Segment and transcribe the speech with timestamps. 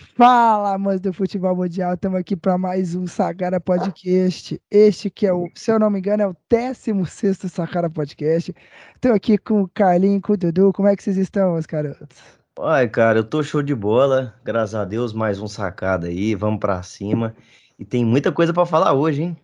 [0.00, 4.60] Fala, amantes do futebol mundial, estamos aqui para mais um Sacara Podcast.
[4.70, 8.54] Este que é o, se eu não me engano, é o 16 Sacara Podcast.
[8.94, 10.72] Estou aqui com o Carlinho com o Dudu.
[10.72, 12.18] Como é que vocês estão, meus garotos?
[12.58, 14.34] Ai, cara, eu tô show de bola.
[14.42, 16.34] Graças a Deus, mais um sacada aí.
[16.34, 17.36] Vamos para cima.
[17.78, 19.36] E tem muita coisa para falar hoje, hein?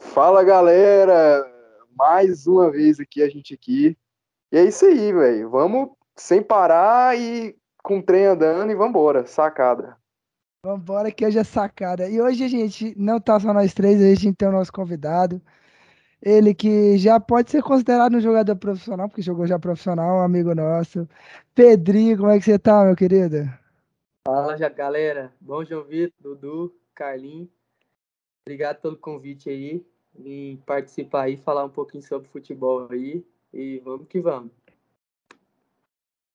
[0.00, 1.50] Fala, galera!
[1.94, 3.96] Mais uma vez aqui, a gente aqui.
[4.52, 5.50] E é isso aí, velho.
[5.50, 7.56] Vamos sem parar e
[7.86, 9.96] com o trem andando e vambora, sacada.
[10.64, 12.08] Vambora que hoje é sacada.
[12.08, 15.40] E hoje a gente não tá só nós três, a gente tem o nosso convidado.
[16.20, 20.52] Ele que já pode ser considerado um jogador profissional, porque jogou já profissional, um amigo
[20.52, 21.08] nosso.
[21.54, 23.48] Pedrinho, como é que você tá, meu querido?
[24.26, 25.32] Fala, já, galera.
[25.40, 27.48] Bom João Vitor, Dudu, Carlinhos.
[28.44, 29.86] Obrigado pelo convite aí,
[30.18, 33.24] em participar aí, falar um pouquinho sobre futebol aí.
[33.54, 34.50] E vamos que vamos.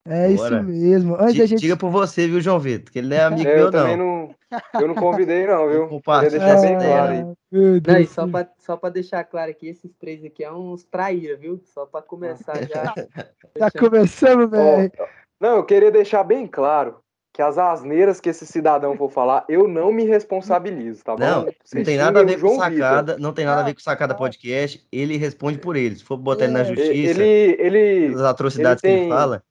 [0.05, 0.55] É Bora.
[0.55, 1.15] isso mesmo.
[1.15, 1.59] Antes diga, gente...
[1.59, 2.91] diga por você, viu, João Vitor?
[2.91, 3.97] Que ele não é amigo é, meu, eu não.
[3.97, 4.35] não.
[4.81, 6.01] Eu não convidei, não, viu?
[6.01, 7.23] Queria deixar bem claro aí.
[7.51, 11.37] Não, e só pra, só pra deixar claro aqui, esses três aqui é uns traíra,
[11.37, 11.61] viu?
[11.65, 12.93] Só pra começar já.
[13.57, 14.91] Já começamos, velho.
[15.39, 16.98] Não, eu queria deixar bem claro
[17.33, 21.23] que as asneiras que esse cidadão for falar, eu não me responsabilizo, tá bom?
[21.23, 24.15] Não, não tem nada a ver com sacada, não tem nada a ver com sacada
[24.15, 25.95] podcast, ele responde por ele.
[25.95, 29.43] Se for botar ele na justiça, ele, ele, as atrocidades ele tem, que ele fala.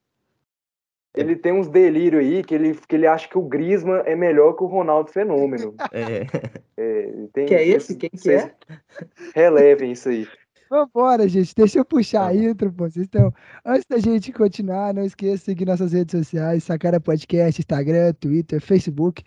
[1.15, 4.53] Ele tem uns delírios aí que ele, que ele acha que o Griezmann é melhor
[4.53, 5.75] que o Ronaldo Fenômeno.
[5.93, 6.27] É.
[6.77, 7.97] é tem, que é esse?
[7.97, 8.55] Quem que é?
[9.35, 10.27] Relevem isso aí.
[10.71, 11.53] Vambora, gente.
[11.53, 12.87] Deixa eu puxar a intro, pô.
[12.97, 18.13] Então, antes da gente continuar, não esqueça de seguir nossas redes sociais, Sacara Podcast, Instagram,
[18.15, 19.25] Twitter, Facebook.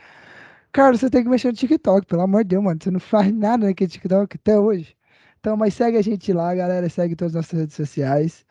[0.72, 2.80] Cara, você tem que mexer no TikTok, pelo amor de Deus, mano.
[2.81, 4.95] Você não faz nada naquele TikTok até hoje.
[5.39, 6.88] Então, mas segue a gente lá, galera.
[6.88, 8.45] Segue todas as nossas redes sociais.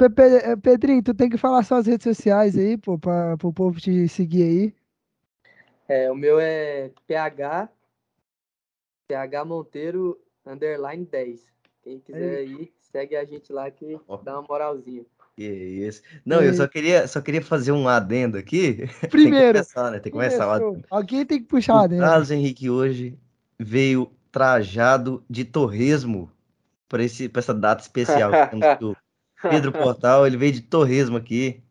[0.00, 4.06] Eh, Pedrinho, tu tem que falar suas redes sociais aí, pô, para o povo te
[4.08, 4.74] seguir aí.
[5.88, 7.68] É, o meu é PH,
[9.08, 11.40] PH Monteiro, underline 10.
[11.82, 15.04] Quem quiser aí, segue a gente lá que dá uma moralzinha.
[15.34, 16.02] Que isso.
[16.24, 18.88] Não, eu só queria, só queria fazer um adendo aqui.
[19.08, 19.54] Primeiro.
[19.62, 19.98] tem que começar, né?
[19.98, 20.60] Tem que começar.
[20.90, 22.02] Alguém tem que puxar o adendo.
[22.02, 23.18] Carlos Henrique hoje
[23.58, 26.30] veio trajado de torresmo
[26.88, 28.96] para essa data especial que temos do
[29.42, 31.62] Pedro Portal, ele veio de torresmo aqui.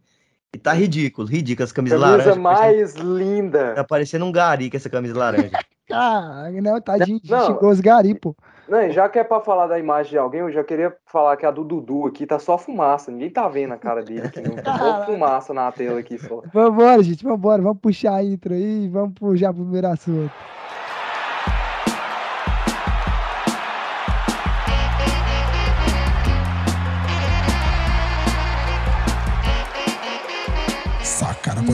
[0.53, 2.39] E tá ridículo, ridículo essa camisa, camisa laranja.
[2.39, 3.73] mais linda.
[3.75, 5.51] Tá parecendo um gari com essa camisa laranja.
[5.91, 8.35] ah, não, tadinho, não, xingou os gari, pô.
[8.67, 11.45] Não, já que é pra falar da imagem de alguém, eu já queria falar que
[11.45, 13.11] a do Dudu aqui tá só fumaça.
[13.11, 14.55] Ninguém tá vendo a cara dele aqui, não.
[14.55, 16.41] Tá só fumaça na tela aqui só.
[16.53, 17.61] Vambora, gente, vambora.
[17.61, 20.31] Vamos puxar a intro aí vamos puxar o primeiro assunto.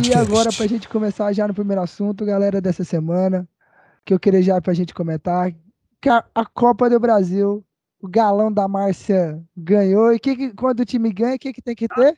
[0.01, 3.47] E agora, para a gente começar já no primeiro assunto, galera, dessa semana,
[4.03, 5.53] que eu queria já para a gente comentar,
[6.01, 7.63] que a, a, Copa do Brasil,
[8.01, 10.13] o galão da Márcia ganhou.
[10.13, 12.17] E que, que quando o time ganha, o que, que tem que ter?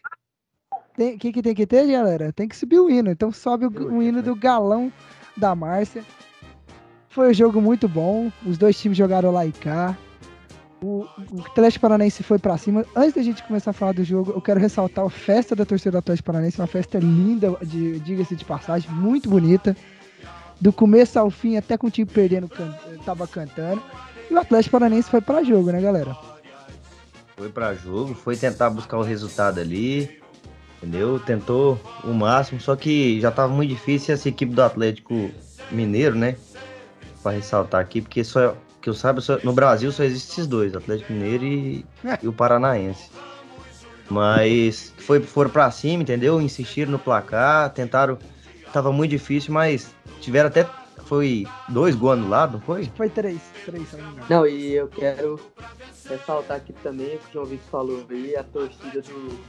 [0.98, 2.32] O que, que tem que ter, galera?
[2.32, 3.12] Tem que subir o hino.
[3.12, 4.92] Então sobe o, o hino do galão
[5.36, 6.04] da Márcia.
[7.10, 8.32] Foi um jogo muito bom.
[8.46, 9.98] Os dois times jogaram lá e cá.
[10.82, 12.86] O, o Atlético Paranaense foi para cima.
[12.96, 15.92] Antes da gente começar a falar do jogo, eu quero ressaltar a festa da torcida
[15.92, 19.76] do Atlético Paranaense, uma festa linda, de, diga-se de passagem, muito bonita.
[20.60, 22.74] Do começo ao fim, até com o time perdendo, can,
[23.06, 23.82] tava cantando.
[24.30, 26.16] E o Atlético Paranaense foi para jogo, né, galera?
[27.36, 30.22] Foi para jogo, foi tentar buscar o resultado ali,
[30.78, 31.20] entendeu?
[31.20, 35.30] Tentou o máximo, só que já tava muito difícil essa equipe do Atlético
[35.72, 36.38] Mineiro, né?
[37.22, 40.76] Para ressaltar aqui, porque só que eu saiba, só, no Brasil só existem esses dois,
[40.76, 42.20] Atlético Mineiro e, é.
[42.22, 43.10] e o Paranaense.
[44.12, 46.40] Mas foi, foram para cima, entendeu?
[46.40, 48.20] Insistiram no placar, tentaram.
[48.72, 49.92] Tava muito difícil, mas
[50.22, 50.70] tiveram até.
[51.06, 52.92] Foi dois gols anulados, não foi?
[52.96, 55.40] Foi três, três, se não me Não, e eu quero
[56.08, 59.40] ressaltar aqui também o que o João Vitor falou aí, a torcida do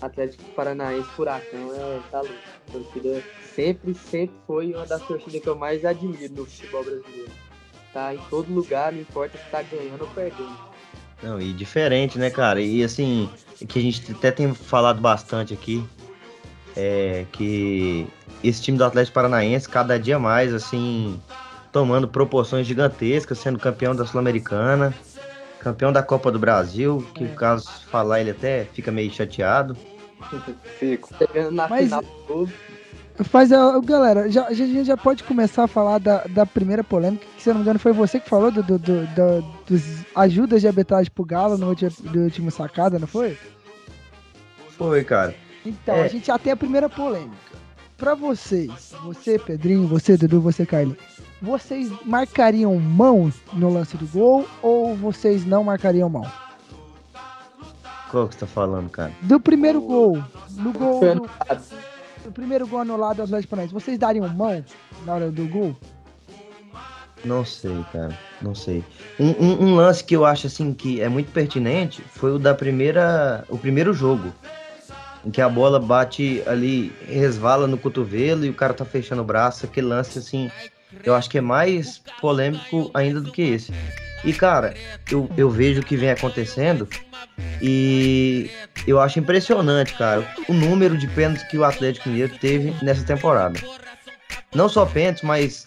[0.00, 2.34] Atlético Paranaense Furacão é tá louco.
[2.68, 3.22] A torcida
[3.54, 7.47] sempre, sempre foi uma das torcidas que eu mais admiro no futebol brasileiro
[7.92, 10.56] tá em todo lugar, não importa se tá ganhando ou perdendo.
[11.22, 12.60] Não, e diferente, né, cara?
[12.60, 13.28] E assim,
[13.68, 15.84] que a gente até tem falado bastante aqui,
[16.76, 18.06] é que
[18.42, 21.20] esse time do Atlético Paranaense, cada dia mais, assim,
[21.72, 24.94] tomando proporções gigantescas, sendo campeão da Sul-Americana,
[25.58, 27.28] campeão da Copa do Brasil, que é.
[27.28, 29.76] caso falar ele até fica meio chateado.
[30.78, 31.10] Fico.
[31.16, 31.84] Chegando na Mas...
[31.84, 32.48] final do
[33.24, 37.26] Faz a, galera, já, a gente já pode começar a falar da, da primeira polêmica,
[37.36, 39.82] que se eu não me engano foi você que falou do, do, do, do dos
[40.14, 43.36] ajudas de arbitragem pro Galo no último, do último sacada, não foi?
[44.76, 45.34] Foi, cara.
[45.66, 46.04] Então, é.
[46.04, 47.36] a gente já tem a primeira polêmica.
[47.96, 50.96] pra vocês, você, Pedrinho, você, Dudu, você, Carly,
[51.42, 56.26] vocês marcariam mão no lance do gol ou vocês não marcariam mão?
[58.10, 59.12] Qual que você tá falando, cara?
[59.22, 60.22] Do primeiro gol.
[60.52, 61.00] No gol.
[61.00, 61.30] Do,
[62.28, 63.74] do primeiro gol anulado do Atlético Paranaense.
[63.74, 64.64] Vocês dariam mão
[65.04, 65.74] na hora do gol?
[67.24, 68.16] Não sei, cara.
[68.40, 68.84] Não sei.
[69.18, 72.54] Um, um, um, lance que eu acho assim que é muito pertinente foi o da
[72.54, 73.44] primeira.
[73.48, 74.32] o primeiro jogo.
[75.24, 79.24] Em que a bola bate ali, resvala no cotovelo e o cara tá fechando o
[79.24, 79.66] braço.
[79.66, 80.48] Aquele lance assim.
[81.04, 83.72] Eu acho que é mais polêmico ainda do que esse.
[84.24, 84.74] E, cara,
[85.10, 86.88] eu, eu vejo o que vem acontecendo
[87.62, 88.50] e
[88.86, 93.60] eu acho impressionante, cara, o número de pênaltis que o Atlético Mineiro teve nessa temporada.
[94.54, 95.66] Não só pênaltis, mas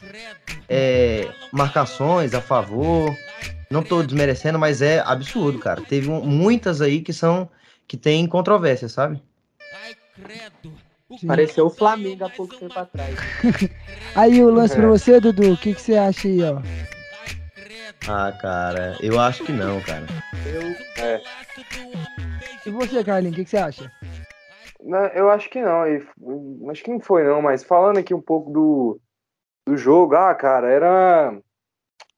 [0.68, 3.16] é, marcações a favor.
[3.70, 5.82] Não tô desmerecendo, mas é absurdo, cara.
[5.82, 7.50] Teve muitas aí que são
[7.88, 9.22] que tem controvérsia, sabe?
[11.18, 11.28] Sim.
[11.28, 13.16] Pareceu o Flamengo há pouco tempo atrás.
[14.16, 14.78] aí o lance é.
[14.78, 16.62] pra você, Dudu, o que, que você acha aí, ó?
[18.08, 20.06] Ah, cara, eu acho que não, cara.
[20.46, 21.04] Eu.
[21.04, 21.22] É.
[22.66, 23.92] E você, Carlinhos, o que, que, você acha?
[24.80, 25.84] Não, eu acho que não.
[26.70, 29.00] Acho que não foi, não, mas falando aqui um pouco do,
[29.68, 31.40] do jogo, ah, cara, era.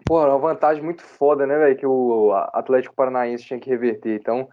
[0.06, 1.78] Pô, era uma vantagem muito foda, né, velho?
[1.78, 4.20] Que o Atlético Paranaense tinha que reverter.
[4.20, 4.50] Então,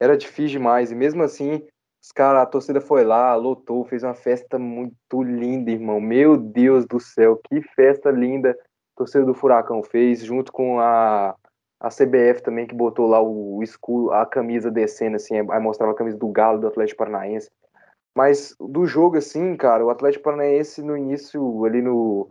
[0.00, 0.90] era difícil demais.
[0.90, 1.66] E mesmo assim,
[2.04, 5.98] os caras, a torcida foi lá, lotou, fez uma festa muito linda, irmão.
[5.98, 8.54] Meu Deus do céu, que festa linda
[8.94, 11.34] torcida do Furacão fez, junto com a,
[11.80, 15.92] a CBF também, que botou lá o, o escudo, a camisa descendo, assim, aí mostrava
[15.92, 17.50] a camisa do Galo, do Atlético Paranaense.
[18.14, 22.28] Mas do jogo, assim, cara, o Atlético Paranaense no início, ali no,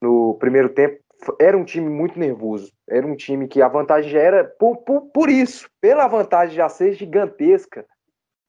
[0.00, 1.02] no primeiro tempo,
[1.40, 2.72] era um time muito nervoso.
[2.88, 6.68] Era um time que a vantagem já era por, por, por isso, pela vantagem já
[6.68, 7.84] ser gigantesca.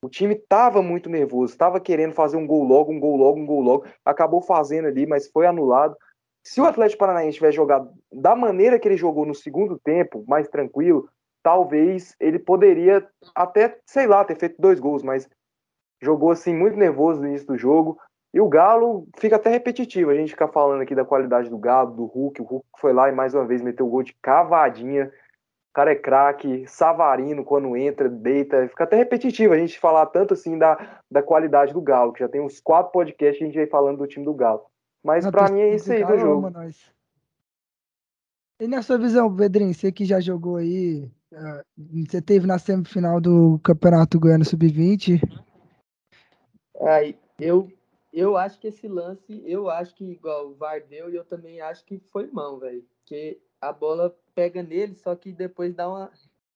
[0.02, 3.46] O time estava muito nervoso, estava querendo fazer um gol logo, um gol logo, um
[3.46, 3.86] gol logo.
[4.06, 5.96] Acabou fazendo ali, mas foi anulado.
[6.44, 10.48] Se o Atlético Paranaense tivesse jogado da maneira que ele jogou no segundo tempo, mais
[10.48, 11.10] tranquilo,
[11.44, 13.06] talvez ele poderia
[13.36, 15.30] até, sei lá, ter feito dois gols, mas
[16.02, 18.00] jogou assim muito nervoso no início do jogo.
[18.34, 20.12] E o Galo fica até repetitivo.
[20.12, 22.42] A gente fica falando aqui da qualidade do Galo, do Hulk.
[22.42, 25.12] O Hulk foi lá e mais uma vez meteu o gol de cavadinha.
[25.70, 28.68] O cara é craque, Savarino, quando entra, deita.
[28.68, 32.28] Fica até repetitivo a gente falar tanto assim da, da qualidade do Galo, que já
[32.28, 34.66] tem uns quatro podcasts que a gente vem falando do time do Galo.
[35.04, 36.50] Mas para mim é isso aí do jogo.
[36.50, 36.92] Nós.
[38.60, 41.64] E na sua visão, Pedrinho, você que já jogou aí, uh,
[42.06, 45.22] você teve na semifinal do Campeonato Goiano Sub-20.
[46.82, 47.72] Aí, eu,
[48.12, 51.62] eu acho que esse lance, eu acho que igual o VAR deu, e eu também
[51.62, 52.84] acho que foi mão, velho.
[53.00, 56.10] Porque a bola pega nele, só que depois dá uma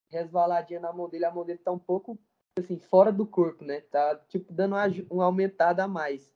[0.09, 2.17] resvaladinha na mão dele, a mão dele tá um pouco
[2.57, 3.81] assim, fora do corpo, né?
[3.91, 6.33] Tá tipo dando uma, uma aumentada a mais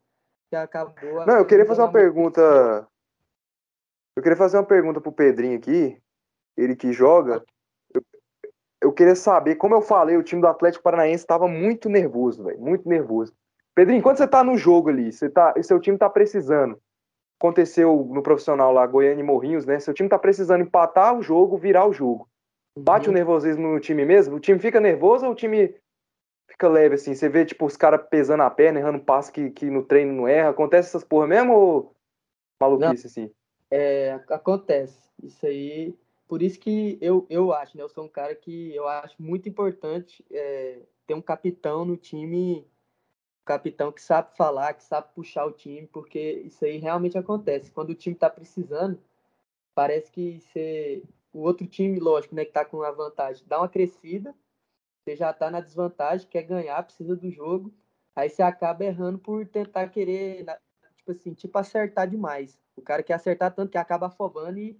[0.49, 1.25] que acabou.
[1.25, 2.85] Não, eu queria fazer uma pergunta.
[4.17, 5.97] Eu queria fazer uma pergunta pro Pedrinho aqui,
[6.57, 7.41] ele que joga.
[7.93, 8.01] Eu,
[8.81, 12.59] eu queria saber, como eu falei, o time do Atlético Paranaense estava muito nervoso, velho,
[12.59, 13.33] muito nervoso.
[13.73, 16.77] Pedrinho, quando você tá no jogo ali, você tá, seu time tá precisando.
[17.39, 19.79] Aconteceu no profissional lá, Goiânia e Morrinhos, né?
[19.79, 22.27] Seu time tá precisando empatar o jogo, virar o jogo.
[22.77, 23.13] Bate uhum.
[23.13, 24.35] o nervosismo no time mesmo?
[24.35, 25.75] O time fica nervoso ou o time
[26.49, 27.13] fica leve, assim?
[27.13, 30.27] Você vê, tipo, os caras pesando a perna, errando passo que, que no treino não
[30.27, 30.49] erra.
[30.49, 31.95] Acontece essas porra mesmo ou
[32.59, 33.31] maluquice, não, assim?
[33.69, 34.97] É, acontece.
[35.21, 35.95] Isso aí.
[36.27, 37.83] Por isso que eu, eu acho, né?
[37.83, 42.65] Eu sou um cara que eu acho muito importante é, ter um capitão no time,
[43.47, 47.71] capitão que sabe falar, que sabe puxar o time, porque isso aí realmente acontece.
[47.71, 48.99] Quando o time tá precisando,
[49.73, 53.69] parece que você, o outro time, lógico, né, que tá com a vantagem, dá uma
[53.69, 54.35] crescida,
[55.03, 57.73] você já está na desvantagem, quer ganhar, precisa do jogo,
[58.15, 60.45] aí você acaba errando por tentar querer,
[60.97, 62.59] tipo assim, tipo acertar demais.
[62.75, 64.77] O cara quer acertar tanto que acaba afobando e,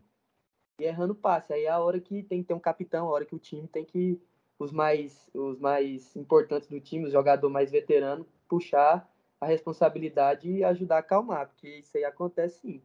[0.80, 1.54] e errando passe.
[1.54, 3.68] Aí é a hora que tem que ter um capitão, a hora que o time
[3.68, 4.22] tem que
[4.60, 10.64] os mais os mais importantes do time, os jogador mais veterano, puxar a responsabilidade e
[10.64, 12.82] ajudar a acalmar, porque isso aí acontece sim.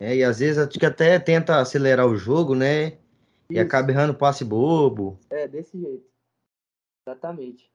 [0.00, 2.98] É, e às vezes acho que até tenta acelerar o jogo, né?
[3.48, 5.18] E acaba errando passe bobo.
[5.30, 6.04] É, desse jeito.
[7.06, 7.70] Exatamente.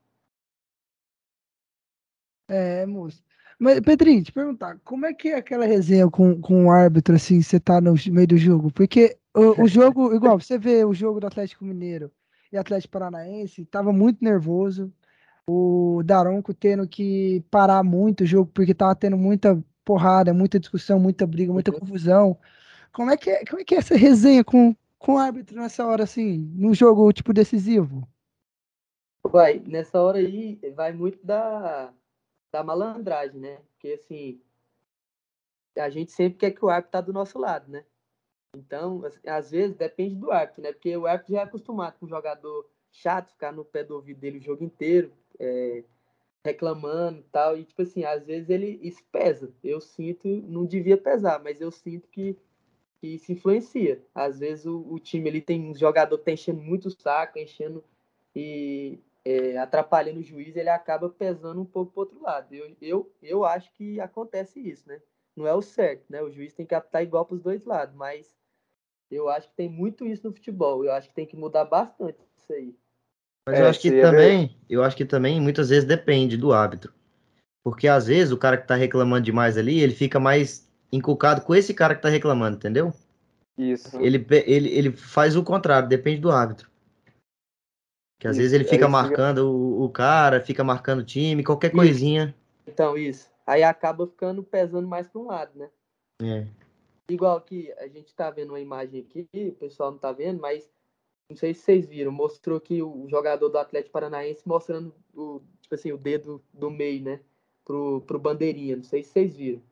[2.48, 3.22] É, moço.
[3.58, 7.40] Mas, Pedrinho, te perguntar, como é que é aquela resenha com, com o árbitro, assim,
[7.40, 8.72] você tá no meio do jogo?
[8.72, 12.10] Porque o, o jogo, igual, você vê o jogo do Atlético Mineiro
[12.50, 14.92] e Atlético Paranaense, tava muito nervoso.
[15.46, 20.98] O Daronco tendo que parar muito o jogo, porque tava tendo muita porrada, muita discussão,
[20.98, 21.80] muita briga, muita uhum.
[21.80, 22.38] confusão.
[22.92, 25.86] Como é que é, como é, que é essa resenha com, com o árbitro nessa
[25.86, 28.06] hora, assim, num jogo, tipo, decisivo?
[29.24, 31.92] Vai, nessa hora aí, vai muito da,
[32.52, 33.58] da malandragem, né?
[33.72, 34.40] Porque, assim,
[35.78, 37.84] a gente sempre quer que o árbitro tá do nosso lado, né?
[38.56, 40.72] Então, às vezes, depende do árbitro, né?
[40.72, 44.18] Porque o árbitro já é acostumado com o jogador chato, ficar no pé do ouvido
[44.18, 45.82] dele o jogo inteiro, é,
[46.44, 47.56] reclamando e tal.
[47.58, 49.52] E, tipo assim, às vezes ele isso pesa.
[49.64, 52.36] Eu sinto, não devia pesar, mas eu sinto que,
[53.00, 54.00] que influencia.
[54.14, 57.38] Às vezes o, o time ele tem um jogador que tá enchendo muito o saco,
[57.38, 57.82] enchendo
[58.36, 62.54] e é, atrapalhando o juiz, ele acaba pesando um pouco pro outro lado.
[62.54, 65.00] Eu, eu, eu acho que acontece isso, né?
[65.36, 66.22] Não é o certo, né?
[66.22, 68.36] O juiz tem que apitar igual para os dois lados, mas
[69.10, 70.84] eu acho que tem muito isso no futebol.
[70.84, 72.74] Eu acho que tem que mudar bastante isso aí.
[73.46, 76.52] Mas é, eu acho que é também, eu acho que também muitas vezes depende do
[76.52, 76.92] árbitro.
[77.62, 81.54] Porque às vezes o cara que tá reclamando demais ali, ele fica mais inculcado com
[81.54, 82.92] esse cara que tá reclamando, entendeu?
[83.56, 84.00] Isso.
[84.00, 86.70] Ele, ele, ele faz o contrário, depende do árbitro.
[88.18, 91.68] Que às isso, vezes ele fica marcando o, o, cara, fica marcando o time, qualquer
[91.68, 91.76] isso.
[91.76, 92.34] coisinha.
[92.66, 93.30] Então, isso.
[93.46, 95.70] Aí acaba ficando pesando mais para um lado, né?
[96.22, 96.46] É.
[97.10, 100.70] Igual que a gente tá vendo uma imagem aqui, o pessoal não tá vendo, mas
[101.30, 105.76] não sei se vocês viram, mostrou aqui o jogador do Atlético Paranaense mostrando o, tipo
[105.76, 107.20] assim, o dedo do meio, né?
[107.64, 108.76] Pro, pro bandeirinha.
[108.76, 109.62] Não sei se vocês viram.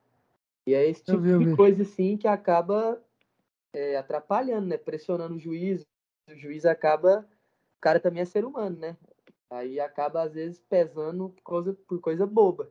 [0.65, 3.03] E é esse tipo vi, de coisa assim que acaba
[3.73, 4.77] é, atrapalhando, né?
[4.77, 5.85] Pressionando o juiz.
[6.31, 7.29] O juiz acaba.
[7.77, 8.97] O cara também é ser humano, né?
[9.51, 12.71] Aí acaba, às vezes, pesando coisa, por coisa boba.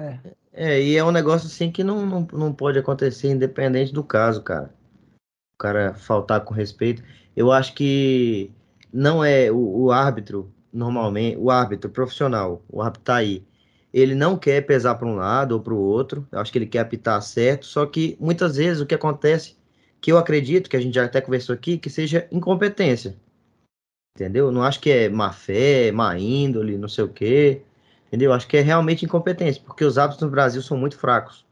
[0.00, 0.18] É.
[0.52, 4.42] é, e é um negócio assim que não, não, não pode acontecer independente do caso,
[4.42, 4.74] cara.
[5.64, 7.02] Cara faltar com respeito.
[7.34, 8.50] Eu acho que
[8.92, 13.42] não é o, o árbitro, normalmente, o árbitro profissional, o árbitro tá aí.
[13.90, 16.28] Ele não quer pesar para um lado ou para o outro.
[16.30, 17.64] Eu acho que ele quer apitar certo.
[17.64, 19.56] Só que muitas vezes o que acontece,
[20.02, 23.16] que eu acredito, que a gente já até conversou aqui, que seja incompetência.
[24.14, 24.52] Entendeu?
[24.52, 27.62] Não acho que é má fé, má índole, não sei o quê.
[28.08, 28.34] Entendeu?
[28.34, 31.42] Acho que é realmente incompetência, porque os hábitos no Brasil são muito fracos.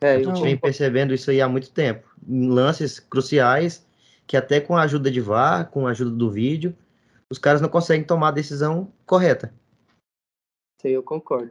[0.00, 2.06] É, gente vem percebendo isso aí há muito tempo.
[2.28, 3.86] Em lances cruciais,
[4.26, 6.76] que até com a ajuda de VAR, com a ajuda do vídeo,
[7.30, 9.54] os caras não conseguem tomar a decisão correta.
[10.80, 11.50] Sim, eu concordo.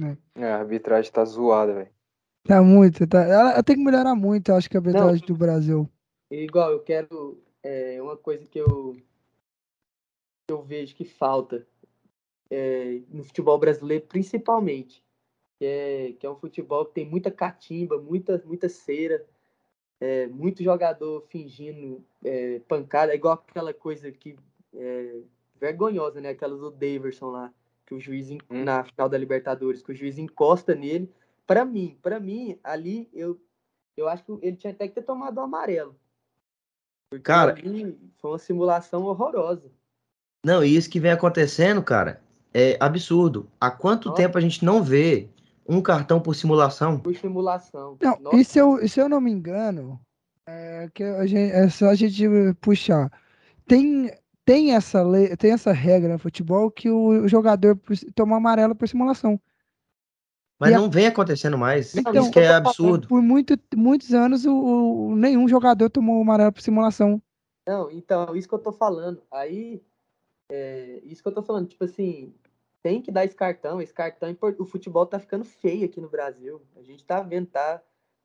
[0.00, 1.90] É, é a arbitragem tá zoada, velho.
[2.44, 3.22] Tá muito, tá.
[3.22, 5.88] Ela tem que melhorar muito, eu acho que a arbitragem não, do Brasil.
[6.30, 7.42] Igual, eu quero.
[7.62, 8.96] É, uma coisa que eu,
[10.48, 11.64] que eu vejo que falta
[12.50, 15.04] é, no futebol brasileiro, principalmente,
[15.62, 19.24] que é, que é um futebol que tem muita catimba, muita, muita cera,
[20.00, 24.36] é, muito jogador fingindo é, pancada, é igual aquela coisa que
[24.74, 25.20] é,
[25.60, 26.30] vergonhosa, né?
[26.30, 27.54] Aquela do Daverson lá,
[27.86, 28.38] que o juiz hum.
[28.50, 31.08] na final da Libertadores, que o juiz encosta nele.
[31.46, 33.40] Para mim, para mim, ali eu
[33.96, 35.94] eu acho que ele tinha até que ter tomado o amarelo.
[37.08, 37.54] Porque cara,
[38.18, 39.70] foi uma simulação horrorosa.
[40.44, 42.20] Não, e isso que vem acontecendo, cara,
[42.52, 43.48] é absurdo.
[43.60, 44.20] Há quanto Nossa.
[44.20, 45.30] tempo a gente não vê
[45.68, 46.98] um cartão por simulação?
[46.98, 47.96] Por simulação.
[48.00, 50.00] Não, e se eu, se eu não me engano,
[50.46, 52.24] é, que a gente, é só a gente
[52.60, 53.10] puxar.
[53.66, 54.10] Tem,
[54.44, 57.78] tem, essa lei, tem essa regra no futebol que o, jogador
[58.14, 59.40] toma amarelo por simulação.
[60.58, 60.88] Mas e não a...
[60.88, 61.94] vem acontecendo mais.
[61.96, 63.08] Então, Isso que é absurdo.
[63.08, 67.20] Por muito, muitos anos, o, o, nenhum jogador tomou amarelo por simulação.
[67.66, 69.22] Não, então, isso que eu tô falando.
[69.30, 69.82] Aí,
[70.50, 72.34] é, isso que eu tô falando, tipo assim,
[72.82, 73.80] tem que dar esse cartão.
[73.80, 76.60] Esse cartão, é o futebol tá ficando feio aqui no Brasil.
[76.76, 77.82] A gente tá vendo, tá,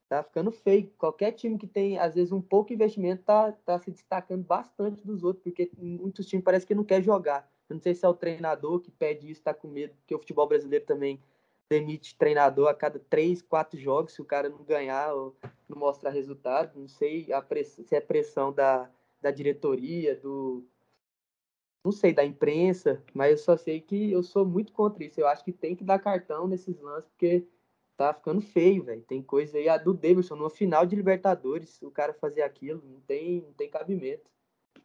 [0.09, 0.91] tá ficando feio.
[0.97, 5.23] Qualquer time que tem, às vezes, um pouco investimento tá, tá se destacando bastante dos
[5.23, 7.49] outros, porque muitos times parece que não quer jogar.
[7.69, 10.19] Eu não sei se é o treinador que pede isso, tá com medo, porque o
[10.19, 11.21] futebol brasileiro também
[11.69, 15.35] demite treinador a cada três, quatro jogos, se o cara não ganhar ou
[15.67, 16.79] não mostrar resultado.
[16.79, 18.89] Não sei a se é pressão da,
[19.21, 20.65] da diretoria, do,
[21.87, 25.19] não sei, da imprensa, mas eu só sei que eu sou muito contra isso.
[25.19, 27.47] Eu acho que tem que dar cartão nesses lances, porque
[27.95, 29.01] tá ficando feio, velho.
[29.01, 32.99] Tem coisa aí, a do Davidson, numa final de Libertadores, o cara fazer aquilo, não
[33.01, 34.29] tem, não tem cabimento.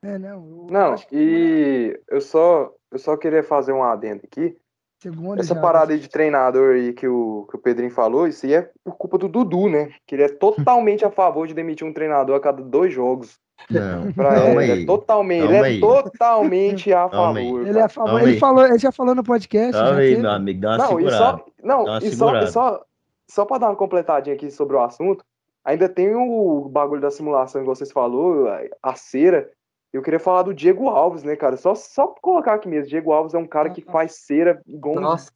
[0.01, 0.69] É, não.
[0.71, 4.57] Não, e eu só, eu só queria fazer um adendo aqui.
[5.03, 8.47] Segunda Essa já, parada aí de treinador aí que o, que o Pedrinho falou, isso
[8.47, 9.93] aí é por culpa do Dudu, né?
[10.07, 13.41] Que ele é totalmente a favor de demitir um treinador a cada dois jogos.
[13.71, 17.67] Não, ele, é totalmente, ele é totalmente a favor.
[17.67, 18.23] Ele é a favor.
[18.23, 19.73] Ele, falou, ele já falou no podcast.
[19.73, 21.15] Calma aí, meu amigo, dá uma não, segurada.
[21.15, 22.85] E só, não, e só, e só,
[23.29, 25.25] só para dar uma completadinha aqui sobre o assunto,
[25.65, 28.47] ainda tem o bagulho da simulação que vocês falou,
[28.83, 29.49] a cera.
[29.93, 31.57] Eu queria falar do Diego Alves, né, cara?
[31.57, 32.89] Só, só colocar aqui mesmo.
[32.89, 34.99] Diego Alves é um cara que faz cera igual.
[34.99, 35.31] Nossa.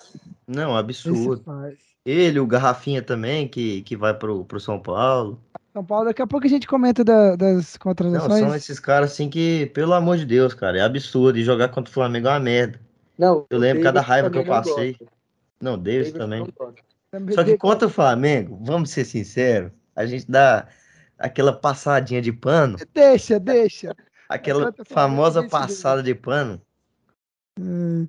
[0.46, 1.44] Não, absurdo.
[2.06, 5.38] Ele, o Garrafinha também, que, que vai pro, pro São Paulo.
[5.76, 8.40] São Paulo, daqui a pouco a gente comenta da, das contratações.
[8.40, 11.38] Não, são esses caras assim que, pelo amor de Deus, cara, é absurdo.
[11.38, 12.80] E jogar contra o Flamengo é uma merda.
[13.18, 14.96] Não, eu lembro cada raiva que eu passei.
[15.60, 16.50] Não, Davis, também.
[17.34, 20.66] Só que contra o Flamengo, vamos ser sinceros, a gente dá
[21.18, 22.78] aquela passadinha de pano.
[22.94, 23.94] Deixa, deixa.
[24.30, 26.58] Aquela famosa passada de pano.
[27.60, 28.08] Hum.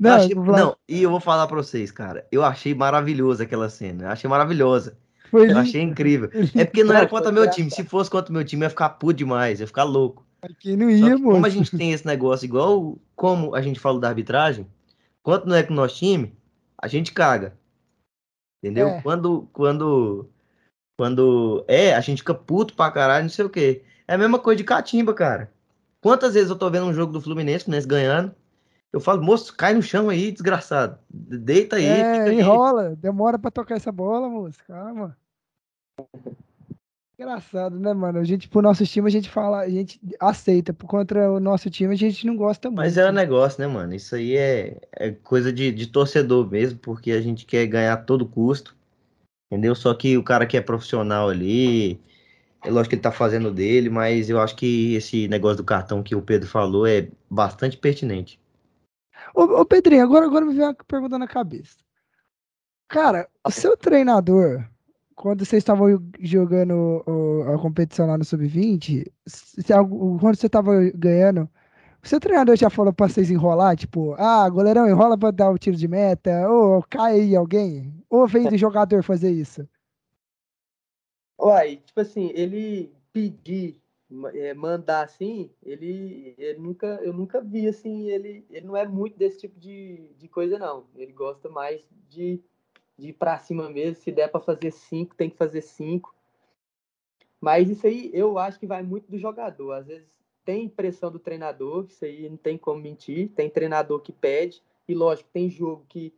[0.00, 2.26] Não, achei, não, e eu vou falar pra vocês, cara.
[2.32, 4.04] Eu achei maravilhosa aquela cena.
[4.04, 4.96] Eu achei maravilhosa.
[5.32, 6.28] Foi eu achei incrível.
[6.54, 7.70] É porque não era contra meu time.
[7.70, 10.26] Se fosse contra meu time, eu ia ficar puto demais, ia ficar louco.
[10.42, 11.22] Aqui não ia, mano.
[11.22, 14.66] Como a gente tem esse negócio igual como a gente falou da arbitragem,
[15.22, 16.36] quando não é com o nosso time,
[16.76, 17.56] a gente caga.
[18.62, 18.88] Entendeu?
[18.88, 19.00] É.
[19.00, 20.28] Quando, quando,
[20.98, 23.84] quando é, a gente fica puto pra caralho, não sei o quê.
[24.06, 25.50] É a mesma coisa de catimba, cara.
[26.02, 28.34] Quantas vezes eu tô vendo um jogo do Fluminense, Fluminense ganhando,
[28.92, 30.98] eu falo, moço, cai no chão aí, desgraçado.
[31.08, 31.86] Deita aí.
[31.86, 32.88] É, enrola.
[32.88, 32.96] Aí.
[32.96, 34.58] Demora pra tocar essa bola, moço.
[34.66, 35.16] Calma.
[37.18, 38.18] Engraçado, né, mano?
[38.18, 40.72] A gente, pro nosso time, a gente fala, a gente aceita.
[40.72, 42.78] Por contra o nosso time, a gente não gosta muito.
[42.78, 43.94] Mas é um negócio, né, mano?
[43.94, 47.96] Isso aí é, é coisa de, de torcedor mesmo, porque a gente quer ganhar a
[47.96, 48.74] todo custo.
[49.50, 49.74] Entendeu?
[49.74, 52.00] Só que o cara que é profissional ali,
[52.64, 56.02] é lógico que ele tá fazendo dele, mas eu acho que esse negócio do cartão
[56.02, 58.40] que o Pedro falou é bastante pertinente.
[59.34, 61.76] Ô, ô Pedrinho, agora, agora me veio uma pergunta na cabeça.
[62.88, 64.66] Cara, o seu treinador,
[65.14, 65.88] quando vocês estavam
[66.20, 67.04] jogando
[67.54, 69.04] a competição lá no Sub-20,
[70.20, 71.48] quando você estava ganhando,
[72.02, 73.76] o seu treinador já falou pra vocês enrolar?
[73.76, 77.94] Tipo, ah, goleirão, enrola pra dar o tiro de meta, ou cai aí alguém?
[78.10, 79.68] Ou vem do jogador fazer isso?
[81.38, 83.80] Uai, tipo assim, ele pedir,
[84.34, 89.16] é, mandar assim, ele, ele nunca, eu nunca vi assim, ele, ele não é muito
[89.18, 90.86] desse tipo de, de coisa, não.
[90.94, 92.42] Ele gosta mais de
[92.98, 94.02] de ir para cima mesmo.
[94.02, 96.14] Se der para fazer cinco, tem que fazer cinco.
[97.40, 99.72] Mas isso aí eu acho que vai muito do jogador.
[99.72, 100.08] Às vezes
[100.44, 103.30] tem pressão do treinador, isso aí não tem como mentir.
[103.30, 104.62] Tem treinador que pede.
[104.86, 106.14] E lógico, tem jogo que,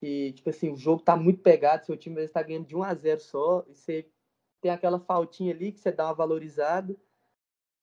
[0.00, 2.94] que tipo assim, o jogo tá muito pegado, seu time está ganhando de 1 a
[2.94, 4.06] 0 só, e você
[4.60, 6.96] tem aquela faltinha ali que você dá uma valorizada.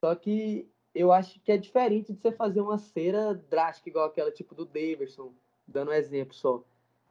[0.03, 4.31] Só que eu acho que é diferente de você fazer uma cera drástica, igual aquela
[4.31, 5.33] tipo do Davidson,
[5.67, 6.63] dando um exemplo só.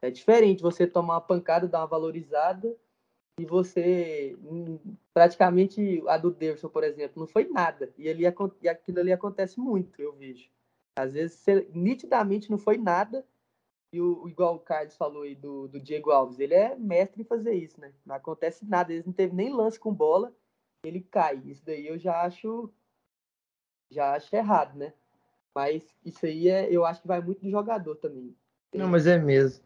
[0.05, 2.77] É diferente você tomar uma pancada, dar uma valorizada
[3.41, 4.79] e você hum,
[5.15, 7.91] praticamente a do Davidson, por exemplo, não foi nada.
[7.97, 8.25] E, ali,
[8.61, 10.51] e aquilo ali acontece muito, eu vejo.
[10.99, 13.27] Às vezes, você, nitidamente não foi nada.
[13.95, 17.25] E o, igual o Carlos falou aí do, do Diego Alves, ele é mestre em
[17.25, 17.95] fazer isso, né?
[18.05, 20.35] Não acontece nada, ele não teve nem lance com bola,
[20.85, 21.41] ele cai.
[21.47, 22.71] Isso daí eu já acho
[23.91, 24.93] já acho errado, né?
[25.55, 28.37] Mas isso aí é, eu acho que vai muito do jogador também.
[28.75, 29.65] Não, mas é mesmo.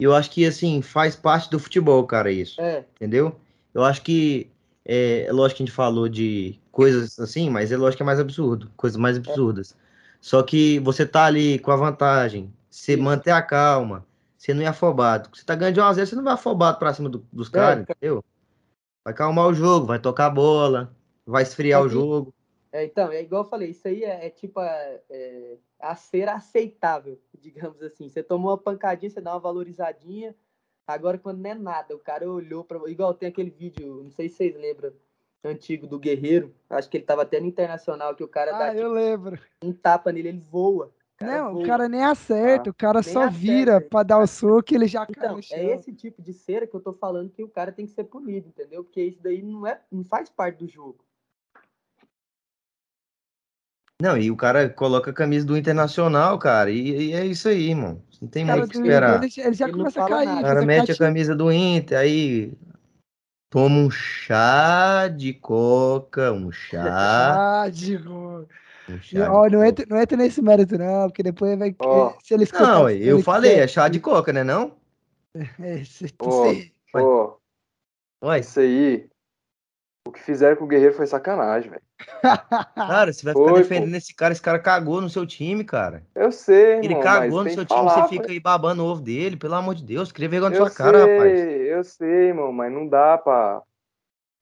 [0.00, 2.60] E eu acho que, assim, faz parte do futebol, cara, isso.
[2.60, 2.84] É.
[2.96, 3.38] Entendeu?
[3.74, 4.50] Eu acho que,
[4.84, 8.06] é, é, lógico que a gente falou de coisas assim, mas é lógico que é
[8.06, 9.20] mais absurdo, coisas mais é.
[9.20, 9.72] absurdas.
[9.72, 9.74] É.
[10.20, 13.02] Só que você tá ali com a vantagem, você isso.
[13.02, 15.28] manter a calma, você não é afobado.
[15.32, 17.48] Você tá ganhando de 1 a 0 você não vai afobado pra cima do, dos
[17.48, 18.24] é, caras, entendeu?
[19.04, 20.90] Vai calmar o jogo, vai tocar a bola,
[21.26, 22.34] vai esfriar o jogo.
[22.72, 26.28] É, então, é igual eu falei, isso aí é, é tipo é, é, a ser
[26.28, 28.08] aceitável, digamos assim.
[28.08, 30.34] Você tomou uma pancadinha, você dá uma valorizadinha.
[30.86, 32.78] Agora, quando não é nada, o cara olhou para.
[32.90, 34.92] Igual tem aquele vídeo, não sei se vocês lembram,
[35.44, 36.54] antigo do Guerreiro.
[36.68, 39.38] Acho que ele tava até no internacional, que o cara ah, dá eu tipo, lembro.
[39.62, 40.92] um tapa nele, ele voa.
[41.20, 41.62] não, voa.
[41.62, 43.38] o cara nem acerta, ah, o cara só acerta.
[43.38, 45.58] vira para dar o soco e ele já então, cai no chão.
[45.58, 48.04] É esse tipo de cera que eu tô falando que o cara tem que ser
[48.04, 48.84] punido, entendeu?
[48.84, 51.04] Porque isso daí não, é, não faz parte do jogo.
[54.00, 57.74] Não, e o cara coloca a camisa do Internacional, cara, e, e é isso aí,
[57.74, 58.02] mano.
[58.20, 59.22] Não tem muito o que esperar.
[59.22, 60.38] Ele, ele já ele começa a cair.
[60.38, 62.52] O cara mete a camisa do Inter, aí
[63.50, 66.84] toma um chá de coca, um chá.
[67.64, 68.48] chá de coca.
[68.88, 71.74] Um chá não, de não, entra, não entra nesse mérito, não, porque depois vai.
[71.80, 72.12] Oh.
[72.22, 74.42] Se eles não, eu falei, é chá de coca, né?
[74.42, 74.78] Não?
[75.62, 76.12] É, se,
[76.92, 77.38] oh,
[78.20, 78.34] oh.
[78.34, 79.09] Isso aí
[80.06, 81.82] o que fizeram com o Guerreiro foi sacanagem, velho.
[82.74, 83.96] Cara, você vai ficar foi, defendendo pô.
[83.96, 86.02] esse cara, esse cara cagou no seu time, cara.
[86.14, 89.02] Eu sei, Ele irmão, cagou no seu time, falar, você fica aí babando o ovo
[89.02, 91.40] dele, pelo amor de Deus, queria vergonha na sua sei, cara, rapaz.
[91.40, 93.62] Eu sei, irmão, mas não dá pra.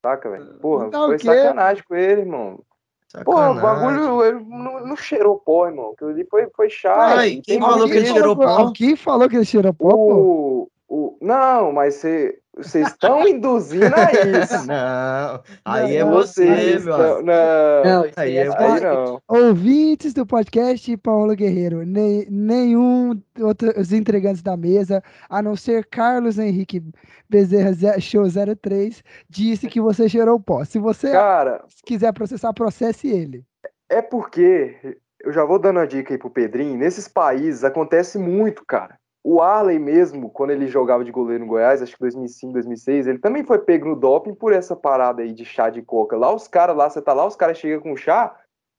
[0.00, 0.54] Saca, velho?
[0.60, 2.60] Porra, foi sacanagem com ele, irmão.
[3.08, 3.24] Sacanagem.
[3.24, 5.90] Porra, o bagulho ele não, não cheirou pó, irmão.
[5.90, 7.18] Aquilo ali foi, foi chato.
[7.18, 8.72] Ai, quem falou que ele cheirou pó?
[8.72, 9.92] Quem falou que ele cheirou pó?
[9.92, 12.38] O, o, não, mas você.
[12.56, 14.58] Vocês estão induzindo a isso.
[14.66, 19.22] Não, aí é não, é você, meu Não, não, aí, é, aí não.
[19.28, 26.36] Ouvintes do podcast Paulo Guerreiro, nem, nenhum outros entregantes da mesa, a não ser Carlos
[26.36, 26.82] Henrique
[27.30, 28.24] Bezerra Show
[28.60, 30.64] 03, disse que você cheirou pó.
[30.64, 33.44] Se você Cara, quiser processar, processe ele.
[33.88, 38.64] É porque, eu já vou dando a dica aí pro Pedrinho, nesses países acontece muito,
[38.66, 43.06] cara o Arley mesmo, quando ele jogava de goleiro no Goiás, acho que 2005, 2006,
[43.06, 46.16] ele também foi pego no doping por essa parada aí de chá de coca.
[46.16, 48.34] Lá os caras, lá você tá lá, os caras chegam com chá,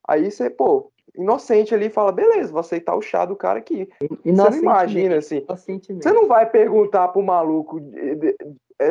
[0.08, 3.88] aí você, pô, inocente ali fala, beleza, vou aceitar o chá do cara aqui.
[4.24, 7.80] Você não imagina, assim, você não vai perguntar pro maluco,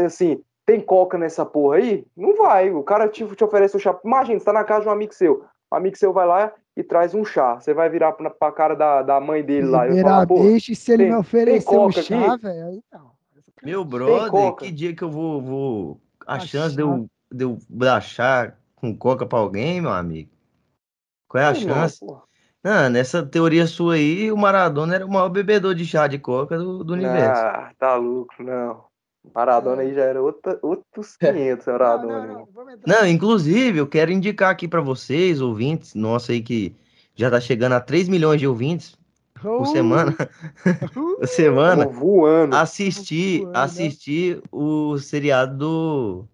[0.06, 2.06] assim, tem coca nessa porra aí?
[2.16, 4.00] Não vai, o cara te, te oferece o chá.
[4.06, 6.84] Imagina, você tá na casa de um amigo seu, o amigo seu vai lá e
[6.84, 7.60] traz um chá.
[7.60, 9.86] Você vai virar pra, pra cara da, da mãe dele lá.
[9.86, 13.12] e falar, bicho, se ele tem, me oferecer um chá, velho, aí não.
[13.62, 15.42] Meu brother, que dia que eu vou.
[15.42, 16.02] vou...
[16.26, 20.30] A, a chance de eu, de eu dar chá com coca pra alguém, meu amigo?
[21.28, 22.00] Qual é a chance?
[22.06, 22.24] Não,
[22.64, 26.58] não, nessa teoria sua aí, o Maradona era o maior bebedor de chá de coca
[26.58, 27.42] do, do universo.
[27.42, 28.86] Ah, tá louco, não.
[29.34, 32.28] Maradona aí já era outra, outros 500, Maradona.
[32.28, 36.76] Não, não, não, não, inclusive, eu quero indicar aqui para vocês, ouvintes, nossa aí que
[37.16, 38.98] já tá chegando a 3 milhões de ouvintes
[39.42, 40.16] por semana.
[40.94, 41.86] por semana.
[41.86, 42.56] voando.
[42.56, 46.26] Assistir, voando, assistir o seriado do,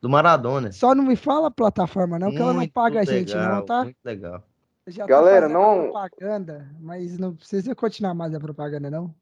[0.00, 0.72] do Maradona.
[0.72, 3.64] Só não me fala a plataforma, não, que ela não paga legal, a gente, não,
[3.64, 3.84] tá?
[3.84, 4.42] Muito legal.
[4.86, 5.90] Já tá Galera, tá não.
[5.90, 9.14] propaganda, mas não precisa continuar mais a propaganda, não.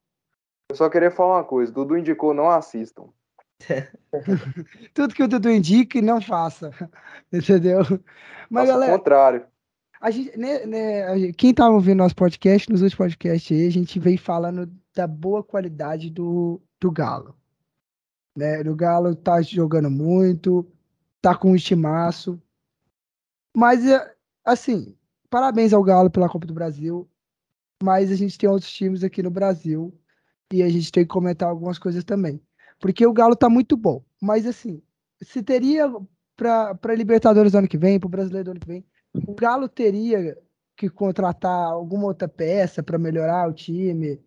[0.71, 3.09] Eu só queria falar uma coisa: Dudu indicou, não assistam.
[4.95, 6.71] Tudo que o Dudu indica e não faça.
[7.33, 7.81] Entendeu?
[8.51, 8.99] Mas, Nossa, galera.
[8.99, 9.47] contrário.
[10.01, 14.01] A gente, né, né, quem tava ouvindo nosso podcast, nos últimos podcasts aí, a gente
[14.01, 17.37] veio falando da boa qualidade do, do Galo.
[18.37, 18.61] Né?
[18.63, 20.67] O Galo tá jogando muito,
[21.21, 22.41] tá com um estimaço.
[23.57, 24.97] Mas, é, assim,
[25.31, 27.09] parabéns ao Galo pela Copa do Brasil.
[27.81, 29.93] Mas a gente tem outros times aqui no Brasil
[30.53, 32.41] e a gente tem que comentar algumas coisas também.
[32.79, 34.03] Porque o Galo tá muito bom.
[34.21, 34.83] Mas assim,
[35.21, 35.91] se teria
[36.37, 38.85] para Libertadores do ano que vem, para o Brasileiro do ano que vem,
[39.27, 40.37] o Galo teria
[40.77, 44.21] que contratar alguma outra peça para melhorar o time?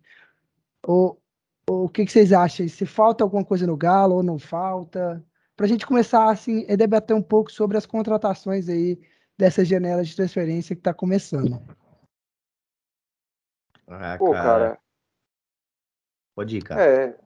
[0.82, 1.20] Ou,
[1.68, 2.66] ou o que, que, vocês acham?
[2.68, 5.24] Se falta alguma coisa no Galo ou não falta?
[5.56, 8.98] Para a gente começar assim, a debater um pouco sobre as contratações aí
[9.36, 11.60] dessa janela de transferência que está começando.
[13.88, 14.78] Ah, Pô, cara,
[16.36, 16.82] Pode ir, cara.
[16.84, 17.16] É,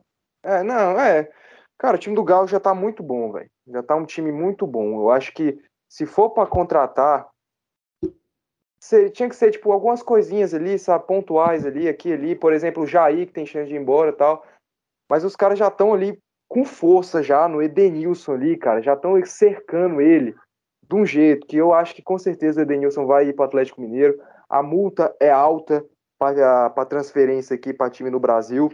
[0.45, 1.29] é, não, é.
[1.77, 3.51] Cara, o time do Galo já tá muito bom, velho.
[3.67, 5.01] Já tá um time muito bom.
[5.01, 7.29] Eu acho que se for para contratar,
[9.13, 12.37] tinha que ser, tipo, algumas coisinhas ali, sabe, pontuais ali, aqui ali.
[12.37, 14.47] Por exemplo, o Jair, que tem chance de ir embora e tal.
[15.11, 16.17] Mas os caras já estão ali
[16.49, 18.81] com força já no Edenilson ali, cara.
[18.81, 20.37] Já estão cercando ele
[20.89, 23.81] de um jeito que eu acho que com certeza o Edenilson vai ir para Atlético
[23.81, 24.21] Mineiro.
[24.49, 25.85] A multa é alta
[26.19, 28.71] para transferência aqui para time no Brasil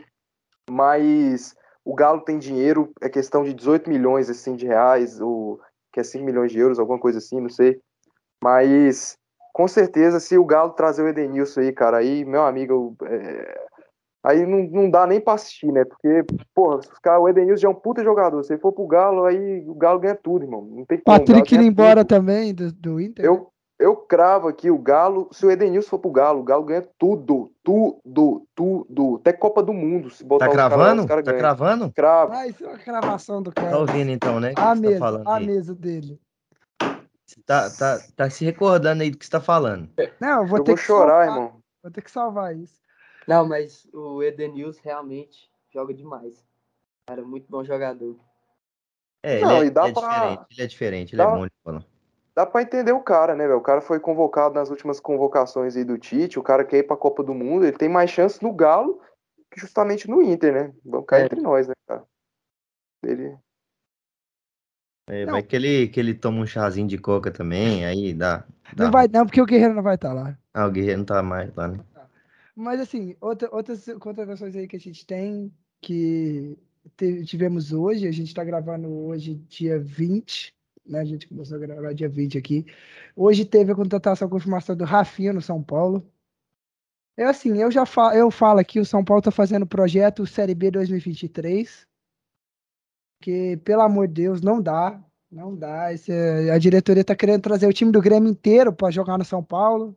[0.68, 5.60] mas o Galo tem dinheiro, é questão de 18 milhões assim, de reais, ou
[5.92, 7.80] que é 5 milhões de euros, alguma coisa assim, não sei.
[8.42, 9.16] Mas
[9.56, 13.66] com certeza, se o Galo trazer o Edenilson aí, cara, aí, meu amigo, é...
[14.22, 15.82] aí não, não dá nem pra assistir, né?
[15.82, 16.24] Porque,
[16.54, 18.42] porra, cara, o Edenilson já é um puta jogador.
[18.42, 20.62] Se ele for pro Galo, aí o Galo ganha tudo, irmão.
[20.62, 21.18] Não tem como.
[21.18, 22.08] Patrick indo embora tudo.
[22.08, 23.24] também do, do Inter.
[23.24, 23.50] Eu?
[23.78, 25.28] Eu cravo aqui o Galo.
[25.32, 27.52] Se o Edenilson for pro Galo, o Galo ganha tudo.
[27.62, 29.16] Tudo, tudo.
[29.16, 30.08] Até Copa do Mundo.
[30.10, 31.06] Se botar tá cravando?
[31.06, 31.40] Cara, tá ganha.
[31.40, 31.92] cravando?
[31.92, 32.32] Cravo.
[32.32, 33.70] Ah, isso é uma cravação do cara.
[33.70, 34.54] Tá ouvindo então, né?
[34.56, 36.18] A mesa, tá a mesa dele.
[37.44, 39.90] Tá, tá, tá se recordando aí do que você tá falando.
[40.20, 41.44] Não, eu vou eu ter vou que chorar, salvar.
[41.44, 41.62] irmão.
[41.82, 42.80] Vou ter que salvar isso.
[43.26, 46.46] Não, mas o Edenilson realmente joga demais.
[47.06, 48.16] Cara, muito bom jogador.
[49.22, 49.90] É, Não, ele, é, é pra...
[49.90, 51.50] diferente, ele é diferente, ele é bom de bola
[52.36, 53.58] dá para entender o cara, né, velho?
[53.58, 56.96] O cara foi convocado nas últimas convocações aí do Tite, o cara quer ir pra
[56.96, 59.00] Copa do Mundo, ele tem mais chance no Galo
[59.50, 60.74] que justamente no Inter, né?
[60.84, 61.24] Vamos cair é.
[61.24, 62.04] entre nós, né, cara?
[63.02, 63.34] Ele.
[65.08, 68.44] É, vai que ele, que ele toma um chazinho de coca também, aí dá.
[68.74, 68.84] dá.
[68.84, 70.38] Não vai, não, porque o Guerreiro não vai estar tá lá.
[70.52, 71.78] Ah, o Guerreiro não tá mais lá, né?
[72.54, 76.58] Mas assim, outra, outras contratações aí que a gente tem, que
[77.24, 80.56] tivemos hoje, a gente tá gravando hoje, dia 20
[80.88, 81.00] né?
[81.00, 82.66] A gente começou a gravar dia 20 aqui.
[83.14, 86.06] Hoje teve a contratação, a confirmação do Rafinha no São Paulo.
[87.16, 90.26] É assim, eu já falo, eu falo aqui, o São Paulo está fazendo o projeto
[90.26, 91.86] Série B 2023.
[93.22, 95.02] Que, pelo amor de Deus, não dá.
[95.30, 95.92] Não dá.
[95.92, 96.12] Esse,
[96.50, 99.96] a diretoria está querendo trazer o time do Grêmio inteiro para jogar no São Paulo.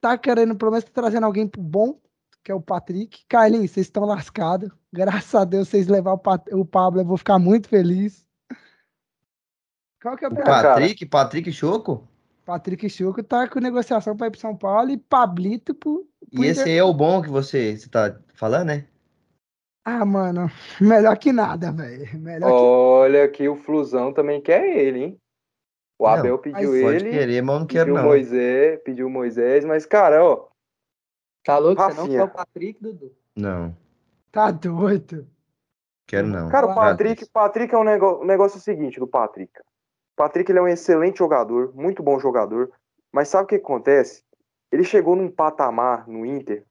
[0.00, 2.00] Tá querendo, pelo menos, tá trazendo alguém bom,
[2.44, 3.24] que é o Patrick.
[3.28, 4.70] Carlinhos, vocês estão lascados.
[4.92, 8.24] Graças a Deus, vocês levar o, o Pablo, eu vou ficar muito feliz.
[10.00, 11.10] Qual que é o Patrick, cara?
[11.10, 12.08] Patrick Choco?
[12.44, 16.46] Patrick Choco tá com negociação para ir para São Paulo e Pablito pro, pro E
[16.46, 18.86] esse aí é o bom que você, você tá falando, né?
[19.84, 22.06] Ah, mano, melhor que nada, velho.
[22.42, 23.38] Olha que...
[23.38, 25.20] que o Flusão também quer ele, hein?
[25.98, 27.00] O não, Abel pediu ele.
[27.00, 28.08] Pode querer, mas não quero pediu não.
[28.08, 30.48] Moisés, pediu Moisés, mas cara, ó.
[31.44, 31.80] Tá louco?
[31.80, 32.02] Rafinha.
[32.02, 33.12] Você não quer o Patrick, Dudu?
[33.36, 33.76] Não.
[34.32, 35.26] Tá doido.
[36.06, 36.48] Quero não.
[36.48, 39.52] Cara, o Patrick, Patrick é um negócio, o negócio seguinte do Patrick.
[40.22, 42.70] Patrick ele é um excelente jogador, muito bom jogador,
[43.12, 44.22] mas sabe o que acontece?
[44.70, 46.64] Ele chegou num patamar no Inter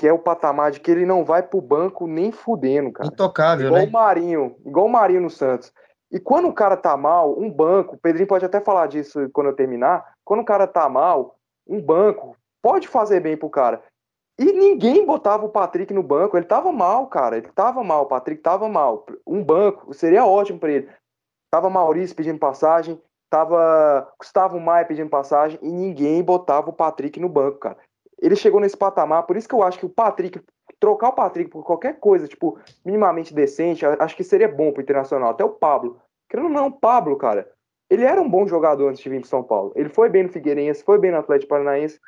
[0.00, 3.06] que é o patamar de que ele não vai pro banco nem fudendo, cara.
[3.06, 3.86] Intocável, igual né?
[3.86, 5.70] o Marinho, igual o Marinho no Santos.
[6.10, 9.48] E quando o cara tá mal, um banco, o Pedrinho pode até falar disso quando
[9.48, 11.36] eu terminar, quando o cara tá mal,
[11.68, 13.82] um banco pode fazer bem pro cara.
[14.38, 18.08] E ninguém botava o Patrick no banco, ele tava mal, cara, ele tava mal, o
[18.08, 19.04] Patrick tava mal.
[19.26, 20.88] Um banco seria ótimo para ele.
[21.50, 27.28] Tava Maurício pedindo passagem, tava Gustavo Maia pedindo passagem e ninguém botava o Patrick no
[27.28, 27.78] banco, cara
[28.20, 30.40] ele chegou nesse patamar, por isso que eu acho que o Patrick,
[30.78, 35.30] trocar o Patrick por qualquer coisa, tipo, minimamente decente, acho que seria bom pro Internacional.
[35.30, 35.98] Até o Pablo.
[36.28, 37.50] Querendo ou não, o Pablo, cara,
[37.88, 39.72] ele era um bom jogador antes de vir pro São Paulo.
[39.74, 41.98] Ele foi bem no Figueirense, foi bem no Atlético Paranaense.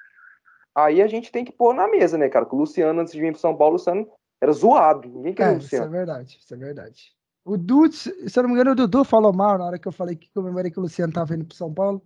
[0.74, 2.46] Aí a gente tem que pôr na mesa, né, cara?
[2.46, 4.09] Que o Luciano, antes de vir pro São Paulo, o Luciano
[4.40, 5.09] era zoado.
[5.09, 5.87] Ninguém queria é, o Luciano.
[5.87, 7.12] Isso é verdade, isso é verdade.
[7.44, 9.92] O Dudu, se eu não me engano, o Dudu falou mal na hora que eu
[9.92, 12.02] falei que comemorei que o Luciano tava indo pro São Paulo.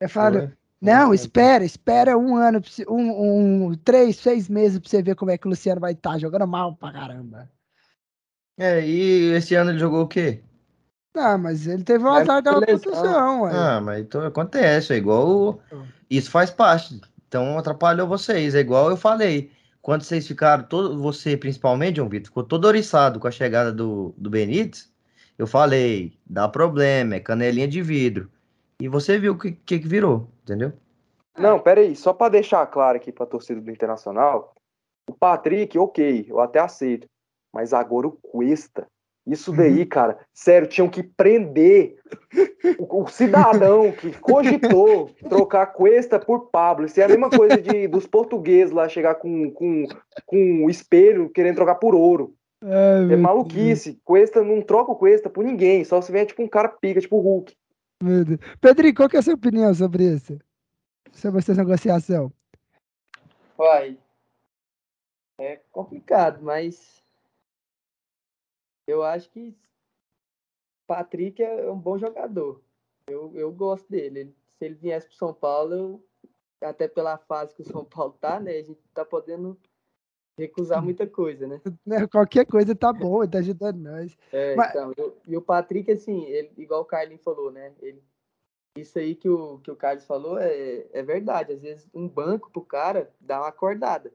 [0.00, 0.56] É falha.
[0.80, 5.36] Não, espera, espera um ano, um, um, três, seis meses pra você ver como é
[5.36, 7.50] que o Luciano vai estar, tá, jogando mal pra caramba.
[8.58, 10.42] É, e esse ano ele jogou o quê?
[11.14, 13.52] Ah, mas ele teve um azar da posição, ué.
[13.52, 15.60] Ah, mas então acontece, é igual.
[16.08, 17.00] Isso faz parte.
[17.26, 18.54] Então atrapalhou vocês.
[18.54, 19.52] É igual eu falei.
[19.82, 24.14] Quando vocês ficaram, todo, você principalmente, João Vitor, ficou todo oriçado com a chegada do,
[24.16, 24.92] do Benítez,
[25.38, 28.30] eu falei, dá problema, é canelinha de vidro.
[28.78, 30.72] E você viu o que, que, que virou, entendeu?
[31.38, 34.54] Não, pera aí, só para deixar claro aqui para a torcida do Internacional,
[35.08, 37.06] o Patrick, ok, eu até aceito,
[37.52, 38.86] mas agora o Cuesta,
[39.26, 39.86] isso daí, uhum.
[39.86, 41.96] cara, sério, tinham que prender
[42.78, 46.86] o, o cidadão que cogitou trocar Cuesta por Pablo.
[46.86, 49.84] Isso é a mesma coisa de, dos portugueses lá chegar com, com,
[50.26, 52.34] com um espelho querendo trocar por ouro.
[52.62, 53.90] Ai, é maluquice.
[53.90, 54.02] Deus.
[54.04, 57.16] Cuesta não troca o Cuesta por ninguém, só se vier tipo um cara pica, tipo
[57.16, 57.54] o Hulk.
[58.02, 58.40] Meu Deus.
[58.60, 60.38] Pedrinho, qual que é a sua opinião sobre isso?
[61.12, 62.32] Sobre essa negociação?
[63.58, 63.98] Uai,
[65.38, 66.99] é complicado, mas
[68.90, 69.56] eu acho que
[70.86, 72.62] Patrick é um bom jogador.
[73.06, 74.20] Eu, eu gosto dele.
[74.20, 76.04] Ele, se ele viesse para São Paulo, eu,
[76.60, 78.52] até pela fase que o São Paulo tá, né?
[78.52, 79.58] A gente tá podendo
[80.38, 81.60] recusar muita coisa, né?
[81.86, 82.06] né?
[82.08, 84.16] Qualquer coisa tá bom, tá ajudando nós.
[84.32, 84.70] É, Mas...
[84.70, 87.72] então, eu, e o Patrick, assim, ele, igual o Carlinhos falou, né?
[87.80, 88.02] Ele,
[88.76, 91.52] isso aí que o, que o Carlos falou é, é verdade.
[91.52, 94.12] Às vezes um banco pro cara dá uma acordada.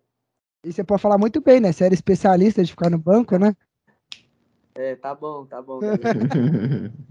[0.64, 1.72] E você pode falar muito bem, né?
[1.72, 3.56] Você era especialista de ficar no banco, né?
[4.76, 5.80] É, tá bom, tá bom.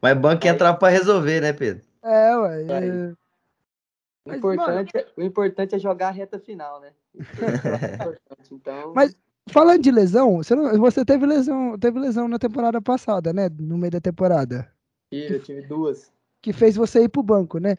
[0.00, 1.82] Mas banco entra pra resolver, né, Pedro?
[2.02, 2.66] É, ué.
[2.68, 3.12] É...
[4.26, 6.92] O, importante, Mas, é, o importante é jogar a reta final, né?
[8.38, 8.92] É então...
[8.94, 9.16] Mas
[9.48, 13.48] falando de lesão, você, não, você teve lesão, teve lesão na temporada passada, né?
[13.58, 14.70] No meio da temporada.
[15.10, 16.12] Tive, eu tive duas.
[16.42, 17.76] Que fez você ir pro banco, né?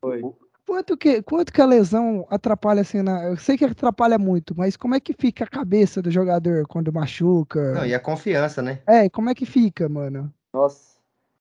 [0.00, 0.22] Foi.
[0.66, 3.24] Quanto que, quanto que a lesão atrapalha assim na.
[3.24, 6.92] Eu sei que atrapalha muito, mas como é que fica a cabeça do jogador quando
[6.92, 7.72] machuca?
[7.72, 8.82] Não, e a confiança, né?
[8.86, 10.32] É, como é que fica, mano?
[10.52, 10.98] Nossa,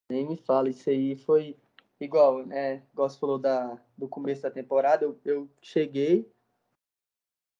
[0.09, 1.55] nem me fala, isso aí foi
[1.99, 2.83] igual, né?
[2.91, 6.29] Igual você falou da, do começo da temporada, eu, eu cheguei,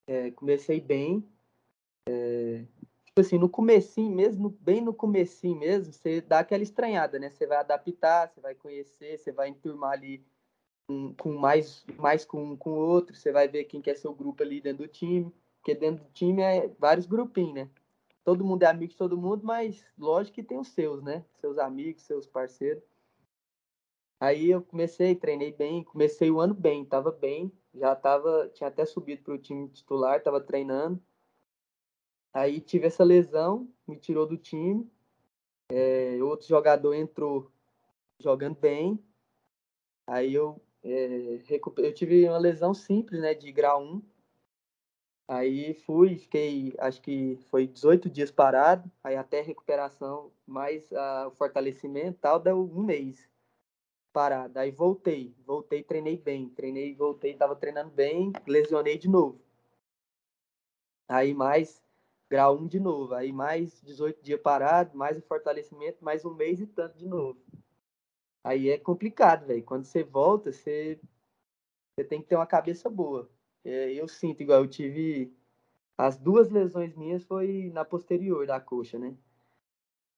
[0.07, 1.25] é, comecei bem.
[2.09, 2.65] É,
[3.05, 7.29] tipo assim, no comecinho mesmo, bem no comecinho mesmo, você dá aquela estranhada, né?
[7.29, 10.25] Você vai adaptar, você vai conhecer, você vai enturmar ali
[11.17, 14.61] com, mais, mais com, com outro, você vai ver quem quer ser o grupo ali
[14.61, 17.69] dentro do time, porque dentro do time é vários grupinhos, né?
[18.23, 21.25] Todo mundo é amigo de todo mundo, mas lógico que tem os seus, né?
[21.39, 22.83] Seus amigos, seus parceiros.
[24.19, 28.85] Aí eu comecei, treinei bem, comecei o ano bem, tava bem, já tava, tinha até
[28.85, 31.01] subido para o time titular, tava treinando.
[32.33, 34.89] Aí tive essa lesão, me tirou do time.
[35.69, 37.51] É, outro jogador entrou
[38.19, 38.97] jogando bem.
[40.07, 41.39] Aí eu, é,
[41.77, 44.01] eu tive uma lesão simples, né, de grau 1.
[45.27, 51.31] Aí fui, fiquei, acho que foi 18 dias parado, aí até recuperação, mais uh, o
[51.31, 53.29] fortalecimento tal, deu um mês
[54.11, 54.59] parado.
[54.59, 59.41] Aí voltei, voltei, treinei bem, treinei, voltei, tava treinando bem, lesionei de novo.
[61.07, 61.81] Aí mais
[62.29, 66.59] grau 1 de novo, aí mais 18 dias parado, mais o fortalecimento, mais um mês
[66.59, 67.39] e tanto de novo.
[68.43, 69.63] Aí é complicado, velho.
[69.63, 70.99] Quando você volta, você,
[71.95, 73.29] você tem que ter uma cabeça boa.
[73.63, 75.33] Eu sinto igual eu tive
[75.97, 79.15] as duas lesões minhas foi na posterior da coxa, né?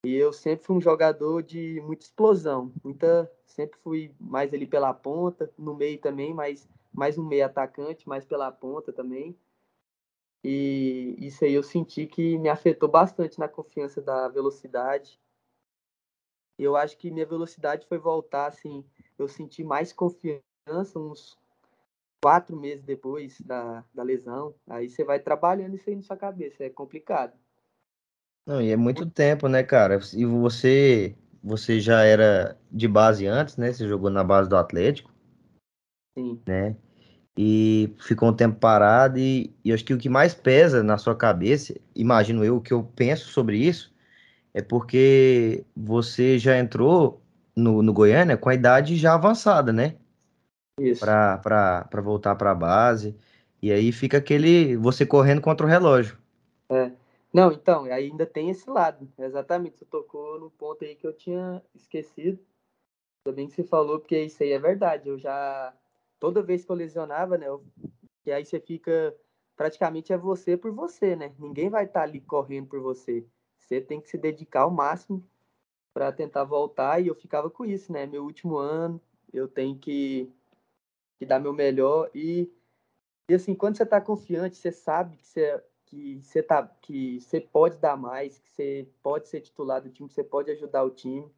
[0.05, 4.93] E eu sempre fui um jogador de muita explosão, muita, sempre fui mais ali pela
[4.93, 9.35] ponta, no meio também, mas mais um meio atacante, mais pela ponta também.
[10.43, 15.19] E isso aí eu senti que me afetou bastante na confiança da velocidade.
[16.57, 18.83] Eu acho que minha velocidade foi voltar, assim,
[19.17, 21.37] eu senti mais confiança uns
[22.21, 24.55] quatro meses depois da, da lesão.
[24.67, 27.33] Aí você vai trabalhando isso aí na sua cabeça, é complicado.
[28.45, 29.99] Não, e é muito tempo, né, cara?
[30.13, 33.73] E você, você já era de base antes, né?
[33.73, 35.11] Você jogou na base do Atlético.
[36.17, 36.41] Sim.
[36.45, 36.75] Né?
[37.37, 41.15] E ficou um tempo parado e, e acho que o que mais pesa na sua
[41.15, 43.93] cabeça, imagino eu, o que eu penso sobre isso,
[44.55, 47.21] é porque você já entrou
[47.53, 49.97] no, no Goiânia com a idade já avançada, né?
[50.79, 51.01] Isso.
[51.01, 53.17] Para voltar para a base.
[53.61, 54.77] E aí fica aquele.
[54.77, 56.17] você correndo contra o relógio.
[56.69, 56.89] É.
[57.33, 59.11] Não, então, ainda tem esse lado.
[59.19, 62.39] Exatamente, você tocou no ponto aí que eu tinha esquecido.
[63.25, 65.09] Também que você falou, porque isso aí é verdade.
[65.09, 65.73] Eu já.
[66.17, 67.49] Toda vez que eu lesionava, né?
[67.49, 67.61] Eu,
[68.25, 69.13] e aí você fica.
[69.57, 71.33] Praticamente é você por você, né?
[71.37, 73.25] Ninguém vai estar tá ali correndo por você.
[73.65, 75.23] Você tem que se dedicar ao máximo
[75.93, 77.01] para tentar voltar.
[77.01, 78.05] E eu ficava com isso, né?
[78.05, 79.01] Meu último ano,
[79.33, 80.31] eu tenho que,
[81.19, 82.09] que dar meu melhor.
[82.13, 82.51] E,
[83.29, 87.39] e assim, quando você está confiante, você sabe que você que você tá, que você
[87.39, 90.89] pode dar mais, que você pode ser titular do time, que você pode ajudar o
[90.89, 91.31] time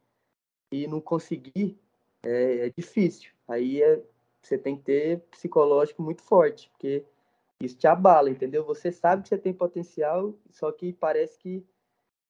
[0.72, 1.78] e não conseguir
[2.24, 3.32] é, é difícil.
[3.48, 4.02] Aí é,
[4.42, 7.06] você tem que ter psicológico muito forte, porque
[7.60, 8.64] isso te abala, entendeu?
[8.66, 11.66] Você sabe que você tem potencial, só que parece que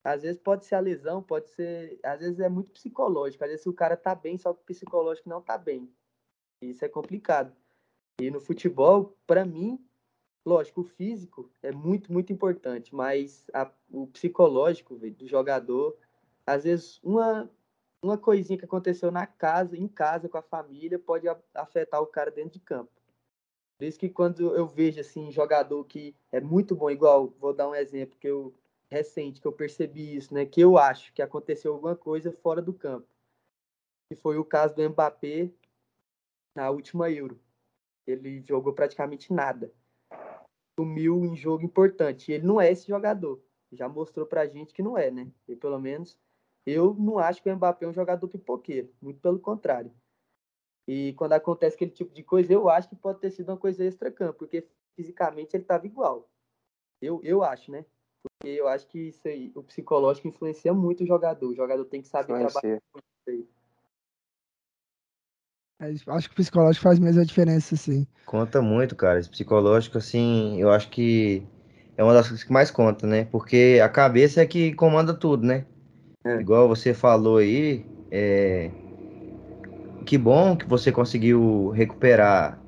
[0.07, 3.65] às vezes pode ser a lesão, pode ser, às vezes é muito psicológico, às vezes
[3.65, 5.91] o cara tá bem, só que o psicológico não tá bem.
[6.61, 7.55] Isso é complicado.
[8.19, 9.79] E no futebol, para mim,
[10.47, 15.97] Lógico, o físico é muito, muito importante, mas a, o psicológico do jogador,
[16.45, 17.51] às vezes uma,
[18.01, 22.31] uma coisinha que aconteceu na casa, em casa, com a família, pode afetar o cara
[22.31, 22.89] dentro de campo.
[23.77, 27.67] Por isso que quando eu vejo assim, jogador que é muito bom, igual, vou dar
[27.67, 28.55] um exemplo que eu
[28.91, 30.45] recente que eu percebi isso, né?
[30.45, 33.07] Que eu acho que aconteceu alguma coisa fora do campo.
[34.09, 35.51] Que foi o caso do Mbappé
[36.55, 37.39] na última Euro.
[38.05, 39.73] Ele jogou praticamente nada
[40.79, 42.31] sumiu em jogo importante.
[42.31, 43.41] Ele não é esse jogador.
[43.71, 45.29] Já mostrou pra gente que não é, né?
[45.47, 46.17] E pelo menos
[46.65, 48.93] eu não acho que o Mbappé é um jogador pipoqueiro.
[49.01, 49.91] Muito pelo contrário.
[50.87, 53.83] E quando acontece aquele tipo de coisa, eu acho que pode ter sido uma coisa
[53.83, 56.29] extra-campo, porque fisicamente ele estava igual.
[57.01, 57.85] Eu, eu acho, né?
[58.39, 61.49] Porque eu acho que isso aí, o psicológico influencia muito o jogador.
[61.49, 63.47] O jogador tem que saber trabalhar com isso aí.
[66.07, 68.07] Acho que o psicológico faz mesmo a diferença, sim.
[68.25, 69.19] Conta muito, cara.
[69.19, 71.43] Esse psicológico, assim, eu acho que
[71.95, 73.25] é uma das coisas que mais conta, né?
[73.25, 75.65] Porque a cabeça é que comanda tudo, né?
[76.25, 76.39] É.
[76.39, 78.71] Igual você falou aí, é...
[80.05, 82.59] que bom que você conseguiu recuperar,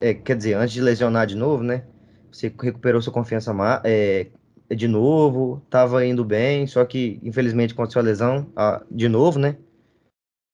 [0.00, 1.84] é, quer dizer, antes de lesionar de novo, né?
[2.32, 4.26] Você recuperou sua confiança é,
[4.74, 9.56] de novo, tava indo bem, só que infelizmente aconteceu a lesão ah, de novo, né?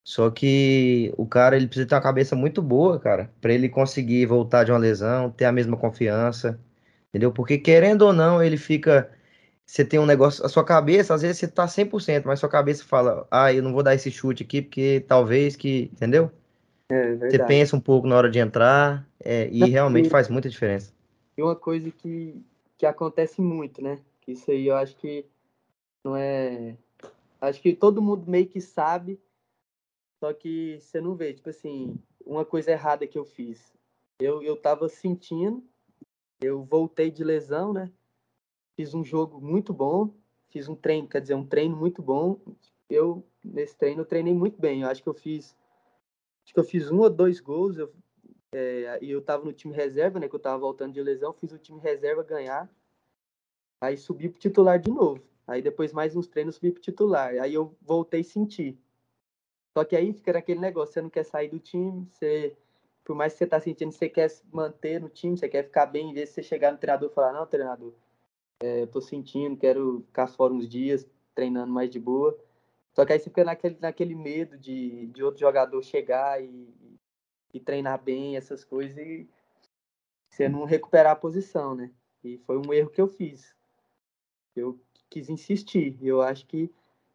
[0.05, 4.27] Só que o cara ele precisa ter uma cabeça muito boa, cara, para ele conseguir
[4.27, 6.59] voltar de uma lesão, ter a mesma confiança,
[7.09, 7.33] entendeu?
[7.33, 9.11] Porque querendo ou não, ele fica.
[9.65, 12.85] Você tem um negócio, a sua cabeça, às vezes você tá 100%, mas sua cabeça
[12.85, 16.31] fala, ah, eu não vou dar esse chute aqui porque talvez que, entendeu?
[16.91, 20.93] É, você pensa um pouco na hora de entrar é, e realmente faz muita diferença.
[21.39, 22.43] E uma coisa que,
[22.83, 24.03] que acontece muito, né?
[24.27, 25.25] Isso aí eu acho que
[26.03, 26.77] não é.
[27.41, 29.21] Acho que todo mundo meio que sabe,
[30.19, 33.73] só que você não vê, tipo assim, uma coisa errada que eu fiz.
[34.19, 35.63] Eu, eu tava sentindo,
[36.41, 37.89] eu voltei de lesão, né?
[38.75, 40.13] Fiz um jogo muito bom,
[40.51, 42.41] fiz um treino, quer dizer, um treino muito bom.
[42.91, 44.83] Eu, nesse treino, eu treinei muito bem.
[44.83, 45.57] Eu acho que eu fiz,
[46.43, 47.79] acho que eu fiz um ou dois gols.
[47.79, 47.93] Eu,
[48.53, 50.29] é, e eu tava no time reserva, né?
[50.29, 52.69] Que eu tava voltando de lesão, fiz o time reserva ganhar.
[53.81, 55.23] Aí subi pro titular de novo.
[55.47, 57.35] Aí depois mais uns treinos subi pro titular.
[57.41, 58.79] Aí eu voltei a sentir.
[59.77, 62.55] Só que aí fica naquele negócio, você não quer sair do time, você,
[63.03, 65.87] por mais que você tá sentindo, você quer se manter no time, você quer ficar
[65.87, 67.95] bem, em vez de você chegar no treinador e falar, não, treinador,
[68.63, 72.39] é, eu tô sentindo, quero ficar fora uns dias, treinando mais de boa.
[72.93, 76.69] Só que aí você fica naquele, naquele medo de, de outro jogador chegar e,
[77.53, 79.29] e treinar bem, essas coisas, e
[80.29, 81.91] você não recuperar a posição, né?
[82.25, 83.55] E foi um erro que eu fiz.
[84.57, 84.81] Eu
[85.11, 85.99] quis insistir.
[86.01, 86.73] Eu acho que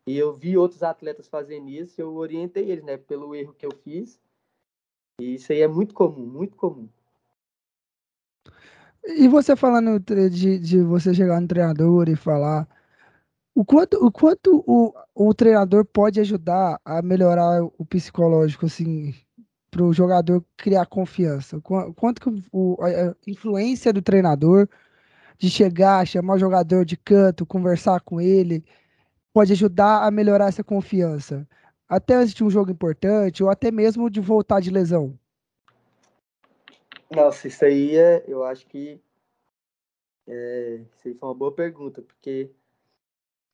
[0.08, 3.72] e eu vi outros atletas fazendo isso, eu orientei eles, né, pelo erro que eu
[3.84, 4.18] fiz.
[5.20, 6.88] E isso aí é muito comum, muito comum.
[9.04, 12.66] E você falando de, de você chegar no treinador e falar
[13.54, 19.14] o quanto, o, quanto o, o treinador pode ajudar a melhorar o psicológico, assim,
[19.78, 21.62] para o jogador criar confiança?
[21.62, 24.68] Quanto que o, a influência do treinador
[25.38, 28.66] de chegar, chamar o jogador de canto, conversar com ele,
[29.32, 31.48] pode ajudar a melhorar essa confiança?
[31.88, 35.18] Até antes de um jogo importante, ou até mesmo de voltar de lesão?
[37.12, 39.00] Nossa, isso aí é, eu acho que
[40.28, 42.50] é, isso aí foi uma boa pergunta, porque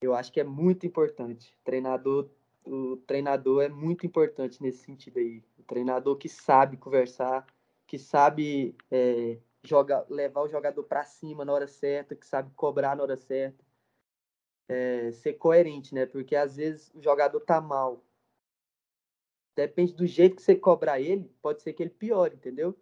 [0.02, 1.54] eu acho que é muito importante.
[1.66, 2.30] Treinador,
[2.66, 5.44] o treinador é muito importante nesse sentido aí.
[5.64, 7.48] O treinador que sabe conversar,
[7.88, 9.40] que sabe é,
[10.10, 13.64] levar o jogador para cima na hora certa, que sabe cobrar na hora certa.
[14.68, 16.06] É, ser coerente, né?
[16.06, 18.04] Porque às vezes o jogador tá mal.
[19.56, 22.78] Depende do jeito que você cobrar ele, pode ser que ele piore, entendeu?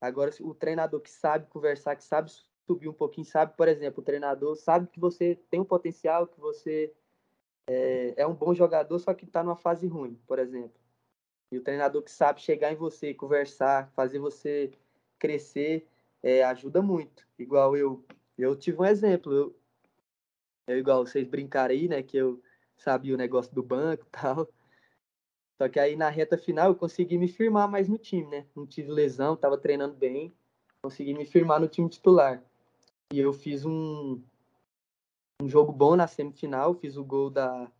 [0.00, 2.30] Agora, o treinador que sabe conversar, que sabe
[2.64, 6.38] subir um pouquinho, sabe, por exemplo, o treinador sabe que você tem um potencial, que
[6.38, 6.94] você
[7.66, 10.87] é, é um bom jogador, só que está numa fase ruim, por exemplo.
[11.50, 14.70] E o treinador que sabe chegar em você, conversar, fazer você
[15.18, 15.88] crescer,
[16.22, 17.26] é, ajuda muito.
[17.38, 18.04] Igual eu,
[18.36, 19.32] eu tive um exemplo.
[19.32, 19.56] Eu,
[20.66, 22.02] eu, igual vocês brincaram aí, né?
[22.02, 22.42] Que eu
[22.76, 24.48] sabia o negócio do banco e tal.
[25.56, 28.46] Só que aí na reta final eu consegui me firmar mais no time, né?
[28.54, 30.32] Não tive lesão, tava treinando bem.
[30.82, 32.42] Consegui me firmar no time titular.
[33.12, 34.22] E eu fiz um,
[35.42, 37.70] um jogo bom na semifinal, fiz o gol da.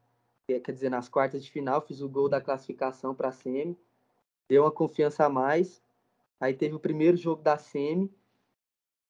[0.49, 3.79] Quer dizer, nas quartas de final, fiz o gol da classificação para a semi.
[4.49, 5.83] Deu uma confiança a mais.
[6.41, 8.11] Aí teve o primeiro jogo da semi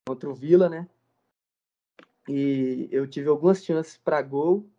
[0.05, 0.89] contra o Vila, né?
[2.27, 4.69] E eu tive algumas chances para gol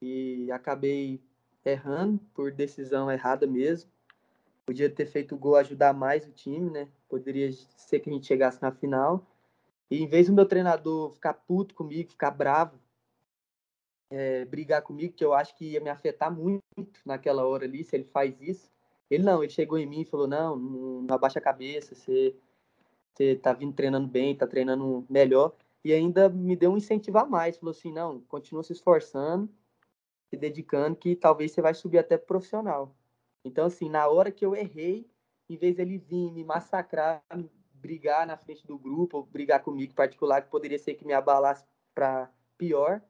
[0.00, 1.20] e acabei
[1.62, 3.90] errando por decisão errada mesmo.
[4.64, 6.88] Podia ter feito o gol ajudar mais o time, né?
[7.10, 9.26] Poderia ser que a gente chegasse na final.
[9.90, 12.78] E em vez do meu treinador ficar puto comigo, ficar bravo,
[14.10, 16.62] é, brigar comigo, que eu acho que ia me afetar muito
[17.04, 18.70] naquela hora ali, se ele faz isso.
[19.10, 22.36] Ele não, ele chegou em mim e falou: Não, não abaixa a cabeça, você,
[23.14, 25.54] você tá vindo treinando bem, tá treinando melhor.
[25.84, 27.56] E ainda me deu um incentivo a mais.
[27.56, 29.48] Falou assim: Não, continua se esforçando,
[30.28, 32.94] se dedicando, que talvez você vai subir até pro profissional.
[33.44, 35.08] Então, assim, na hora que eu errei,
[35.48, 37.22] em vez dele vir me massacrar,
[37.74, 41.64] brigar na frente do grupo, ou brigar comigo particular, que poderia ser que me abalasse
[41.94, 42.28] para
[42.58, 43.00] pior,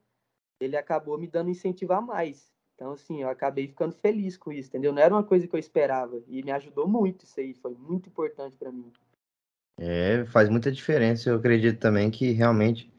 [0.61, 2.51] ele acabou me dando incentivo a mais.
[2.75, 4.93] Então, assim, eu acabei ficando feliz com isso, entendeu?
[4.93, 6.23] Não era uma coisa que eu esperava.
[6.29, 8.93] E me ajudou muito isso aí, foi muito importante para mim.
[9.79, 11.31] É, faz muita diferença.
[11.31, 12.93] Eu acredito também que realmente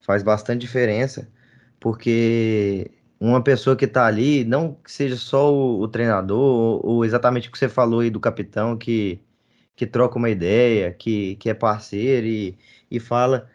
[0.00, 1.30] faz bastante diferença,
[1.78, 2.90] porque
[3.20, 7.48] uma pessoa que está ali, não que seja só o, o treinador, ou, ou, exatamente
[7.48, 9.20] o que você falou aí do capitão, que,
[9.76, 12.58] que troca uma ideia, que, que é parceiro e,
[12.90, 13.48] e fala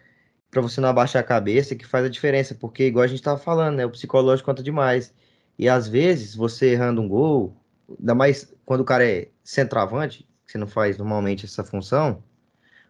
[0.56, 3.38] para você não abaixar a cabeça, que faz a diferença, porque igual a gente estava
[3.38, 5.12] falando, né, o psicológico conta demais.
[5.58, 7.54] E às vezes, você errando um gol,
[7.98, 12.22] ainda mais quando o cara é centroavante, que você não faz normalmente essa função,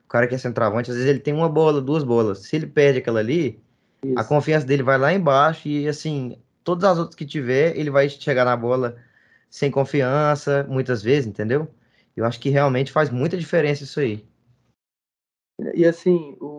[0.04, 2.38] o cara que é centroavante, às vezes ele tem uma bola, duas bolas.
[2.38, 3.60] Se ele perde aquela ali,
[4.04, 4.16] Isso.
[4.16, 8.08] a confiança dele vai lá embaixo e assim, todas as outras que tiver, ele vai
[8.08, 8.96] chegar na bola
[9.50, 11.68] sem confiança, muitas vezes, entendeu?
[12.16, 14.24] Eu acho que realmente faz muita diferença isso aí.
[15.74, 16.55] E assim, o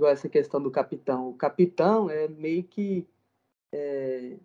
[0.00, 1.28] igual essa questão do capitão.
[1.28, 3.06] O capitão é meio que
[3.70, 4.38] é,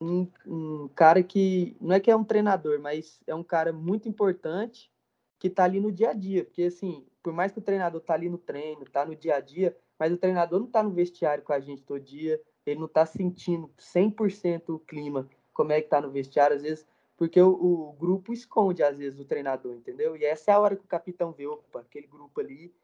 [0.00, 4.08] um, um, cara que não é que é um treinador, mas é um cara muito
[4.08, 4.90] importante
[5.38, 8.14] que está ali no dia a dia, porque assim, por mais que o treinador tá
[8.14, 11.44] ali no treino, tá no dia a dia, mas o treinador não tá no vestiário
[11.44, 15.88] com a gente todo dia, ele não tá sentindo 100% o clima, como é que
[15.88, 16.86] tá no vestiário, às vezes,
[17.18, 20.16] porque o, o, grupo esconde às vezes o treinador, entendeu?
[20.16, 22.74] E essa é a hora que o capitão vê, opa, aquele grupo ali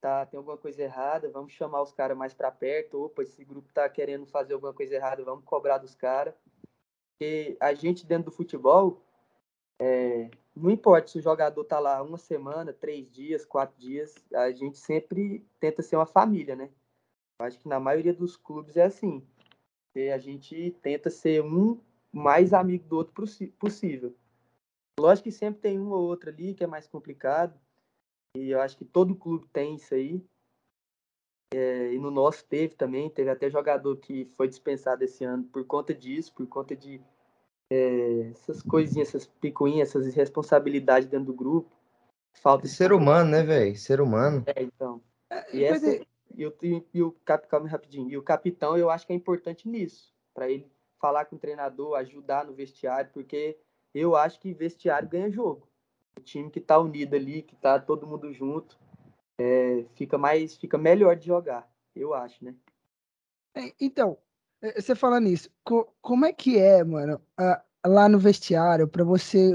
[0.00, 3.72] tá, tem alguma coisa errada, vamos chamar os caras mais para perto, opa, esse grupo
[3.72, 6.34] tá querendo fazer alguma coisa errada, vamos cobrar dos caras.
[7.18, 9.02] Porque a gente dentro do futebol,
[9.80, 14.50] é, não importa se o jogador tá lá uma semana, três dias, quatro dias, a
[14.50, 16.70] gente sempre tenta ser uma família, né?
[17.38, 19.26] Acho que na maioria dos clubes é assim.
[19.94, 21.80] E a gente tenta ser um
[22.12, 23.12] mais amigo do outro
[23.58, 24.14] possível.
[24.98, 27.58] Lógico que sempre tem um ou outro ali que é mais complicado,
[28.36, 30.22] e eu acho que todo clube tem isso aí.
[31.54, 35.64] É, e no nosso teve também, teve até jogador que foi dispensado esse ano por
[35.64, 37.00] conta disso, por conta de
[37.70, 41.70] é, essas coisinhas, essas picuinhas, essas irresponsabilidades dentro do grupo.
[42.42, 43.76] Falta de ser humano, né, velho?
[43.76, 44.44] Ser humano.
[44.46, 45.00] É, então.
[45.30, 46.04] É, e, essa, é...
[46.34, 46.54] e, o,
[46.92, 50.70] e o capitão, rapidinho, e o capitão eu acho que é importante nisso, para ele
[51.00, 53.58] falar com o treinador, ajudar no vestiário, porque
[53.94, 55.66] eu acho que vestiário ganha jogo
[56.16, 58.78] o time que está unido ali, que está todo mundo junto,
[59.38, 62.54] é, fica mais, fica melhor de jogar, eu acho, né?
[63.54, 64.16] É, então,
[64.62, 67.20] é, você fala nisso, co como é que é, mano,
[67.84, 69.52] lá no vestiário, para você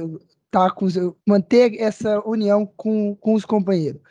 [0.49, 0.87] tá com
[1.27, 4.01] manter essa união com, com os companheiros?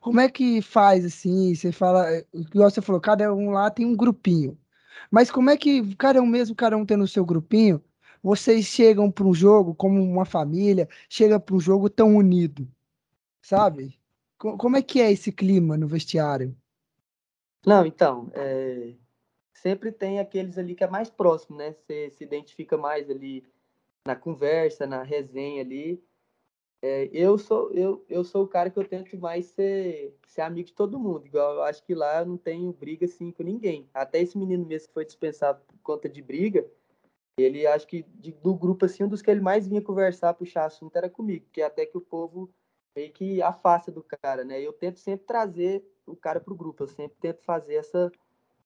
[0.00, 1.54] como é que faz assim?
[1.54, 4.58] Você fala, igual você falou, cada um lá tem um grupinho.
[5.10, 7.82] Mas como é que cada um mesmo, cada um tendo o seu grupinho,
[8.22, 12.68] vocês chegam para um jogo como uma família, chega para um jogo tão unido,
[13.40, 13.98] sabe?
[14.38, 16.56] Como é que é esse clima no vestiário?
[17.66, 18.94] Não, então, é...
[19.52, 21.72] sempre tem aqueles ali que é mais próximo, né?
[21.72, 23.44] Você se identifica mais ali
[24.06, 26.02] na conversa, na resenha ali.
[26.82, 30.68] É, eu sou eu, eu sou o cara que eu tento mais ser, ser amigo
[30.68, 31.26] de todo mundo.
[31.26, 33.88] Igual eu acho que lá eu não tenho briga assim com ninguém.
[33.92, 36.66] Até esse menino mesmo que foi dispensado por conta de briga,
[37.38, 40.66] ele acho que de, do grupo assim, um dos que ele mais vinha conversar, puxar
[40.66, 42.50] assunto era comigo, porque até que o povo
[42.94, 44.60] meio que afasta do cara, né?
[44.60, 48.10] Eu tento sempre trazer o cara pro grupo, eu sempre tento fazer essa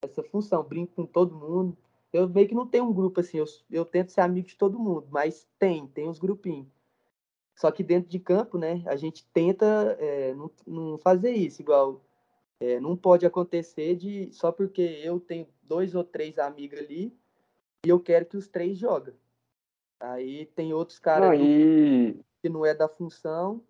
[0.02, 1.76] essa função, brinco com todo mundo.
[2.12, 4.78] Eu meio que não tenho um grupo assim, eu, eu tento ser amigo de todo
[4.78, 6.68] mundo, mas tem, tem uns grupinhos.
[7.56, 12.04] Só que dentro de campo, né, a gente tenta é, não, não, fazer isso, igual
[12.60, 17.16] é, não pode acontecer de só porque eu tenho dois ou três amigos ali
[17.84, 19.14] e eu quero que os três joguem.
[20.00, 22.18] Aí tem outros caras e...
[22.42, 23.62] que não é da função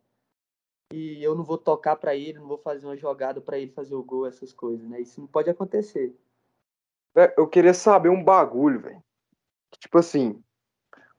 [0.93, 3.95] e eu não vou tocar para ele, não vou fazer uma jogada para ele fazer
[3.95, 5.01] o gol, essas coisas, né?
[5.01, 6.15] Isso não pode acontecer.
[7.37, 9.03] Eu queria saber um bagulho, velho.
[9.79, 10.43] Tipo assim,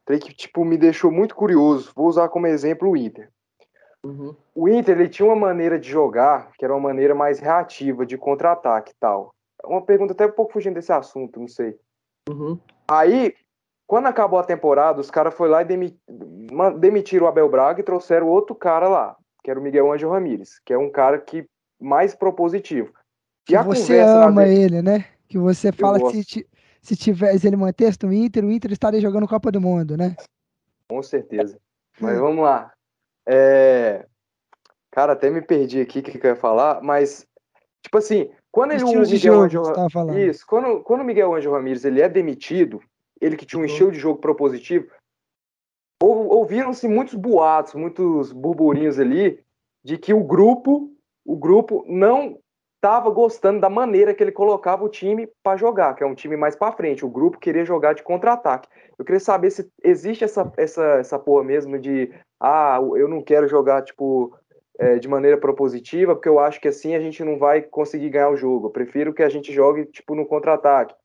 [0.06, 1.92] Trem que, tipo, me deixou muito curioso.
[1.96, 3.32] Vou usar como exemplo o Inter.
[4.04, 4.36] Uhum.
[4.54, 8.18] O Inter, ele tinha uma maneira de jogar que era uma maneira mais reativa, de
[8.18, 9.34] contra-ataque e tal.
[9.64, 11.80] Uma pergunta até um pouco fugindo desse assunto, não sei.
[12.30, 12.60] Uhum.
[12.88, 13.34] Aí,
[13.88, 15.98] quando acabou a temporada, os caras foram lá e demit...
[16.80, 20.60] demitiram o Abel Braga e trouxeram outro cara lá, que era o Miguel Angel Ramírez,
[20.66, 21.48] que é um cara que
[21.80, 22.94] mais propositivo.
[23.48, 25.06] E que você ama ele, né?
[25.28, 26.24] Que você fala que
[26.82, 30.16] se tivesse ele mantesse no Inter, o Inter estaria jogando Copa do Mundo, né?
[30.88, 31.60] Com certeza.
[32.00, 32.72] Mas vamos lá.
[33.28, 34.06] É...
[34.92, 37.28] Cara, até me perdi aqui o que, que eu ia falar, mas,
[37.84, 39.64] tipo assim, quando ele, o Miguel Angel,
[40.18, 42.82] Isso, quando, quando o Miguel Angel Ramírez ele é demitido,
[43.20, 43.68] ele que tinha um uhum.
[43.68, 44.88] estilo de jogo propositivo,
[46.02, 49.44] ouviram-se muitos boatos, muitos burburinhos ali,
[49.84, 50.90] de que o grupo,
[51.26, 52.40] o grupo não
[52.78, 56.38] estava gostando da maneira que ele colocava o time para jogar, que é um time
[56.38, 57.04] mais para frente.
[57.04, 58.70] O grupo queria jogar de contra-ataque.
[58.98, 63.50] Eu queria saber se existe essa, essa, essa porra mesmo de ah, eu não quero
[63.50, 64.34] jogar tipo
[64.78, 68.30] é, de maneira propositiva, porque eu acho que assim a gente não vai conseguir ganhar
[68.30, 68.68] o jogo.
[68.68, 70.96] Eu prefiro que a gente jogue tipo no contra-ataque.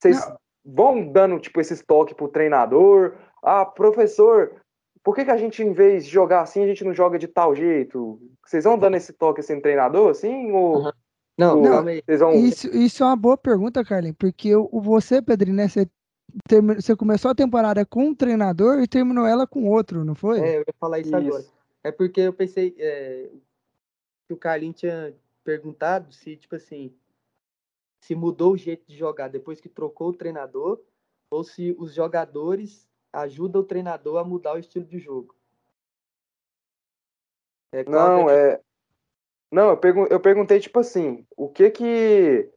[0.00, 0.36] Vocês não.
[0.64, 3.14] vão dando tipo esses toques pro treinador?
[3.42, 4.62] Ah, professor,
[5.02, 7.26] por que, que a gente, em vez de jogar assim, a gente não joga de
[7.26, 8.20] tal jeito?
[8.44, 10.52] Vocês vão dando esse toque assim no treinador, assim?
[10.52, 10.92] Ou, uhum.
[11.38, 11.84] Não, não
[12.18, 12.34] vão...
[12.34, 15.88] isso, isso é uma boa pergunta, Carlin, porque o, você, Pedrinho, né, você,
[16.76, 20.40] você começou a temporada com um treinador e terminou ela com outro, não foi?
[20.40, 21.16] É, eu ia falar isso, isso.
[21.16, 21.44] agora.
[21.84, 23.30] É porque eu pensei é,
[24.26, 25.14] que o Carlinhos tinha
[25.44, 26.94] perguntado se, tipo assim,
[28.00, 30.80] se mudou o jeito de jogar depois que trocou o treinador
[31.30, 35.34] ou se os jogadores ajudam o treinador a mudar o estilo de jogo.
[37.72, 38.60] É, não, é,
[39.52, 42.50] não, eu, pergun eu perguntei, tipo assim, o que que.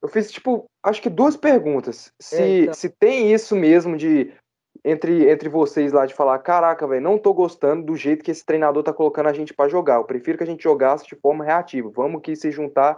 [0.00, 2.12] Eu fiz, tipo, acho que duas perguntas.
[2.20, 2.74] Se, é, então...
[2.74, 4.32] se tem isso mesmo de.
[4.88, 8.46] Entre, entre vocês lá de falar, caraca, velho, não tô gostando do jeito que esse
[8.46, 9.96] treinador tá colocando a gente para jogar.
[9.96, 11.90] Eu prefiro que a gente jogasse de forma reativa.
[11.90, 12.96] Vamos aqui se juntar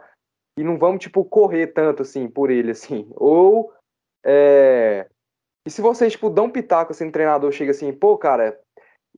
[0.58, 3.10] e não vamos, tipo, correr tanto assim por ele, assim.
[3.16, 3.72] Ou.
[4.22, 5.06] É...
[5.66, 8.60] E se vocês, tipo, dão pitaco assim, o treinador chega assim, pô, cara,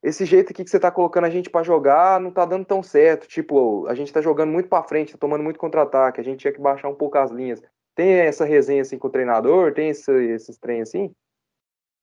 [0.01, 2.85] esse jeito aqui que você tá colocando a gente para jogar não tá dando tão
[2.85, 3.27] certo.
[3.27, 6.53] Tipo, a gente tá jogando muito para frente, tá tomando muito contra-ataque, a gente tinha
[6.53, 7.61] que baixar um pouco as linhas.
[7.97, 9.75] Tem essa resenha assim com o treinador?
[9.75, 11.12] Tem esse, esses treinos assim?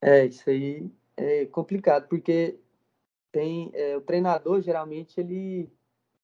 [0.02, 2.60] É, isso aí é complicado, porque
[3.32, 5.72] tem é, o treinador geralmente ele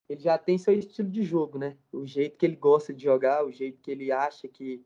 [0.10, 1.78] ele já tem seu estilo de jogo, né?
[1.92, 4.86] O jeito que ele gosta de jogar, o jeito que ele acha que,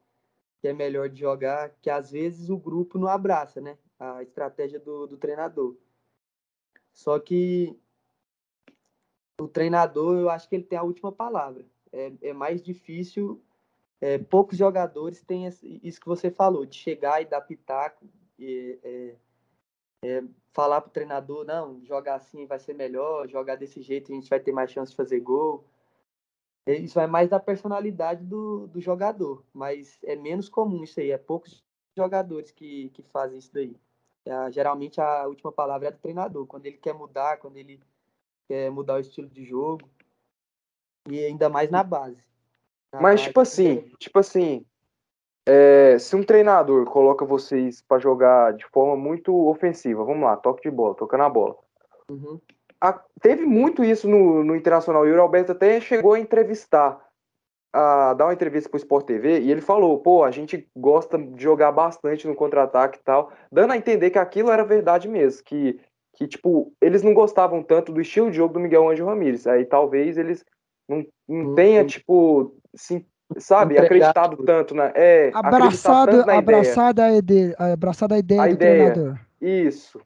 [0.62, 3.78] que é melhor de jogar, que às vezes o grupo não abraça, né?
[4.00, 5.76] A estratégia do, do treinador.
[6.94, 7.78] Só que
[9.40, 11.66] o treinador, eu acho que ele tem a última palavra.
[11.92, 13.44] É, é mais difícil,
[14.00, 18.08] é, poucos jogadores têm isso que você falou, de chegar e dar pitaco,
[18.38, 19.16] e, é,
[20.04, 20.24] é
[20.54, 24.30] falar para o treinador, não, jogar assim vai ser melhor, jogar desse jeito a gente
[24.30, 25.64] vai ter mais chance de fazer gol.
[26.66, 31.12] É, isso é mais da personalidade do, do jogador, mas é menos comum isso aí,
[31.12, 31.64] é poucos
[31.96, 33.76] jogadores que, que fazem isso daí.
[34.26, 37.80] É, geralmente a última palavra é do treinador, quando ele quer mudar, quando ele
[38.48, 39.90] quer mudar o estilo de jogo.
[41.10, 42.22] E ainda mais na base.
[42.92, 43.98] Na Mas, base, tipo assim, é...
[43.98, 44.66] tipo assim,
[45.48, 50.70] é, se um treinador coloca vocês para jogar de forma muito ofensiva, vamos lá, toque
[50.70, 51.56] de bola, tocando a bola.
[52.10, 52.39] Uhum.
[52.82, 57.02] a, teve muito isso no, no Internacional e o Alberto até chegou a entrevistar,
[57.74, 61.18] a dar uma entrevista para o Sport TV e ele falou: pô, a gente gosta
[61.18, 65.43] de jogar bastante no contra-ataque e tal, dando a entender que aquilo era verdade mesmo,
[65.45, 65.80] que,
[66.14, 69.48] que tipo, eles não gostavam tanto do estilo de jogo do Miguel Ângelo Ramírez.
[69.48, 70.43] Aí talvez eles
[70.89, 73.06] não, não tenha, tipo, se,
[73.38, 74.91] sabe, acreditado tanto na.
[74.95, 78.93] É, abraçado, na abraçada, a ideia, abraçada a ideia a do ideia.
[78.93, 79.19] treinador.
[79.41, 80.01] Isso.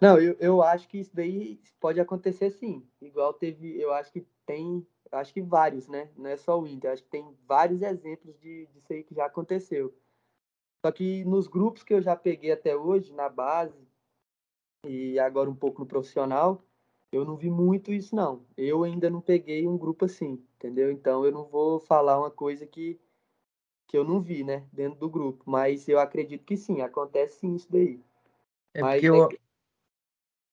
[0.00, 2.82] Não, eu, eu acho que isso daí pode acontecer sim.
[3.00, 6.08] Igual teve, eu acho que tem, acho que vários, né?
[6.16, 9.26] Não é só o Inter, acho que tem vários exemplos de, disso aí que já
[9.26, 9.94] aconteceu.
[10.84, 13.86] Só que nos grupos que eu já peguei até hoje, na base,
[14.86, 16.64] e agora um pouco no profissional,
[17.12, 18.46] eu não vi muito isso, não.
[18.56, 20.90] Eu ainda não peguei um grupo assim, entendeu?
[20.92, 23.00] Então eu não vou falar uma coisa que,
[23.88, 24.66] que eu não vi, né?
[24.70, 25.42] Dentro do grupo.
[25.46, 28.00] Mas eu acredito que sim, acontece sim isso daí.
[28.74, 29.28] É Mas porque eu, é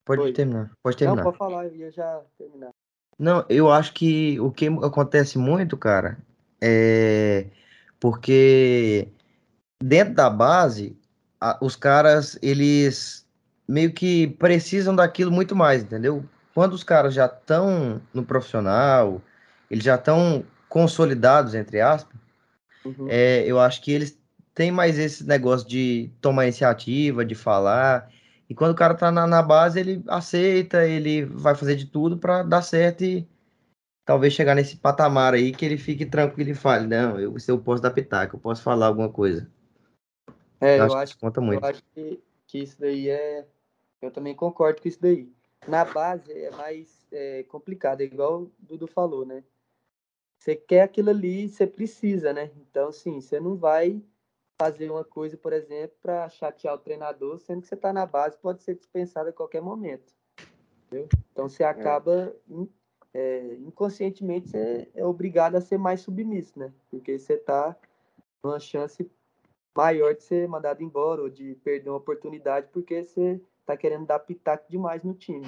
[0.08, 0.32] Pode Oi.
[0.32, 1.18] terminar, pode terminar.
[1.18, 2.72] Não, pode falar, eu ia já terminar.
[3.20, 6.18] Não, eu acho que o que acontece muito, cara,
[6.62, 7.48] é
[8.00, 9.10] porque
[9.84, 10.98] dentro da base,
[11.42, 13.28] a, os caras, eles
[13.68, 16.24] meio que precisam daquilo muito mais, entendeu?
[16.54, 19.22] Quando os caras já estão no profissional,
[19.70, 22.16] eles já estão consolidados, entre aspas,
[22.86, 23.08] uhum.
[23.10, 24.20] é, eu acho que eles
[24.54, 28.12] têm mais esse negócio de tomar iniciativa, de falar,
[28.50, 32.18] e quando o cara tá na, na base, ele aceita, ele vai fazer de tudo
[32.18, 33.28] para dar certo e
[34.06, 37.82] talvez chegar nesse patamar aí que ele fique tranquilo e fale, não, eu, eu posso
[37.82, 39.50] dar pitaco, eu posso falar alguma coisa.
[40.62, 41.62] É, eu, eu acho, que conta muito.
[41.62, 43.46] Eu acho que, que isso daí é.
[44.02, 45.30] Eu também concordo com isso daí.
[45.68, 49.44] Na base é mais é, complicado, é igual o Dudu falou, né?
[50.48, 52.50] Você quer aquilo ali, você precisa, né?
[52.56, 54.02] Então, sim, você não vai
[54.58, 58.38] fazer uma coisa, por exemplo, para chatear o treinador, sendo que você está na base,
[58.38, 60.14] pode ser dispensado a qualquer momento.
[60.86, 61.10] Entendeu?
[61.34, 61.66] Então você é.
[61.66, 62.34] acaba
[63.14, 66.72] é, inconscientemente você é obrigado a ser mais submisso, né?
[66.90, 67.76] Porque você está
[68.42, 69.06] numa chance
[69.76, 74.20] maior de ser mandado embora ou de perder uma oportunidade porque você está querendo dar
[74.20, 75.46] pitaco demais no time.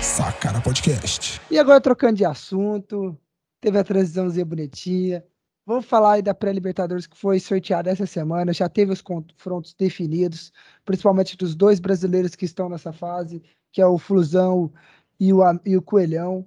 [0.00, 1.42] Sacana Podcast.
[1.50, 3.14] E agora trocando de assunto,
[3.60, 5.24] teve a transiçãozinha bonitinha.
[5.66, 8.52] Vamos falar aí da pré-Libertadores que foi sorteada essa semana.
[8.54, 10.52] Já teve os confrontos definidos,
[10.84, 14.72] principalmente dos dois brasileiros que estão nessa fase, que é o Flusão
[15.20, 16.46] e o, e o Coelhão.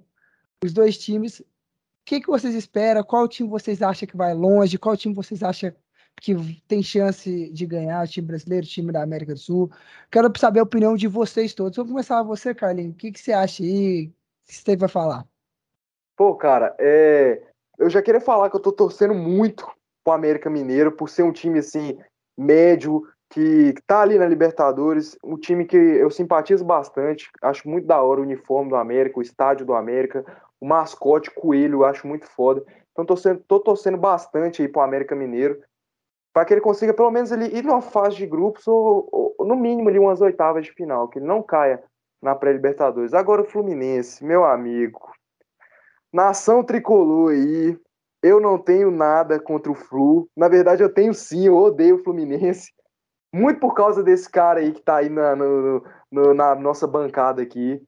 [0.64, 1.40] Os dois times.
[1.40, 1.44] O
[2.04, 3.04] que, que vocês esperam?
[3.04, 4.76] Qual time vocês acham que vai longe?
[4.76, 5.72] Qual time vocês acham
[6.20, 6.34] que
[6.66, 8.08] tem chance de ganhar?
[8.08, 9.70] Time brasileiro, time da América do Sul?
[10.10, 11.76] Quero saber a opinião de vocês todos.
[11.76, 12.94] Vou começar com você, Carlinhos.
[12.94, 14.08] O que, que você acha aí?
[14.08, 14.12] O
[14.48, 15.31] que você vai falar?
[16.16, 17.42] Pô, cara, é
[17.78, 19.66] eu já queria falar que eu tô torcendo muito
[20.04, 21.98] pro América Mineiro, por ser um time assim,
[22.38, 28.02] médio, que tá ali na Libertadores, um time que eu simpatizo bastante, acho muito da
[28.02, 30.24] hora o uniforme do América, o estádio do América,
[30.60, 32.62] o mascote Coelho, eu acho muito foda.
[32.92, 35.60] Então tô, sendo, tô torcendo bastante aí pro América Mineiro,
[36.32, 39.56] para que ele consiga pelo menos ele ir numa fase de grupos ou, ou, no
[39.56, 41.82] mínimo ali umas oitavas de final, que ele não caia
[42.22, 43.14] na pré-Libertadores.
[43.14, 45.00] Agora o Fluminense, meu amigo,
[46.12, 47.78] Nação tricolor aí.
[48.22, 50.28] Eu não tenho nada contra o Flu.
[50.36, 52.72] Na verdade, eu tenho sim, eu odeio o Fluminense.
[53.34, 57.42] Muito por causa desse cara aí que tá aí na, no, no, na nossa bancada
[57.42, 57.82] aqui.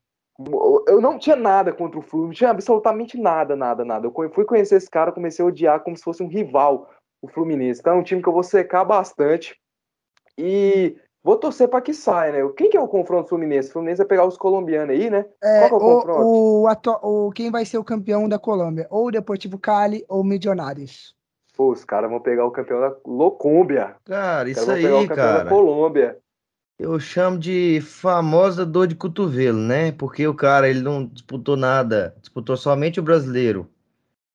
[0.87, 4.07] Eu não tinha nada contra o Flu, não tinha absolutamente nada, nada, nada.
[4.07, 6.89] Eu fui conhecer esse cara, comecei a odiar como se fosse um rival,
[7.21, 7.79] o Fluminense.
[7.79, 9.57] Então é um time que eu vou secar bastante.
[10.37, 12.53] E Vou torcer para que saia, né?
[12.55, 13.69] Quem que é o confronto Fluminense?
[13.69, 15.25] O Fluminense vai pegar os colombianos aí, né?
[15.43, 17.01] É, Qual é o, o confronto?
[17.03, 18.85] O, o, quem vai ser o campeão da Colômbia?
[18.91, 21.15] Ou o Deportivo Cali ou o Milionários.
[21.57, 23.95] Pô, os caras vão pegar o campeão da Locúmbia.
[24.05, 25.43] Cara, isso aí, pegar o campeão cara.
[25.45, 26.19] Da Colômbia.
[26.77, 29.91] Eu chamo de famosa dor de cotovelo, né?
[29.93, 33.67] Porque o cara ele não disputou nada, disputou somente o brasileiro.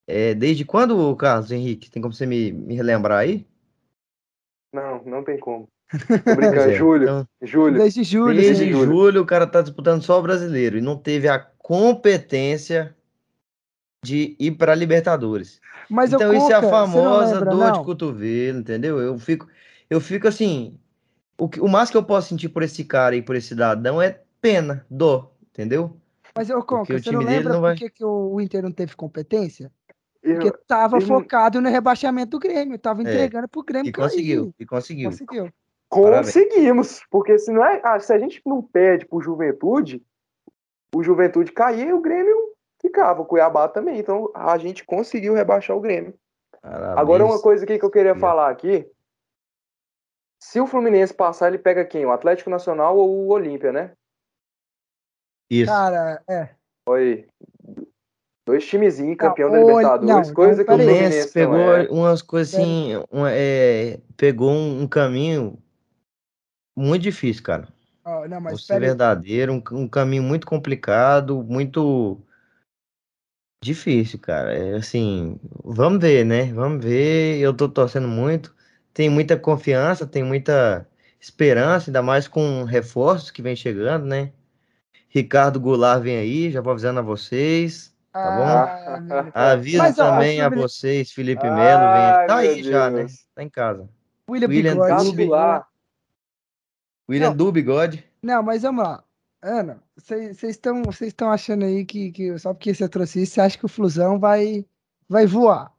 [0.09, 1.89] É, desde quando, Carlos Henrique?
[1.89, 3.47] Tem como você me, me relembrar aí?
[4.75, 5.69] Não, não tem como.
[5.91, 7.79] Tô brincando, é, julho, então, julho.
[7.79, 8.37] Desde julho.
[8.37, 8.85] Desde julho.
[8.85, 12.95] julho o cara tá disputando só o brasileiro e não teve a competência
[14.05, 15.61] de ir para Libertadores.
[15.89, 17.73] Mas então isso é a famosa lembra, dor não.
[17.73, 19.01] de cotovelo, entendeu?
[19.01, 19.49] Eu fico,
[19.89, 20.79] eu fico assim,
[21.37, 24.01] o, que, o mais que eu posso sentir por esse cara e por esse cidadão
[24.01, 25.97] é pena, dor, entendeu?
[26.35, 27.75] Mas eu Conca, você não lembra não vai...
[27.75, 29.71] por que, que o Inter não teve competência?
[30.23, 33.05] Porque tava focado no rebaixamento do Grêmio, tava é.
[33.05, 33.89] entregando é, pro Grêmio.
[33.89, 35.11] E conseguiu, e conseguiu.
[35.11, 35.53] Conseguiu.
[35.91, 40.01] Conseguimos, porque se, não é, ah, se a gente não perde pro Juventude,
[40.95, 42.37] o Juventude caía e o Grêmio
[42.81, 43.99] ficava, o Cuiabá também.
[43.99, 46.15] Então a gente conseguiu rebaixar o Grêmio.
[46.63, 46.99] Parabéns.
[46.99, 48.89] Agora uma coisa aqui que eu queria falar aqui.
[50.41, 52.07] Se o Fluminense passar, ele pega quem?
[52.07, 53.93] O Atlético Nacional ou o Olímpia, né?
[55.51, 55.71] Isso.
[55.71, 56.51] Cara, é.
[56.89, 57.27] Foi
[58.47, 61.89] dois timezinhos campeão não, da Libertadores, não, coisa que o Fluminense pegou é.
[61.89, 65.59] umas coisas assim, uma, é, pegou um, caminho
[66.81, 67.69] muito difícil, cara.
[68.05, 72.19] Oh, não, mas Vou verdadeiro, um, um, caminho muito complicado, muito
[73.63, 74.53] difícil, cara.
[74.55, 76.53] É assim, vamos ver, né?
[76.53, 77.39] Vamos ver.
[77.39, 78.55] Eu tô torcendo muito.
[78.93, 80.89] Tem muita confiança, tem muita
[81.21, 84.33] esperança, ainda mais com reforços que vem chegando, né?
[85.09, 89.31] Ricardo Goulart vem aí, já vou avisando a vocês, tá ah, bom?
[89.35, 91.57] Avisa Mas, também ó, a vocês, Felipe Melo,
[91.93, 92.27] vem.
[92.27, 92.67] Tá aí Deus.
[92.67, 93.07] já, né?
[93.35, 93.89] Tá em casa.
[94.29, 95.65] William, William Bigode.
[97.11, 98.05] William do Bigode.
[98.23, 99.03] Não, mas vamos lá.
[99.43, 103.41] Ana, vocês estão vocês estão achando aí que, que só porque você trouxe isso, você
[103.41, 104.67] acha que o Flusão vai
[105.09, 105.73] vai voar?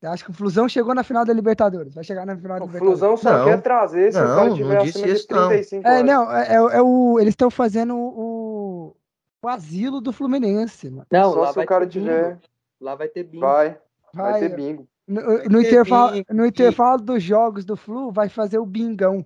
[0.00, 1.94] Você acha que o Flusão chegou na final da Libertadores?
[1.94, 2.96] Vai chegar na final da Libertadores?
[2.96, 5.90] O Flusão só não, quer trazer se não, o cara tiver acima de 35 não.
[5.90, 8.96] É, não, é, é, é o, eles estão fazendo o,
[9.42, 10.88] o asilo do Fluminense.
[10.88, 11.06] Mano.
[11.12, 12.30] Não, só se o cara tiver.
[12.30, 12.40] Bingo.
[12.80, 13.44] Lá vai ter bingo.
[13.44, 13.78] Vai,
[14.14, 14.88] vai, vai ter bingo.
[15.06, 16.26] No, no, intervalo, bingo.
[16.30, 19.22] no intervalo dos jogos do Flu, vai fazer o bingão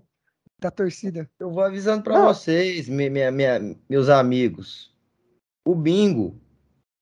[0.59, 1.29] da torcida.
[1.39, 4.93] Eu vou avisando para vocês, minha, minha, meus amigos.
[5.65, 6.41] O bingo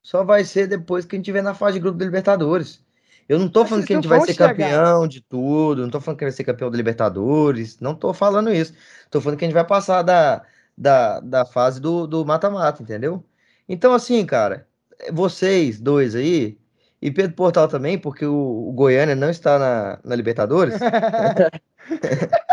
[0.02, 2.84] só vai ser depois que a gente tiver na fase de grupo da Libertadores.
[3.28, 4.50] Eu não tô falando que a gente vai ser chegar.
[4.50, 8.52] campeão de tudo, não tô falando que vai ser campeão da Libertadores, não tô falando
[8.52, 8.74] isso.
[9.10, 10.44] Tô falando que a gente vai passar da,
[10.76, 13.24] da, da fase do mata-mata, entendeu?
[13.68, 14.66] Então, assim, cara,
[15.12, 16.58] vocês dois aí,
[17.00, 20.74] e Pedro Portal também, porque o, o Goiânia não está na, na Libertadores.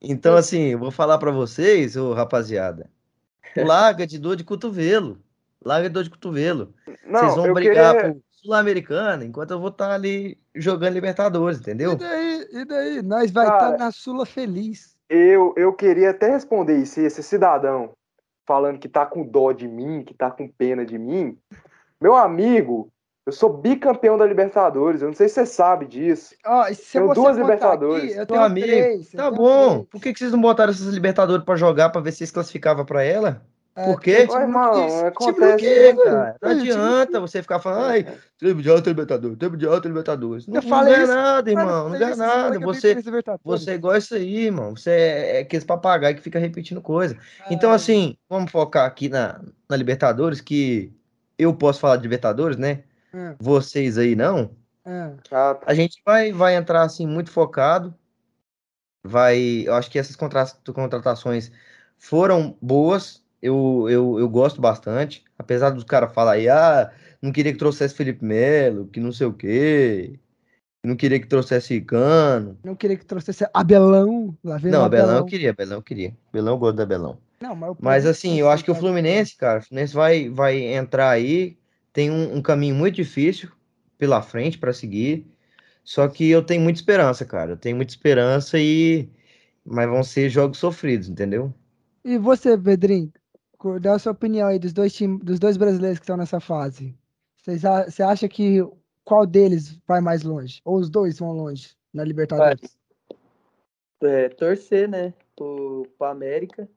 [0.00, 2.90] então, assim, vou falar para vocês, ô, rapaziada,
[3.56, 5.18] larga de dor de cotovelo.
[5.64, 6.74] Larga de dor de cotovelo.
[7.04, 8.12] Não, Vocês vão brigar queria...
[8.12, 11.92] por Sul-Americana, enquanto eu vou estar tá ali jogando Libertadores, entendeu?
[11.92, 12.48] E daí?
[12.52, 13.02] E daí?
[13.02, 14.96] Nós vai estar tá na Sula feliz.
[15.08, 17.92] Eu, eu queria até responder isso, esse cidadão
[18.46, 21.36] falando que tá com dó de mim, que tá com pena de mim.
[22.00, 22.92] Meu amigo,
[23.26, 26.32] eu sou bicampeão da Libertadores, eu não sei se você sabe disso.
[26.46, 26.62] Oh,
[26.92, 28.12] tenho duas Libertadores.
[28.12, 28.66] Aqui, eu tenho amigo.
[28.68, 29.70] Três, tá bom.
[29.70, 29.88] Três.
[29.88, 32.84] Por que, que vocês não botaram essas Libertadores para jogar para ver se vocês classificavam
[32.84, 33.42] para ela?
[33.74, 34.20] É, Por quê?
[34.20, 36.36] Tipo, irmão, tipo, acontece, quê, cara?
[36.40, 38.06] Não adianta você ficar falando, ai,
[38.38, 40.46] tempo de alta Libertadores, tempo de alta Libertadores.
[40.46, 42.60] Não, não ganha nada, irmão, não ganha nada.
[42.60, 42.96] Você,
[43.44, 44.74] você é igual isso aí, irmão.
[44.76, 47.18] Você é, é aqueles papagaio que fica repetindo coisa.
[47.50, 50.90] Então, assim, vamos focar aqui na, na Libertadores, que
[51.36, 52.84] eu posso falar de Libertadores, né?
[53.16, 53.34] Hum.
[53.40, 54.50] Vocês aí não.
[54.84, 55.16] Hum.
[55.64, 57.94] A gente vai, vai entrar, assim, muito focado.
[59.02, 61.50] Vai, eu acho que essas contratações
[61.96, 65.24] foram boas, eu, eu, eu gosto bastante.
[65.38, 66.92] Apesar dos caras falarem, ah,
[67.22, 70.18] não queria que trouxesse Felipe Melo, que não sei o quê.
[70.84, 72.58] Não queria que trouxesse Cano.
[72.62, 74.36] Não queria que trouxesse Abelão.
[74.44, 76.16] Lá não, Abelão, Abelão eu queria, Abelão eu queria.
[76.28, 77.18] Abelão eu gosto do Abelão.
[77.40, 81.10] Não, mas, mas assim, eu acho que o Fluminense, cara, o Fluminense vai, vai entrar
[81.10, 81.56] aí,
[81.96, 83.50] tem um, um caminho muito difícil
[83.96, 85.26] pela frente para seguir.
[85.82, 87.52] Só que eu tenho muita esperança, cara.
[87.52, 89.08] Eu tenho muita esperança e.
[89.64, 91.54] Mas vão ser jogos sofridos, entendeu?
[92.04, 93.10] E você, Pedrinho?
[93.80, 96.94] Dá a sua opinião aí dos dois, time, dos dois brasileiros que estão nessa fase.
[97.38, 98.62] Você acha que
[99.02, 100.60] qual deles vai mais longe?
[100.66, 102.76] Ou os dois vão longe na Libertadores?
[104.02, 105.14] É, torcer, né?
[105.34, 106.68] Pro, pro América.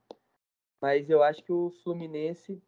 [0.81, 2.61] Mas eu acho que o Fluminense,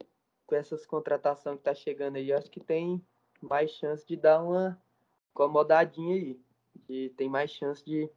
[0.51, 3.01] com essas contratações que tá chegando aí, acho que tem
[3.41, 4.77] mais chance de dar uma
[5.31, 6.37] incomodadinha aí.
[6.89, 8.09] E tem mais chance de,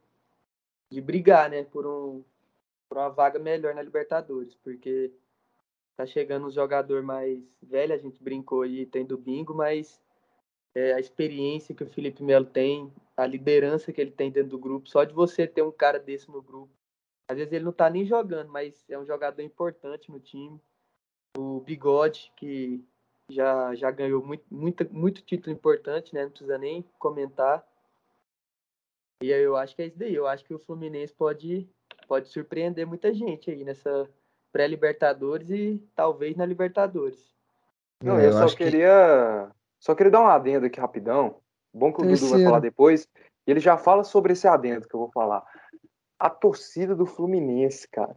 [0.91, 1.63] de brigar, né?
[1.63, 2.25] Por, um,
[2.89, 4.53] por uma vaga melhor na Libertadores.
[4.53, 5.13] Porque
[5.95, 10.03] tá chegando um jogador mais velho, a gente brincou aí, tem do bingo, mas
[10.75, 14.59] é, a experiência que o Felipe Melo tem, a liderança que ele tem dentro do
[14.59, 16.73] grupo, só de você ter um cara desse no grupo.
[17.29, 20.59] Às vezes ele não tá nem jogando, mas é um jogador importante no time.
[21.37, 22.83] O Bigode, que
[23.29, 26.23] já, já ganhou muito, muito, muito título importante, né?
[26.23, 27.65] Não precisa nem comentar.
[29.21, 30.13] E aí eu acho que é isso daí.
[30.13, 31.67] Eu acho que o Fluminense pode,
[32.07, 34.09] pode surpreender muita gente aí nessa,
[34.55, 37.29] pré-Libertadores e talvez na Libertadores.
[38.01, 39.55] Não, eu, eu só queria que...
[39.81, 41.41] só queria dar um adendo aqui rapidão.
[41.73, 42.31] Bom que o Terceiro.
[42.31, 43.05] Dudu vai falar depois.
[43.45, 45.43] E ele já fala sobre esse adendo que eu vou falar.
[46.17, 48.15] A torcida do Fluminense, cara.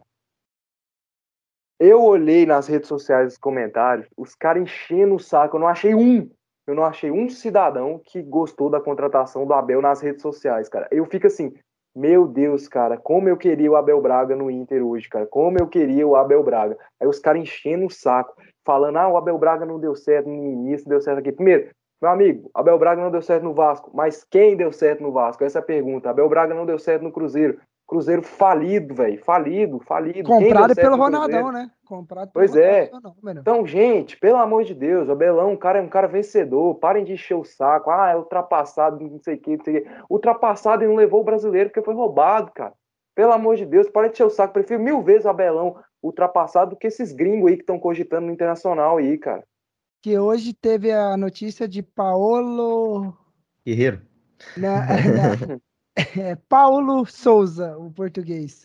[1.79, 5.57] Eu olhei nas redes sociais os comentários, os caras enchendo o saco.
[5.57, 6.29] Eu não achei um.
[6.67, 10.89] Eu não achei um cidadão que gostou da contratação do Abel nas redes sociais, cara.
[10.91, 11.55] Eu fico assim,
[11.97, 15.27] meu Deus, cara, como eu queria o Abel Braga no Inter hoje, cara.
[15.27, 16.77] Como eu queria o Abel Braga.
[17.01, 20.35] Aí os caras enchendo o saco, falando: ah, o Abel Braga não deu certo no
[20.35, 21.33] início, deu certo aqui.
[21.33, 21.71] Primeiro,
[22.01, 25.43] meu amigo, Abel Braga não deu certo no Vasco, mas quem deu certo no Vasco?
[25.43, 26.11] Essa é a pergunta.
[26.11, 27.59] Abel Braga não deu certo no Cruzeiro,
[27.89, 29.19] Cruzeiro falido, velho.
[29.25, 30.29] Falido, falido.
[30.29, 31.71] Comprado pelo Ronaldão, né?
[31.87, 32.91] Comprado pelo pois é.
[33.31, 36.75] então, gente, pelo amor de Deus, o Abelão, o cara é um cara vencedor.
[36.75, 37.91] Parem de encher o saco.
[37.91, 39.91] Ah, é ultrapassado, não sei o que, não sei o que.
[40.11, 42.75] Ultrapassado e não levou o brasileiro porque foi roubado, cara.
[43.15, 44.53] Pelo amor de Deus, parem de encher o saco.
[44.53, 48.33] Prefiro mil vezes o Abelão ultrapassado do que esses gringos aí que estão cogitando no
[48.33, 49.43] internacional aí, cara.
[50.03, 53.17] Que hoje teve a notícia de Paulo.
[53.65, 54.03] Guerreiro.
[54.59, 54.81] Na,
[55.49, 55.59] na,
[56.17, 58.65] é, Paulo Souza, o português.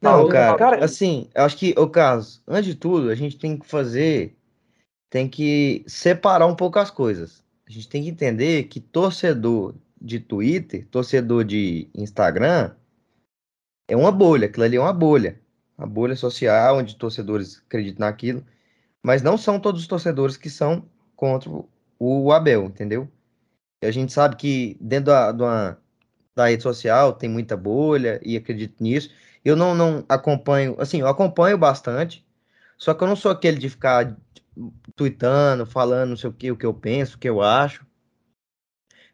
[0.00, 3.58] Não, cara, cara, assim, eu acho que, o Carlos, antes de tudo, a gente tem
[3.58, 4.34] que fazer,
[5.10, 7.44] tem que separar um pouco as coisas.
[7.68, 12.72] A gente tem que entender que torcedor de Twitter, torcedor de Instagram,
[13.86, 15.38] é uma bolha, aquilo ali é uma bolha.
[15.76, 18.44] Uma bolha social, onde torcedores acreditam naquilo,
[19.02, 20.84] mas não são todos os torcedores que são
[21.16, 21.50] contra
[21.98, 23.08] o Abel, entendeu?
[23.82, 25.78] E a gente sabe que dentro da, da,
[26.34, 29.10] da rede social tem muita bolha e acredito nisso.
[29.44, 32.24] Eu não, não acompanho, assim, eu acompanho bastante,
[32.78, 34.16] só que eu não sou aquele de ficar
[34.94, 37.86] tweetando, falando não sei o que, o que eu penso, o que eu acho.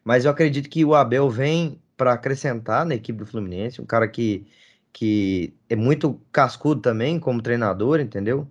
[0.03, 4.07] Mas eu acredito que o Abel vem para acrescentar na equipe do Fluminense, um cara
[4.07, 4.47] que,
[4.93, 8.47] que é muito cascudo também como treinador, entendeu?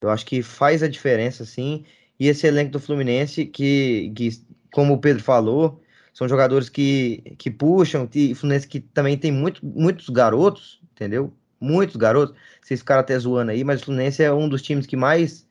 [0.00, 1.84] Eu acho que faz a diferença, sim.
[2.18, 4.30] E esse elenco do Fluminense, que, que
[4.72, 5.82] como o Pedro falou,
[6.18, 11.32] são jogadores que, que puxam, e Fluminense que também tem muito, muitos garotos, entendeu?
[11.60, 12.34] Muitos garotos.
[12.60, 15.46] Vocês ficaram até zoando aí, mas o Fluminense é um dos times que mais.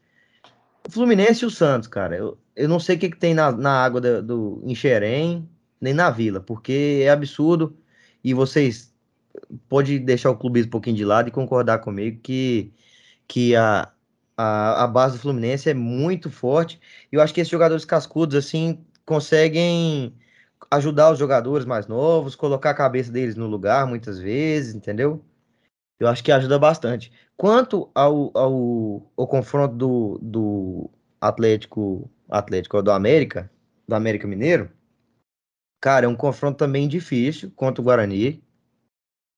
[0.86, 2.18] O Fluminense e o Santos, cara.
[2.18, 5.48] Eu, eu não sei o que, que tem na, na água do, do em
[5.80, 7.74] nem na Vila, porque é absurdo.
[8.22, 8.94] E vocês
[9.70, 12.74] pode deixar o clube um pouquinho de lado e concordar comigo que,
[13.26, 13.90] que a,
[14.36, 16.78] a, a base do Fluminense é muito forte.
[17.10, 20.14] E eu acho que esses jogadores cascudos, assim, conseguem
[20.70, 25.24] ajudar os jogadores mais novos, colocar a cabeça deles no lugar muitas vezes, entendeu?
[26.00, 27.12] Eu acho que ajuda bastante.
[27.36, 30.90] Quanto ao, ao, ao confronto do, do
[31.20, 33.50] Atlético, Atlético do América,
[33.88, 34.70] do América Mineiro,
[35.82, 38.44] cara, é um confronto também difícil contra o Guarani.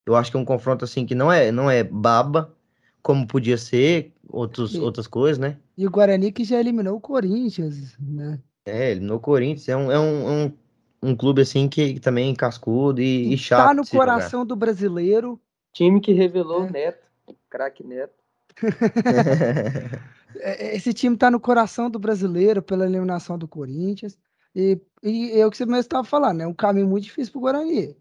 [0.05, 2.53] Eu acho que é um confronto assim que não é, não é baba,
[3.01, 5.57] como podia ser outros, outras coisas, né?
[5.77, 8.39] E o Guarani que já eliminou o Corinthians, né?
[8.65, 9.69] É, eliminou o Corinthians.
[9.69, 10.53] É um, é um, é um,
[11.01, 13.67] um clube assim que, também é cascudo e, e chato.
[13.67, 14.47] Tá no coração jogar.
[14.47, 15.39] do brasileiro.
[15.73, 16.71] Time que revelou é.
[16.71, 17.07] Neto,
[17.49, 18.13] craque Neto.
[20.35, 24.17] É, esse time tá no coração do brasileiro pela eliminação do Corinthians.
[24.55, 27.41] E, e é o que você mesmo estava falando, é um caminho muito difícil pro
[27.41, 27.95] Guarani.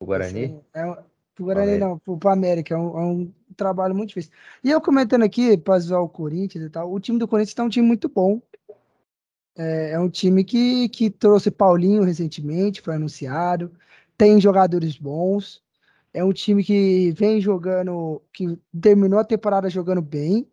[0.00, 0.44] O Guarani?
[0.44, 1.02] Assim, é,
[1.34, 1.86] pro Guarani América.
[1.86, 2.74] não, pro, pro América.
[2.74, 4.32] É um, é um, trabalho muito difícil.
[4.62, 7.62] E eu comentando aqui, para zoar o Corinthians e tal, o time do Corinthians tá
[7.62, 8.40] um time muito bom.
[9.56, 13.72] É, é um time que, que trouxe Paulinho recentemente, foi anunciado.
[14.16, 15.62] Tem jogadores bons.
[16.12, 20.48] É um time que vem jogando, que terminou a temporada jogando bem.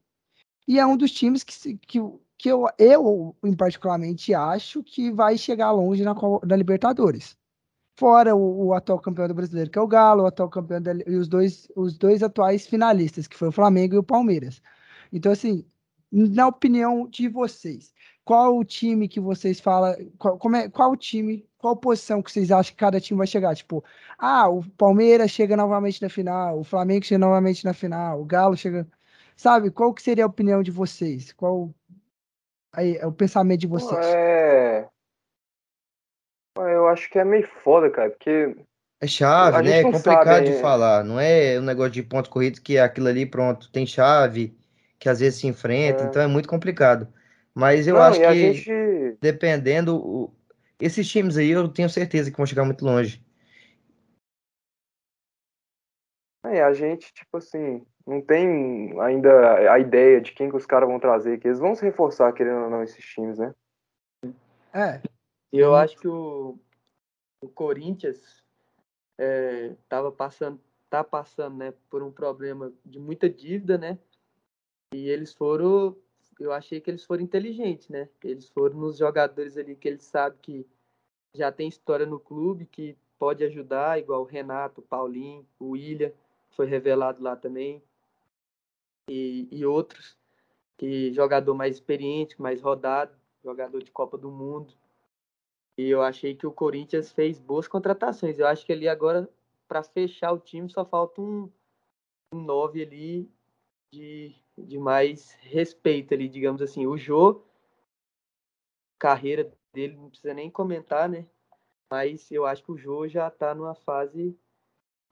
[0.68, 2.00] E é um dos times que, que,
[2.38, 7.38] que eu, eu, em particularmente, acho que vai chegar longe na, na Libertadores.
[7.96, 10.94] Fora o, o, atual campeão do brasileiro, que é o Galo, o atual campeão da,
[11.06, 14.62] e os dois, os dois atuais finalistas, que foi o Flamengo e o Palmeiras.
[15.14, 15.66] Então, assim,
[16.12, 17.94] na opinião de vocês,
[18.32, 22.32] qual o time que vocês falam, qual, como é, qual o time, qual posição que
[22.32, 23.54] vocês acham que cada time vai chegar?
[23.54, 23.84] Tipo,
[24.18, 28.56] ah, o Palmeiras chega novamente na final, o Flamengo chega novamente na final, o Galo
[28.56, 28.88] chega,
[29.36, 29.70] sabe?
[29.70, 31.34] Qual que seria a opinião de vocês?
[31.34, 31.76] Qual
[32.72, 34.06] aí, é o pensamento de vocês?
[34.06, 34.88] É...
[36.58, 38.56] Eu acho que é meio foda, cara, porque
[39.02, 39.80] é chave, né?
[39.80, 40.60] É complicado sabe, de é...
[40.62, 41.04] falar.
[41.04, 44.58] Não é um negócio de pontos corridos que é aquilo ali, pronto, tem chave,
[44.98, 46.06] que às vezes se enfrenta, é.
[46.06, 47.14] então é muito complicado.
[47.54, 49.18] Mas eu Não, acho que gente...
[49.20, 50.32] dependendo,
[50.80, 53.24] esses times aí eu tenho certeza que vão chegar muito longe.
[56.44, 60.90] É, a gente, tipo assim, não tem ainda a ideia de quem que os caras
[60.90, 63.54] vão trazer, que eles vão se reforçar, querendo ou não, esses times, né?
[64.74, 65.02] É.
[65.54, 66.58] E eu acho que o,
[67.42, 68.44] o Corinthians
[69.20, 74.00] é, tava passando, tá passando, né, por um problema de muita dívida, né?
[74.94, 75.96] E eles foram
[76.42, 78.10] eu achei que eles foram inteligentes, né?
[78.24, 80.68] Eles foram nos jogadores ali que eles sabem que
[81.36, 86.12] já tem história no clube, que pode ajudar, igual o Renato, o Paulinho, o William,
[86.50, 87.82] foi revelado lá também,
[89.10, 90.18] e, e outros,
[90.78, 94.74] que jogador mais experiente, mais rodado, jogador de Copa do Mundo.
[95.78, 98.38] E eu achei que o Corinthians fez boas contratações.
[98.38, 99.30] Eu acho que ali agora,
[99.68, 101.50] para fechar o time, só falta um,
[102.34, 103.30] um ali
[103.94, 106.86] de de mais respeito ali, digamos assim.
[106.86, 107.42] O Jô,
[109.00, 111.26] carreira dele, não precisa nem comentar, né?
[111.90, 114.38] Mas eu acho que o Jô já está numa fase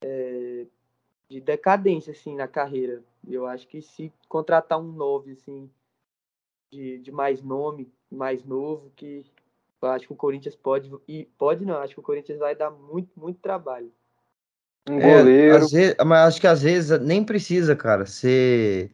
[0.01, 0.65] é,
[1.29, 3.03] de decadência, assim, na carreira.
[3.27, 5.69] Eu acho que se contratar um novo, assim,
[6.71, 9.25] de, de mais nome, mais novo, que
[9.81, 12.69] eu acho que o Corinthians pode, e pode não, acho que o Corinthians vai dar
[12.69, 13.91] muito, muito trabalho.
[14.87, 15.55] Um goleiro.
[15.55, 18.91] É, vezes, mas acho que às vezes nem precisa, cara, ser,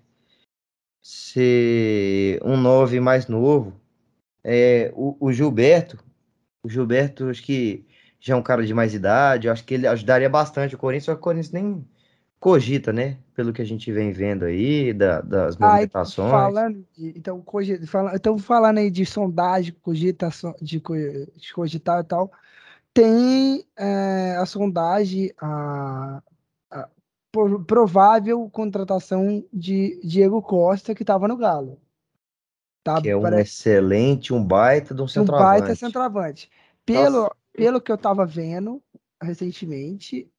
[1.05, 3.79] ser um 9 mais novo.
[4.43, 6.03] É, o, o Gilberto,
[6.63, 7.85] o Gilberto, acho que
[8.19, 11.05] já é um cara de mais idade, eu acho que ele ajudaria bastante o Corinthians,
[11.05, 11.87] só que o Corinthians nem
[12.39, 13.19] cogita, né?
[13.35, 16.27] Pelo que a gente vem vendo aí, da, das movimentações.
[16.27, 20.81] Ah, falando de, então, cogita, fala, então, falando aí de sondagem, cogitação, de,
[21.35, 22.31] de cogitar e tal,
[22.91, 26.34] tem é, a sondagem, a, a
[27.65, 31.79] provável contratação de Diego Costa, que estava no Galo.
[32.83, 33.49] Tá, que é um parece...
[33.49, 35.57] excelente, um baita de um centroavante.
[35.57, 36.51] Um baita centroavante.
[36.85, 38.81] Pelo, pelo que eu estava vendo
[39.21, 40.31] recentemente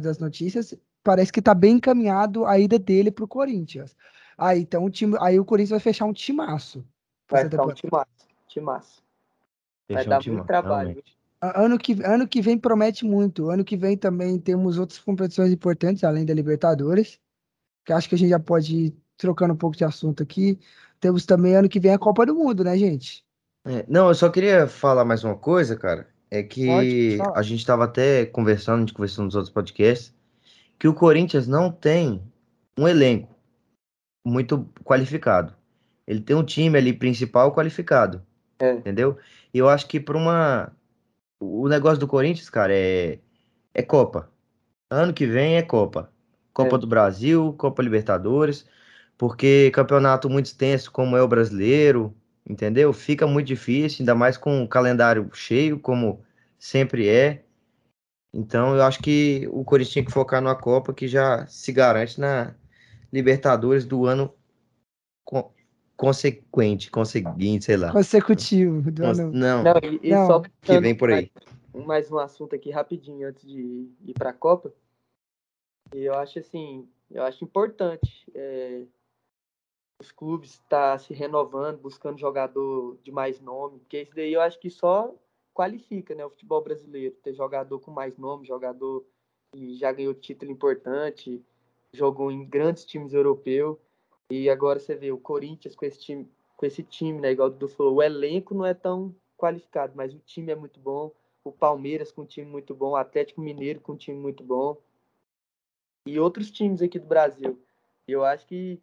[0.00, 3.96] das notícias, parece que está bem encaminhado a ida dele para o Corinthians.
[4.36, 6.84] Aí, então, o time, aí o Corinthians vai fechar um timaço.
[7.30, 8.10] Vai fechar um timaço.
[8.48, 9.02] timaço.
[9.88, 10.88] Vai dar um muito trabalho.
[10.88, 11.21] Realmente.
[11.42, 13.50] Ano que, ano que vem promete muito.
[13.50, 17.18] Ano que vem também temos outras competições importantes, além da Libertadores.
[17.84, 20.56] Que acho que a gente já pode ir trocando um pouco de assunto aqui.
[21.00, 23.24] Temos também ano que vem a Copa do Mundo, né, gente?
[23.64, 26.06] É, não, eu só queria falar mais uma coisa, cara.
[26.30, 30.14] É que a gente estava até conversando, a gente conversou nos outros podcasts,
[30.78, 32.22] que o Corinthians não tem
[32.78, 33.28] um elenco
[34.24, 35.52] muito qualificado.
[36.06, 38.22] Ele tem um time ali principal qualificado.
[38.60, 38.74] É.
[38.74, 39.18] Entendeu?
[39.52, 40.72] E eu acho que para uma
[41.42, 43.18] o negócio do Corinthians, cara, é,
[43.74, 44.30] é Copa.
[44.90, 46.12] Ano que vem é Copa.
[46.52, 46.78] Copa é.
[46.78, 48.66] do Brasil, Copa Libertadores,
[49.18, 52.14] porque campeonato muito extenso, como é o brasileiro,
[52.48, 52.92] entendeu?
[52.92, 56.22] Fica muito difícil, ainda mais com o calendário cheio, como
[56.58, 57.44] sempre é.
[58.32, 62.20] Então, eu acho que o Corinthians tinha que focar numa Copa que já se garante
[62.20, 62.54] na
[63.12, 64.32] Libertadores do ano
[66.02, 67.92] consequente, conseguinte, sei lá.
[67.92, 68.90] Consecutivo.
[68.90, 69.30] Do ano...
[69.30, 70.26] Não, não, e, e não.
[70.26, 71.30] Só que vem por aí.
[71.72, 74.74] Mais, mais um assunto aqui rapidinho antes de ir para a Copa.
[75.94, 78.82] E eu acho assim, eu acho importante é,
[80.00, 84.40] os clubes estar tá se renovando, buscando jogador de mais nome, porque isso daí eu
[84.40, 85.14] acho que só
[85.54, 89.04] qualifica, né, o futebol brasileiro, ter jogador com mais nome, jogador
[89.52, 91.40] que já ganhou título importante,
[91.92, 93.78] jogou em grandes times europeus.
[94.34, 96.26] E agora você vê o Corinthians com esse time,
[96.56, 97.32] com esse time, né?
[97.32, 100.80] Igual o Dudu falou, o elenco não é tão qualificado, mas o time é muito
[100.80, 101.12] bom.
[101.44, 104.78] O Palmeiras com um time muito bom, o Atlético Mineiro com um time muito bom.
[106.06, 107.60] E outros times aqui do Brasil.
[108.08, 108.80] Eu acho que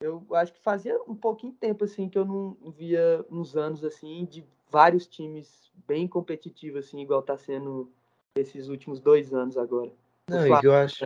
[0.00, 4.24] eu acho que fazia um pouquinho tempo assim que eu não via uns anos assim
[4.24, 7.88] de vários times bem competitivos assim, igual tá sendo
[8.34, 9.92] esses últimos dois anos agora.
[10.28, 11.04] Não, o que eu acho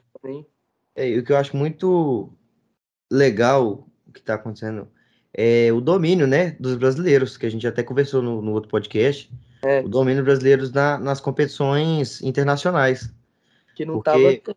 [0.94, 2.32] é, o que eu acho muito
[3.10, 4.88] legal o que está acontecendo
[5.32, 9.30] é o domínio, né, dos brasileiros, que a gente até conversou no, no outro podcast,
[9.62, 9.80] é.
[9.80, 13.12] o domínio brasileiros na, nas competições internacionais.
[13.74, 14.56] Que não porque, tava...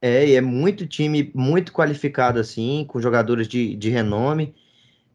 [0.00, 4.54] É, e é muito time muito qualificado, assim, com jogadores de, de renome,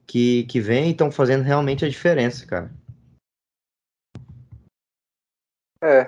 [0.05, 2.71] que, que vem e estão fazendo realmente a diferença, cara.
[5.81, 6.07] É,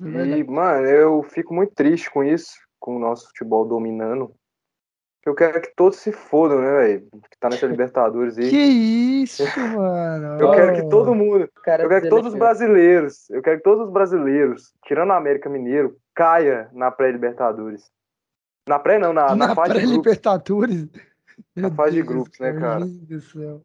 [0.00, 4.34] e, mano, eu fico muito triste com isso, com o nosso futebol dominando
[5.24, 7.08] eu quero que todos se fodam, né, velho?
[7.30, 8.48] Que tá nessa Libertadores aí.
[8.48, 9.44] Que isso,
[9.76, 10.40] mano.
[10.40, 11.40] Eu quero que todo mundo.
[11.40, 13.28] eu quero que todos os brasileiros.
[13.30, 17.90] Eu quero que todos os brasileiros, tirando o América Mineiro, caia na pré-Libertadores.
[18.66, 19.96] Na pré, não, na, na, na fase de grupos.
[19.96, 20.88] Libertadores.
[21.56, 22.80] Na fase de grupos, né, cara?
[22.80, 23.64] Meu Deus do céu.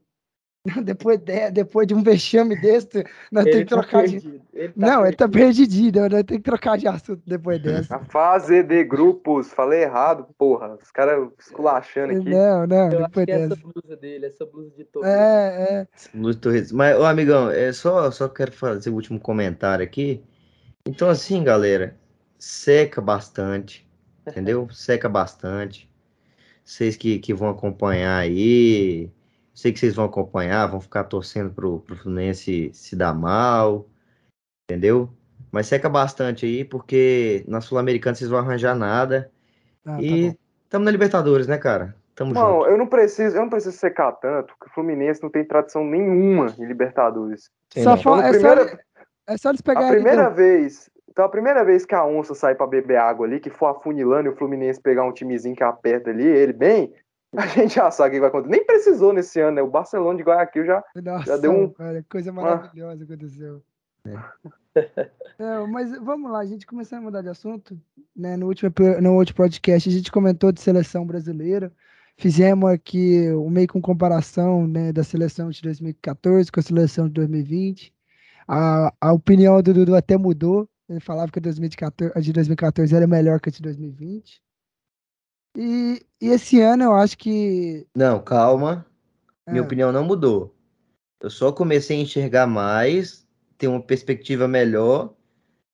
[0.83, 4.41] Depois de, depois de um vexame desse, nós temos que tá trocar tá de.
[4.53, 7.97] Ele tá não, ele tá perdidinho, nós temos que trocar de assunto depois dessa.
[7.97, 10.75] A fase de grupos, falei errado, porra.
[10.81, 12.29] Os caras esculachando aqui.
[12.29, 15.09] Não, não, Eu depois acho que é essa blusa dele, essa blusa de Torres.
[15.09, 15.87] É, é.
[16.17, 16.71] Blusa de Torres.
[16.71, 20.23] Mas, ô, amigão, é só, só quero fazer o último comentário aqui.
[20.87, 21.95] Então, assim, galera,
[22.39, 23.87] seca bastante,
[24.25, 24.67] entendeu?
[24.73, 25.87] seca bastante.
[26.63, 29.11] Vocês que, que vão acompanhar aí
[29.55, 33.87] Sei que vocês vão acompanhar, vão ficar torcendo pro, pro Fluminense se dar mal,
[34.69, 35.09] entendeu?
[35.49, 39.31] Mas seca bastante aí, porque na Sul-Americana vocês vão arranjar nada.
[39.85, 41.95] Ah, e tá estamos na Libertadores, né, cara?
[42.15, 42.67] Tamo não, junto.
[42.67, 46.53] eu não preciso, eu não preciso secar tanto, porque o Fluminense não tem tradição nenhuma
[46.59, 47.49] em Libertadores.
[47.73, 48.77] Só então, é, primeira, só,
[49.27, 49.89] é só eles pegarem.
[49.89, 50.33] A primeira então.
[50.33, 53.67] vez, então a primeira vez que a onça sai para beber água ali, que for
[53.67, 56.93] afunilando e o Fluminense pegar um timezinho que aperta ali, ele bem,
[57.39, 58.51] a gente já sabe o que vai acontecer.
[58.51, 59.61] Nem precisou nesse ano, né?
[59.61, 61.69] O Barcelona de Guayaquil já, Nossa, já deu um.
[61.69, 63.13] Cara, coisa maravilhosa uma...
[63.13, 63.61] aconteceu.
[64.77, 65.09] É.
[65.39, 67.79] É, mas vamos lá, a gente começou a mudar de assunto.
[68.15, 68.37] Né?
[68.37, 68.71] No, último,
[69.01, 71.71] no último podcast, a gente comentou de seleção brasileira.
[72.17, 77.13] Fizemos aqui um meio com comparação né, da seleção de 2014 com a seleção de
[77.13, 77.93] 2020.
[78.47, 80.67] A, a opinião do Dudu até mudou.
[80.87, 84.41] Ele falava que a, 2014, a de 2014 era melhor que a de 2020.
[85.55, 87.87] E, e esse ano eu acho que.
[87.95, 88.85] Não, calma.
[89.47, 89.65] Minha é.
[89.65, 90.55] opinião não mudou.
[91.21, 93.27] Eu só comecei a enxergar mais,
[93.57, 95.13] ter uma perspectiva melhor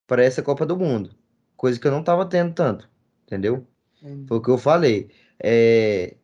[0.07, 1.15] para essa Copa do Mundo.
[1.55, 2.89] Coisa que eu não estava tendo tanto.
[3.25, 3.65] Entendeu?
[4.01, 4.27] Entendi.
[4.27, 5.09] Foi o que eu falei.
[5.41, 6.15] É,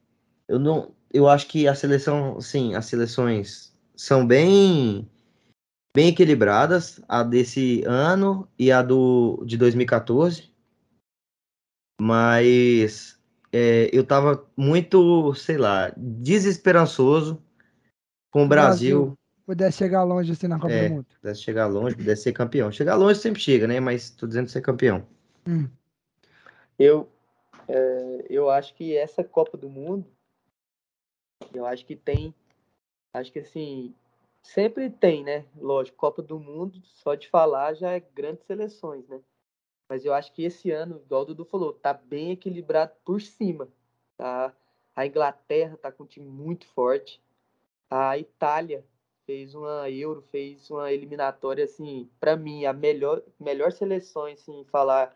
[0.48, 0.96] eu não.
[1.12, 5.10] Eu acho que a seleção, sim, as seleções são bem
[5.96, 10.52] bem equilibradas, a desse ano e a do de 2014.
[12.00, 13.17] Mas
[13.58, 17.42] é, eu tava muito, sei lá, desesperançoso
[18.30, 19.00] com o Brasil.
[19.00, 21.06] Brasil pudesse chegar longe assim na Copa é, do Mundo.
[21.20, 22.72] Pudesse chegar longe, pudesse ser campeão.
[22.72, 23.80] Chegar longe sempre chega, né?
[23.80, 25.08] Mas tô dizendo ser campeão.
[25.48, 25.68] Hum.
[26.78, 27.10] Eu,
[27.68, 30.06] é, eu acho que essa Copa do Mundo,
[31.52, 32.36] eu acho que tem,
[33.12, 33.92] acho que assim,
[34.44, 35.46] sempre tem, né?
[35.60, 39.20] Lógico, Copa do Mundo, só de falar já é grandes seleções, né?
[39.90, 43.68] Mas eu acho que esse ano, igual o Dudu falou, tá bem equilibrado por cima.
[44.18, 44.54] Tá?
[44.96, 47.22] A Inglaterra tá com um time muito forte.
[47.90, 48.84] A Itália
[49.26, 55.16] fez uma Euro, fez uma eliminatória, assim, para mim, a melhor, melhor seleção, assim, falar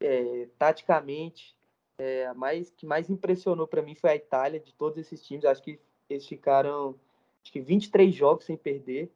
[0.00, 1.56] é, taticamente,
[1.98, 5.44] é, a mais, que mais impressionou para mim foi a Itália, de todos esses times.
[5.44, 6.94] Acho que eles ficaram
[7.42, 9.10] acho que 23 jogos sem perder.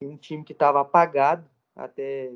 [0.00, 2.32] E um time que estava apagado até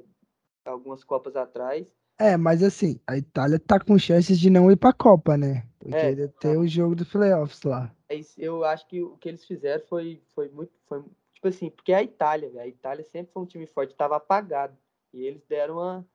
[0.69, 1.87] algumas Copas atrás.
[2.19, 5.65] É, mas assim, a Itália tá com chances de não ir pra Copa, né?
[5.79, 6.49] Porque é, ter tá.
[6.51, 7.95] o jogo dos playoffs lá.
[8.09, 10.73] É eu acho que o que eles fizeram foi, foi muito.
[10.89, 14.77] Foi, tipo assim, porque a Itália, a Itália sempre foi um time forte, tava apagado.
[15.13, 16.07] E eles deram uma,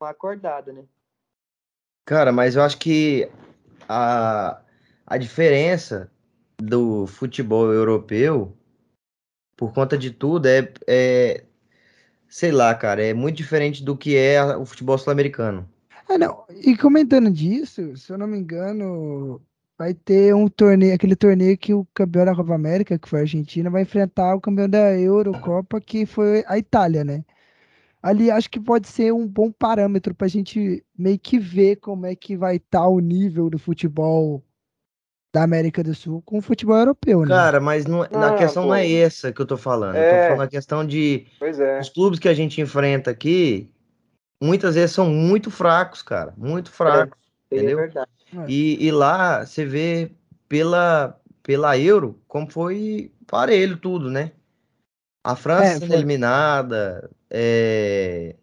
[0.00, 0.84] uma acordada, né?
[2.04, 3.28] Cara, mas eu acho que
[3.88, 4.60] a,
[5.06, 6.10] a diferença
[6.58, 8.56] do futebol europeu,
[9.56, 11.44] por conta de tudo, é, é
[12.28, 15.68] sei lá, cara, é muito diferente do que é o futebol sul-americano.
[16.08, 16.44] Ah, não.
[16.50, 19.40] E comentando disso, se eu não me engano,
[19.76, 23.22] vai ter um torneio, aquele torneio que o campeão da Copa América, que foi a
[23.22, 27.24] Argentina, vai enfrentar o campeão da Eurocopa, que foi a Itália, né?
[28.02, 32.06] Ali acho que pode ser um bom parâmetro para a gente meio que ver como
[32.06, 34.42] é que vai estar tá o nível do futebol
[35.36, 37.28] da América do Sul com o futebol europeu, né?
[37.28, 38.70] Cara, mas não, é, ah, questão pô.
[38.70, 39.94] não é essa que eu tô falando.
[39.94, 39.98] É.
[39.98, 40.28] Eu tô é.
[40.28, 41.78] falando a questão de é.
[41.78, 43.70] os clubes que a gente enfrenta aqui,
[44.42, 46.32] muitas vezes são muito fracos, cara.
[46.38, 47.18] Muito fracos.
[47.50, 47.78] É, entendeu?
[47.78, 48.10] É verdade.
[48.48, 50.10] E, e lá você vê
[50.48, 54.32] pela, pela Euro como foi parelho tudo, né?
[55.22, 55.96] A França é, sendo foi...
[55.96, 58.36] eliminada, é...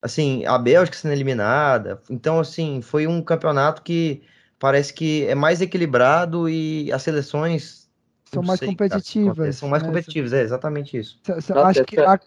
[0.00, 2.00] assim, a Bélgica sendo eliminada.
[2.08, 4.22] Então, assim, foi um campeonato que
[4.58, 7.90] parece que é mais equilibrado e as seleções
[8.24, 9.36] são mais sei, competitivas.
[9.36, 9.88] Cara, são mais né?
[9.88, 11.20] competitivas, é exatamente isso.
[11.28, 12.18] Nossa, acho que a...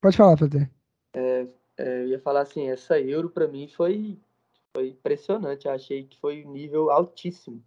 [0.00, 0.68] pode falar, Pedro.
[1.14, 1.46] É,
[1.78, 4.18] é, eu ia falar assim, essa Euro para mim foi
[4.74, 5.66] foi impressionante.
[5.66, 7.62] Eu achei que foi um nível altíssimo.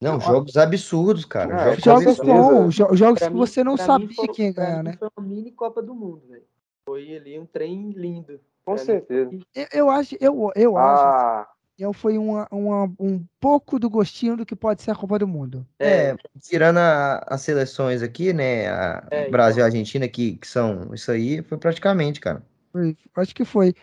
[0.00, 1.72] Não, jogos absurdos, cara.
[1.72, 4.96] É, jogos bons, jogos que mim, você não sabia foi, quem ia ganhar, né?
[4.96, 6.44] Foi uma mini Copa do Mundo, velho.
[6.88, 8.40] Foi ali um trem lindo.
[8.64, 9.36] Com certeza.
[9.54, 11.40] Eu, eu, acho, eu, eu ah.
[11.40, 15.18] acho eu foi uma, uma, um pouco do gostinho do que pode ser a Copa
[15.18, 15.66] do Mundo.
[15.78, 18.68] É, tirando a, as seleções aqui, né?
[18.68, 19.64] A é, Brasil e então.
[19.66, 22.42] Argentina, que, que são isso aí, foi praticamente, cara.
[22.72, 23.74] Foi, acho que foi.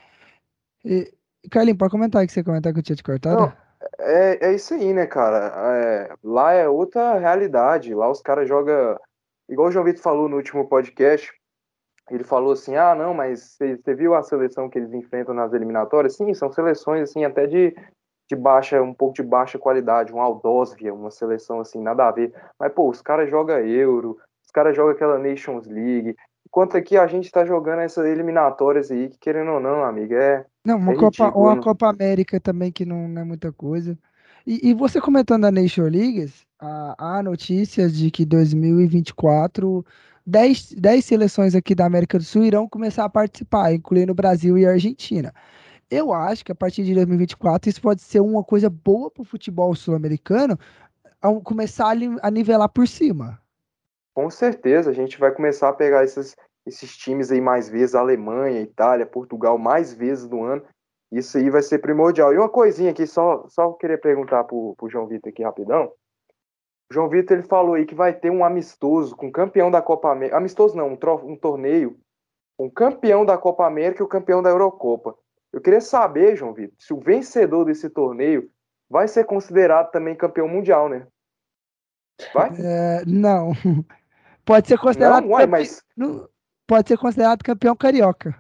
[0.84, 1.12] E,
[1.50, 3.40] Carlinhos, pode comentar aí que você comentar que eu tinha te cortado?
[3.40, 3.54] Não,
[4.00, 5.54] é, é isso aí, né, cara?
[5.56, 7.94] É, lá é outra realidade.
[7.94, 9.00] Lá os caras jogam.
[9.48, 11.32] Igual o João Vitor falou no último podcast,
[12.10, 16.16] ele falou assim: ah, não, mas você viu a seleção que eles enfrentam nas eliminatórias?
[16.16, 17.76] Sim, são seleções assim até de,
[18.30, 22.34] de baixa, um pouco de baixa qualidade, um Aldosvia, uma seleção assim, nada a ver.
[22.60, 26.16] Mas, pô, os caras jogam Euro, os caras jogam aquela Nations League.
[26.48, 30.46] Enquanto aqui a gente tá jogando essas eliminatórias aí, que querendo ou não, amiga, é.
[30.64, 33.98] Não, uma, é Copa, uma Copa América também que não, não é muita coisa.
[34.46, 39.84] E, e, você comentando a Nation League, há notícias de que 2024
[40.26, 44.58] 10, 10 seleções aqui da América do Sul irão começar a participar, incluindo o Brasil
[44.58, 45.34] e a Argentina.
[45.90, 49.26] Eu acho que a partir de 2024 isso pode ser uma coisa boa para o
[49.26, 50.58] futebol sul-americano
[51.44, 53.40] começar a nivelar por cima.
[54.14, 56.36] Com certeza, a gente vai começar a pegar esses,
[56.66, 60.64] esses times aí mais vezes, Alemanha, Itália, Portugal, mais vezes no ano.
[61.12, 62.34] Isso aí vai ser primordial.
[62.34, 65.92] E uma coisinha aqui, só, só queria perguntar para o João Vitor aqui rapidão.
[66.90, 69.82] O João Vitor ele falou aí que vai ter um amistoso com o campeão da
[69.82, 70.38] Copa América.
[70.38, 72.00] Amistoso não, um, um torneio
[72.58, 75.16] um campeão da Copa América e o campeão da Eurocopa.
[75.52, 78.50] Eu queria saber, João Vitor, se o vencedor desse torneio
[78.90, 81.08] vai ser considerado também campeão mundial, né?
[82.34, 82.50] Vai?
[82.60, 83.52] É, não.
[84.46, 85.24] Pode ser considerado.
[85.24, 85.84] Não, uai, mas...
[86.68, 88.40] Pode ser considerado campeão carioca.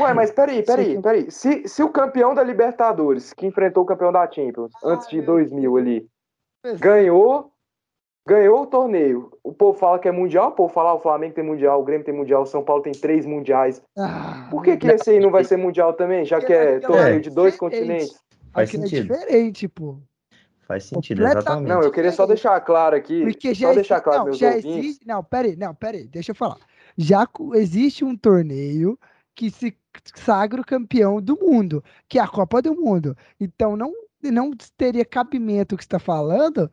[0.00, 1.30] Ué, mas peraí, peraí, peraí.
[1.30, 5.22] Se, se o campeão da Libertadores, que enfrentou o campeão da Champions, ah, antes de
[5.22, 6.10] 2000 ali,
[6.74, 7.52] ganhou
[8.26, 9.30] ganhou o torneio.
[9.42, 11.84] O povo fala que é mundial, o povo fala ah, o Flamengo tem mundial, o
[11.84, 13.80] Grêmio tem mundial, o São Paulo tem três mundiais.
[13.96, 17.20] Ah, Por que, que esse aí não vai ser mundial também, já que é torneio
[17.20, 18.20] de dois continentes?
[18.52, 19.14] Faz Aqui é sentido.
[19.14, 19.98] É diferente, pô.
[20.66, 21.68] Faz sentido, exatamente.
[21.68, 23.22] Não, eu queria só deixar claro aqui.
[23.22, 24.76] Porque já só deixar claro, não, meus já ouvintes.
[24.76, 26.58] Existe, não, peraí, não, peraí, deixa eu falar.
[26.98, 28.98] Já existe um torneio
[29.36, 29.76] que se
[30.16, 33.16] sagra o campeão do mundo, que é a Copa do Mundo.
[33.38, 36.70] Então não, não teria cabimento o que está falando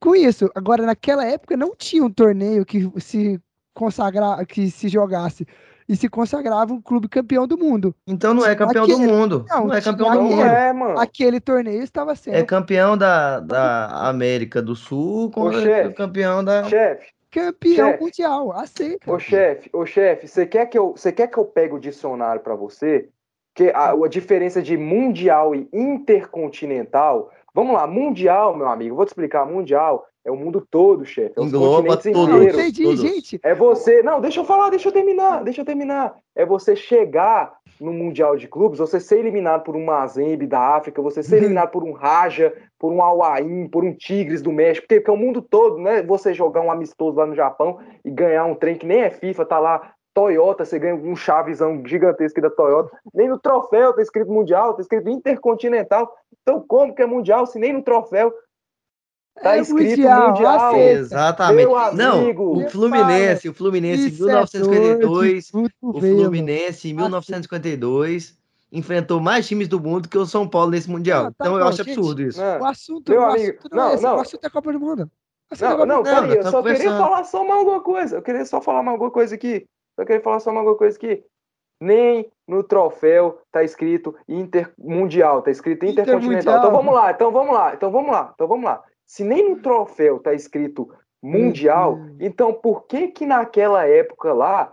[0.00, 0.50] com isso.
[0.54, 3.40] Agora, naquela época, não tinha um torneio que se
[3.74, 5.46] consagra, que se jogasse
[5.88, 7.94] e se consagrava um clube campeão do mundo.
[8.06, 9.46] Então não é campeão aquele, do mundo.
[9.48, 10.42] Não, não é campeão do mundo.
[10.42, 10.98] É, mano.
[10.98, 12.34] Aquele torneio estava sendo.
[12.34, 16.64] É campeão da, da América do Sul com o campeão da.
[16.64, 17.12] Chefe.
[17.30, 19.10] Campeão chef, mundial, aceita.
[19.10, 22.42] Ô chefe, ô chefe, você quer que eu, você quer que eu pegue o dicionário
[22.42, 23.08] para você?
[23.54, 29.08] Que a, a diferença de mundial e intercontinental Vamos lá, mundial, meu amigo, vou te
[29.08, 29.44] explicar.
[29.44, 31.38] Mundial é o mundo todo, chefe.
[31.38, 32.42] É Engloba tudo.
[32.44, 33.38] Entendi, gente.
[33.42, 34.02] É você.
[34.02, 36.14] Não, deixa eu falar, deixa eu terminar, deixa eu terminar.
[36.34, 41.02] É você chegar no Mundial de Clubes, você ser eliminado por um Mazembe da África,
[41.02, 45.00] você ser eliminado por um Raja, por um Awain, por um Tigres do México, porque,
[45.00, 46.02] porque é o mundo todo, né?
[46.04, 49.44] Você jogar um amistoso lá no Japão e ganhar um trem que nem é FIFA,
[49.44, 52.96] tá lá Toyota, você ganha um chavizão gigantesco da Toyota.
[53.14, 56.14] Nem no troféu tá escrito Mundial, tá escrito Intercontinental.
[56.42, 58.32] Então, como que é Mundial se nem no troféu
[59.40, 60.28] tá é escrito Mundial?
[60.28, 60.76] mundial.
[60.76, 61.68] Exatamente.
[61.94, 68.40] Não, o Fluminense, o Fluminense em 1952, é o Fluminense em 1952
[68.72, 71.24] enfrentou mais times do mundo que o São Paulo nesse Mundial.
[71.24, 72.40] Não, tá então bom, eu acho gente, absurdo isso.
[72.40, 74.16] O assunto, o assunto não, não, é esse, não.
[74.16, 75.10] o assunto é a Copa do Mundo.
[75.60, 78.16] Não, não, peraí, eu só queria falar só mais alguma coisa.
[78.16, 79.66] Eu queria só falar mais alguma coisa aqui.
[79.96, 81.24] Eu queria falar só uma coisa aqui.
[81.80, 86.58] Nem no troféu tá escrito intermundial, tá escrito intercontinental.
[86.58, 88.84] Então vamos lá, então vamos lá, então vamos lá, então vamos lá.
[89.06, 90.88] Se nem no troféu tá escrito
[91.22, 92.16] mundial, uhum.
[92.20, 94.72] então por que que naquela época lá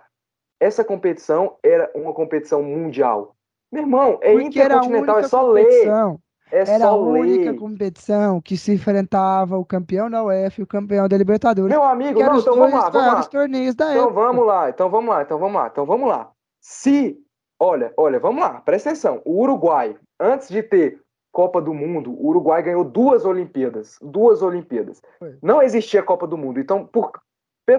[0.60, 3.36] essa competição era uma competição mundial?
[3.72, 6.12] Meu irmão, é Porque intercontinental, é só competição.
[6.12, 6.20] ler.
[6.52, 11.08] É era a única competição que se enfrentava o campeão da UEFA e o campeão
[11.08, 11.70] da Libertadores.
[11.70, 13.24] Meu amigo, não, então vamos lá, vamos lá.
[13.24, 14.14] torneios da então época.
[14.14, 16.32] vamos lá, então vamos lá, então vamos lá, então vamos lá.
[16.60, 17.18] Se,
[17.60, 19.22] olha, olha, vamos lá, presta atenção.
[19.26, 21.00] O Uruguai, antes de ter
[21.32, 25.02] Copa do Mundo, o Uruguai ganhou duas Olimpíadas, duas Olimpíadas.
[25.20, 25.38] Foi.
[25.44, 26.60] Não existia Copa do Mundo.
[26.60, 27.12] Então, por,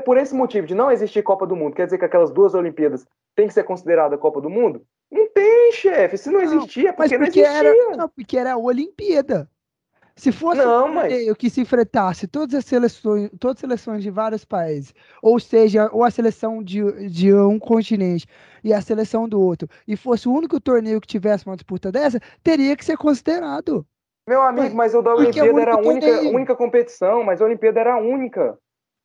[0.05, 3.05] por esse motivo de não existir Copa do Mundo, quer dizer que aquelas duas Olimpíadas
[3.35, 4.83] têm que ser considerada Copa do Mundo?
[5.11, 6.17] Não tem, chefe.
[6.19, 7.49] Se não, existia, porque, porque não existia.
[7.49, 9.49] Era, não, porque era a Olimpíada.
[10.21, 11.37] Se fosse não, um mas...
[11.39, 16.05] que se enfrentasse todas as seleções, todas as seleções de vários países, ou seja, ou
[16.05, 18.27] a seleção de, de um continente
[18.63, 22.21] e a seleção do outro, e fosse o único torneio que tivesse uma disputa dessa,
[22.43, 23.87] teria que ser considerado.
[24.29, 27.81] Meu amigo, mas o da Olimpíada é era a única, única competição, mas a Olimpíada
[27.81, 28.59] era a única.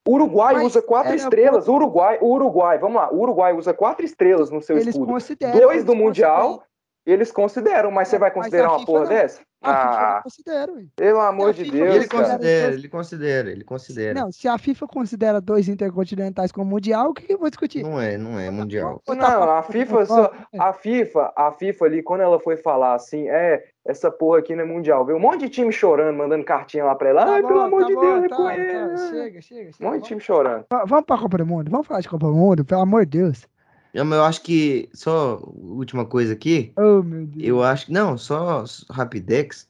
[0.08, 1.68] O Uruguai Mas usa quatro estrelas.
[1.68, 3.12] O Uruguai, o Uruguai, vamos lá.
[3.12, 5.12] O Uruguai usa quatro estrelas no seu eles escudo.
[5.12, 6.64] Consideram, Dois do Mundial,
[7.06, 7.90] eles consideram.
[7.90, 9.10] Mas você vai considerar uma porra não.
[9.10, 9.42] dessa?
[9.68, 11.96] Ah, considera, pelo amor de Deus.
[11.96, 14.20] Ele considera, ele considera, ele considera.
[14.20, 17.82] Não, se a FIFA considera dois intercontinentais como mundial, o que, que eu vou discutir?
[17.82, 19.02] Não é, não é mundial.
[19.08, 23.64] Não, a FIFA só, a FIFA, a FIFA ali quando ela foi falar assim, é,
[23.86, 25.06] essa porra aqui não é mundial.
[25.06, 27.26] Viu um monte de time chorando, mandando cartinha lá pra ela.
[27.26, 29.72] Tá Ai, bom, pelo amor tá de bom, Deus, tá, tá, chega, chega, chega.
[29.80, 30.66] Um monte de time chorando.
[30.88, 33.48] Vamos pra Copa do Mundo, vamos falar de Copa do Mundo, pelo amor de Deus.
[33.94, 36.74] Eu, eu acho que, só última coisa aqui.
[36.76, 37.48] Oh, meu Deus.
[37.48, 39.70] Eu acho que, não, só Rapidex.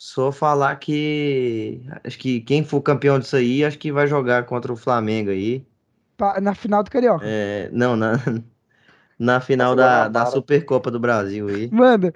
[0.00, 4.72] Só falar que acho que quem for campeão disso aí, acho que vai jogar contra
[4.72, 5.66] o Flamengo aí.
[6.40, 7.24] Na final do Carioca.
[7.26, 8.12] É, não, na,
[9.18, 11.68] na final da, da Supercopa do Brasil aí.
[11.72, 12.12] Mano,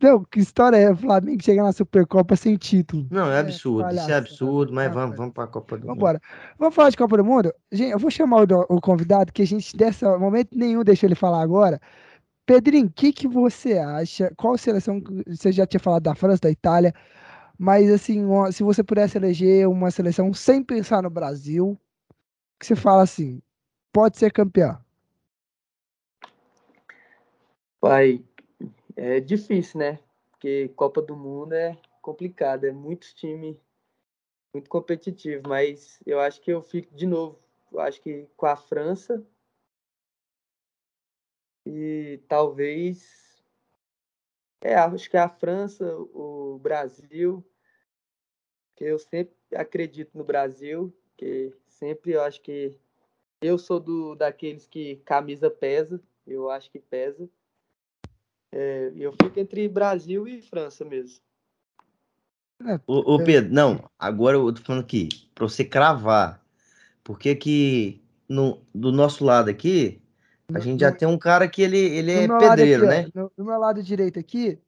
[0.00, 3.06] não, que história é o Flamengo chegar na Supercopa sem título?
[3.10, 6.14] Não, é absurdo, é, isso é absurdo, mas vamos, vamos pra Copa do Vambora.
[6.14, 6.54] Mundo.
[6.58, 7.52] Vamos falar de Copa do Mundo?
[7.70, 11.14] Gente, eu vou chamar o, o convidado, que a gente, dessa momento nenhum, deixou ele
[11.14, 11.80] falar agora.
[12.46, 14.32] Pedrinho, o que, que você acha?
[14.36, 15.02] Qual seleção?
[15.26, 16.94] Você já tinha falado da França, da Itália,
[17.58, 21.78] mas assim, se você pudesse eleger uma seleção sem pensar no Brasil,
[22.58, 23.42] que você fala assim,
[23.92, 24.85] pode ser campeão.
[27.80, 28.24] Pai,
[28.96, 29.98] é difícil, né?
[30.30, 33.56] Porque Copa do Mundo é complicado, é muitos times
[34.54, 37.38] muito competitivo, mas eu acho que eu fico de novo,
[37.72, 39.24] eu acho que com a França
[41.66, 43.44] E talvez.
[44.62, 47.44] É, acho que a França, o Brasil,
[48.76, 52.74] que eu sempre acredito no Brasil, que sempre eu acho que
[53.40, 57.28] eu sou do daqueles que camisa pesa, eu acho que pesa.
[58.58, 61.20] É, eu fico entre Brasil e França mesmo.
[62.66, 66.42] É, ô, ô, Pedro, não, agora eu tô falando aqui, para você cravar,
[67.04, 70.00] porque que no, do nosso lado aqui,
[70.54, 73.10] a gente já tem um cara que ele, ele é pedreiro, aqui, né?
[73.14, 74.58] No, do meu lado direito aqui,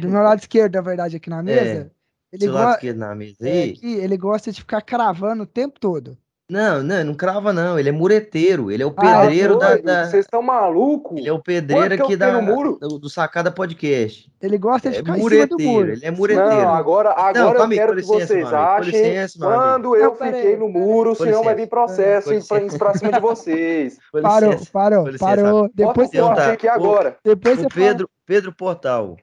[0.00, 1.62] do meu lado esquerdo, na verdade, aqui na é, mesa.
[1.62, 1.90] É,
[2.32, 2.52] ele, go...
[2.54, 3.64] lado esquerdo na mesa é.
[3.70, 6.18] Aqui, ele gosta de ficar cravando o tempo todo.
[6.50, 9.76] Não, não, não crava não, ele é mureteiro, ele é o ah, pedreiro ah, da,
[9.76, 10.04] da...
[10.06, 11.16] Vocês estão malucos?
[11.16, 14.28] Ele é o pedreiro aqui da, do, do, Sacada Podcast.
[14.42, 15.92] Ele gosta de é ficar mureteiro, em cima do muro.
[15.92, 16.50] Ele é mureteiro.
[16.50, 20.68] Não, agora, agora não, eu quero que licença, vocês achem licença, quando eu fiquei no
[20.68, 23.98] muro, senão vai vir processo pra, pra cima de vocês.
[24.20, 25.70] Parou, parou, parou.
[25.72, 26.52] Depois eu tá.
[26.52, 27.16] aqui agora.
[27.24, 29.16] Depois o Pedro, Pedro Portal,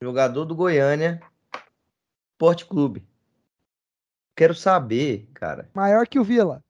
[0.00, 1.20] jogador do Goiânia,
[2.38, 3.04] Porte Clube.
[4.34, 5.68] Quero saber, cara.
[5.74, 6.64] Maior que o Vila.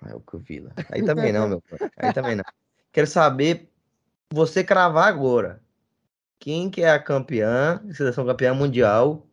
[0.00, 0.72] Maior que o Vila.
[0.92, 1.90] Aí também não, meu pai.
[1.96, 2.44] Aí também não.
[2.92, 3.68] Quero saber,
[4.32, 5.62] você cravar agora.
[6.38, 9.26] Quem que é a campeã, seleção campeã mundial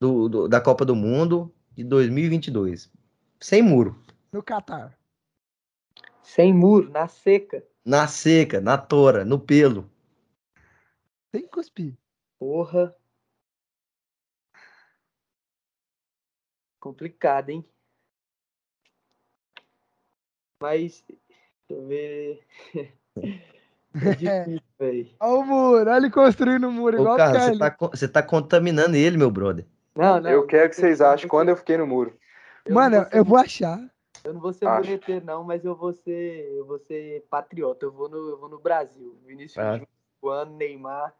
[0.00, 2.90] do, do, da Copa do Mundo de 2022?
[3.38, 4.00] Sem muro.
[4.32, 4.98] No Catar.
[6.22, 7.62] Sem muro, na seca.
[7.84, 9.90] Na seca, na tora, no pelo.
[11.30, 11.94] Sem cuspir.
[12.38, 12.94] Porra.
[16.82, 17.64] Complicado, hein?
[20.60, 22.46] Mas, deixa eu ver.
[23.94, 25.10] É difícil, velho.
[25.20, 28.22] Olha o muro, olha ele construindo o muro Ô, igual cara, você tá, você tá
[28.22, 29.66] contaminando ele, meu brother.
[29.94, 30.30] Não, não.
[30.30, 32.16] Eu quero que vocês achem quando eu fiquei no muro.
[32.64, 33.78] Eu Mano, vou eu vou achar.
[34.24, 37.84] Eu não vou ser mureteiro, não, mas eu vou ser, eu vou ser patriota.
[37.84, 39.18] Eu vou no, eu vou no Brasil.
[39.26, 39.80] Vinícius ah.
[40.22, 41.14] Juan, Neymar.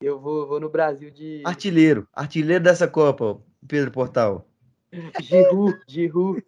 [0.00, 1.42] Eu vou, vou no Brasil de.
[1.44, 2.06] Artilheiro.
[2.12, 3.42] Artilheiro dessa Copa.
[3.66, 4.46] Pedro Portal?
[5.20, 6.42] Giru, Giru.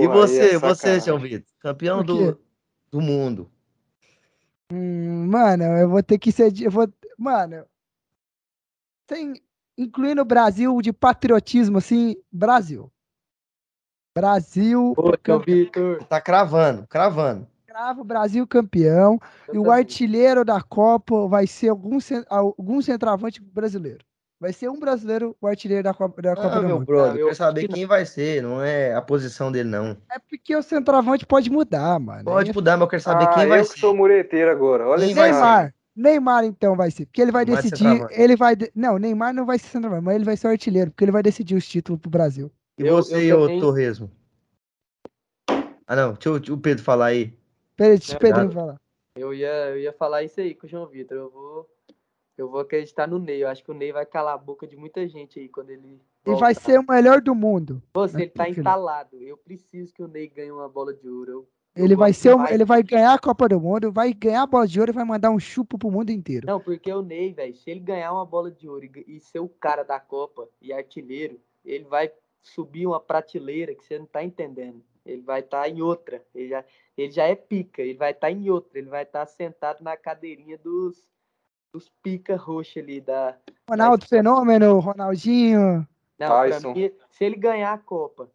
[0.00, 1.46] e você, é você, João Vitor?
[1.58, 2.40] Campeão do,
[2.90, 3.50] do mundo.
[4.72, 6.52] Hum, mano, eu vou ter que ser.
[6.60, 6.88] Eu vou,
[7.18, 7.64] mano,
[9.06, 9.34] tem,
[9.76, 12.90] incluindo o Brasil de patriotismo, assim, Brasil.
[14.14, 14.94] Brasil.
[14.96, 16.04] Ô, Vitor.
[16.04, 17.46] Tá cravando, cravando.
[17.66, 19.20] Cravo Brasil campeão.
[19.48, 24.04] Eu e o artilheiro da Copa vai ser algum, algum centroavante brasileiro.
[24.38, 26.84] Vai ser um brasileiro o artilheiro da Copa, da Copa do meu Mundo.
[26.86, 29.96] brother, eu quero saber quem vai ser, não é a posição dele, não.
[30.10, 32.24] É porque o centroavante pode mudar, mano.
[32.24, 33.72] Pode mudar, mas eu quero saber ah, quem vai ser.
[33.72, 35.74] Eu sou mureteiro agora, olha quem Neymar.
[35.96, 37.06] Neymar, então, vai ser.
[37.06, 38.06] Porque ele vai decidir.
[38.10, 38.54] Ele vai.
[38.74, 41.22] Não, Neymar não vai ser centroavante, mas ele vai ser o artilheiro, porque ele vai
[41.22, 42.52] decidir os títulos pro Brasil.
[42.76, 44.10] E você e o Torresmo?
[45.86, 47.32] Ah, não, deixa, o Pedro falar aí.
[47.74, 48.76] Peraí, deixa o Pedro falar.
[49.16, 51.16] Eu ia, eu ia falar isso aí com o João Vitor.
[51.16, 51.66] Eu vou
[52.36, 53.42] eu vou acreditar no Ney.
[53.42, 56.00] Eu acho que o Ney vai calar a boca de muita gente aí quando ele.
[56.26, 57.82] E vai ser o melhor do mundo.
[57.94, 59.16] Você, ele tá entalado.
[59.22, 61.30] Eu preciso que o Ney ganhe uma bola de ouro.
[61.30, 64.46] Eu, ele vai ser, um, ele vai ganhar a Copa do Mundo, vai ganhar a
[64.46, 66.46] bola de ouro e vai mandar um chupo pro mundo inteiro.
[66.46, 69.40] Não, porque o Ney, velho, se ele ganhar uma bola de ouro e, e ser
[69.40, 72.10] o cara da Copa e artilheiro, ele vai
[72.42, 74.82] subir uma prateleira que você não tá entendendo.
[75.04, 76.22] Ele vai estar tá em outra.
[76.34, 76.64] Ele já,
[76.96, 78.78] ele já é pica, ele vai estar tá em outra.
[78.78, 81.06] Ele vai estar tá sentado na cadeirinha dos,
[81.76, 83.36] os pica roxa ali da.
[83.68, 84.06] Ronaldo da...
[84.06, 85.86] Fenômeno, Ronaldinho.
[86.18, 88.30] Não, mim, se ele ganhar a Copa,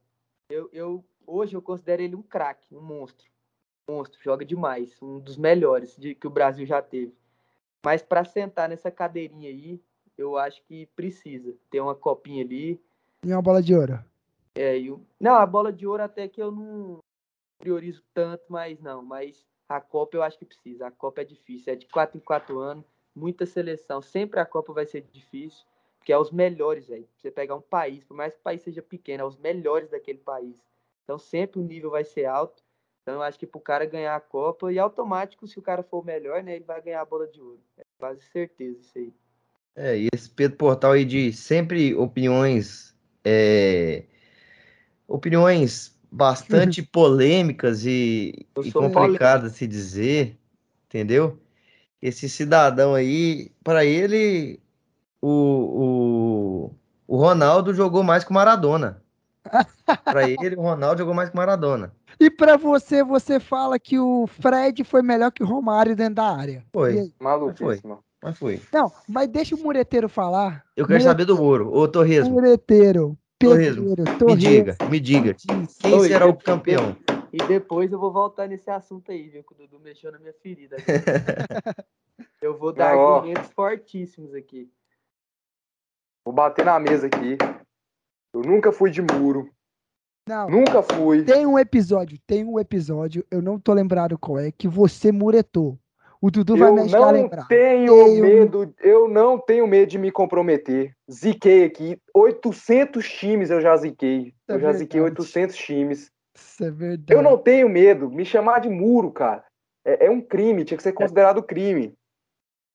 [0.49, 3.27] eu, eu hoje eu considero ele um craque, um monstro.
[3.89, 7.13] Um monstro, joga demais, um dos melhores de, que o Brasil já teve.
[7.83, 9.81] Mas para sentar nessa cadeirinha aí,
[10.15, 12.79] eu acho que precisa ter uma copinha ali.
[13.25, 13.99] E uma bola de ouro.
[14.53, 15.01] É, eu...
[15.19, 16.99] não, a bola de ouro até que eu não
[17.57, 20.87] priorizo tanto, mas não, mas a Copa eu acho que precisa.
[20.87, 22.85] A Copa é difícil, é de 4 em 4 anos
[23.15, 24.01] muita seleção.
[24.01, 25.65] Sempre a Copa vai ser difícil,
[25.97, 27.07] porque é os melhores, velho.
[27.17, 30.19] Você pegar um país, por mais que o país seja pequeno, é os melhores daquele
[30.19, 30.55] país.
[31.03, 32.63] Então sempre o nível vai ser alto.
[33.01, 36.01] Então eu acho que pro cara ganhar a Copa, e automático, se o cara for
[36.01, 37.59] o melhor, né, ele vai ganhar a bola de ouro.
[37.77, 39.13] É quase certeza isso aí.
[39.75, 42.95] É, e esse Pedro Portal aí de sempre opiniões.
[43.23, 44.05] É,
[45.07, 50.37] opiniões bastante polêmicas e, e complicadas se dizer,
[50.87, 51.40] entendeu?
[52.01, 54.59] Esse cidadão aí, para ele,
[55.21, 56.71] o,
[57.07, 59.01] o, o Ronaldo jogou mais que o Maradona.
[60.03, 61.93] para ele, o Ronaldo jogou mais que o Maradona.
[62.19, 66.35] E para você, você fala que o Fred foi melhor que o Romário dentro da
[66.35, 66.63] área.
[66.71, 67.11] Foi.
[67.19, 67.79] Maluco, foi.
[68.23, 68.61] Mas foi.
[68.71, 70.63] Não, mas deixa o Mureteiro falar.
[70.77, 71.03] Eu quero Mureteiro.
[71.03, 71.73] saber do Muro.
[71.73, 72.35] Ô, Torresmo.
[72.35, 73.17] Mureteiro.
[73.39, 73.95] Torresmo.
[74.27, 75.35] Me diga, me diga.
[75.79, 76.95] Quem será o campeão?
[77.31, 79.43] E depois eu vou voltar nesse assunto aí, viu?
[79.43, 80.75] Que o Dudu mexeu na minha ferida.
[82.41, 84.69] eu vou dar Não, argumentos fortíssimos aqui.
[86.25, 87.37] Vou bater na mesa aqui.
[88.33, 89.49] Eu nunca fui de muro.
[90.27, 90.49] Não.
[90.49, 91.23] Nunca fui.
[91.23, 95.79] Tem um episódio, tem um episódio, eu não tô lembrado qual é, que você muretou.
[96.21, 97.47] O Dudu vai me ajudar a lembrar.
[97.47, 98.21] Tenho eu...
[98.21, 100.95] medo, eu não tenho medo de me comprometer.
[101.11, 101.99] Ziquei aqui.
[102.13, 104.27] 800 times eu já ziquei.
[104.27, 104.77] Isso eu é já verdade.
[104.77, 106.11] ziquei 800 times.
[106.35, 107.13] Isso é verdade.
[107.13, 108.09] Eu não tenho medo.
[108.09, 109.43] Me chamar de muro, cara.
[109.85, 111.93] É, é um crime, tinha que ser considerado crime.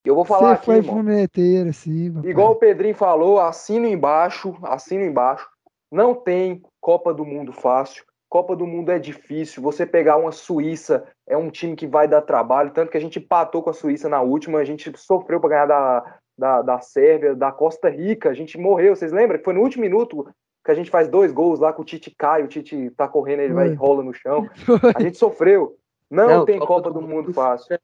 [0.04, 2.12] Eu vou falar Você aqui, foi fumeteiro, sim.
[2.12, 2.30] Papai.
[2.30, 5.48] Igual o Pedrinho falou, assino embaixo, assino embaixo.
[5.90, 8.04] Não tem Copa do Mundo fácil.
[8.28, 9.62] Copa do Mundo é difícil.
[9.62, 12.72] Você pegar uma Suíça é um time que vai dar trabalho.
[12.72, 15.66] Tanto que a gente empatou com a Suíça na última, a gente sofreu para ganhar
[15.66, 18.30] da, da, da Sérvia, da Costa Rica.
[18.30, 18.94] A gente morreu.
[18.94, 19.40] Vocês lembram?
[19.42, 20.28] Foi no último minuto
[20.66, 23.40] que a gente faz dois gols lá com o Tite cai, o Tite tá correndo,
[23.40, 24.48] ele vai e rola no chão.
[24.94, 25.76] A gente sofreu.
[26.10, 27.78] Não, Não tem Copa, Copa do, do Mundo fácil.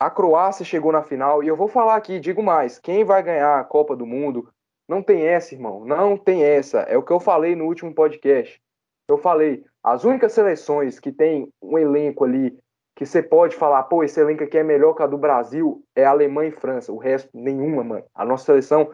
[0.00, 3.58] A Croácia chegou na final e eu vou falar aqui, digo mais, quem vai ganhar
[3.58, 4.48] a Copa do Mundo
[4.88, 5.84] não tem essa, irmão.
[5.84, 6.80] Não tem essa.
[6.80, 8.58] É o que eu falei no último podcast.
[9.06, 12.58] Eu falei, as únicas seleções que tem um elenco ali
[12.96, 16.04] que você pode falar, pô, esse elenco aqui é melhor que a do Brasil, é
[16.04, 16.92] a Alemanha e França.
[16.92, 18.04] O resto, nenhuma, mano.
[18.14, 18.90] A nossa seleção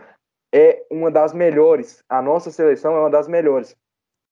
[0.55, 2.01] é uma das melhores.
[2.09, 3.75] A nossa seleção é uma das melhores.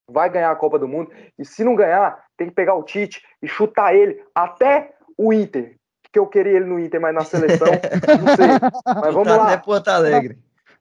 [0.08, 1.10] Vai ganhar a Copa do Mundo.
[1.36, 5.76] E se não ganhar, tem que pegar o Tite e chutar ele até o Inter.
[6.12, 7.66] Que eu queria ele no Inter, mas na seleção,
[8.20, 8.46] não sei.
[8.86, 9.48] Mas vamos lá.
[9.48, 10.38] Até Porto Alegre.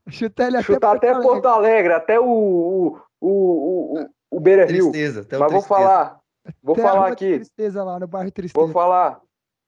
[0.09, 1.27] Chutar ele até, Chutar Porto, até Alegre.
[1.27, 4.91] Porto Alegre, até o, o, o, o, o Beira Rio.
[4.91, 6.19] Tristeza, Mas vou falar,
[6.61, 7.35] vou Tem falar aqui.
[7.37, 8.63] Tristeza lá no bairro Tristeza.
[8.63, 9.21] Vou falar,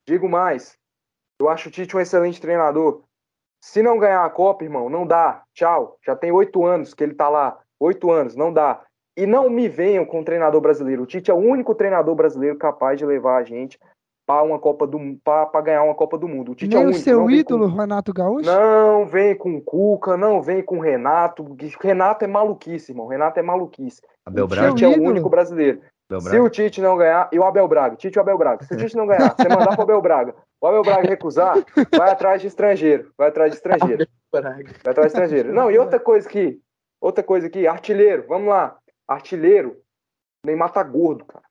[0.08, 0.78] digo mais.
[1.40, 3.04] Eu acho o Tite um excelente treinador.
[3.64, 5.42] Se não ganhar a Copa, irmão, não dá.
[5.54, 5.98] Tchau.
[6.06, 7.58] Já tem oito anos que ele tá lá.
[7.80, 8.82] Oito anos, não dá.
[9.16, 11.04] E não me venham com o treinador brasileiro.
[11.04, 13.80] O Tite é o único treinador brasileiro capaz de levar a gente
[14.28, 16.52] para uma Copa do para ganhar uma Copa do Mundo.
[16.52, 17.78] O Tite Nem é o, único, seu ídolo, com...
[17.78, 18.46] Renato Gaúcho?
[18.46, 21.56] Não vem com o Cuca, não vem com o Renato.
[21.80, 23.08] Renato é maluquice, irmão.
[23.08, 24.02] Renato é maluquice.
[24.26, 24.44] Abel.
[24.44, 25.80] O Tite é o único brasileiro.
[26.22, 28.64] Se o Tite não ganhar, e o Abel Braga, Tite e o Abel Braga.
[28.66, 31.56] Se o Tite não ganhar, você mandar pro Abel Braga, o Abel Braga recusar,
[31.96, 33.12] vai atrás de estrangeiro.
[33.18, 34.08] Vai atrás de estrangeiro.
[34.32, 35.54] Vai atrás de estrangeiro.
[35.54, 36.60] Não, e outra coisa aqui,
[37.00, 38.78] outra coisa aqui, artilheiro, vamos lá.
[39.08, 39.78] Artilheiro,
[40.46, 41.44] Neymar tá gordo, cara.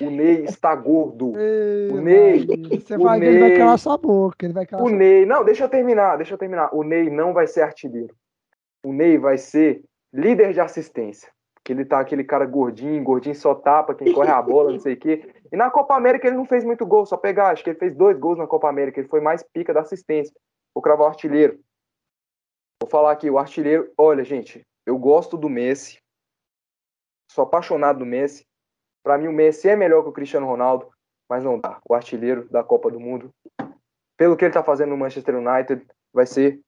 [0.00, 1.32] O Ney está gordo.
[1.36, 2.46] Ei, o Ney.
[2.80, 4.46] Você o vai Ney, ele vai calar sua boca.
[4.46, 5.26] Ele vai calar o Ney.
[5.26, 6.72] Não, deixa eu terminar, deixa eu terminar.
[6.72, 8.14] O Ney não vai ser artilheiro.
[8.84, 9.82] O Ney vai ser
[10.12, 11.28] líder de assistência.
[11.64, 14.94] Que ele tá aquele cara gordinho, gordinho só tapa, quem corre a bola, não sei
[14.94, 15.32] o quê.
[15.52, 17.50] E na Copa América ele não fez muito gol, só pegar.
[17.50, 18.98] Acho que ele fez dois gols na Copa América.
[18.98, 20.34] Ele foi mais pica da assistência.
[20.74, 21.60] Vou cravar o artilheiro.
[22.82, 23.92] Vou falar aqui, o artilheiro.
[23.96, 25.98] Olha, gente, eu gosto do Messi.
[27.30, 28.44] Sou apaixonado do Messi.
[29.04, 30.90] Para mim, o Messi é melhor que o Cristiano Ronaldo,
[31.28, 31.80] mas não dá.
[31.88, 33.30] O artilheiro da Copa do Mundo,
[34.16, 36.60] pelo que ele tá fazendo no Manchester United, vai ser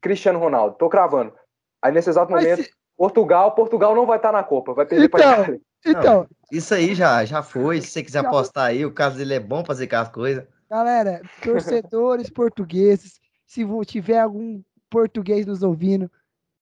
[0.00, 0.76] Cristiano Ronaldo.
[0.76, 1.34] Tô cravando.
[1.82, 2.72] Aí, nesse exato momento, se...
[2.98, 5.60] Portugal, Portugal não vai estar tá na Copa, vai perder então, para Itália.
[5.86, 7.80] Então, não, isso aí já, já foi.
[7.80, 8.28] Se você quiser já...
[8.28, 10.44] apostar aí, o caso dele é bom fazer aquelas coisas.
[10.68, 14.60] Galera, torcedores portugueses, se tiver algum
[14.90, 16.10] português nos ouvindo,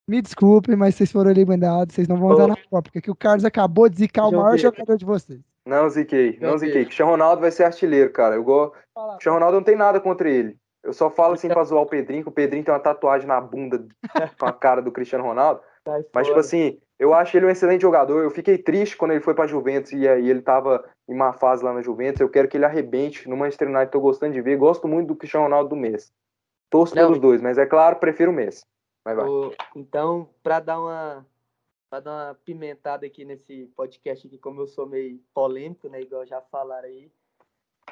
[0.06, 2.48] me desculpem, mas vocês foram eliminados, vocês não vão usar oh.
[2.48, 5.40] na Copa, porque o Carlos acabou de zicar o maior jogador de vocês.
[5.64, 6.84] Não ziquei, não ziquei.
[6.84, 8.36] Cristiano Ronaldo vai ser artilheiro, cara.
[8.36, 8.76] Eu gosto.
[9.12, 10.56] Cristiano Ronaldo não tem nada contra ele.
[10.84, 13.40] Eu só falo assim pra zoar o Pedrinho, que o Pedrinho tem uma tatuagem na
[13.40, 13.84] bunda
[14.38, 15.60] com a cara do Cristiano Ronaldo.
[16.12, 18.22] Mas, tipo assim, eu acho ele um excelente jogador.
[18.22, 21.64] Eu fiquei triste quando ele foi pra Juventus e aí ele tava em uma fase
[21.64, 22.20] lá na Juventus.
[22.20, 23.90] Eu quero que ele arrebente no Manchester United.
[23.90, 24.56] Tô gostando de ver.
[24.56, 26.10] Gosto muito do Cristiano Ronaldo do Messi.
[26.68, 28.64] Torço pelos dois, mas é claro, prefiro o Messi.
[29.04, 29.26] Vai, vai.
[29.76, 31.26] Então, para dar uma
[31.88, 36.26] para dar uma pimentada aqui nesse podcast aqui, como eu sou meio polêmico, né, igual
[36.26, 37.08] já falaram aí,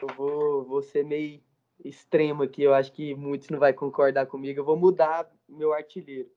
[0.03, 1.41] eu vou, vou ser meio
[1.85, 6.29] extremo aqui, eu acho que muitos não vai concordar comigo, eu vou mudar meu artilheiro.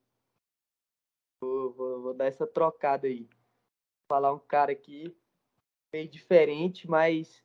[1.42, 3.24] Vou, vou, vou dar essa trocada aí.
[3.24, 5.16] Vou falar um cara aqui
[5.94, 7.44] meio diferente, mas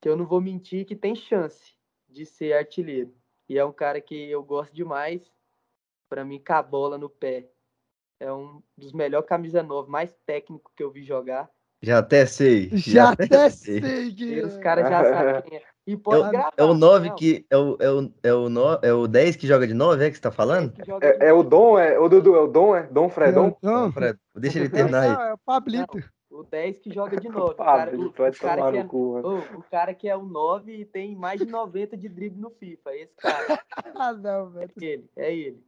[0.00, 1.74] que eu não vou mentir que tem chance
[2.08, 3.14] de ser artilheiro.
[3.48, 5.32] E é um cara que eu gosto demais,
[6.08, 7.50] para mim, Cabola no pé.
[8.20, 11.50] É um dos melhores camisa 9, mais técnico que eu vi jogar.
[11.82, 12.70] Já até sei.
[12.70, 15.73] Já, já até sei, sei Os caras já sabem quem é.
[15.86, 17.16] E pode é, gravar, é o 9 não.
[17.16, 17.46] que.
[17.50, 20.08] É o, é, o, é, o no, é o 10 que joga de 9, é
[20.08, 20.72] que você tá falando?
[21.02, 22.84] É, é, o Dom, é o Dudu, é o Dom, é?
[22.84, 23.48] Dom Fredon?
[23.48, 23.92] É Dom.
[23.92, 25.30] Fred, deixa ele terminar aí.
[25.30, 25.98] É o Pablito.
[25.98, 27.52] Não, o 10 que joga de 9.
[27.52, 30.84] o, cara, o, o, cara que é, o, o cara que é o 9 e
[30.86, 32.96] tem mais de 90 de drible no FIFA.
[32.96, 33.62] Esse cara.
[33.94, 34.70] ah, não, velho.
[34.80, 35.64] É ele, é ele.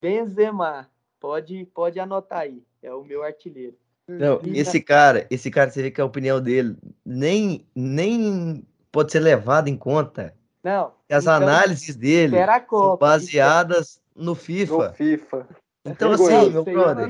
[0.00, 0.88] Benzema,
[1.18, 3.76] pode, pode anotar aí, é o meu artilheiro.
[4.06, 9.20] Não, esse cara, esse cara, você vê que a opinião dele nem, nem pode ser
[9.20, 10.34] levada em conta.
[10.62, 10.92] Não.
[11.10, 12.36] As então, análises dele
[12.68, 14.88] são baseadas no FIFA.
[14.88, 15.48] No FIFA.
[15.84, 17.08] Então, assim, meu brother.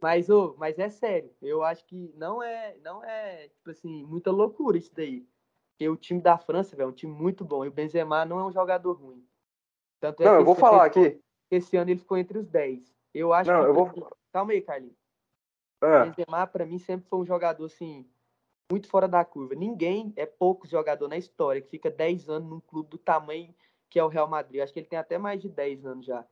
[0.00, 1.30] Mas, ô, mas é sério.
[1.42, 5.26] Eu acho que não é, não é, tipo assim, muita loucura isso daí.
[5.72, 7.64] Porque o time da França, velho, é um time muito bom.
[7.64, 9.24] E o Benzema não é um jogador ruim.
[10.00, 11.20] Tanto é não, eu vou falar aqui.
[11.50, 12.82] Esse ano ele ficou entre os 10.
[13.14, 13.66] Eu acho não, que.
[13.66, 14.16] Eu vou...
[14.32, 14.96] Calma aí, Carlinhos.
[15.82, 16.02] É.
[16.02, 18.06] O Benzema, pra mim, sempre foi um jogador, assim,
[18.70, 19.54] muito fora da curva.
[19.54, 23.54] Ninguém, é poucos jogador na história que fica 10 anos num clube do tamanho
[23.88, 24.60] que é o Real Madrid.
[24.60, 26.26] Acho que ele tem até mais de 10 anos já.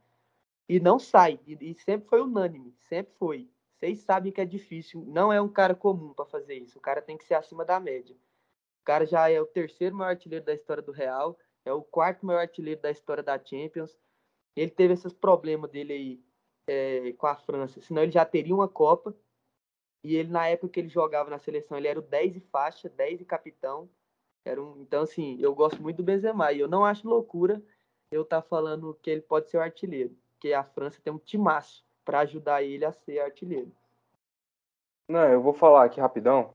[0.68, 1.40] E não sai.
[1.46, 2.74] E, e sempre foi unânime.
[2.88, 3.48] Sempre foi.
[3.78, 5.04] Vocês sabem que é difícil.
[5.06, 6.78] Não é um cara comum para fazer isso.
[6.78, 8.14] O cara tem que ser acima da média.
[8.14, 11.38] O cara já é o terceiro maior artilheiro da história do Real.
[11.64, 13.96] É o quarto maior artilheiro da história da Champions.
[14.54, 16.24] Ele teve esses problemas dele aí
[16.66, 17.80] é, com a França.
[17.80, 19.14] Senão ele já teria uma Copa.
[20.04, 22.88] E ele, na época que ele jogava na seleção, ele era o 10 e faixa,
[22.88, 23.88] 10 e capitão.
[24.44, 27.62] Era um, então, assim, eu gosto muito do Benzema e eu não acho loucura
[28.10, 31.18] eu estar tá falando que ele pode ser o artilheiro, porque a França tem um
[31.18, 33.72] timaço para ajudar ele a ser artilheiro.
[35.08, 36.54] Não, eu vou falar aqui rapidão.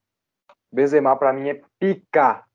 [0.71, 2.45] Benzema para mim é pica.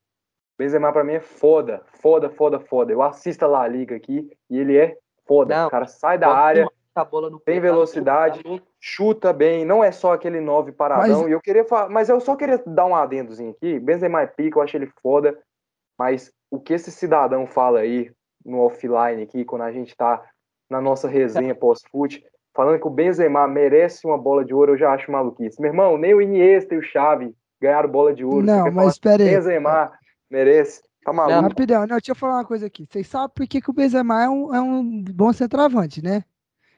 [0.58, 2.92] Benzema para mim é foda, foda, foda, foda.
[2.92, 5.54] Eu assisto a La Liga aqui e ele é foda.
[5.54, 6.66] Não, o cara sai da área,
[7.00, 8.42] a bola no tem velocidade,
[8.80, 11.22] chuta bem, não é só aquele 9 paradão.
[11.22, 11.28] Mas...
[11.28, 13.78] E eu queria falar, mas eu só queria dar um adendozinho aqui.
[13.78, 15.38] Benzema é pica, eu acho ele foda,
[15.98, 18.10] mas o que esse cidadão fala aí
[18.44, 20.22] no offline aqui, quando a gente tá
[20.70, 22.24] na nossa resenha pós-fute,
[22.54, 25.60] falando que o Benzema merece uma bola de ouro, eu já acho maluquice.
[25.60, 28.44] Meu irmão, nem o Iniesta e o Xavi ganharam bola de ouro.
[28.44, 29.30] Não, mas espera aí.
[29.30, 29.92] Benzema
[30.30, 30.82] merece.
[31.04, 31.36] Tá maluco.
[31.36, 32.86] Não, rapidão, não, deixa eu falar uma coisa aqui.
[32.90, 36.24] Vocês sabem por que, que o Benzema é um, é um bom centroavante, né?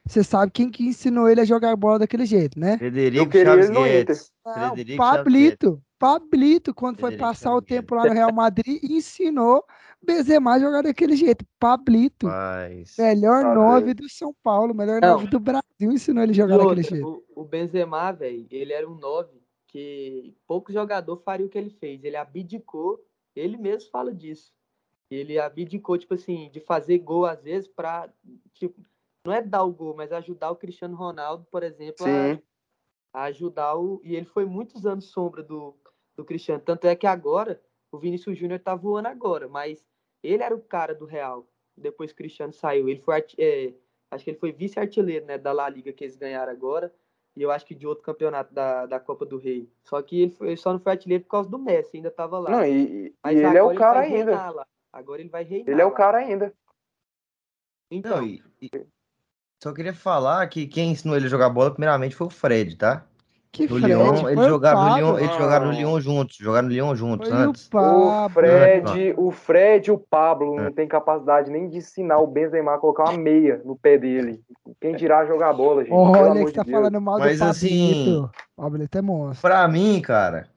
[0.08, 2.78] Você sabe quem que ensinou ele a jogar bola daquele jeito, né?
[2.78, 4.32] Frederico Chaves Guedes.
[4.44, 5.82] Não, Frederico Pablito.
[5.98, 9.62] Pablito, quando Frederico foi passar Chaves o tempo lá no Real Madrid, ensinou
[10.02, 11.44] Benzema a jogar daquele jeito.
[11.58, 12.26] Pablito.
[12.26, 12.96] Mas...
[12.98, 15.14] Melhor nove do São Paulo, melhor não.
[15.14, 17.24] nove do Brasil, ensinou ele a jogar daquele jeito.
[17.34, 21.70] O, o Benzema, velho, ele era um nove que pouco jogador faria o que ele
[21.70, 22.02] fez.
[22.02, 22.98] Ele abdicou,
[23.36, 24.52] ele mesmo fala disso.
[25.10, 28.08] Ele abdicou, tipo assim, de fazer gol às vezes pra,
[28.54, 28.80] tipo,
[29.28, 32.06] não é dar o gol, mas ajudar o Cristiano Ronaldo, por exemplo,
[33.12, 34.00] a, a, ajudar o.
[34.02, 35.76] E ele foi muitos anos sombra do,
[36.16, 36.62] do Cristiano.
[36.64, 39.86] Tanto é que agora o Vinícius Júnior tá voando agora, mas
[40.22, 41.46] ele era o cara do Real.
[41.76, 42.88] Depois que o Cristiano saiu.
[42.88, 43.22] Ele foi.
[43.38, 43.74] É,
[44.10, 46.92] acho que ele foi vice-artilheiro né, da La Liga que eles ganharam agora.
[47.36, 49.70] E eu acho que de outro campeonato da, da Copa do Rei.
[49.84, 52.38] Só que ele, foi, ele só não foi artilheiro por causa do Messi, ainda tava
[52.38, 52.50] lá.
[52.50, 54.50] Não, e, e ele é o cara ainda.
[54.50, 54.66] Lá.
[54.92, 55.68] Agora ele vai reinar.
[55.70, 56.52] Ele é o cara ainda.
[57.90, 58.70] Então, não, e, e,
[59.62, 63.04] só queria falar que quem ensinou ele a jogar bola, primeiramente, foi o Fred, tá?
[63.50, 63.86] Que no Fred?
[63.86, 67.38] Lyon, eles jogaram no Lyon, eles jogaram no Lyon juntos, jogaram no Lyon juntos foi
[67.38, 67.68] antes.
[67.72, 70.64] O, o Fred, o Fred e o Pablo é.
[70.64, 74.40] não tem capacidade nem de ensinar o Benzema a colocar uma meia no pé dele.
[74.80, 75.92] Quem dirá jogar bola, gente?
[75.94, 76.76] Olha que tá Deus.
[76.76, 79.48] falando mal Mas, do assim, Pablito é monstro.
[79.48, 80.48] Pra mim, cara,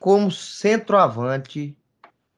[0.00, 1.76] como centroavante,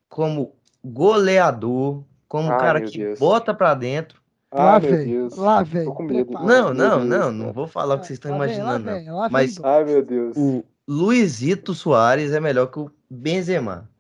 [0.09, 0.53] como
[0.85, 3.19] goleador, como Ai, cara que Deus.
[3.19, 4.18] bota pra dentro,
[4.51, 5.85] ah, lá vem, lá vem.
[6.45, 9.85] Não, não, não, não vou falar o que vocês estão imaginando, vem, vem, Mas Ai,
[9.85, 10.37] meu Deus.
[10.37, 13.91] o Luizito Soares é melhor que o Benzema.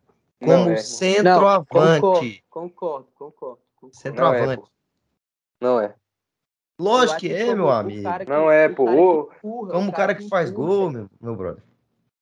[0.43, 0.77] Como é.
[0.77, 2.43] centroavante.
[2.49, 4.63] concordo, concordo, concordo, Centroavante.
[5.61, 5.95] Não é.
[6.81, 8.09] Lógico que é, meu amigo.
[8.19, 9.31] Que, não é, pô.
[9.43, 11.63] Como o cara que faz gol, meu, meu brother.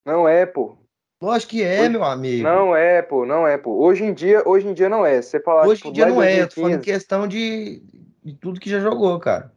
[0.05, 0.77] Não é, pô.
[1.21, 2.43] Lógico que é, hoje, meu amigo.
[2.43, 3.73] Não é, pô, não é, pô.
[3.83, 5.21] Hoje em dia, hoje em dia não é.
[5.21, 7.83] Você fala, hoje em dia não é, eu tô falando questão de,
[8.27, 9.53] de tudo que já jogou, cara.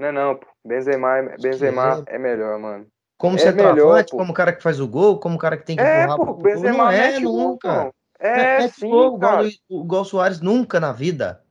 [0.00, 0.46] Não, não, pô.
[0.64, 2.16] Benzema, é, Benzema é.
[2.16, 2.86] é melhor, mano.
[3.18, 5.76] Como é centroavante, como o cara que faz o gol, como o cara que tem
[5.76, 7.92] que é, empurrar pô, Benzema Não é, nunca.
[8.18, 9.46] é, é sim, gol, cara.
[9.70, 11.44] Igual o Soares, nunca na vida.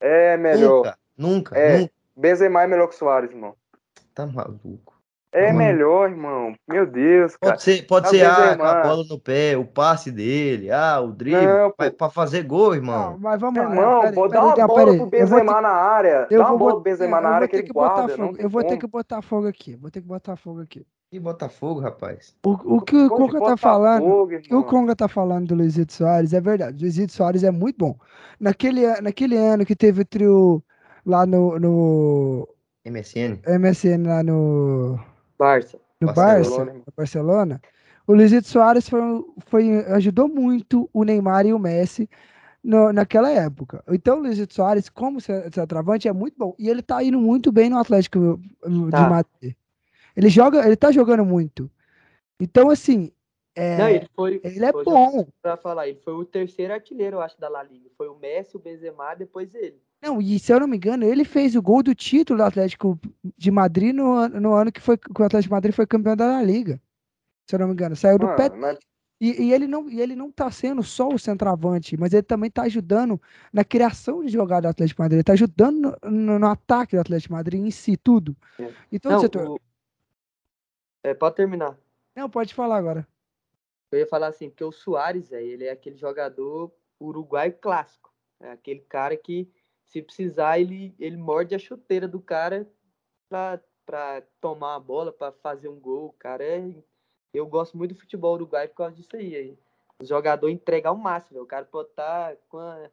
[0.00, 0.76] É melhor.
[0.78, 1.58] Nunca, nunca.
[1.58, 1.78] É.
[1.78, 1.92] nunca.
[2.16, 3.54] Benzema é melhor que o Soares, irmão.
[4.14, 4.95] Tá maluco.
[5.32, 5.56] É hum.
[5.56, 6.54] melhor, irmão.
[6.66, 7.52] Meu Deus, cara.
[7.52, 11.12] Pode ser, pode ser ah, com a bola no pé, o passe dele, ah, o
[11.12, 13.12] drible, para fazer gol, irmão.
[13.12, 13.70] Não, mas vamos lá.
[13.70, 15.60] Irmão, peraí, peraí, dá uma bola pro Benzema ter...
[15.60, 16.26] na área.
[16.30, 18.14] Eu dá uma bola pro Benzema na área que ele guarda.
[18.38, 19.76] Eu vou ter que botar fogo aqui.
[19.76, 20.86] Vou ter que botar fogo aqui.
[21.12, 22.34] E Botafogo, rapaz?
[22.44, 25.92] O, o que o Conga tá falando, o que o Conga tá falando do Luizito
[25.92, 26.76] Soares é verdade.
[26.76, 27.96] O Luizito Soares é muito bom.
[28.40, 30.62] Naquele, naquele ano que teve o trio
[31.06, 32.48] lá no, no
[32.84, 33.40] MSN.
[33.46, 34.98] MSN lá no
[35.38, 37.60] Barça no Barça, Barcelona,
[38.06, 39.00] o Luizito Soares foi,
[39.46, 42.08] foi, ajudou muito o Neymar e o Messi
[42.62, 43.82] no, naquela época.
[43.88, 46.54] Então, o Luiz Soares, como centroavante, é muito bom.
[46.58, 48.68] E ele tá indo muito bem no Atlético tá.
[48.68, 49.54] de Madrid.
[50.16, 51.70] Ele joga, ele tá jogando muito.
[52.40, 53.10] Então, assim.
[53.54, 55.26] É, Não, ele foi, ele é bom.
[55.40, 57.88] Pra falar, ele foi o terceiro artilheiro, eu acho, da La Liga.
[57.96, 59.80] Foi o Messi, o Benzema, depois ele.
[60.02, 62.98] Não, e se eu não me engano, ele fez o gol do título do Atlético
[63.36, 66.42] de Madrid no, no ano que, foi, que o Atlético de Madrid foi campeão da
[66.42, 66.80] Liga.
[67.48, 67.96] Se eu não me engano.
[67.96, 68.50] Saiu do pé.
[68.50, 68.78] Mas...
[69.18, 72.50] E, e, ele não, e ele não tá sendo só o centroavante, mas ele também
[72.50, 73.20] tá ajudando
[73.50, 75.16] na criação de jogada do Atlético de Madrid.
[75.16, 78.36] Ele tá ajudando no, no, no ataque do Atlético de Madrid em si, tudo.
[78.58, 78.70] É.
[78.92, 79.48] Então, não, setor...
[79.48, 79.60] o...
[81.02, 81.78] é, pode terminar.
[82.14, 83.08] Não, pode falar agora.
[83.90, 86.70] Eu ia falar assim, porque o Soares, é, ele é aquele jogador
[87.00, 88.12] uruguaio clássico.
[88.40, 89.48] É aquele cara que,
[89.86, 92.68] se precisar, ele, ele morde a chuteira do cara
[93.28, 96.06] pra, pra tomar a bola, pra fazer um gol.
[96.06, 96.74] O cara é
[97.32, 99.36] eu gosto muito do futebol uruguaio por causa disso aí.
[99.36, 99.58] aí.
[100.00, 102.90] O jogador entregar o máximo, o cara pode estar tá com a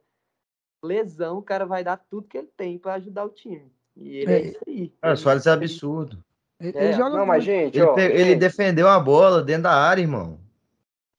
[0.82, 3.70] lesão, o cara vai dar tudo que ele tem para ajudar o time.
[3.96, 4.88] E ele é, é isso aí.
[5.00, 6.24] Cara, o Soares é absurdo.
[6.60, 6.92] Ele, é.
[6.92, 8.38] joga não, mas gente, ele, ó, ele gente.
[8.38, 10.38] defendeu a bola dentro da área, irmão.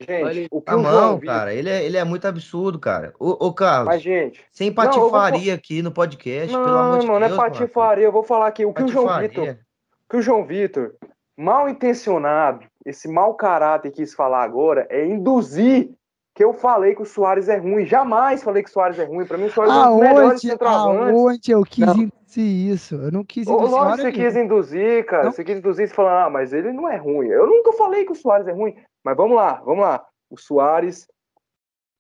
[0.02, 3.14] Gente, o que a mão, cara, ele é, ele é muito absurdo, cara.
[3.18, 5.56] Ô, ô Carlos, mas, gente, sem patifaria vou...
[5.56, 7.30] aqui no podcast, não, pelo amor de não, Deus.
[7.32, 8.08] Não, não é patifaria, mano.
[8.08, 8.66] eu vou falar aqui.
[8.66, 9.00] O que patifaria.
[9.00, 9.58] o João Vitor,
[10.10, 10.96] que o João Vitor,
[11.38, 15.90] mal intencionado, esse mau caráter quis falar agora é induzir
[16.36, 17.86] que eu falei que o Soares é ruim.
[17.86, 19.26] Jamais falei que o Soares é ruim.
[19.26, 21.16] Para mim, o Soares aonde, é um dos melhores centroavantes.
[21.16, 21.96] Aonde eu quis não.
[21.96, 22.96] induzir isso?
[22.96, 23.70] Eu não quis induzir.
[23.72, 25.24] Lógico você quis induzir, cara.
[25.24, 25.32] Não.
[25.32, 27.30] Você quis induzir e falar, ah, mas ele não é ruim.
[27.30, 28.76] Eu nunca falei que o Soares é ruim.
[29.02, 30.06] Mas vamos lá, vamos lá.
[30.30, 31.08] O Soares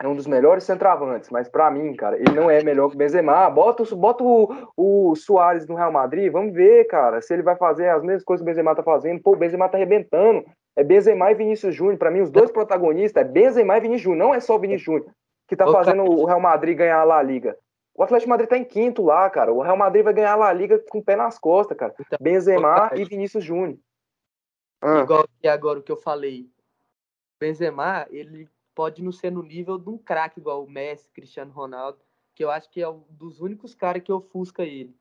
[0.03, 2.97] é um dos melhores centroavantes, mas para mim, cara, ele não é melhor que o
[2.97, 3.49] Benzema.
[3.49, 7.87] Bota, bota o, o Soares no Real Madrid, vamos ver, cara, se ele vai fazer
[7.87, 9.21] as mesmas coisas que o Benzema tá fazendo.
[9.21, 10.43] Pô, o Benzema tá arrebentando.
[10.75, 11.97] É Benzema e Vinícius Júnior.
[11.97, 14.27] Para mim, os dois protagonistas é Benzema e Vinícius Júnior.
[14.27, 15.15] Não é só o Vinícius Júnior
[15.47, 17.57] que tá fazendo o Real Madrid ganhar a La Liga.
[17.93, 19.53] O Atlético Madrid tá em quinto lá, cara.
[19.53, 21.95] O Real Madrid vai ganhar a La Liga com o pé nas costas, cara.
[21.99, 23.77] Então, Benzema e Vinícius Júnior.
[24.81, 25.01] Ah.
[25.01, 26.49] Igual que agora o que eu falei.
[27.39, 31.99] Benzema, ele pode não ser no nível de um craque igual o Messi, Cristiano Ronaldo,
[32.33, 34.95] que eu acho que é um dos únicos caras que ofusca ele.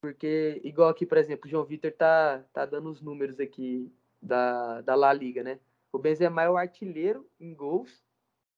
[0.00, 3.90] Porque, igual aqui, por exemplo, o João Vitor tá, tá dando os números aqui
[4.24, 5.58] da, da La Liga, né?
[5.92, 8.02] O Benzema é o artilheiro em gols,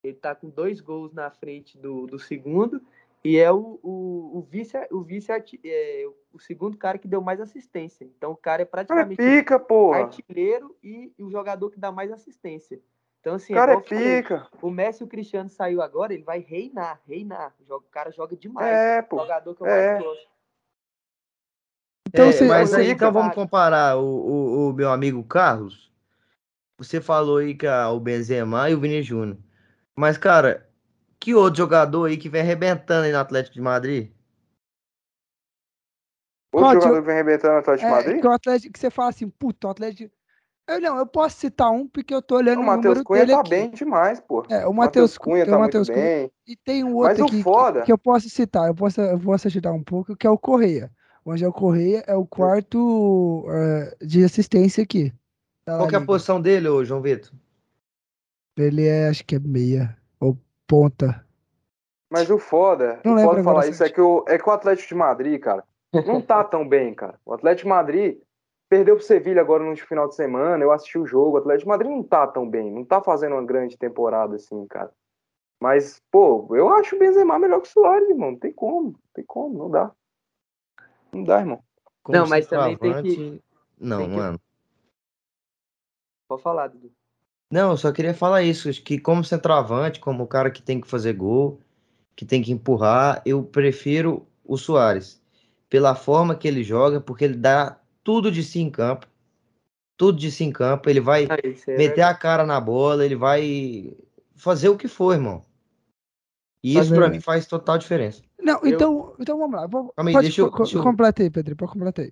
[0.02, 2.80] ele tá com dois gols na frente do, do segundo,
[3.24, 7.40] e é o, o, o vice, o, vice é, o segundo cara que deu mais
[7.40, 8.04] assistência.
[8.16, 11.90] Então o cara é praticamente cara é pica, artilheiro e, e, o jogador que dá
[11.90, 12.80] mais assistência.
[13.20, 14.48] Então, assim, cara é pica.
[14.62, 17.52] o Messi e o Cristiano saiu agora, ele vai reinar, reinar.
[17.68, 18.72] O cara joga demais.
[18.72, 19.16] É, pô.
[19.16, 19.92] O jogador que eu é.
[19.94, 20.35] mais gosto.
[22.06, 25.90] Então, é, mas aí, então vamos comparar o, o, o, meu amigo Carlos.
[26.78, 29.38] Você falou aí que o Benzema e o Vini Júnior.
[29.96, 30.68] Mas, cara,
[31.18, 34.10] que outro jogador aí que vem arrebentando aí no Atlético de Madrid?
[36.52, 38.20] Outro Pode, jogador que vem arrebentando no Atlético de é, Madrid?
[38.20, 40.14] Que, o Atlético, que você fala assim, puta, o Atlético.
[40.68, 43.40] Eu não, eu posso citar um porque eu tô olhando o, o Matheus Cunha tá
[43.40, 43.50] aqui.
[43.50, 44.44] bem demais, pô.
[44.48, 45.94] É, o Matheus Cunha tá muito Cunha.
[45.94, 46.32] bem.
[46.46, 49.72] E tem um outro aqui que, que, eu posso citar, eu posso, eu posso citar
[49.72, 50.90] um pouco, que é o Correia.
[51.26, 55.12] O Angel Correia é o quarto uh, de assistência aqui.
[55.64, 57.32] Qual é a posição dele, ô João Vitor?
[58.56, 60.38] Ele é, acho que é meia, ou
[60.68, 61.26] ponta.
[62.08, 64.88] Mas o foda, não o foda falar isso é que, o, é que o Atlético
[64.88, 67.18] de Madrid, cara, não tá tão bem, cara.
[67.26, 68.20] O Atlético de Madrid
[68.68, 71.70] perdeu pro Sevilha agora no final de semana, eu assisti o jogo, o Atlético de
[71.70, 74.92] Madrid não tá tão bem, não tá fazendo uma grande temporada assim, cara.
[75.60, 78.30] Mas, pô, eu acho o Benzema melhor que o Soares, irmão.
[78.30, 79.90] Não tem como, não tem como, não dá.
[81.12, 81.62] Não dá, irmão.
[82.02, 83.42] Como não, mas também tem que.
[83.78, 84.16] Não, tem que...
[84.16, 84.40] mano.
[86.28, 86.92] Pode falar, Dudu.
[87.50, 90.88] Não, eu só queria falar isso, que como centroavante, como o cara que tem que
[90.88, 91.60] fazer gol,
[92.16, 95.22] que tem que empurrar, eu prefiro o Soares.
[95.68, 99.06] Pela forma que ele joga, porque ele dá tudo de si em campo.
[99.96, 100.88] Tudo de si em campo.
[100.88, 103.96] Ele vai ah, é meter a cara na bola, ele vai
[104.34, 105.44] fazer o que for, irmão.
[106.66, 108.20] E isso para mim faz total diferença.
[108.42, 108.66] Não, eu...
[108.66, 109.68] então, então vamos lá.
[109.68, 110.82] Vou, Calma aí, pode, deixa eu, deixa eu...
[110.82, 112.06] Completei, Pedro, pode completar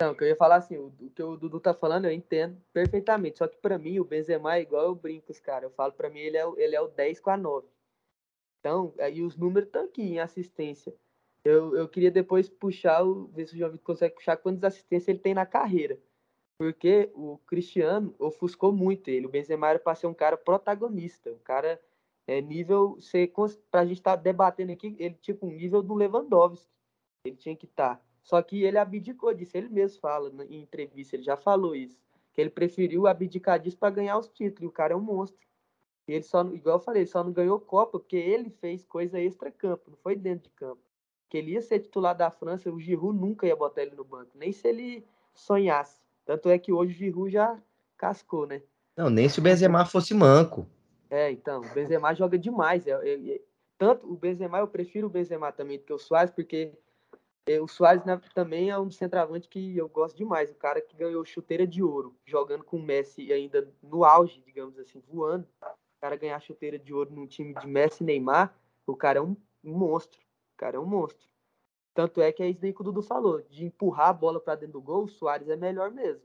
[0.00, 2.60] Não, que eu ia falar assim, o, o, que o Dudu tá falando eu entendo
[2.72, 5.66] perfeitamente, só que para mim o Benzema é igual eu brinco, cara.
[5.66, 7.68] Eu falo para mim ele é, ele é o 10 com a 9.
[8.58, 10.92] Então, aí os números estão aqui em assistência.
[11.44, 15.08] Eu, eu queria depois puxar, o, ver se o João Vitor consegue puxar quantas assistências
[15.08, 15.96] ele tem na carreira.
[16.58, 19.26] Porque o Cristiano ofuscou muito ele.
[19.26, 21.80] O Benzema era para ser um cara protagonista, um cara
[22.26, 22.98] é, nível,
[23.70, 26.68] para a gente estar tá debatendo aqui, ele tipo um nível do Lewandowski.
[27.24, 27.96] Ele tinha que estar.
[27.96, 28.02] Tá.
[28.22, 31.98] Só que ele abdicou disso, ele mesmo fala em entrevista, ele já falou isso.
[32.32, 34.62] Que ele preferiu abdicar disso para ganhar os títulos.
[34.62, 35.40] E o cara é um monstro.
[36.06, 39.96] ele só, igual eu falei, só não ganhou Copa porque ele fez coisa extra-campo, não
[39.96, 40.80] foi dentro de campo.
[41.28, 44.30] Que ele ia ser titular da França, o Giroud nunca ia botar ele no banco,
[44.34, 46.00] nem se ele sonhasse.
[46.24, 47.60] Tanto é que hoje o Giroud já
[47.96, 48.62] cascou, né?
[48.96, 50.66] Não, nem se o Benzema fosse manco.
[51.10, 52.86] É, então, o Benzema joga demais.
[52.86, 53.40] É, é, é,
[53.76, 56.72] tanto o Benzema, eu prefiro o Benzema também do que o Soares, porque
[57.46, 60.50] é, o Soares né, também é um centroavante que eu gosto demais.
[60.52, 64.78] O cara que ganhou chuteira de ouro, jogando com o Messi ainda no auge, digamos
[64.78, 65.46] assim, voando.
[65.60, 68.54] O cara ganhar chuteira de ouro num time de Messi e Neymar,
[68.86, 70.20] o cara é um, um monstro.
[70.54, 71.28] O cara é um monstro.
[71.92, 74.54] Tanto é que é isso daí que o Dudu falou, de empurrar a bola para
[74.54, 76.22] dentro do gol, o Soares é melhor mesmo.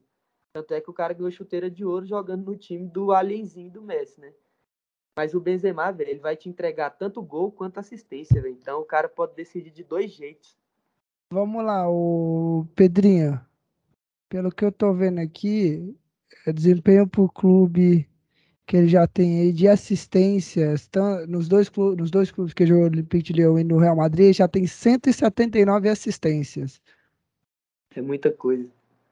[0.53, 3.81] Tanto é que o cara ganhou chuteira de ouro jogando no time do alienzinho do
[3.81, 4.33] Messi, né?
[5.15, 8.53] Mas o Benzema, velho, ele vai te entregar tanto gol quanto assistência, velho.
[8.53, 10.57] Então o cara pode decidir de dois jeitos.
[11.31, 13.39] Vamos lá, o Pedrinho.
[14.27, 15.95] Pelo que eu tô vendo aqui,
[16.45, 18.09] é desempenho pro clube
[18.65, 20.89] que ele já tem aí de assistências,
[21.27, 23.95] nos dois clubes, nos dois clubes que jogou no Olympique de Lyon e no Real
[23.95, 26.81] Madrid, já tem 179 assistências.
[27.95, 28.67] É muita coisa.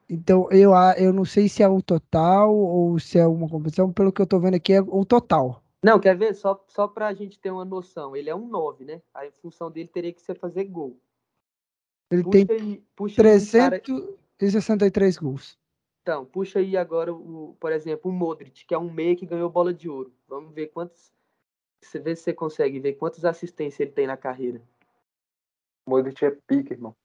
[0.09, 4.11] Então, eu, eu não sei se é o total ou se é uma competição, pelo
[4.11, 5.62] que eu tô vendo aqui é o total.
[5.83, 6.33] Não, quer ver?
[6.33, 9.01] Só, só pra gente ter uma noção, ele é um 9, né?
[9.13, 10.97] A função dele teria que ser fazer gol.
[12.09, 15.27] Ele puxa tem aí, puxa 363 cara...
[15.27, 15.59] gols.
[16.01, 19.49] Então, puxa aí agora, o, por exemplo, o Modric, que é um meia que ganhou
[19.49, 20.13] bola de ouro.
[20.27, 21.11] Vamos ver quantos.
[21.81, 24.61] Você vê se você consegue ver quantas assistências ele tem na carreira.
[25.85, 26.95] O Modric é pique, irmão.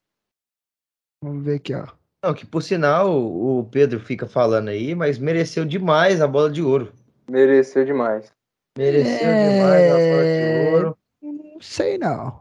[1.22, 1.86] Vamos ver aqui, ó.
[2.24, 6.62] Não, que por sinal o Pedro fica falando aí, mas mereceu demais a bola de
[6.62, 6.92] ouro.
[7.28, 8.32] Mereceu demais.
[8.78, 9.48] Mereceu é...
[9.50, 10.98] demais a bola de ouro.
[11.20, 12.40] Não sei não.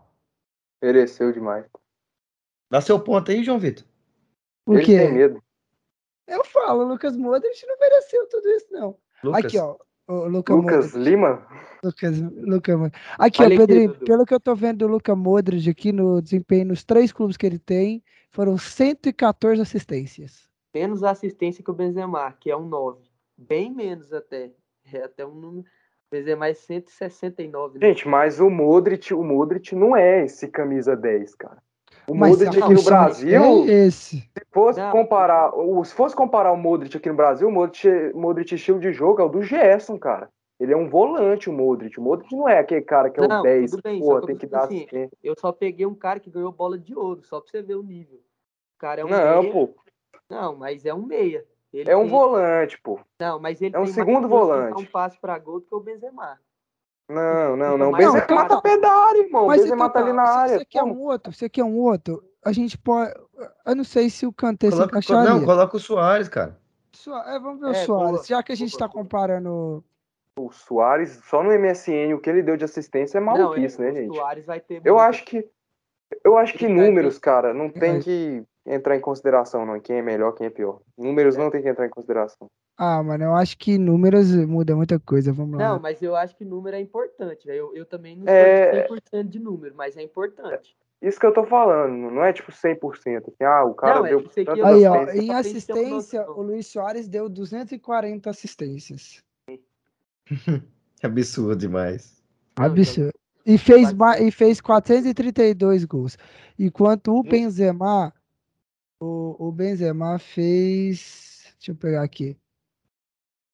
[0.79, 1.65] Mereceu demais.
[2.69, 3.83] Dá seu ponto aí, João Vitor.
[4.67, 4.97] O Ele quê?
[4.99, 5.43] tem medo.
[6.27, 8.95] Eu falo, o Lucas Modric não mereceu tudo isso, não.
[9.23, 9.45] Lucas.
[9.45, 9.77] Aqui, ó.
[10.07, 11.09] O Luca Lucas Modric.
[11.09, 11.47] Lima?
[11.83, 15.67] Lucas, Luca, aqui, Olha ó, Pedrinho, aqui, pelo que eu tô vendo do Luca Modric
[15.67, 20.47] aqui no desempenho nos três clubes que ele tem, foram 114 assistências.
[20.71, 23.01] Menos assistência que o Benzema, que é um 9.
[23.35, 24.51] Bem menos até.
[24.93, 25.65] É até um número.
[26.11, 27.79] Benzema é 169.
[27.79, 27.87] Né?
[27.87, 31.61] Gente, mas o Modric, o Modric não é esse camisa 10, cara.
[32.09, 34.17] O Mas Modric aqui no Brasil, é esse.
[34.19, 34.91] se fosse não.
[34.91, 35.51] comparar,
[35.83, 39.25] se fosse comparar o Modric aqui no Brasil, o Modric, Modric estilo de jogo é
[39.25, 40.29] o do Gerson, cara.
[40.57, 41.99] Ele é um volante, o Modric.
[41.99, 44.47] O Modric não é aquele cara que é não, o 10, bem, pô, tem que
[44.47, 44.87] dar assim,
[45.21, 47.83] Eu só peguei um cara que ganhou bola de ouro, só pra você ver o
[47.83, 48.17] nível.
[48.17, 49.53] O cara é um Não, meia.
[49.53, 49.69] pô.
[50.29, 51.45] Não, mas é um meia.
[51.73, 52.09] Ele é um tem...
[52.09, 52.99] volante, pô.
[53.19, 54.81] Não, mas ele é um segundo volante.
[54.81, 56.39] um passe para gol do que o Benzema.
[57.09, 57.91] Não, não, não.
[57.91, 59.47] Benzema não, tá área, irmão.
[59.47, 60.57] Mas Benzema então, tá ali na área.
[60.59, 62.23] Você quer um outro, você quer um outro.
[62.43, 63.13] A gente pode.
[63.65, 65.29] Eu não sei se o Kanté se encaixaria.
[65.29, 66.57] Não, coloca o Soares, cara.
[67.27, 68.11] É, vamos ver é, o Soares.
[68.11, 69.83] Boa, Já que a gente boa, tá comparando.
[70.39, 73.93] O Soares, só no MSN, o que ele deu de assistência é maluquice, não, né,
[73.93, 74.11] gente?
[74.11, 74.81] O Soares vai ter.
[74.85, 75.47] Eu acho que.
[76.23, 79.79] Eu acho que números, cara, não tem que entrar em consideração, não.
[79.79, 80.81] Quem é melhor, quem é pior.
[80.97, 81.39] Números é.
[81.39, 82.49] não tem que entrar em consideração.
[82.77, 85.69] Ah, mano, eu acho que números muda muita coisa, vamos lá.
[85.69, 88.87] Não, mas eu acho que número é importante, eu, eu também não sou é...
[88.87, 90.77] 100% de número, mas é importante.
[91.01, 93.17] Isso que eu tô falando, não é tipo 100%.
[93.17, 97.07] Assim, ah, o cara não, é deu é Aí, ó, em assistência, o Luiz Soares
[97.07, 99.23] deu 240 assistências.
[101.03, 102.23] Absurdo demais.
[102.55, 103.13] Absurdo.
[103.45, 103.89] E fez,
[104.19, 106.17] e fez 432 gols.
[106.59, 108.13] Enquanto o Benzema,
[108.99, 111.53] o, o Benzema fez.
[111.57, 112.37] Deixa eu pegar aqui.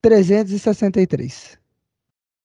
[0.02, 1.60] 363.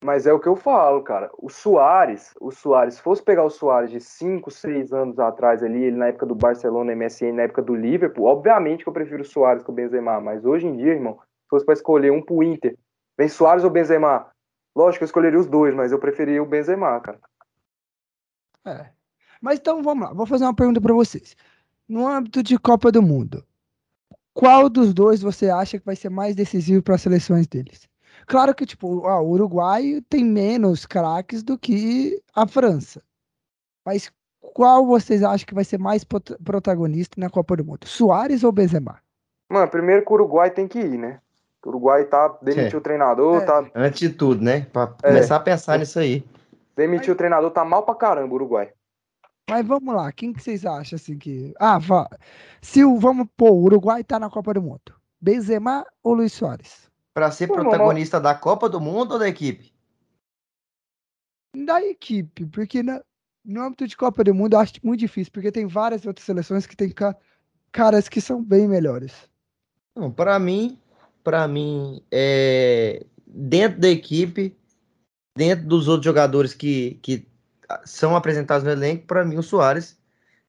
[0.05, 1.29] Mas é o que eu falo, cara.
[1.37, 5.83] O Soares, o Soares, se fosse pegar o Soares de 5, 6 anos atrás ali,
[5.83, 9.27] ele na época do Barcelona, MSN, na época do Liverpool, obviamente que eu prefiro o
[9.27, 12.45] Soares que o Benzema, mas hoje em dia, irmão, se fosse para escolher um pro
[12.45, 12.79] Inter,
[13.19, 14.31] vem Soares ou Benzema?
[14.77, 17.19] Lógico que eu escolheria os dois, mas eu preferia o Benzema, cara.
[18.65, 18.91] É.
[19.43, 21.37] Mas então vamos lá, vou fazer uma pergunta para vocês.
[21.89, 23.43] No âmbito de Copa do Mundo,
[24.35, 27.89] qual dos dois você acha que vai ser mais decisivo para as seleções deles?
[28.27, 33.03] Claro que, tipo, o Uruguai tem menos craques do que a França.
[33.87, 37.87] Mas qual vocês acham que vai ser mais protagonista na Copa do Mundo?
[37.87, 38.99] Soares ou Benzema?
[39.51, 41.21] Mano, primeiro que o Uruguai tem que ir, né?
[41.65, 42.81] O Uruguai tá demitiu é.
[42.81, 43.45] o treinador, é.
[43.47, 44.67] tá Antes de tudo, né?
[44.73, 45.09] Para é.
[45.09, 46.23] começar a pensar nisso aí.
[46.77, 47.15] Demitiu Mas...
[47.15, 48.71] o treinador, tá mal pra caramba o Uruguai.
[49.49, 51.55] Mas vamos lá, quem que vocês acham assim que.
[51.59, 52.09] Ah, vá.
[52.61, 54.95] se o vamos pô, o Uruguai tá na Copa do Mundo.
[55.21, 56.91] Benzema ou Luiz Soares?
[57.15, 59.73] Para ser protagonista da Copa do Mundo ou da equipe?
[61.57, 63.03] Da equipe, porque na,
[63.45, 66.67] no âmbito de Copa do Mundo eu acho muito difícil, porque tem várias outras seleções
[66.67, 67.17] que tem ca,
[67.73, 69.29] caras que são bem melhores.
[69.97, 70.79] Não, para mim,
[71.25, 74.55] para mim, é, dentro da equipe,
[75.37, 77.27] dentro dos outros jogadores que, que
[77.85, 79.99] são apresentados no elenco, para mim o Soares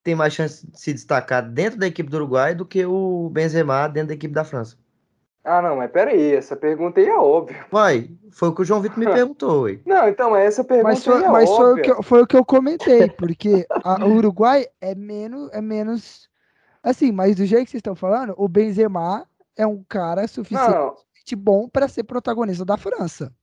[0.03, 3.87] tem mais chance de se destacar dentro da equipe do Uruguai do que o Benzema
[3.87, 4.77] dentro da equipe da França.
[5.43, 7.65] Ah, não, mas peraí, essa pergunta aí é óbvia.
[7.71, 9.63] Vai, foi o que o João Vitor me perguntou.
[9.63, 9.79] Ué.
[9.85, 11.65] Não, então, essa pergunta mas foi, é mas óbvia.
[11.65, 15.49] Foi o, que, eu, foi o que eu comentei, porque a, o Uruguai é menos,
[15.51, 16.29] é menos.
[16.83, 19.25] Assim, mas do jeito que vocês estão falando, o Benzema
[19.55, 23.33] é um cara suficientemente bom para ser protagonista da França.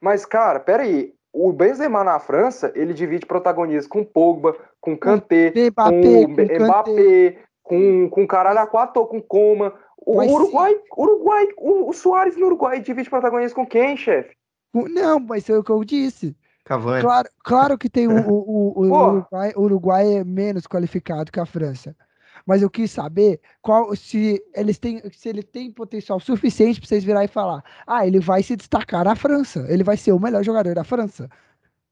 [0.00, 1.14] Mas, cara, peraí.
[1.32, 7.38] O Benzema na França, ele divide protagonismo com Pogba, com Kanté, Mbappé, com com Mbappé,
[7.62, 9.72] com, com caralho a quatro, com Coma.
[9.98, 14.34] O Mas Uruguai, Uruguai, o, o Soares no Uruguai divide protagonismo com quem, chefe?
[14.74, 16.36] Não, mas é o que eu disse.
[16.64, 17.02] Cavani.
[17.02, 18.82] Claro, claro que tem o, o, o.
[18.82, 21.96] Uruguai, o Uruguai é menos qualificado que a França.
[22.46, 27.04] Mas eu quis saber qual se eles têm, se ele tem potencial suficiente para vocês
[27.04, 30.42] virar e falar: "Ah, ele vai se destacar na França, ele vai ser o melhor
[30.44, 31.28] jogador da França".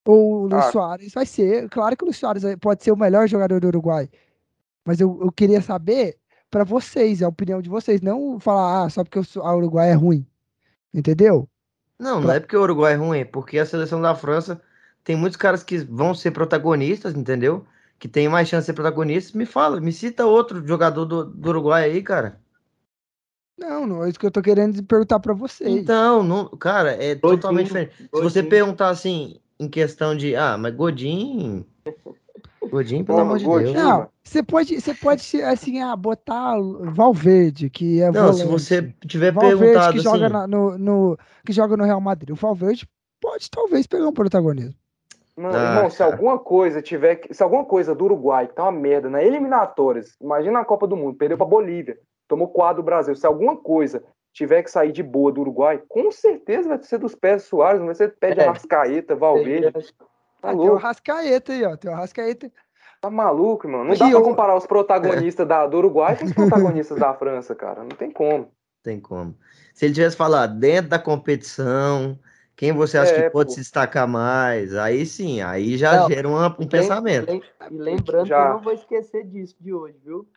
[0.04, 0.72] Ou o Luiz Ah.
[0.72, 4.08] Soares vai ser, claro que o Luiz Soares pode ser o melhor jogador do Uruguai.
[4.84, 6.16] Mas eu, eu queria saber
[6.50, 9.90] para vocês, a opinião de vocês, não falar ah, só porque o Su- a Uruguai
[9.90, 10.26] é ruim.
[10.94, 11.48] Entendeu?
[11.98, 14.60] Não, não é porque o Uruguai é ruim, é porque a seleção da França
[15.04, 17.66] tem muitos caras que vão ser protagonistas, entendeu?
[17.98, 19.32] Que tem mais chance de ser protagonistas.
[19.34, 22.40] Me fala, me cita outro jogador do, do Uruguai aí, cara.
[23.58, 25.68] Não, não é isso que eu tô querendo perguntar para vocês.
[25.68, 27.92] Então, não, cara, é Godinho, totalmente diferente.
[27.96, 28.48] Se você Godinho.
[28.48, 31.64] perguntar assim, em questão de, ah, mas Godin.
[32.70, 33.72] Godin, pelo amor de Godinho.
[33.72, 33.84] Deus.
[33.84, 38.62] Não, você pode, você pode assim, ah, botar Valverde, que é Não, se volante.
[38.64, 42.30] você tiver Valverde perguntado que joga assim, na- no, no- que joga no Real Madrid.
[42.30, 42.86] O Valverde
[43.20, 44.74] pode talvez pegar um protagonismo.
[45.38, 46.10] Mano, Ah, irmão, se cara.
[46.12, 47.16] alguma coisa tiver.
[47.16, 50.86] que- Se alguma coisa do Uruguai, que tá uma merda, na eliminatórias, imagina a Copa
[50.86, 51.96] do Mundo, perdeu pra Bolívia,
[52.26, 53.14] tomou quadro do Brasil.
[53.14, 54.02] Se alguma coisa
[54.32, 57.86] tiver que sair de boa do Uruguai, com certeza vai ser dos pés Soares, não
[57.86, 58.44] vai ser pé de É.
[58.48, 59.70] Arrascaeta, Valverde.
[59.72, 61.76] Tá Ah, tem o Rascaeta aí, ó.
[61.76, 62.50] Tem o Rascaeta.
[63.00, 63.84] tá maluco, mano.
[63.84, 67.14] Não E dá pra eu- comparar os protagonistas da, do Uruguai com os protagonistas da
[67.14, 67.80] França, cara.
[67.82, 68.48] Não tem como.
[68.82, 69.34] tem como.
[69.74, 72.18] Se ele tivesse falado dentro da competição,
[72.58, 73.54] quem você acha É, que pode pô.
[73.54, 74.74] se destacar mais?
[74.74, 77.28] Aí sim, aí já Não, gera uma- um pensamento.
[77.30, 78.42] E, lem- e lembrando Já.
[78.42, 80.28] que eu não vou esquecer disso de hoje, viu?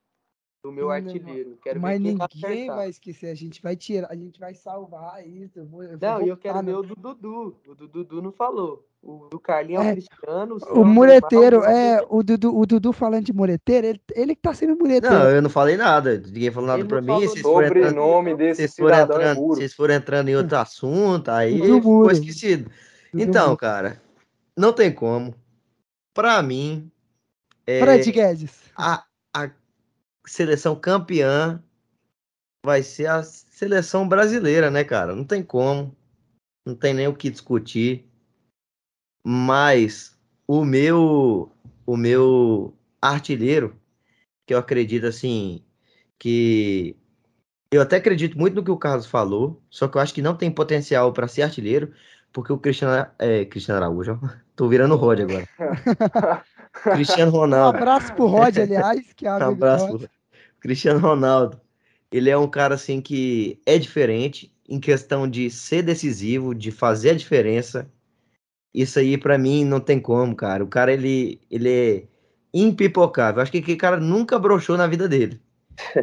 [0.63, 1.57] Do meu Não, artilheiro.
[1.63, 2.21] Quero Mas vai ninguém
[2.59, 2.75] acertar.
[2.75, 3.31] vai esquecer.
[3.31, 5.57] A gente vai tirar, a gente vai salvar isso.
[5.57, 7.57] Eu vou, eu Não, e eu quero ver o do Dudu.
[7.67, 8.87] O do Dudu não falou.
[9.03, 10.57] O do Carlinhos é, É, o Cristiano.
[10.69, 14.75] O mureteiro, é, o Dudu, o Dudu falando de mureteiro, ele, ele que tá sendo
[14.77, 15.15] mureteiro.
[15.15, 16.19] Não, eu não falei nada.
[16.19, 17.27] Ninguém falou nada Ele pra não mim.
[17.27, 21.57] Vocês foram entrando, desse vocês foram é entrando, vocês foram entrando em outro assunto, aí
[21.59, 22.11] Dudu ficou Muro.
[22.11, 22.71] esquecido.
[23.11, 23.57] Dudu Então, Muro.
[23.57, 24.01] cara,
[24.55, 25.33] não tem como.
[26.13, 26.91] Pra mim,
[27.65, 28.51] é, Fred Guedes.
[28.77, 29.03] a,
[29.35, 29.49] a
[30.27, 31.63] seleção campeã
[32.63, 35.15] vai ser a seleção brasileira, né, cara?
[35.15, 35.95] Não tem como.
[36.67, 38.10] Não tem nem o que discutir.
[39.23, 40.17] Mas
[40.47, 41.51] o meu
[41.85, 43.75] o meu artilheiro,
[44.45, 45.63] que eu acredito assim,
[46.17, 46.95] que
[47.71, 50.35] eu até acredito muito no que o Carlos falou, só que eu acho que não
[50.35, 51.91] tem potencial para ser artilheiro,
[52.31, 54.29] porque o Cristiano é, Cristiano Araújo, ó.
[54.55, 55.47] tô virando o Rod agora.
[56.93, 57.77] Cristiano Um Ronaldo.
[57.77, 59.87] abraço pro Rod, aliás, que é Um amigo abraço.
[59.87, 59.99] Rod.
[60.01, 60.09] pro
[60.59, 61.59] Cristiano Ronaldo.
[62.11, 67.11] Ele é um cara assim que é diferente em questão de ser decisivo, de fazer
[67.11, 67.89] a diferença.
[68.73, 70.63] Isso aí pra mim não tem como, cara.
[70.63, 72.07] O cara ele ele é
[72.53, 73.41] impipocável.
[73.41, 75.41] Acho que aquele cara nunca broxou na vida dele.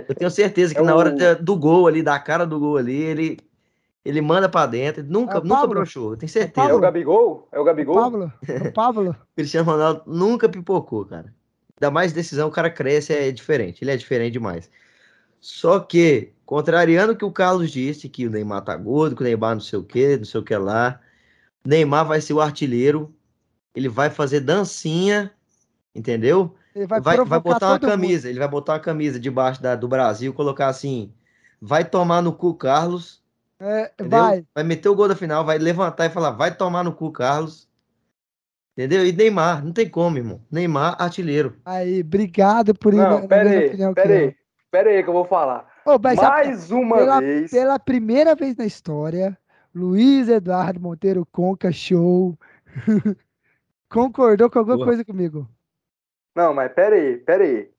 [0.09, 2.95] Eu tenho certeza que É na hora do gol ali, da cara do gol ali,
[3.03, 3.39] ele
[4.05, 5.05] ele manda pra dentro.
[5.05, 6.13] Nunca É nunca broxou.
[6.13, 6.75] Eu tenho É certeza.
[6.75, 7.49] o Gabigol?
[7.53, 7.95] É o O Gabigol?
[7.95, 9.17] Pablo, o Pablo.
[9.37, 11.35] Cristiano Ronaldo nunca pipocou, cara.
[11.81, 13.83] Ainda mais decisão, o cara cresce, é diferente.
[13.85, 14.71] Ele é diferente demais.
[15.41, 19.25] Só que, contrariando o que o Carlos disse, que o Neymar tá gordo, que o
[19.25, 21.01] Neymar não sei o que, não sei o que lá.
[21.69, 23.15] Neymar vai ser o artilheiro.
[23.75, 25.31] Ele vai fazer dancinha,
[25.95, 26.55] entendeu?
[26.75, 28.01] Ele vai, Vai, vai botar uma todo mundo.
[28.01, 28.29] camisa.
[28.31, 31.13] Ele vai botar uma camisa debaixo da, do Brasil, colocar assim:
[31.61, 33.23] vai tomar no cu, Carlos.
[33.61, 34.19] É, Entendeu?
[34.19, 34.47] vai.
[34.55, 37.69] Vai meter o gol da final, vai levantar e falar: vai tomar no cu, Carlos.
[38.77, 39.05] Entendeu?
[39.07, 40.41] E Neymar, não tem como, irmão.
[40.51, 41.57] Neymar, artilheiro.
[41.65, 44.29] Aí, obrigado por ir na, Não, na pera aí, opinião que pera eu.
[44.29, 44.37] aí.
[44.71, 45.69] Pera aí que eu vou falar.
[45.85, 47.51] Ô, mas a- Mais uma pela- vez.
[47.51, 49.37] pela primeira vez na história,
[49.79, 52.37] Luiz Eduardo Monteiro Conca Show
[53.89, 54.89] concordou com alguma Boa.
[54.89, 55.49] coisa comigo.
[56.35, 57.71] Não, mas pera aí, pera aí.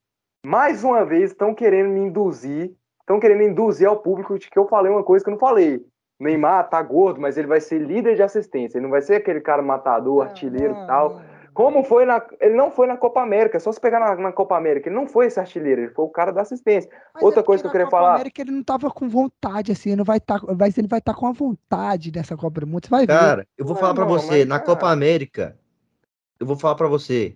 [0.46, 4.68] Mais uma vez estão querendo me induzir, estão querendo induzir ao público de que eu
[4.68, 5.86] falei uma coisa que eu não falei.
[6.18, 8.78] Neymar tá gordo, mas ele vai ser líder de assistência.
[8.78, 11.22] Ele não vai ser aquele cara matador, artilheiro e tal.
[11.60, 12.26] Como foi na.
[12.40, 14.88] Ele não foi na Copa América, só se pegar na, na, Copa América.
[14.88, 16.90] Ele não foi esse artilheiro, ele foi o cara da assistência.
[17.14, 18.14] Mas Outra é coisa que eu queria Copa falar.
[18.16, 20.40] América ele não tava com vontade, assim, ele não vai estar.
[20.40, 22.86] Tá, vai, ele vai estar tá com a vontade nessa Copa do Mundo.
[22.86, 23.26] Você vai cara, ver.
[23.26, 25.60] Cara, eu vou falar para você, na Copa América,
[26.40, 27.36] eu vou falar para você.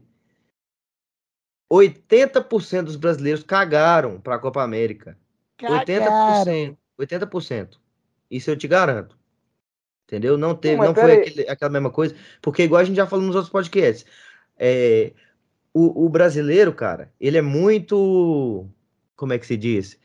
[1.70, 5.18] 80% dos brasileiros cagaram para a Copa América.
[5.58, 5.84] Cagaram.
[5.84, 6.78] 80%.
[6.98, 7.78] 80%.
[8.32, 9.18] Isso eu te garanto.
[10.14, 10.38] Entendeu?
[10.38, 12.14] Não teve, não, não foi aquele, aquela mesma coisa.
[12.40, 14.06] Porque, igual a gente já falou nos outros podcasts,
[14.60, 15.12] é,
[15.74, 18.68] o, o, brasileiro, cara, ele é muito.
[19.16, 19.98] Como é que se diz?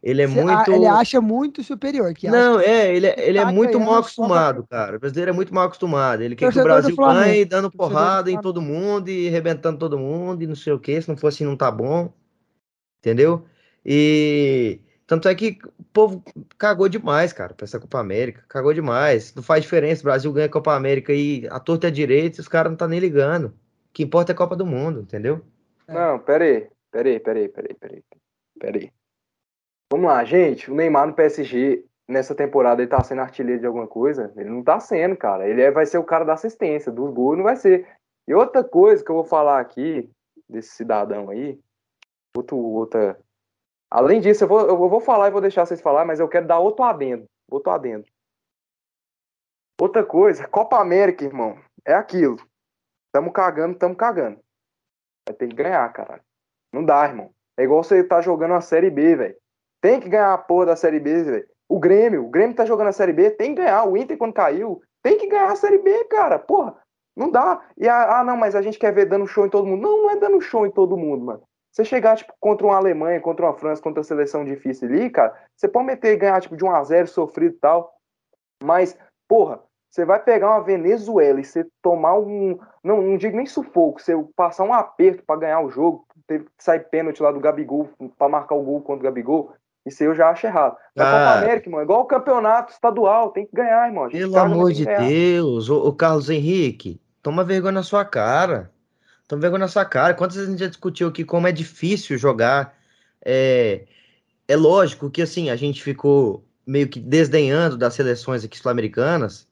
[0.00, 0.70] Ele é muito.
[0.70, 2.14] Ele acha muito superior.
[2.14, 4.96] Que não, é, ele, é, ele é tá muito mal acostumado, cara.
[4.96, 6.22] O brasileiro é muito mal acostumado.
[6.22, 10.40] Ele quer que o Brasil ganhe dando porrada em todo mundo e arrebentando todo mundo
[10.40, 11.02] e não sei o que.
[11.02, 12.12] Se não for assim, não tá bom.
[13.00, 13.44] Entendeu?
[13.84, 14.78] E
[15.08, 16.22] tanto é que o povo
[16.58, 18.44] cagou demais, cara, pra essa Copa América.
[18.46, 19.34] Cagou demais.
[19.34, 20.02] Não faz diferença.
[20.02, 22.76] O Brasil ganha a Copa América e a torta é direita e os caras não
[22.76, 23.46] tá nem ligando.
[23.46, 23.52] O
[23.94, 25.40] que importa é a Copa do Mundo, entendeu?
[25.88, 26.68] Não, pera aí.
[26.90, 28.04] Pera aí, pera aí, pera aí, pera aí.
[28.60, 28.92] Pera aí.
[29.90, 30.70] Vamos lá, gente.
[30.70, 34.30] O Neymar no PSG, nessa temporada, ele tá sendo artilheiro de alguma coisa?
[34.36, 35.48] Ele não tá sendo, cara.
[35.48, 37.88] Ele é, vai ser o cara da assistência, dos gols não vai ser.
[38.26, 40.06] E outra coisa que eu vou falar aqui,
[40.46, 41.58] desse cidadão aí,
[42.36, 43.18] outro, outra
[43.90, 46.46] Além disso, eu vou, eu vou falar e vou deixar vocês falar, mas eu quero
[46.46, 47.24] dar outro adendo.
[47.50, 48.04] Outro adendo.
[49.80, 52.36] Outra coisa, Copa América, irmão, é aquilo.
[53.12, 54.40] Tamo cagando, tamo cagando.
[55.26, 56.22] Vai ter que ganhar, caralho.
[56.72, 57.32] Não dá, irmão.
[57.56, 59.36] É igual você tá jogando a Série B, velho.
[59.80, 61.48] Tem que ganhar a porra da Série B, velho.
[61.68, 63.84] O Grêmio, o Grêmio tá jogando a Série B, tem que ganhar.
[63.84, 66.38] O Inter, quando caiu, tem que ganhar a Série B, cara.
[66.38, 66.76] Porra,
[67.16, 67.62] não dá.
[67.76, 69.82] E, ah, não, mas a gente quer ver dando show em todo mundo.
[69.82, 71.42] Não, não é dando show em todo mundo, mano.
[71.78, 75.32] Você chegar, tipo, contra uma Alemanha, contra uma França, contra uma seleção difícil ali, cara,
[75.54, 77.94] você pode meter e ganhar, tipo, de 1 a 0 sofrido e tal.
[78.60, 78.98] Mas,
[79.28, 82.58] porra, você vai pegar uma Venezuela e você tomar um.
[82.82, 86.50] Não, não digo nem sufoco, você passar um aperto para ganhar o jogo, teve que
[86.58, 87.88] sair pênalti lá do Gabigol
[88.18, 89.52] para marcar o gol contra o Gabigol.
[89.86, 90.76] Isso eu já acho errado.
[90.96, 94.08] Na ah, Copa América, mano, igual o campeonato estadual, tem que ganhar, irmão.
[94.08, 98.68] Pelo amor de Deus, o Carlos Henrique, toma vergonha na sua cara.
[99.28, 100.14] Estão vergonha na sua cara.
[100.14, 102.74] Quantas vezes a gente já discutiu aqui como é difícil jogar?
[103.22, 103.84] É,
[104.48, 109.46] é lógico que assim, a gente ficou meio que desdenhando das seleções aqui sul-americanas,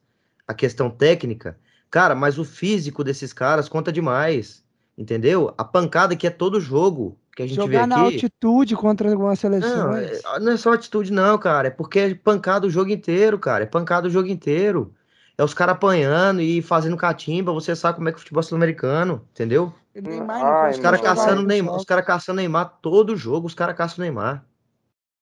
[0.47, 1.59] a questão técnica.
[1.91, 4.63] Cara, mas o físico desses caras conta demais.
[4.97, 5.53] Entendeu?
[5.55, 7.87] A pancada que é todo jogo que a gente Jogar vê aqui.
[7.87, 10.23] na altitude contra algumas seleções.
[10.23, 11.67] Não, é, não é só altitude, não, cara.
[11.67, 13.63] É porque é pancada o jogo inteiro, cara.
[13.63, 14.91] É pancada o jogo inteiro.
[15.37, 18.41] É os caras apanhando e fazendo catimba, você sabe como é que é o futebol
[18.41, 19.71] sul-americano, entendeu?
[19.93, 24.03] Neymar, Ai, os caras caçando Neymar, os caras caçando Neymar todo jogo, os caras caçam
[24.03, 24.43] Neymar.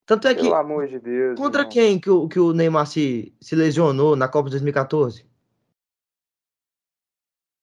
[0.06, 0.44] Tanto é que.
[0.44, 1.38] Pelo amor de Deus.
[1.38, 1.72] Contra irmão.
[1.72, 5.26] quem que o, que o Neymar se, se lesionou na Copa de 2014?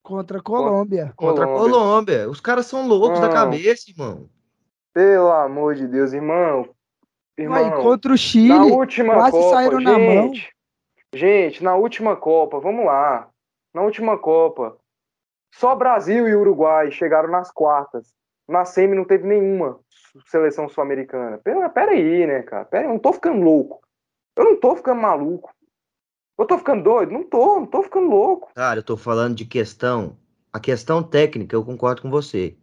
[0.02, 1.12] Contra a Colômbia.
[1.16, 2.28] Contra a Colômbia.
[2.28, 4.28] Os caras são loucos da cabeça, irmão.
[4.92, 6.68] Pelo amor de Deus, irmão.
[7.38, 10.32] irmão Aí, contra o Chile, na última quase Copa, saíram gente, na mão.
[11.14, 13.28] Gente, na última Copa, vamos lá.
[13.74, 14.78] Na última Copa,
[15.55, 18.14] só Brasil e Uruguai chegaram nas quartas.
[18.48, 19.78] Na semi não teve nenhuma
[20.26, 21.39] seleção sul-americana.
[21.39, 22.64] Pera, pera aí, né, cara?
[22.64, 23.80] Pera eu não tô ficando louco.
[24.36, 25.55] Eu não tô ficando maluco.
[26.39, 27.12] Eu tô ficando doido?
[27.12, 28.51] Não tô, não tô ficando louco.
[28.55, 30.16] Cara, eu tô falando de questão.
[30.52, 32.56] A questão técnica, eu concordo com você.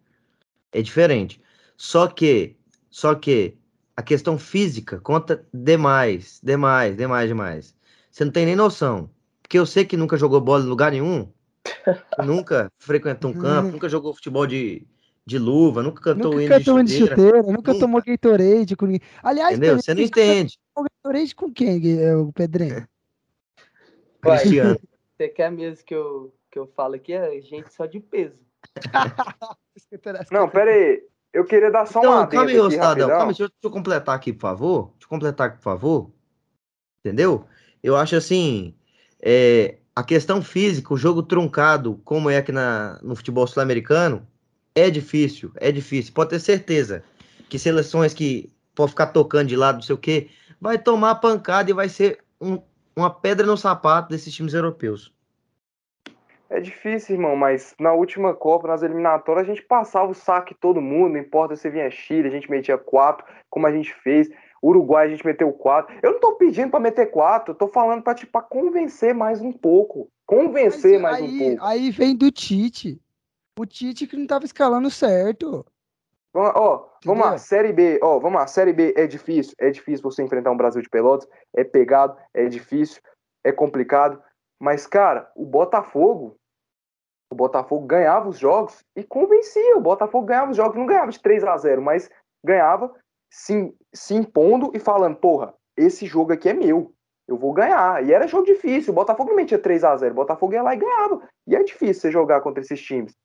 [0.72, 1.42] É diferente.
[1.78, 2.58] Só que,
[2.90, 3.58] só que
[3.96, 7.79] a questão física conta demais, demais, demais, demais.
[8.20, 9.10] Você não tem nem noção.
[9.42, 11.32] Porque eu sei que nunca jogou bola em lugar nenhum.
[12.26, 13.72] nunca frequentou um campo, uhum.
[13.72, 14.86] nunca jogou futebol de,
[15.26, 17.16] de luva, nunca cantou nunca hino cantou de chuteira.
[17.16, 19.08] De chuteira nunca, nunca, tomou Gatorade com ninguém.
[19.24, 19.78] Aliás, Entendeu?
[19.78, 20.60] você não entende.
[20.76, 22.86] Gatorade com quem, é, o Pedrinho?
[24.22, 24.78] Cristiano.
[25.16, 27.14] Você quer mesmo que eu, que eu fale aqui?
[27.14, 28.36] É gente só de peso.
[30.30, 31.06] não, pera aí.
[31.32, 33.08] Eu queria dar só então, uma calma aí, Cidadão.
[33.08, 34.88] Calma, deixa eu, deixa eu completar aqui, por favor.
[34.96, 36.12] Deixa eu completar aqui, por favor.
[37.00, 37.48] Entendeu?
[37.84, 38.74] Eu acho assim,
[39.22, 44.26] é, a questão física, o jogo truncado, como é aqui na, no futebol sul-americano,
[44.76, 46.14] é difícil, é difícil.
[46.14, 47.04] Pode ter certeza
[47.50, 50.30] que seleções que pode ficar tocando de lado, não sei o quê,
[50.62, 52.62] vai tomar pancada e vai ser um,
[52.96, 55.14] uma pedra no sapato desses times europeus.
[56.50, 60.82] É difícil, irmão, mas na última Copa, nas eliminatórias, a gente passava o saque todo
[60.82, 64.30] mundo, não importa se vinha Chile, a gente metia quatro, como a gente fez.
[64.62, 65.96] Uruguai a gente meteu quatro.
[66.02, 69.52] Eu não tô pedindo para meter quatro, eu tô falando para tipo, convencer mais um
[69.52, 70.10] pouco.
[70.26, 71.66] Convencer Mas, mais aí, um pouco.
[71.66, 73.02] Aí vem do Tite.
[73.58, 75.66] O Tite que não tava escalando certo.
[76.32, 80.04] Vamos, ó, vamos lá, Série B, ó, vamos lá, Série B é difícil, é difícil
[80.04, 83.02] você enfrentar um Brasil de Pelotas, é pegado, é difícil,
[83.44, 84.22] é complicado,
[84.60, 86.38] mas cara, o Botafogo
[87.32, 89.78] O Botafogo ganhava os jogos e convencia.
[89.78, 92.10] O Botafogo ganhava os jogos, não ganhava de 3 a 0 mas
[92.44, 92.94] ganhava
[93.30, 96.94] se, se impondo e falando: porra, esse jogo aqui é meu,
[97.28, 98.04] eu vou ganhar.
[98.04, 98.92] E era jogo difícil.
[98.92, 101.30] O Botafogo não metia 3 a 0 o Botafogo ia lá e ganhava.
[101.48, 103.16] E é difícil você jogar contra esses times.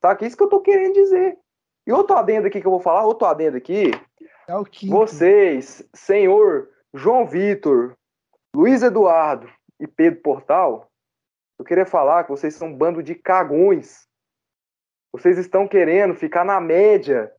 [0.00, 0.14] Tá?
[0.14, 1.38] Que é isso que eu tô querendo dizer.
[1.86, 3.90] E outro adendo aqui que eu vou falar, outro adendo aqui.
[4.46, 4.92] É o quinto.
[4.92, 7.96] Vocês, senhor João Vitor,
[8.54, 9.50] Luiz Eduardo
[9.80, 10.88] e Pedro Portal,
[11.58, 14.06] eu queria falar que vocês são um bando de cagões.
[15.12, 17.32] Vocês estão querendo ficar na média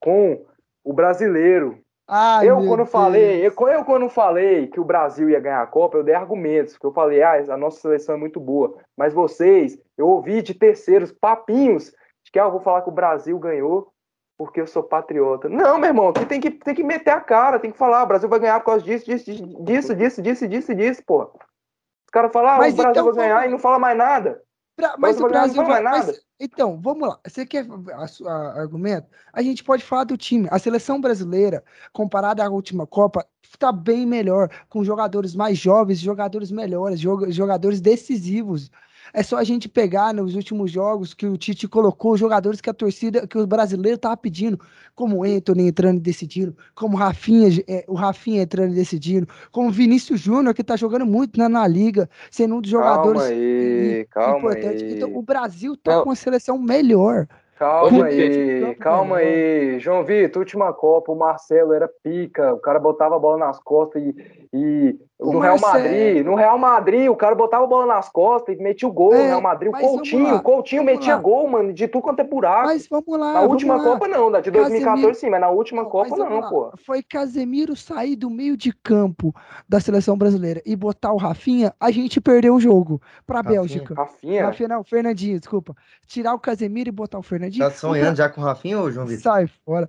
[0.00, 0.46] com
[0.86, 1.78] o brasileiro.
[2.08, 2.90] Ai, eu quando Deus.
[2.90, 6.74] falei, eu, eu, quando falei que o Brasil ia ganhar a Copa, eu dei argumentos,
[6.74, 8.78] porque eu falei, ah, a nossa seleção é muito boa.
[8.96, 11.86] Mas vocês, eu ouvi de terceiros papinhos
[12.24, 13.92] de que ah, eu vou falar que o Brasil ganhou
[14.38, 15.48] porque eu sou patriota.
[15.48, 18.06] Não, meu irmão, aqui tem que, tem que meter a cara, tem que falar, o
[18.06, 19.24] Brasil vai ganhar por causa disso, disso,
[19.64, 21.24] disso, disso, disso, disso, disso, pô.
[21.24, 24.40] Os caras falam, ah, o Brasil então, vai ganhar e não fala mais nada.
[24.76, 27.18] Pra, mas o Brasil vai, vai mas, então, vamos lá.
[27.26, 29.08] Você quer a, a, argumento?
[29.32, 30.46] A gente pode falar do time.
[30.50, 36.50] A seleção brasileira, comparada à última Copa, está bem melhor, com jogadores mais jovens, jogadores
[36.50, 38.70] melhores, jogadores decisivos.
[39.12, 42.70] É só a gente pegar nos últimos jogos que o Tite colocou os jogadores que
[42.70, 44.60] a torcida, que o brasileiro tava pedindo,
[44.94, 49.28] como o Anthony entrando e decidindo, como o Rafinha, é, o Rafinha entrando e decidindo,
[49.50, 53.22] como o Vinícius Júnior, que tá jogando muito na, na liga, sendo um dos jogadores
[53.22, 54.82] calma aí, calma importantes.
[54.82, 54.94] Aí.
[54.94, 56.02] Então, o Brasil tá Não.
[56.02, 57.26] com uma seleção melhor.
[57.58, 59.80] Calma aí, calma aí.
[59.80, 64.02] João Vitor, última Copa, o Marcelo era pica, o cara botava a bola nas costas
[64.02, 64.14] e,
[64.52, 68.54] e o no Real Madrid, no Real Madrid, o cara botava a bola nas costas
[68.54, 69.72] e metia o gol é, no Real Madrid.
[69.72, 71.20] O Coutinho, o Coutinho metia lá.
[71.22, 72.66] gol, mano, de tudo quanto é buraco.
[72.66, 73.32] Mas vamos lá.
[73.32, 73.84] Na última lá.
[73.84, 75.14] Copa não, da de 2014 Casemiro...
[75.14, 76.48] sim, mas na última não, Copa não, lá.
[76.50, 76.72] pô.
[76.84, 79.34] Foi Casemiro sair do meio de campo
[79.66, 83.60] da seleção brasileira e botar o Rafinha, a gente perdeu o jogo pra Rafinha.
[83.60, 83.94] Bélgica.
[83.94, 84.44] Rafinha?
[84.44, 85.74] Rafinha não, Fernandinho, desculpa.
[86.06, 87.64] Tirar o Casemiro e botar o Fernandinho.
[87.64, 89.22] Tá sonhando já com o Rafinha ou João Vitor?
[89.22, 89.88] Sai fora.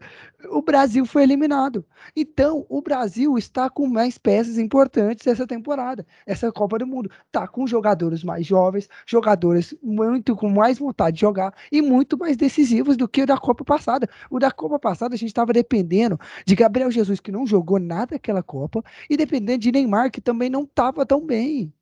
[0.49, 1.83] O Brasil foi eliminado.
[2.15, 7.11] Então, o Brasil está com mais peças importantes essa temporada temporada, essa Copa do Mundo.
[7.31, 12.37] Tá com jogadores mais jovens, jogadores muito com mais vontade de jogar e muito mais
[12.37, 14.09] decisivos do que o da Copa passada.
[14.29, 18.15] O da Copa passada a gente estava dependendo de Gabriel Jesus, que não jogou nada
[18.15, 21.73] aquela Copa, e dependendo de Neymar, que também não estava tão bem.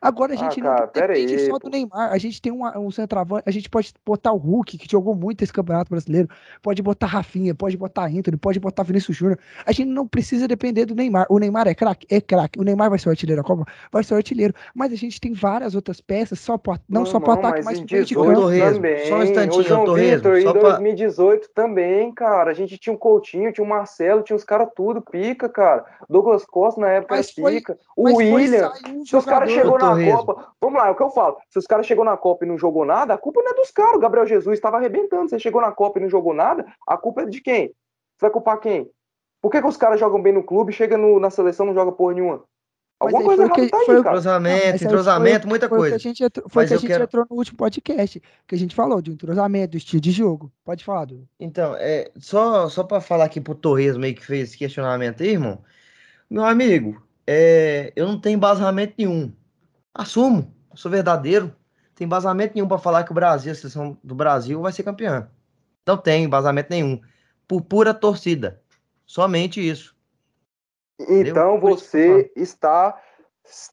[0.00, 2.12] Agora a ah, gente ah, cara, não depende aí, só do Neymar.
[2.12, 5.42] A gente tem um, um centroavante, a gente pode botar o Hulk, que jogou muito
[5.42, 6.28] esse campeonato brasileiro,
[6.62, 9.38] pode botar Rafinha, pode botar Anthony, pode botar Vinícius Júnior.
[9.64, 11.26] A gente não precisa depender do Neymar.
[11.28, 12.06] O Neymar é craque?
[12.10, 12.58] É craque.
[12.58, 13.64] O Neymar vai ser o artilheiro da Copa?
[13.90, 14.54] Vai ser o artilheiro.
[14.74, 17.78] Mas a gente tem várias outras peças, só pro, não, não só para ataque, mas,
[17.78, 18.34] mas pro meio de campo.
[18.74, 19.06] Também.
[19.06, 21.64] Só um instantinho, o João Vitor, em 2018 pra...
[21.64, 22.50] também, cara.
[22.50, 25.84] A gente tinha um Coutinho, tinha o um Marcelo, tinha os caras tudo pica, cara.
[26.08, 27.78] Douglas Costa na época mas pica.
[27.94, 28.72] Foi, o William.
[29.04, 30.52] Se os caras chegou na Copa.
[30.60, 31.36] Vamos lá, é o que eu falo.
[31.48, 33.70] Se os caras chegou na Copa e não jogou nada, a culpa não é dos
[33.70, 33.96] caras.
[33.96, 35.28] O Gabriel Jesus estava arrebentando.
[35.28, 37.68] Você chegou na Copa e não jogou nada, a culpa é de quem?
[37.68, 38.90] Você vai culpar quem?
[39.42, 41.92] Por que, que os caras jogam bem no clube, chega no, na seleção não joga
[41.92, 42.44] porra nenhuma?
[42.98, 44.16] Alguma coisa errada tá aí, foi, cara.
[44.16, 45.90] Entrosamento, entrosamento, foi, muita foi coisa.
[45.90, 47.04] Que a gente entrou, foi que a gente quero...
[47.04, 50.50] entrou no último podcast, que a gente falou de entrosamento, do estilo de jogo.
[50.64, 51.28] Pode falar, Du.
[51.38, 55.30] Então, é, só, só para falar aqui pro Torres meio que fez esse questionamento aí,
[55.30, 55.62] irmão.
[56.30, 59.32] Meu amigo, é, eu não tenho embasamento nenhum.
[59.94, 61.54] Assumo sou verdadeiro.
[61.94, 65.28] Tem embasamento nenhum para falar que o Brasil, a seleção do Brasil, vai ser campeã.
[65.86, 67.00] Não tem embasamento nenhum.
[67.46, 68.60] Por pura torcida.
[69.06, 69.94] Somente isso.
[70.98, 72.98] Então você está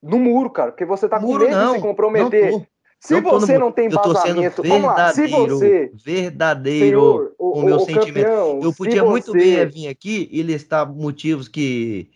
[0.03, 2.51] no muro, cara, porque você está com medo não, de se comprometer.
[2.51, 2.67] Não
[2.99, 7.77] se não você não tem embasamento, vamos lá, se você verdadeiro senhor, o, o meu
[7.77, 12.11] o sentimento, campeão, eu podia muito bem vir aqui e listar motivos que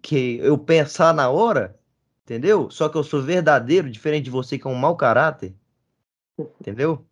[0.00, 1.78] que eu pensar na hora
[2.32, 2.70] Entendeu?
[2.70, 5.52] Só que eu sou verdadeiro, diferente de você que é um mau caráter.
[6.58, 7.04] Entendeu?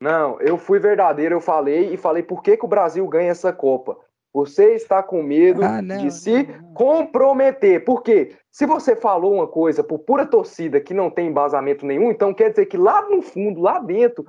[0.00, 3.52] Não, eu fui verdadeiro, eu falei e falei por que, que o Brasil ganha essa
[3.52, 3.96] Copa.
[4.34, 6.74] Você está com medo ah, não, de se não, não.
[6.74, 7.84] comprometer.
[7.84, 8.34] Por quê?
[8.50, 12.50] Se você falou uma coisa por pura torcida que não tem embasamento nenhum, então quer
[12.50, 14.26] dizer que lá no fundo, lá dentro,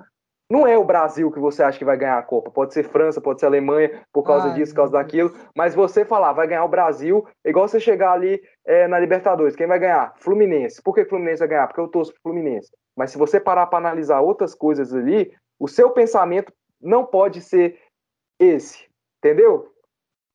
[0.50, 2.50] não é o Brasil que você acha que vai ganhar a Copa.
[2.50, 5.32] Pode ser França, pode ser Alemanha, por causa Ai, disso, por causa daquilo.
[5.56, 9.56] Mas você falar, vai ganhar o Brasil, é igual você chegar ali é, na Libertadores.
[9.56, 10.14] Quem vai ganhar?
[10.18, 10.82] Fluminense.
[10.82, 11.68] Por que Fluminense vai ganhar?
[11.68, 12.72] Porque eu torço pro Fluminense.
[12.98, 16.52] Mas se você parar para analisar outras coisas ali, o seu pensamento
[16.82, 17.78] não pode ser
[18.40, 18.90] esse.
[19.20, 19.72] Entendeu?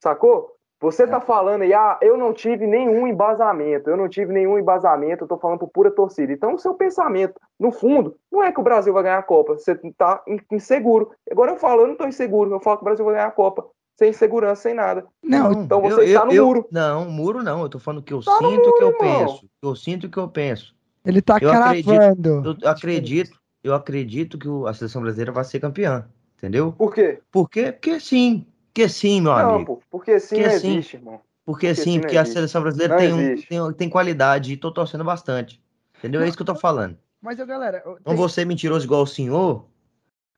[0.01, 0.54] Sacou?
[0.85, 1.21] Você tá é.
[1.21, 5.39] falando aí, ah, eu não tive nenhum embasamento, eu não tive nenhum embasamento, eu tô
[5.39, 6.31] falando por pura torcida.
[6.31, 9.55] Então, o seu pensamento, no fundo, não é que o Brasil vai ganhar a Copa,
[9.55, 11.11] você tá inseguro.
[11.31, 13.31] Agora eu falo, eu não tô inseguro, eu falo que o Brasil vai ganhar a
[13.31, 13.65] Copa,
[13.97, 15.07] sem segurança, sem nada.
[15.23, 16.69] Não, então você eu, está no eu, muro.
[16.71, 19.27] Não, muro não, eu tô falando que eu tá sinto o que eu irmão.
[19.27, 19.49] penso.
[19.63, 20.75] Eu sinto o que eu penso.
[21.03, 22.51] Ele tá eu cravando.
[22.51, 26.07] Acredito, eu acredito, eu acredito que a seleção brasileira vai ser campeã,
[26.37, 26.73] entendeu?
[26.73, 27.21] Por quê?
[27.33, 27.73] Por quê?
[27.73, 28.47] Porque sim.
[28.75, 29.77] Porque sim, meu não, amigo.
[29.77, 30.73] Pô, porque sim porque não sim.
[30.73, 31.21] existe, irmão.
[31.47, 35.05] Porque, porque sim, porque a seleção brasileira tem, um, tem, tem, qualidade e tô torcendo
[35.05, 35.63] bastante.
[35.99, 36.23] Entendeu?
[36.23, 36.99] É isso que eu tô falando.
[37.23, 37.81] Mas, galera.
[37.81, 37.97] Tem...
[38.05, 39.65] Não vou ser mentiroso igual o senhor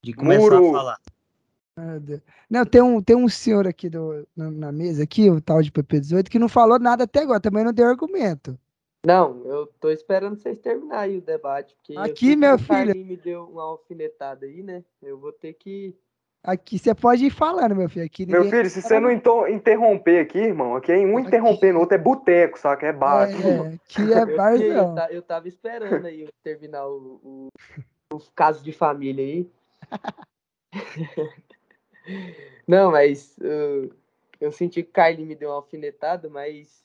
[0.04, 0.68] de começar Muro.
[0.68, 1.00] a falar.
[2.50, 5.70] Não, tem um, tem um senhor aqui do, na, na mesa, aqui, o tal de
[5.70, 8.58] PP18, que não falou nada até agora, também não deu argumento.
[9.06, 11.74] Não, eu tô esperando vocês terminarem aí o debate.
[11.76, 12.92] Porque aqui, meu filho.
[12.92, 14.84] O me deu uma alfinetada aí, né?
[15.00, 15.96] Eu vou ter que.
[16.46, 18.06] Aqui você pode ir falando, meu filho.
[18.06, 21.26] Aqui meu filho, se você não interromper aqui, irmão, aqui é um aqui...
[21.26, 22.86] interrompendo, o outro é boteco, saca?
[22.86, 23.28] É bar.
[23.28, 27.48] É, é, aqui é bar, eu, eu, eu, tava esperando aí terminar o, o,
[28.14, 29.50] os casos de família aí.
[32.64, 33.92] Não, mas uh,
[34.40, 36.84] eu senti que o Kylie me deu uma alfinetada, mas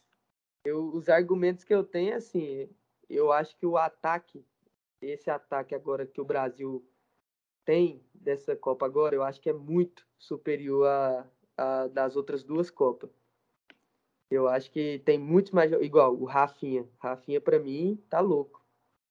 [0.66, 2.68] eu, os argumentos que eu tenho, assim,
[3.08, 4.44] eu acho que o ataque,
[5.00, 6.84] esse ataque agora que o Brasil
[7.72, 10.86] tem dessa Copa agora, eu acho que é muito superior
[11.58, 13.10] a, das outras duas Copas.
[14.30, 15.72] Eu acho que tem muito mais.
[15.72, 16.86] Igual o Rafinha.
[17.00, 18.62] Rafinha, para mim, tá louco.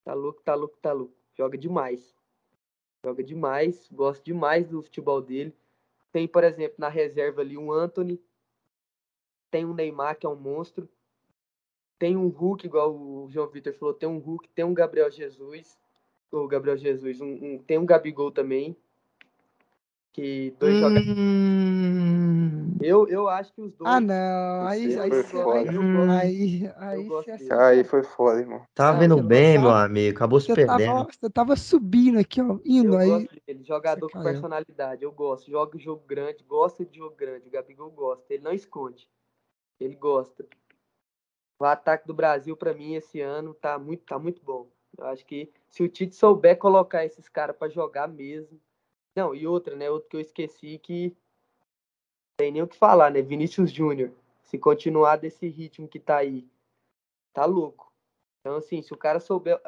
[0.05, 1.17] Tá louco, tá louco, tá louco.
[1.33, 2.15] Joga demais.
[3.03, 3.89] Joga demais.
[3.91, 5.57] Gosto demais do futebol dele.
[6.13, 8.23] Tem, por exemplo, na reserva ali um Anthony.
[9.51, 10.87] Tem um Neymar, que é um monstro.
[11.99, 13.95] Tem um Hulk, igual o João Vitor falou.
[13.95, 15.80] Tem um Hulk, tem um Gabriel Jesus.
[16.31, 17.21] O Gabriel Jesus.
[17.21, 18.77] Um, um, tem um Gabigol também.
[20.13, 20.81] Que dois hum...
[20.81, 22.21] jogadores.
[22.83, 23.91] Eu, eu acho que os dois.
[23.91, 24.67] Ah, não.
[24.67, 25.11] Aí, aí, aí,
[26.09, 26.73] aí,
[27.29, 28.63] aí, aí, foi foda, irmão.
[28.75, 30.17] Tá vendo bem, meu amigo.
[30.17, 30.87] Acabou se perdendo.
[30.87, 32.59] Tava, você tava subindo aqui, ó.
[32.65, 33.09] Indo eu aí.
[33.09, 35.03] Gosto dele, jogador com personalidade.
[35.05, 35.51] Eu gosto.
[35.51, 37.49] Joga jogo grande, gosta de jogo grande.
[37.49, 38.25] O Gabigol gosta.
[38.33, 39.09] Ele não esconde.
[39.79, 40.47] Ele gosta.
[41.59, 44.67] O ataque do Brasil, para mim, esse ano tá muito, tá muito bom.
[45.01, 48.61] Eu acho que se o Tite souber colocar esses caras para jogar mesmo.
[49.17, 49.91] Não, e outra, né?
[49.91, 51.17] Outro que eu esqueci que
[52.39, 53.23] tem nem o que falar, né?
[53.23, 54.13] Vinícius Júnior.
[54.43, 56.47] Se continuar desse ritmo que tá aí,
[57.33, 57.91] tá louco.
[58.41, 59.61] Então, assim, se o cara souber.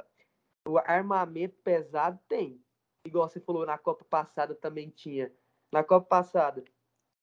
[0.69, 2.63] O armamento pesado tem.
[3.05, 5.33] Igual você falou, na Copa passada também tinha.
[5.73, 6.63] Na Copa passada,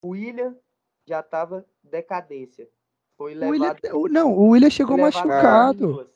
[0.03, 0.57] o William
[1.07, 2.67] já tava decadência.
[3.17, 3.79] Foi levado.
[3.93, 6.09] O William, não, o William chegou machucado.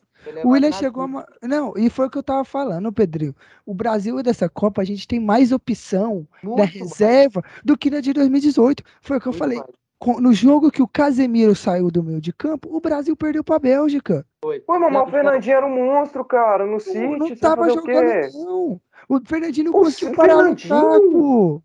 [0.43, 1.03] O William chegou.
[1.03, 1.27] A...
[1.41, 3.35] Não, e foi o que eu tava falando, Pedrinho.
[3.65, 7.61] O Brasil dessa Copa, a gente tem mais opção Muito da reserva mais.
[7.63, 8.83] do que na de 2018.
[9.01, 9.57] Foi o que eu Muito falei.
[9.57, 10.19] Mais.
[10.19, 14.25] No jogo que o Casemiro saiu do meio de campo, o Brasil perdeu pra Bélgica.
[14.43, 14.59] Foi.
[14.59, 16.99] Pô, mas o Fernandinho era um monstro, cara, no City.
[16.99, 18.81] Não, não tava jogando, não.
[19.07, 21.63] O Fernandinho não conseguiu parar no campo.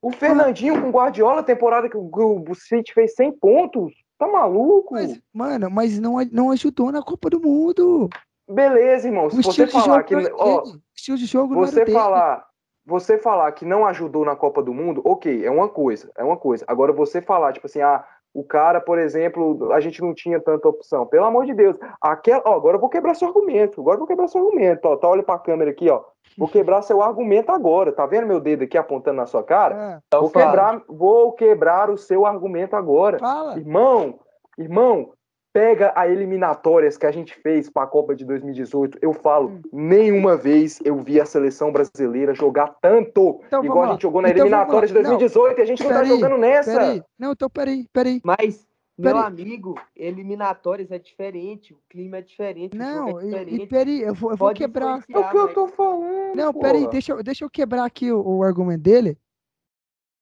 [0.00, 3.92] O Fernandinho com Guardiola, temporada que o, o City fez 100 pontos.
[4.18, 4.94] Tá maluco?
[4.94, 8.08] Mas, mano, mas não, não ajudou na Copa do Mundo.
[8.48, 9.30] Beleza, irmão.
[9.30, 10.14] Se o você falar que.
[10.16, 10.62] Ó,
[10.96, 12.44] estilo de jogo você falar,
[12.84, 16.10] você falar que não ajudou na Copa do Mundo, ok, é uma coisa.
[16.16, 16.64] É uma coisa.
[16.66, 18.04] Agora você falar, tipo assim, ah,
[18.34, 21.06] o cara, por exemplo, a gente não tinha tanta opção.
[21.06, 21.76] Pelo amor de Deus.
[22.00, 23.80] Aquela, ó, agora eu vou quebrar seu argumento.
[23.80, 24.84] Agora eu vou quebrar seu argumento.
[24.86, 26.02] Ó, tá, olha pra câmera aqui, ó.
[26.38, 27.90] Vou quebrar seu argumento agora.
[27.90, 30.00] Tá vendo meu dedo aqui apontando na sua cara?
[30.12, 33.18] É, vou, quebrar, vou quebrar o seu argumento agora.
[33.18, 33.58] Fala.
[33.58, 34.20] Irmão,
[34.56, 35.10] irmão,
[35.52, 38.98] pega a eliminatórias que a gente fez para a Copa de 2018.
[39.02, 39.62] Eu falo, hum.
[39.72, 44.30] nenhuma vez eu vi a seleção brasileira jogar tanto então, igual a gente jogou na
[44.30, 46.70] então, eliminatória de 2018 não, e a gente não tá jogando nessa.
[46.70, 47.02] Peraí.
[47.18, 48.20] Não, então peraí, peraí.
[48.24, 48.64] Mas
[48.98, 52.76] meu amigo, eliminatórias é diferente, o clima é diferente.
[52.76, 53.62] Não, é diferente.
[53.62, 55.04] e, peraí, eu vou, eu vou quebrar.
[55.08, 56.34] É o que eu tô falando.
[56.34, 59.16] Não, peraí, deixa, eu, deixa eu quebrar aqui o, o, argumento dele.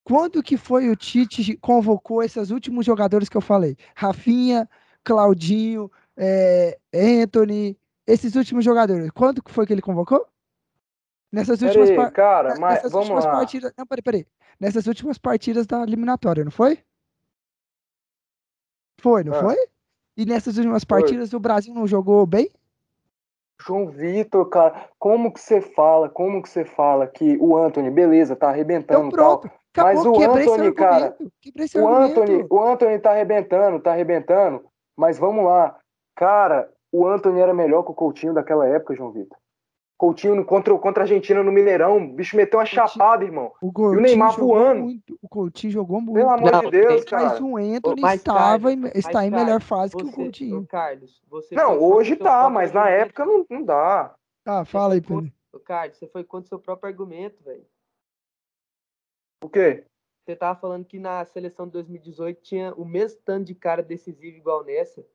[0.04, 3.76] Quando que foi o Tite convocou esses últimos jogadores que eu falei?
[3.94, 4.68] Rafinha,
[5.02, 9.10] Claudinho, é, Anthony, esses últimos jogadores.
[9.10, 10.26] Quando que foi que ele convocou?
[11.32, 12.12] Nessas últimas, par...
[12.12, 13.32] cara, mas Nessas vamos últimas lá.
[13.32, 13.72] partidas.
[13.76, 14.26] Não, peraí, peraí.
[14.60, 16.78] Nessas últimas partidas da eliminatória, não foi?
[19.00, 19.40] Foi, não ah.
[19.40, 19.56] foi?
[20.16, 21.36] E nessas últimas partidas foi.
[21.36, 22.50] o Brasil não jogou bem?
[23.60, 28.36] João Vitor, cara, como que você fala, como que você fala que o Anthony, beleza,
[28.36, 29.50] tá arrebentando então, pronto.
[29.72, 31.16] Tal, mas o Anthony, cara,
[31.74, 34.64] o Anthony, o Anthony tá arrebentando, tá arrebentando,
[34.96, 35.78] mas vamos lá.
[36.14, 39.36] Cara, o Anthony era melhor que o Coutinho daquela época, João Vitor.
[39.96, 41.96] Coutinho contra, contra a Argentina no Mineirão.
[41.96, 43.52] O bicho meteu uma Coutinho, chapada, irmão.
[43.62, 44.82] O e o Neymar voando.
[44.82, 46.16] Muito, o Coutinho jogou muito.
[46.16, 47.30] Pelo amor não, de Deus, cara.
[47.30, 50.66] Mas o Anthony mas, estava Carlos, está em melhor fase você, que o Coutinho.
[50.66, 54.14] Carlos, você não, hoje tá, mas na época não, não dá.
[54.44, 55.32] Tá, fala aí, Pedro.
[55.64, 57.64] Carlos, você foi contra o seu próprio argumento, velho.
[59.42, 59.86] O quê?
[60.24, 64.36] Você tava falando que na seleção de 2018 tinha o mesmo tanto de cara decisivo
[64.36, 65.06] igual nessa.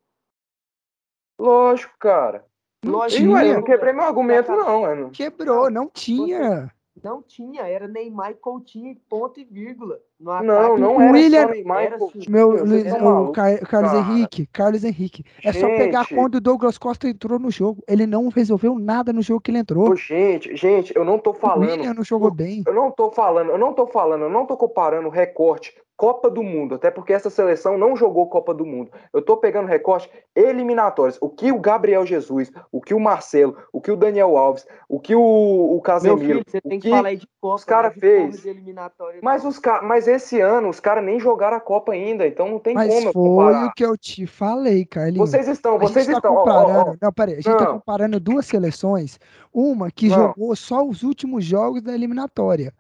[1.38, 2.46] Lógico, cara.
[2.82, 3.46] Tinha.
[3.46, 5.10] eu não quebrei meu argumento, não, mano.
[5.12, 6.72] Quebrou, não tinha.
[7.04, 9.98] Não tinha, era Neymar e Coutinho, ponto e vírgula.
[10.20, 11.98] No não, não era William, só Neymar era,
[12.28, 13.98] Meu, meu o Carlos cara.
[13.98, 15.24] Henrique, Carlos Henrique.
[15.44, 17.84] É gente, só pegar quando o Douglas Costa entrou no jogo.
[17.88, 19.96] Ele não resolveu nada no jogo que ele entrou.
[19.96, 21.70] Gente, gente, eu não tô falando.
[21.70, 22.64] O William não jogou bem.
[22.68, 26.32] Eu não tô falando, eu não tô falando, eu não tô comparando o recorte Copa
[26.32, 28.90] do Mundo, até porque essa seleção não jogou Copa do Mundo.
[29.14, 31.16] Eu tô pegando recorte eliminatórios.
[31.22, 35.00] O que o Gabriel Jesus, o que o Marcelo, o que o Daniel Alves, o
[35.00, 37.64] que o, o Casemiro, Meu filho, você tem que, que falar aí de Copa, os
[37.64, 38.44] caras fez.
[39.22, 42.74] Mas os mas esse ano os caras nem jogaram a Copa ainda, então não tem
[42.74, 45.30] mas como foi o que eu te falei, Carlinhos.
[45.30, 46.80] Vocês estão, vocês tá estão comparando.
[46.80, 47.60] Ó, ó, Não, peraí, a gente tá não.
[47.60, 49.20] tá comparando duas seleções,
[49.54, 50.16] uma que não.
[50.16, 52.74] jogou só os últimos jogos da eliminatória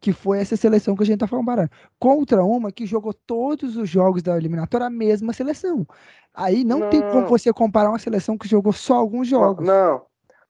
[0.00, 3.88] que foi essa seleção que a gente está comparando, contra uma que jogou todos os
[3.88, 5.86] jogos da eliminatória a mesma seleção.
[6.34, 9.66] Aí não, não, tem como você comparar uma seleção que jogou só alguns jogos.
[9.66, 10.02] Não,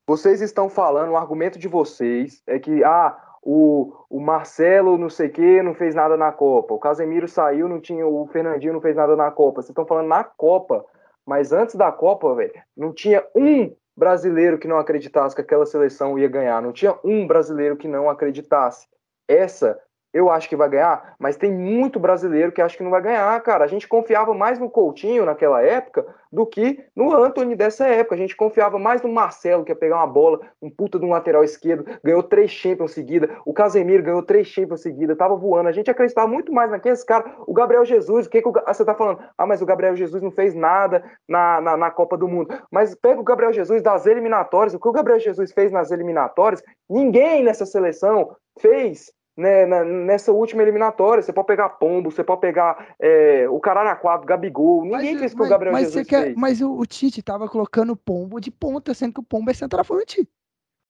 [0.06, 5.28] vocês estão falando, o argumento de vocês é que, ah, o, o Marcelo não sei
[5.28, 8.80] o que não fez nada na Copa, o Casemiro saiu, não tinha, o Fernandinho não
[8.80, 9.62] fez nada na Copa.
[9.62, 10.84] Vocês estão falando na Copa,
[11.26, 16.18] mas antes da Copa, velho, não tinha um brasileiro que não acreditasse que aquela seleção
[16.18, 18.86] ia ganhar, não tinha um brasileiro que não acreditasse.
[19.28, 19.78] Essa
[20.12, 23.38] eu acho que vai ganhar, mas tem muito brasileiro que acha que não vai ganhar,
[23.42, 23.64] cara.
[23.64, 28.14] A gente confiava mais no Coutinho naquela época do que no Anthony dessa época.
[28.14, 31.10] A gente confiava mais no Marcelo, que ia pegar uma bola, um puta de um
[31.10, 33.36] lateral esquerdo, ganhou três Champions seguida.
[33.44, 35.68] O Casemiro ganhou três Champions seguida, tava voando.
[35.68, 37.30] A gente acreditava muito mais naqueles caras.
[37.46, 38.52] O Gabriel Jesus, o que, que o...
[38.52, 39.20] você tá falando?
[39.36, 42.54] Ah, mas o Gabriel Jesus não fez nada na, na, na Copa do Mundo.
[42.72, 46.62] Mas pega o Gabriel Jesus das eliminatórias, o que o Gabriel Jesus fez nas eliminatórias,
[46.88, 51.22] ninguém nessa seleção fez né, na, nessa última eliminatória.
[51.22, 54.82] Você pode pegar Pombo, você pode pegar é, o Cararaquado, Gabigol.
[54.82, 57.96] Ninguém mas, fez que o Gabriel mas Jesus quer, Mas o, o, Tite tava colocando
[57.96, 60.28] Pombo de ponta, sendo que o Pombo é centroavante.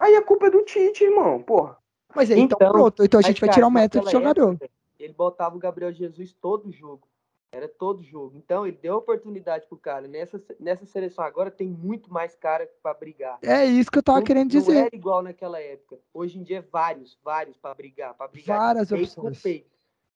[0.00, 1.76] Aí a culpa é do Tite, irmão, porra.
[2.16, 3.04] Mas aí, então, então pronto.
[3.04, 4.54] Então a gente vai tirar o metro do jogador.
[4.54, 7.06] Época, ele botava o Gabriel Jesus todo jogo.
[7.50, 8.36] Era todo jogo.
[8.36, 10.06] Então ele deu oportunidade pro cara.
[10.06, 13.38] Nessa, nessa seleção agora tem muito mais cara para brigar.
[13.42, 14.74] É isso que eu tava não, querendo dizer.
[14.74, 15.98] Não era igual naquela época.
[16.12, 18.58] Hoje em dia é vários, vários para brigar, para brigar.
[18.58, 19.38] Várias opções.
[19.38, 19.64] Você,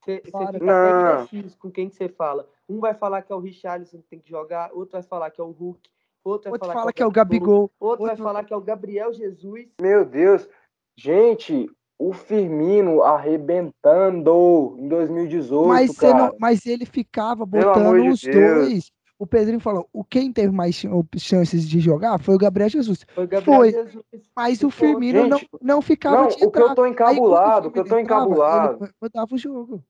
[0.04, 2.48] você fica até com quem que você fala.
[2.68, 5.40] Um vai falar que é o Richarlison que tem que jogar, outro vai falar que
[5.40, 5.88] é o Hulk,
[6.24, 8.56] outro vai outro falar fala que, é o Gabigol, outro, outro vai falar que é
[8.56, 9.68] o Gabriel Jesus.
[9.80, 10.48] Meu Deus.
[10.96, 15.68] Gente, o Firmino arrebentando em 2018.
[15.68, 15.96] Mas.
[16.00, 18.90] Não, mas ele ficava botando os de dois.
[19.18, 20.82] O Pedrinho falou: o quem teve mais
[21.16, 23.06] chances de jogar foi o Gabriel Jesus.
[23.14, 23.70] Foi, Gabriel foi.
[23.70, 24.04] Jesus.
[24.34, 27.70] Mas o Firmino Gente, não, não ficava não, de o que eu tô encabulado, o
[27.70, 28.90] que eu tô encabulado.
[29.00, 29.84] Eu dava o jogo.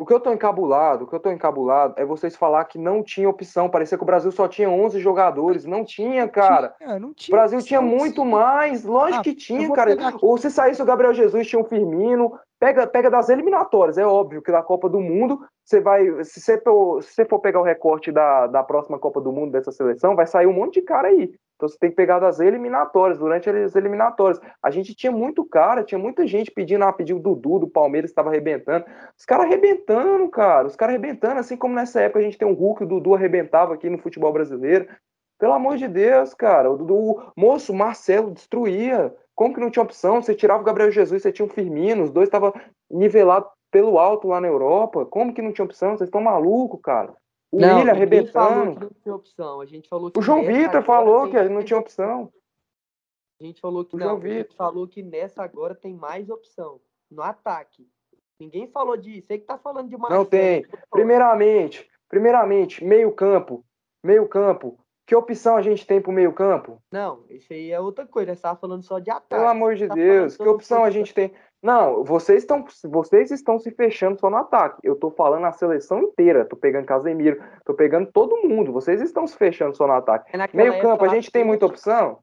[0.00, 3.02] O que eu tô encabulado, o que eu tô encabulado é vocês falar que não
[3.02, 3.68] tinha opção.
[3.68, 5.64] Parecia que o Brasil só tinha 11 jogadores.
[5.64, 6.72] Não tinha, cara.
[6.78, 8.84] Tinha, não tinha o Brasil tinha muito mais.
[8.84, 9.96] Lógico ah, que tinha, cara.
[10.22, 12.38] Ou se saísse o Gabriel Jesus, tinha o Firmino.
[12.60, 13.98] Pega, pega das eliminatórias.
[13.98, 16.24] É óbvio que da Copa do Mundo, você vai.
[16.24, 19.52] Se você for, se você for pegar o recorte da, da próxima Copa do Mundo
[19.52, 21.34] dessa seleção, vai sair um monte de cara aí.
[21.56, 24.40] Então você tem que pegar das eliminatórias, durante as eliminatórias.
[24.62, 28.10] A gente tinha muito cara, tinha muita gente pedindo, ah, pediu o Dudu do Palmeiras,
[28.10, 28.86] estava arrebentando.
[29.18, 30.68] Os caras arrebentando, cara.
[30.68, 33.74] Os caras arrebentando, assim como nessa época a gente tem um Hulk, o Dudu arrebentava
[33.74, 34.88] aqui no futebol brasileiro.
[35.38, 36.70] Pelo amor de Deus, cara.
[36.70, 39.14] O Dudu, moço, Marcelo destruía.
[39.34, 40.22] Como que não tinha opção?
[40.22, 42.52] Você tirava o Gabriel Jesus, você tinha o Firmino, os dois estavam
[42.90, 45.06] nivelados pelo alto lá na Europa.
[45.06, 45.96] Como que não tinha opção?
[45.96, 47.14] Vocês estão malucos, cara.
[47.50, 48.32] O não, William arrebentando.
[48.32, 49.60] Falou que não tinha opção.
[49.60, 52.32] A gente falou que o João Vitor falou que não tinha opção.
[53.40, 54.16] A gente falou que o não.
[54.16, 56.80] A gente falou que nessa agora tem mais opção
[57.10, 57.88] no ataque.
[58.38, 59.26] Ninguém falou disso.
[59.26, 60.22] Você que tá falando de Marcelo.
[60.22, 60.66] Não tem.
[60.90, 63.64] Primeiramente, primeiramente, meio campo,
[64.04, 64.78] meio campo.
[65.06, 66.82] Que opção a gente tem pro meio campo?
[66.92, 68.34] Não, isso aí é outra coisa.
[68.34, 69.30] Você tava falando só de ataque.
[69.30, 71.32] Pelo amor de tá Deus, que opção a gente tem?
[71.60, 74.80] Não, vocês estão vocês estão se fechando só no ataque.
[74.84, 76.44] Eu tô falando a seleção inteira.
[76.44, 78.72] Tô pegando Casemiro, tô pegando todo mundo.
[78.72, 80.30] Vocês estão se fechando só no ataque.
[80.36, 82.20] É Meio campo, a gente tem muita opção?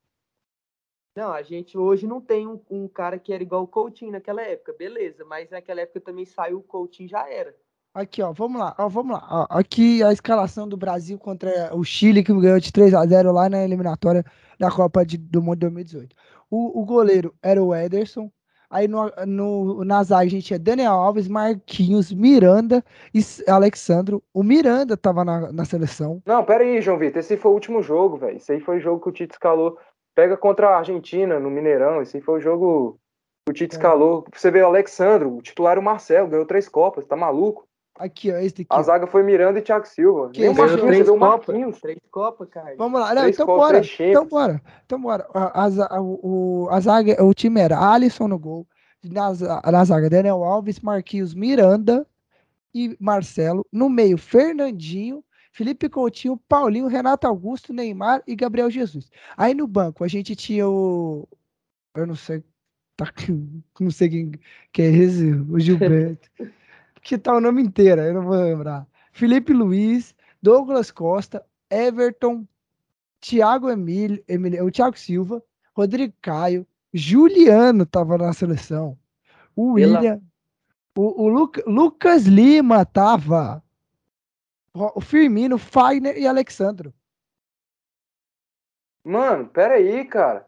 [1.15, 4.41] Não, a gente hoje não tem um, um, cara que era igual o Coutinho naquela
[4.41, 5.23] época, beleza.
[5.25, 7.55] Mas naquela época também saiu o Coutinho já era.
[7.93, 9.25] Aqui, ó, vamos lá, ó, vamos lá.
[9.29, 13.31] Ó, aqui a escalação do Brasil contra o Chile, que ganhou de 3 a 0
[13.31, 14.25] lá na eliminatória
[14.59, 16.13] da Copa de, do Mundo 2018.
[16.51, 18.29] O, o goleiro era o Ederson,
[18.69, 22.83] Aí no, no, na zaga a gente tinha Daniel Alves, Marquinhos, Miranda
[23.13, 24.23] e Alexandro.
[24.33, 26.21] O Miranda tava na, na seleção.
[26.25, 27.19] Não, pera aí, João Vitor.
[27.19, 28.37] Esse foi o último jogo, velho.
[28.37, 29.77] Esse aí foi o jogo que o Tite escalou.
[30.15, 32.01] Pega contra a Argentina no Mineirão.
[32.01, 32.99] Esse aí foi o jogo
[33.45, 33.77] que o Tite é.
[33.77, 34.25] escalou.
[34.33, 37.05] Você vê o Alexandro, o titular o Marcelo, ganhou três Copas.
[37.05, 37.67] Tá maluco?
[37.97, 38.67] Aqui, ó, esse daqui.
[38.69, 40.29] A zaga foi Miranda e Thiago Silva.
[40.29, 41.17] Que Nem o Marquinhos, três o.
[41.17, 41.79] Marquinhos.
[41.79, 42.75] Três Copas, cara.
[42.77, 44.09] Vamos lá, não, Três então Copas, bora.
[44.09, 44.61] Então bora.
[44.85, 45.27] Então bora.
[45.33, 48.67] A, a, o, a zaga, o time era Alisson no gol.
[49.01, 49.31] Na,
[49.71, 52.05] na zaga, Daniel Alves, Marquinhos, Miranda
[52.73, 53.65] e Marcelo.
[53.71, 55.23] No meio, Fernandinho,
[55.53, 59.09] Felipe Coutinho, Paulinho, Renato Augusto, Neymar e Gabriel Jesus.
[59.37, 61.25] Aí no banco, a gente tinha o.
[61.95, 62.43] Eu não sei.
[62.97, 63.05] Tá,
[63.79, 64.31] não sei quem
[64.73, 66.29] que é esse, o Gilberto.
[67.05, 68.87] que tá o nome inteiro, eu não vou lembrar.
[69.11, 72.47] Felipe Luiz, Douglas Costa, Everton,
[73.21, 75.41] Thiago Emílio, Emílio, o Thiago Silva,
[75.75, 78.97] Rodrigo Caio, Juliano tava na seleção.
[79.55, 80.21] O Pela- William,
[80.97, 83.63] o, o Luca- Lucas Lima tava.
[84.73, 86.91] O o Firmino, Fagner e Alexandro.
[89.03, 90.47] Mano, pera aí, cara.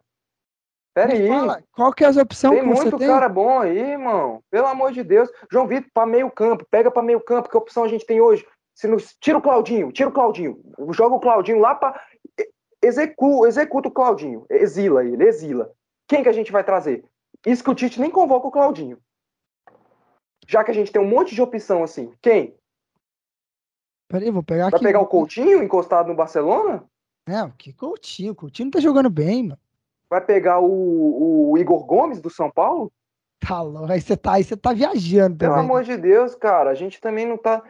[0.98, 1.28] Pera aí.
[1.28, 3.08] fala, qual que é as opções Tem que você muito tem?
[3.08, 4.42] cara bom aí, irmão.
[4.50, 5.30] Pelo amor de Deus.
[5.52, 6.66] João Vitor, pra meio campo.
[6.72, 7.48] Pega pra meio campo.
[7.48, 8.44] Que opção a gente tem hoje?
[8.74, 9.16] Se nos...
[9.22, 9.92] Tira o Claudinho.
[9.92, 10.60] Tira o Claudinho.
[10.90, 12.02] Joga o Claudinho lá pra...
[12.82, 13.46] Execu...
[13.46, 14.44] Executa o Claudinho.
[14.50, 15.24] Exila ele.
[15.24, 15.72] Exila.
[16.08, 17.06] Quem que a gente vai trazer?
[17.46, 18.98] Isso que o Tite nem convoca o Claudinho.
[20.48, 22.12] Já que a gente tem um monte de opção assim.
[22.24, 22.56] Quem?
[24.08, 24.84] Peraí, vou pegar Vai aqui.
[24.84, 26.84] pegar o Coutinho encostado no Barcelona?
[27.28, 28.34] Não, que Coutinho.
[28.34, 29.60] Coutinho não tá jogando bem, mano.
[30.10, 32.92] Vai pegar o, o Igor Gomes do São Paulo?
[33.40, 33.92] Tá louco.
[33.92, 35.66] Aí você tá, aí você tá viajando Pelo também.
[35.66, 37.62] amor de Deus, cara, a gente também não tá.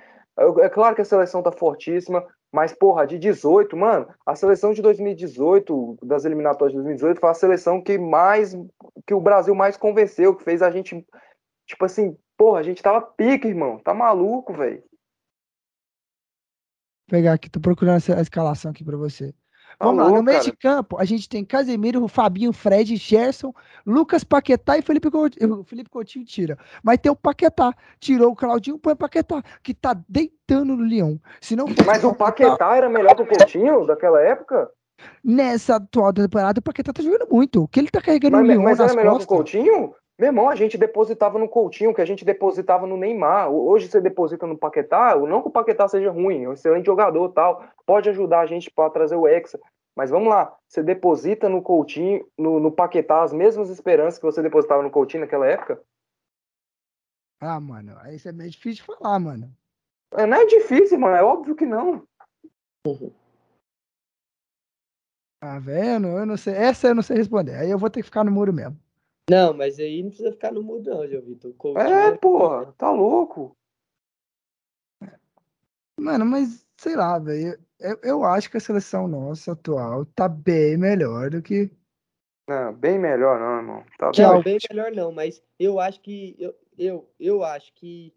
[0.59, 4.81] É claro que a seleção tá fortíssima, mas, porra, de 18, mano, a seleção de
[4.81, 8.55] 2018, das eliminatórias de 2018, foi a seleção que mais.
[9.05, 11.05] que o Brasil mais convenceu, que fez a gente.
[11.65, 13.79] Tipo assim, porra, a gente tava pica, irmão.
[13.79, 14.81] Tá maluco, velho.
[17.09, 19.33] Vou pegar aqui, tô procurando a escalação aqui pra você.
[19.79, 20.51] Vamos lá, no meio cara.
[20.51, 23.53] de campo, a gente tem Casemiro, Fabinho, Fred, Gerson,
[23.85, 25.63] Lucas Paquetá e Felipe Coutinho.
[25.63, 26.57] Felipe Coutinho tira.
[26.81, 27.73] Mas tem o Paquetá.
[27.99, 31.19] Tirou o Claudinho, põe o Paquetá, que tá deitando no Leão.
[31.39, 34.69] Se não fosse Mas o Paquetá era melhor que o Coutinho daquela época?
[35.23, 37.63] nessa atual temporada, o Paquetá tá jogando muito.
[37.63, 39.53] O que ele tá carregando Mas, no Leão mas era melhor que o costas.
[39.53, 39.93] Coutinho?
[40.19, 43.51] Meu irmão, a gente depositava no Coutinho, que a gente depositava no Neymar.
[43.51, 47.29] Hoje você deposita no Paquetá, não que o Paquetá seja ruim, é um excelente jogador
[47.29, 49.59] tal, pode ajudar a gente para trazer o Hexa.
[49.95, 54.41] Mas vamos lá, você deposita no Coutinho, no, no Paquetá, as mesmas esperanças que você
[54.41, 55.79] depositava no Coutinho naquela época?
[57.39, 59.55] Ah, mano, isso é meio difícil de falar, mano.
[60.13, 62.07] É, Não é difícil, mano, é óbvio que não.
[65.39, 66.07] Tá vendo?
[66.07, 66.55] Eu não sei.
[66.55, 67.55] Essa eu não sei responder.
[67.55, 68.79] Aí eu vou ter que ficar no muro mesmo.
[69.29, 71.51] Não, mas aí não precisa ficar no mudo, não, João Vitor.
[71.51, 73.55] O Coutinho É, porra, tá louco.
[75.99, 77.59] Mano, mas sei lá, velho.
[77.79, 81.69] Eu, eu acho que a seleção nossa atual tá bem melhor do que.
[82.47, 83.85] Não, bem melhor não, irmão.
[83.97, 88.15] Tá Não, algo- bem melhor não, mas eu acho que eu, eu, eu acho que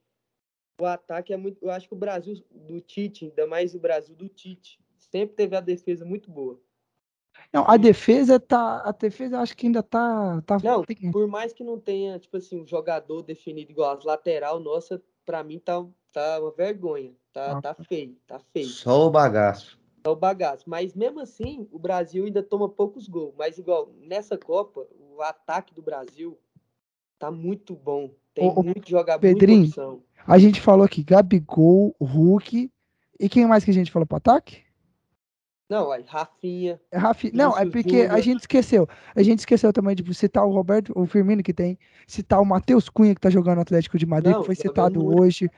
[0.80, 4.14] o ataque é muito, eu acho que o Brasil do Tite, ainda mais o Brasil
[4.14, 6.60] do Tite, sempre teve a defesa muito boa.
[7.52, 8.80] Não, a defesa tá.
[8.84, 10.40] A defesa eu acho que ainda tá.
[10.46, 14.04] tá Não, tem- por mais que não tenha, tipo assim, um jogador definido igual as
[14.04, 17.12] lateral, nossa, pra mim tá, tá uma vergonha.
[17.32, 18.66] Tá, tá feio, tá feio.
[18.66, 19.78] Só o bagaço.
[20.02, 20.68] É o bagaço.
[20.68, 23.34] Mas mesmo assim, o Brasil ainda toma poucos gols.
[23.36, 26.38] Mas igual, nessa Copa, o ataque do Brasil
[27.18, 28.10] tá muito bom.
[28.34, 30.02] Tem Ô, ô, muito jogador, Pedrinho, muita opção.
[30.26, 32.70] A gente falou aqui, Gabigol, Hulk.
[33.18, 34.64] E quem mais que a gente falou pro ataque?
[35.70, 36.80] Não, aí, Rafinha.
[36.90, 37.30] É Rafi...
[37.32, 38.22] Não, é porque a Júnior.
[38.22, 38.88] gente esqueceu.
[39.14, 41.78] A gente esqueceu também de citar o Roberto, o Firmino que tem,
[42.08, 45.06] citar o Matheus Cunha que tá jogando no Atlético de Madrid, Não, que foi citado
[45.06, 45.48] hoje,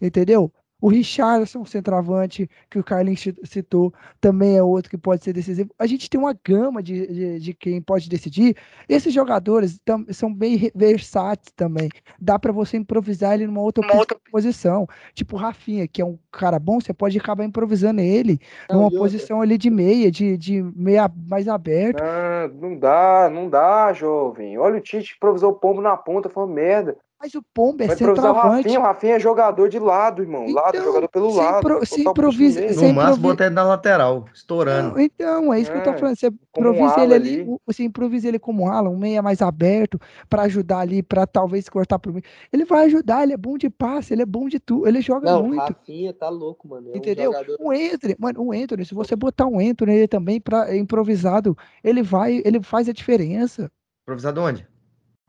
[0.00, 0.52] entendeu?
[0.82, 5.70] O Richardson, centroavante, que o Carlinhos ci- citou, também é outro que pode ser decisivo.
[5.78, 8.56] A gente tem uma gama de, de, de quem pode decidir.
[8.88, 11.88] Esses jogadores tam- são bem versáteis também.
[12.20, 14.88] Dá pra você improvisar ele numa outra, pos- posição.
[15.14, 18.84] Tipo o Rafinha, que é um cara bom, você pode acabar improvisando ele Não, numa
[18.86, 22.02] outra, posição ali de meia, de, de meia mais aberto.
[22.02, 24.58] Não, não dá, não dá, jovem.
[24.58, 26.96] Olha o Tite improvisou o pombo na ponta, foi uma merda.
[27.22, 28.62] Mas o Pombo é improvisar o centroavante.
[28.64, 30.50] Rafinha, o Rafinha é jogador de lado, irmão.
[30.50, 31.58] Lado, Então, jogador pelo se lado.
[31.58, 32.72] impro- Botar se o bicho improvisa- nele.
[32.74, 34.90] No Você máximo, ele na lateral, estourando.
[34.96, 36.16] Não, então, é isso que eu tô É, falando.
[36.16, 37.44] Você um improvisa ele ali, ali.
[37.48, 41.68] o- você improvisa ele como ala, um meia mais aberto, pra ajudar ali, pra talvez
[41.68, 42.24] cortar pro meio.
[42.52, 45.30] Ele vai ajudar, ele é bom de passe, ele é bom de tudo, ele joga
[45.30, 45.60] Não, muito.
[45.60, 46.88] Rafinha tá louco, mano.
[46.88, 47.32] É um Entendeu?
[47.32, 51.56] jogador- O Anthony, mano, o Anthony, se você botar um Anthony ele também para improvisado,
[51.84, 53.70] ele vai, ele faz a diferença.
[54.02, 54.66] Improvisado onde?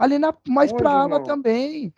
[0.04, 1.24] Ali na mais Onde, pra ala irmão?
[1.24, 1.94] também.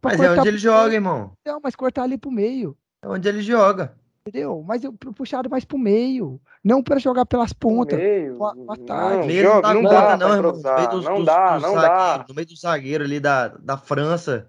[0.00, 0.94] Pra Mas é onde ele joga, meio.
[0.94, 1.32] irmão.
[1.44, 2.76] Não, mas cortar ali pro meio.
[3.02, 3.94] É onde ele joga.
[4.26, 4.62] Entendeu?
[4.66, 6.40] Mas eu pu- puxado mais pro meio.
[6.64, 7.98] Não para jogar pelas pontas.
[7.98, 8.38] Meio.
[8.38, 9.16] o a- o ataque.
[9.18, 10.52] Não, Meio não dá não conta, dá não, pra irmão.
[10.52, 12.24] No meio dos, Não dos- dá, dos não dá.
[12.28, 14.48] No meio do zagueiro ali da, da França.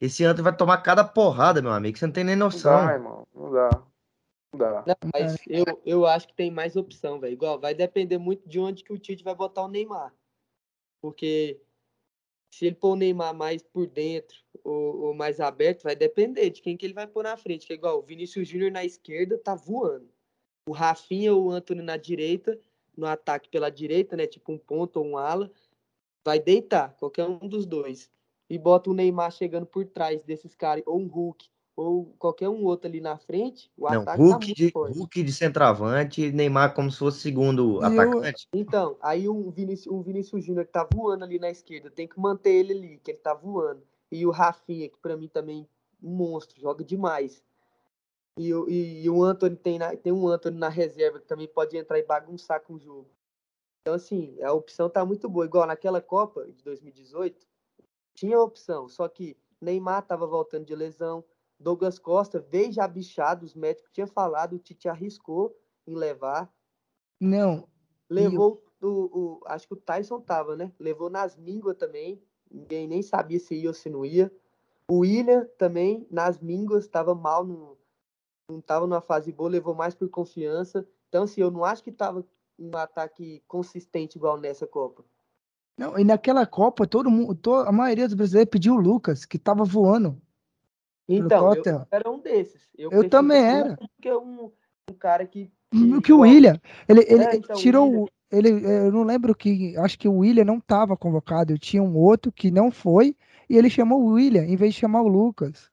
[0.00, 1.96] Esse Antony vai tomar cada porrada, meu amigo.
[1.96, 2.76] Você não tem nem noção.
[2.78, 3.26] Não dá, irmão.
[3.34, 3.70] Não dá.
[4.52, 4.84] Não dá.
[4.86, 7.32] Não, mas eu, eu acho que tem mais opção, velho.
[7.32, 10.12] Igual, vai depender muito de onde que o Tite vai botar o Neymar.
[11.00, 11.58] Porque
[12.50, 16.62] se ele pôr o Neymar mais por dentro ou, ou, mais aberto, vai depender de
[16.62, 17.66] quem que ele vai pôr na frente.
[17.66, 20.08] Que é igual o Vinícius Júnior na esquerda tá voando.
[20.68, 22.58] O Rafinha ou o Antônio na direita,
[22.96, 24.26] no ataque pela direita, né?
[24.26, 25.50] Tipo um ponto ou um ala,
[26.24, 28.10] vai deitar, qualquer um dos dois.
[28.50, 31.48] E bota o Neymar chegando por trás desses caras, ou um Hulk,
[31.78, 34.98] ou qualquer um outro ali na frente, o não, ataque Hulk, tá de, forte.
[34.98, 38.48] Hulk de centroavante, Neymar como se fosse segundo e atacante.
[38.52, 42.18] Então, aí um Vinícius, um Vinícius Júnior que tá voando ali na esquerda, tem que
[42.18, 43.80] manter ele ali, que ele tá voando.
[44.10, 45.68] E o Rafinha, que para mim também
[46.02, 47.44] um monstro, joga demais.
[48.36, 51.76] E, e, e o Anthony tem, na, tem um Anthony na reserva que também pode
[51.76, 53.08] entrar e bagunçar com o jogo.
[53.82, 55.46] Então, assim, a opção tá muito boa.
[55.46, 57.46] Igual naquela Copa de 2018,
[58.14, 61.24] tinha opção, só que Neymar tava voltando de lesão,
[61.58, 65.56] Douglas Costa veio já bichado, os médicos tinham falado, o Tite arriscou
[65.86, 66.52] em levar.
[67.20, 67.68] Não.
[68.08, 68.88] Levou eu...
[68.88, 70.72] o, o, Acho que o Tyson tava, né?
[70.78, 72.22] Levou nas mínguas também.
[72.50, 74.32] Ninguém nem sabia se ia ou se não ia.
[74.88, 77.76] O William também, nas mínguas, estava mal, no,
[78.48, 80.86] não estava numa fase boa, levou mais por confiança.
[81.08, 82.24] Então, assim, eu não acho que estava
[82.58, 85.04] um ataque consistente igual nessa Copa.
[85.76, 89.36] Não, e naquela Copa, todo mundo, todo, a maioria dos brasileiros pediu o Lucas, que
[89.36, 90.20] estava voando.
[91.08, 92.68] Então, eu era um desses.
[92.76, 93.76] Eu, eu também era.
[93.76, 94.52] Porque um,
[94.90, 95.50] um cara que.
[95.72, 96.60] que, que o William.
[96.86, 97.88] Ele, ele é, então, tirou.
[97.88, 98.06] William...
[98.30, 99.74] Ele, eu não lembro que.
[99.78, 101.52] Acho que o William não estava convocado.
[101.52, 103.16] Eu tinha um outro que não foi.
[103.48, 105.70] E ele chamou o William em vez de chamar o Lucas.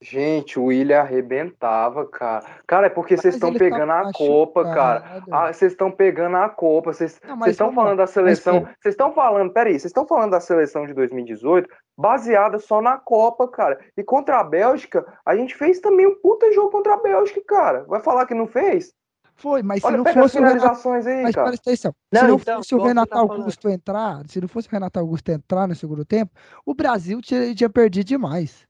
[0.00, 2.44] Gente, o William arrebentava, cara.
[2.66, 5.22] Cara, é porque vocês estão pegando a Copa, cara.
[5.30, 6.92] Ah, vocês estão pegando a Copa.
[6.92, 8.60] Vocês estão falando da seleção.
[8.78, 13.48] Vocês estão falando, peraí, vocês estão falando da seleção de 2018 baseada só na Copa,
[13.48, 13.80] cara.
[13.96, 17.84] E contra a Bélgica, a gente fez também um puta jogo contra a Bélgica, cara.
[17.84, 18.92] Vai falar que não fez?
[19.36, 20.88] Foi, mas Olha, se não fosse o Renato...
[20.90, 21.54] aí, mas cara.
[21.54, 23.76] Atenção, não, se não então, fosse o Renato tá Augusto falando.
[23.76, 26.32] entrar, se não fosse o Renato Augusto entrar no segundo tempo,
[26.64, 28.66] o Brasil tinha, tinha perdido demais.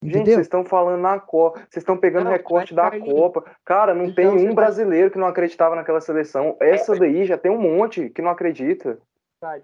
[0.00, 0.18] Entendeu?
[0.18, 3.44] Gente, vocês estão falando na Copa, vocês estão pegando não, recorte da Copa.
[3.64, 6.56] Cara, não então, tem um brasileiro que não acreditava naquela seleção.
[6.60, 9.00] Essa daí já tem um monte que não acredita.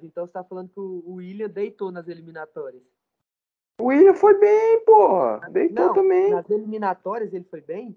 [0.02, 2.82] Então você tá falando que o William deitou nas eliminatórias.
[3.80, 5.48] O William foi bem, porra.
[5.50, 6.30] Deitou não, também.
[6.30, 7.96] Nas eliminatórias ele foi bem?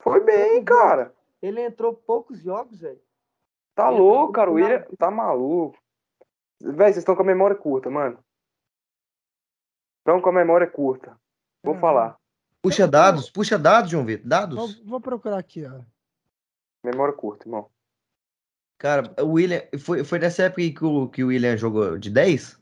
[0.00, 1.14] Foi bem, cara.
[1.42, 3.00] Ele entrou poucos jogos, velho.
[3.74, 4.50] Tá ele louco, cara.
[4.50, 5.78] O William tá maluco.
[6.60, 8.18] Véi, vocês estão com a memória curta, mano.
[9.98, 11.18] Estão com a memória curta.
[11.66, 11.80] Vou uhum.
[11.80, 12.16] falar.
[12.62, 14.26] Puxa dados, puxa dados, João Vitor.
[14.26, 14.56] Dados.
[14.56, 15.80] Vou, vou, procurar aqui, ó.
[16.84, 17.68] Memória curta, irmão.
[18.78, 19.62] Cara, o William.
[19.80, 22.60] Foi, foi nessa época que o, que o William jogou de 10?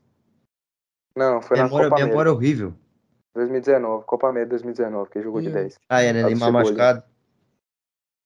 [1.16, 2.36] Não, foi memória, na Copa Memória Medo.
[2.36, 2.74] horrível.
[3.34, 5.78] 2019, Copa Medo 2019, que ele jogou de 10.
[5.88, 6.22] Ah, é, né?
[6.22, 7.02] Neymar machucado.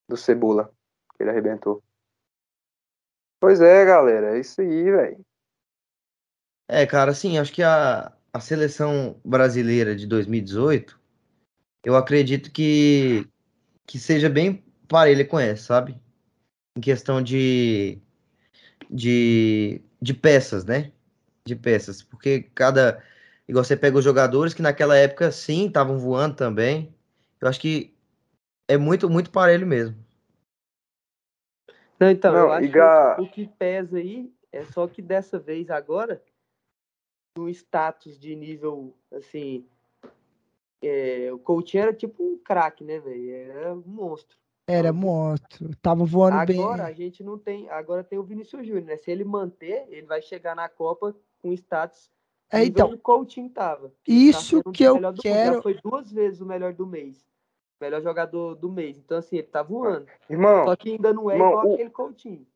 [0.08, 0.72] Do Cebola,
[1.16, 1.82] que ele arrebentou.
[3.40, 5.24] Pois é, galera, é isso aí, velho.
[6.68, 10.98] É, cara, assim, acho que a, a seleção brasileira de 2018,
[11.84, 13.26] eu acredito que,
[13.86, 16.00] que seja bem parelha com essa, sabe?
[16.76, 17.98] Em questão de,
[18.90, 20.92] de, de peças, né?
[21.46, 22.02] De peças.
[22.02, 23.02] Porque cada.
[23.48, 26.94] Igual você pega os jogadores que naquela época, sim, estavam voando também.
[27.40, 27.94] Eu acho que
[28.68, 29.96] é muito, muito parelho mesmo.
[31.98, 35.70] Não, então, Não, eu acho que o que pesa aí é só que dessa vez
[35.70, 36.22] agora
[37.38, 39.64] no status de nível, assim,
[40.82, 43.30] é, o Coutinho era tipo um craque, né, velho?
[43.30, 44.36] Era um monstro.
[44.66, 45.70] Era monstro.
[45.80, 46.60] Tava voando agora, bem.
[46.60, 47.70] Agora a gente não tem.
[47.70, 48.96] Agora tem o Vinícius Júnior, né?
[48.96, 52.10] Se ele manter, ele vai chegar na Copa com status.
[52.50, 52.92] É, então.
[52.92, 53.92] O Coutinho tava.
[54.06, 55.54] Isso tá que eu quero.
[55.54, 57.24] Já foi duas vezes o melhor do mês.
[57.80, 58.98] Melhor jogador do mês.
[58.98, 60.06] Então, assim, ele tá voando.
[60.28, 60.64] Irmão.
[60.64, 61.74] Só que ainda não é irmão, igual o...
[61.74, 62.46] aquele Coutinho.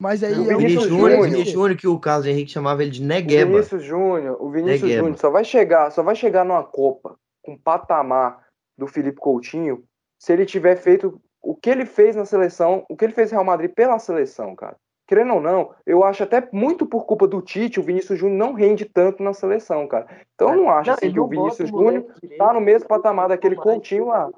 [0.00, 3.50] Mas aí o Vinícius Júnior, Vinícius Júnior, que o Carlos Henrique chamava ele de Negueba.
[3.50, 7.58] O Vinícius Júnior, o Vinícius Júnior só vai chegar, só vai chegar numa Copa com
[7.58, 8.46] patamar
[8.76, 9.82] do Felipe Coutinho
[10.18, 13.36] se ele tiver feito o que ele fez na seleção, o que ele fez no
[13.36, 14.76] Real Madrid pela seleção, cara.
[15.06, 18.52] Querendo ou não, eu acho até muito por culpa do Tite, o Vinícius Júnior não
[18.52, 20.06] rende tanto na seleção, cara.
[20.34, 22.04] Então eu não acho não, assim, que o Vinícius Júnior
[22.36, 24.30] tá no mesmo patamar daquele Coutinho lá.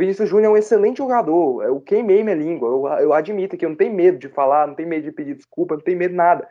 [0.00, 1.62] Vinícius Júnior é um excelente jogador.
[1.62, 2.68] Eu queimei minha língua.
[2.68, 5.34] Eu, eu admito que eu não tenho medo de falar, não tenho medo de pedir
[5.34, 6.48] desculpa, não tenho medo de nada.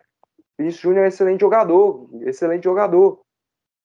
[0.57, 2.09] Vinícius Júnior é um excelente jogador.
[2.21, 3.19] Excelente jogador.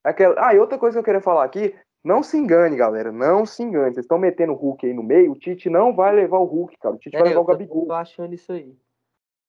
[0.05, 0.35] Aquela...
[0.47, 1.75] Ah, e outra coisa que eu queria falar aqui.
[2.05, 3.11] Não se engane, galera.
[3.11, 3.95] Não se engane.
[3.95, 5.33] Vocês estão metendo o Hulk aí no meio.
[5.33, 6.95] O Tite não vai levar o Hulk, cara.
[6.95, 7.83] O Tite é, vai levar o Gabigol.
[7.83, 8.77] Eu tô achando isso aí.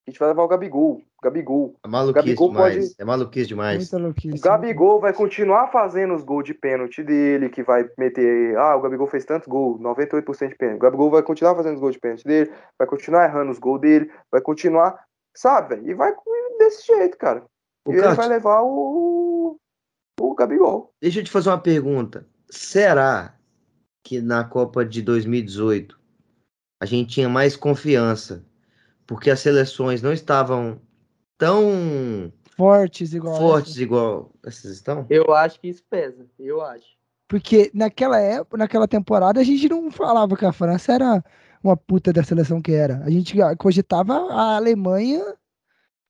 [0.07, 1.01] A gente vai levar o Gabigol.
[1.21, 1.75] Gabigol.
[1.83, 2.75] É maluquice Gabigol demais.
[2.75, 2.95] Pode...
[2.99, 3.91] É maluquice demais.
[3.91, 8.55] O Gabigol vai continuar fazendo os gols de pênalti dele, que vai meter.
[8.55, 10.77] Ah, o Gabigol fez tantos gols, 98% de pênalti.
[10.77, 13.81] O Gabigol vai continuar fazendo os gols de pênalti dele, vai continuar errando os gols
[13.81, 15.03] dele, vai continuar.
[15.35, 16.13] Sabe, E vai
[16.59, 17.43] desse jeito, cara.
[17.85, 19.57] O e ele vai levar o.
[20.19, 20.93] O Gabigol.
[21.01, 22.27] Deixa eu te fazer uma pergunta.
[22.49, 23.35] Será
[24.03, 25.99] que na Copa de 2018
[26.81, 28.45] a gente tinha mais confiança
[29.05, 30.79] porque as seleções não estavam
[31.37, 33.81] tão fortes igual fortes essas.
[33.81, 35.05] igual essas estão?
[35.09, 36.95] Eu acho que isso pesa, eu acho.
[37.27, 41.23] Porque naquela época, naquela temporada, a gente não falava que a França era
[41.63, 43.01] uma puta da seleção que era.
[43.03, 45.35] A gente cogitava a Alemanha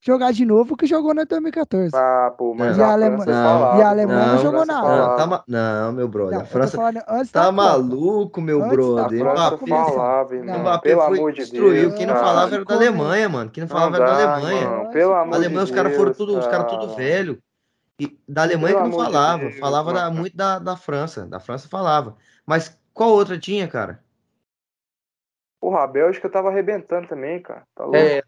[0.00, 1.90] jogar de novo que jogou na 2014.
[1.94, 3.24] Ah, pô, mas e a, Alema...
[3.24, 4.88] não, e a Alemanha não, não jogou nada.
[4.88, 6.34] Não, tá não, meu brother.
[6.34, 6.78] Não, a França
[7.32, 9.18] tá maluco, meu antes brother.
[9.20, 10.58] França falava, irmão.
[10.60, 11.94] Mbappé pelo amor de destruiu.
[11.94, 13.50] Quem não falava era da Alemanha, mano.
[13.50, 14.68] Quem não falava era da Alemanha.
[14.68, 17.38] Mano, pelo amor a Alemanha, os caras foram tudo, os caras tudo velho.
[17.98, 19.38] E da Alemanha pelo que não falava.
[19.38, 21.26] De Deus, falava da, muito da, da França.
[21.26, 22.16] Da França falava.
[22.44, 24.00] Mas qual outra tinha, cara?
[25.60, 27.62] Porra, a Bélgica tava arrebentando também, cara.
[27.74, 27.96] Tá louco.
[27.96, 28.22] É,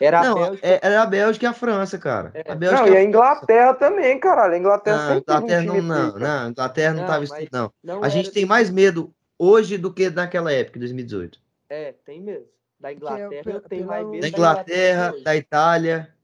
[0.00, 0.66] era não, a Bélgica.
[0.66, 2.30] É, era a Bélgica e a França, cara.
[2.34, 2.50] É.
[2.50, 4.54] A Bélgica não, e a Inglaterra também, caralho.
[4.54, 7.72] A Inglaterra não, sempre Inglaterra não, não, não, Inglaterra não, estava isso, não.
[7.84, 8.02] não.
[8.02, 11.40] A gente tem mais medo hoje do que naquela época, 2018.
[11.68, 12.46] É, tem mesmo.
[12.78, 14.22] Da Inglaterra eu tenho mais medo.
[14.22, 16.14] Da Inglaterra, da Itália.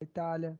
[0.00, 0.58] Itália.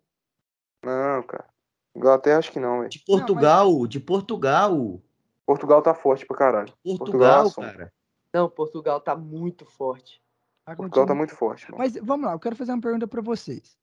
[0.85, 1.47] Não, cara.
[1.94, 2.90] Inglaterra acho que não, velho.
[2.90, 3.89] De Portugal, mas...
[3.89, 5.01] de Portugal.
[5.47, 6.73] Portugal tá forte pra caralho.
[6.82, 7.93] Portugal, Portugal é cara.
[8.32, 10.21] Não, Portugal tá muito forte.
[10.64, 11.64] Portugal tá muito forte.
[11.70, 11.78] Mano.
[11.78, 13.76] Mas vamos lá, eu quero fazer uma pergunta para vocês.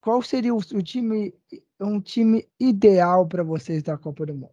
[0.00, 1.34] Qual seria o, o, time,
[1.80, 4.52] um time ideal para vocês da Copa do Mundo?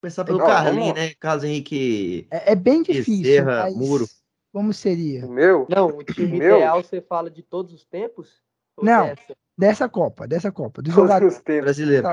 [0.00, 1.14] Começar pelo Carlinhos, né?
[1.14, 2.28] Carlos Henrique.
[2.30, 3.24] É, é bem difícil.
[3.24, 4.06] Serra, mas Muro.
[4.52, 5.26] Como seria?
[5.26, 5.66] O meu?
[5.68, 6.84] Não, o time o ideal meu?
[6.84, 8.40] você fala de todos os tempos?
[8.80, 9.36] Não, dessa?
[9.56, 10.80] dessa Copa, dessa Copa.
[10.80, 12.06] Do jogador brasileiro.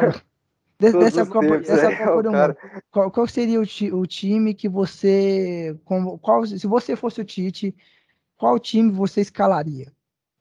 [0.77, 2.57] Dessa Copa, tempos, dessa é, Copa do Mundo.
[2.91, 5.77] Qual, qual, seria o, ti, o, time que você.
[5.85, 7.73] Como, qual, se você fosse o Tite,
[8.35, 9.91] qual time você escalaria?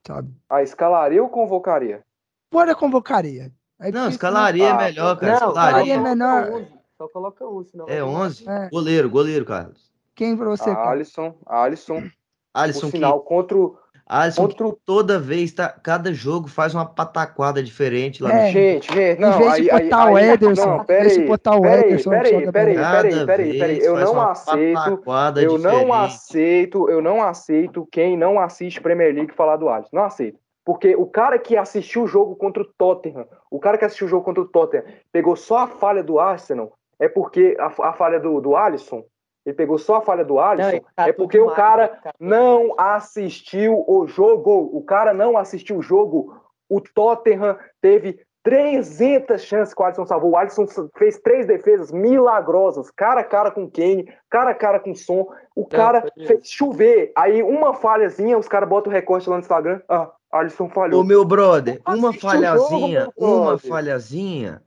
[0.05, 0.33] Sabe?
[0.49, 2.03] Ah, escalaria ou convocaria?
[2.51, 3.51] Fora convocaria.
[3.79, 4.79] Aí não, escalaria não...
[4.79, 5.39] é melhor, cara.
[5.39, 6.65] Não, escalaria é menor.
[6.97, 7.85] Só coloca um, senão.
[7.87, 8.49] É 11?
[8.49, 8.69] É.
[8.69, 9.91] Goleiro, goleiro, Carlos.
[10.13, 10.69] Quem pra você?
[10.69, 12.09] Ah, Alisson, Alisson.
[12.53, 13.27] Alisson, final que...
[13.27, 13.77] contra o
[14.07, 14.79] Alisson, Outro...
[14.85, 19.33] toda vez, tá, cada jogo faz uma pataquada diferente lá é, no Gente, gente, não.
[19.33, 22.09] Em vez de botar aí, o Ederson, não, pera aí, botar o Ederson.
[22.11, 23.79] Peraí, peraí, peraí, peraí, peraí.
[23.79, 25.01] Eu não aceito.
[25.41, 29.89] Eu não aceito, eu não aceito quem não assiste Premier League falar do Alisson.
[29.91, 30.37] Não aceito.
[30.63, 34.09] Porque o cara que assistiu o jogo contra o Tottenham, o cara que assistiu o
[34.09, 38.19] jogo contra o Tottenham, pegou só a falha do Arsenal, é porque a, a falha
[38.19, 39.03] do, do Alisson
[39.45, 43.85] ele pegou só a falha do Alisson, tá é porque o cara tá não assistiu
[43.87, 44.71] o jogo.
[44.73, 46.35] O cara não assistiu o jogo.
[46.67, 50.31] O Tottenham teve 300 chances que o Alisson salvou.
[50.31, 50.65] O Alisson
[50.97, 55.27] fez três defesas milagrosas, cara a cara com Kane, cara a cara com Som.
[55.55, 57.11] O cara fez chover.
[57.15, 59.79] Aí uma falhazinha, os caras botam o recorte lá no Instagram.
[59.87, 61.01] Ah, Alisson falhou.
[61.01, 64.61] Ô meu brother, uma falhazinha, jogo, uma falhazinha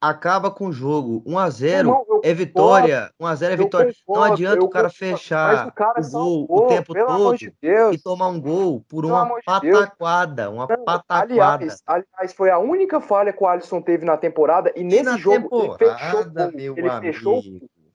[0.00, 1.22] acaba com o jogo.
[1.26, 3.10] 1x0 é vitória.
[3.20, 3.92] 1x0 é vitória.
[4.06, 7.52] Concordo, não adianta o cara fechar o, cara o gol salvou, o tempo todo de
[7.62, 10.44] e tomar um gol por pelo uma pataquada.
[10.44, 11.32] De uma não, pataquada.
[11.32, 15.48] Aliás, aliás, foi a única falha que o Alisson teve na temporada e nesse jogo
[15.52, 16.24] ele fechou.
[16.52, 17.00] Meu ele amigo.
[17.00, 17.42] fechou.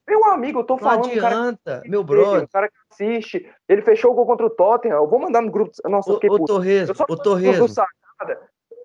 [0.08, 1.08] Meu amigo, eu tô falando.
[1.08, 2.44] Não adianta, cara, meu brother.
[2.44, 4.98] O cara que assiste, ele fechou o gol contra o Tottenham.
[4.98, 5.72] Eu vou mandar no grupo.
[5.86, 7.58] Nossa, o, o Torres, o Torres.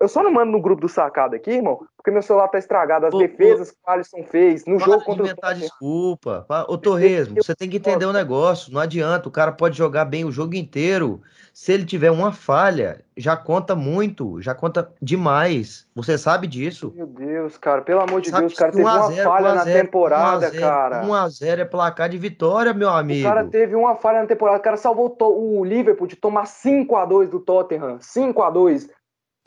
[0.01, 3.05] Eu só não mando no grupo do sacado aqui, irmão, porque meu celular tá estragado.
[3.05, 6.43] As ô, defesas ô, que o Alisson fez no jogo contra inventar o desculpa.
[6.67, 8.73] Ô, Torresmo, você tem que entender o um negócio.
[8.73, 11.21] Não adianta, o cara pode jogar bem o jogo inteiro.
[11.53, 15.85] Se ele tiver uma falha, já conta muito, já conta demais.
[15.93, 16.91] Você sabe disso.
[16.95, 20.47] Meu Deus, cara, pelo amor de sabe Deus, cara, teve uma 0, falha na temporada,
[20.47, 21.03] 1 0, cara.
[21.03, 23.27] 1x0 é placar de vitória, meu amigo.
[23.27, 27.27] O cara teve uma falha na temporada, o cara salvou o Liverpool de tomar 5x2
[27.27, 27.99] do Tottenham.
[27.99, 28.89] 5x2.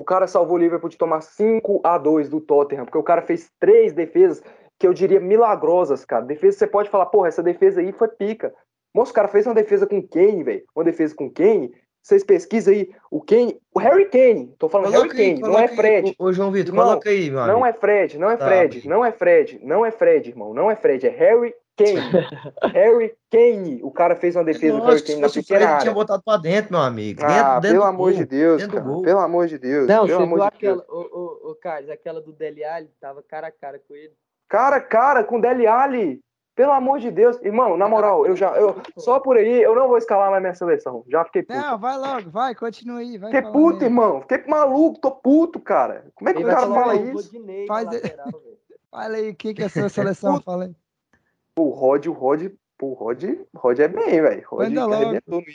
[0.00, 3.22] O cara salvou o Liverpool de tomar 5 a 2 do Tottenham, porque o cara
[3.22, 4.42] fez três defesas
[4.78, 6.24] que eu diria milagrosas, cara.
[6.24, 8.52] Defesa você pode falar, porra, essa defesa aí foi pica.
[8.94, 10.64] Moço, o cara fez uma defesa com Kane, velho.
[10.74, 11.72] Uma defesa com Kane.
[12.02, 15.68] Vocês pesquisam aí, o Kane, o Harry Kane, tô falando coloca Harry Kane, não é
[15.68, 16.14] Fred.
[16.18, 19.10] Ô, João Vitor, coloca aí, meu Não é Fred, não é tá, Fred, não é
[19.10, 22.00] Fred, não é Fred, irmão, não é Fred, é Harry Kane.
[22.72, 23.80] Harry Kane.
[23.82, 25.78] O cara fez uma defesa do Harry Kane na pequena área.
[25.80, 27.20] tinha botado pra dentro, meu amigo.
[27.20, 28.82] Dentro, ah, dentro pelo amor de Deus, cara.
[28.82, 29.86] Pelo amor de Deus.
[29.86, 33.52] Não, pelo viu aquela, o, o, o Carlos, aquela do Dele Alli, tava cara a
[33.52, 34.12] cara com ele.
[34.48, 36.20] Cara a cara com o Dele Alli.
[36.54, 37.36] Pelo amor de Deus.
[37.42, 38.52] Irmão, na moral, eu já.
[38.52, 41.04] Eu, só por aí eu não vou escalar mais minha seleção.
[41.08, 41.58] Já fiquei puto.
[41.58, 43.18] Não, vai logo, vai, continua aí.
[43.18, 43.84] Vai fiquei puto, aí.
[43.86, 44.20] irmão.
[44.20, 46.06] Fiquei maluco, tô puto, cara.
[46.14, 47.32] Como é que o cara fala isso?
[47.66, 47.88] Faz...
[48.94, 50.40] Fala aí, o que, que é a sua seleção?
[50.40, 50.76] Fala aí.
[51.56, 52.52] O Rod, o Rod,
[52.82, 53.24] o Rod,
[53.54, 54.46] Rod é bem, velho.
[54.48, 55.46] Rod arrebentou no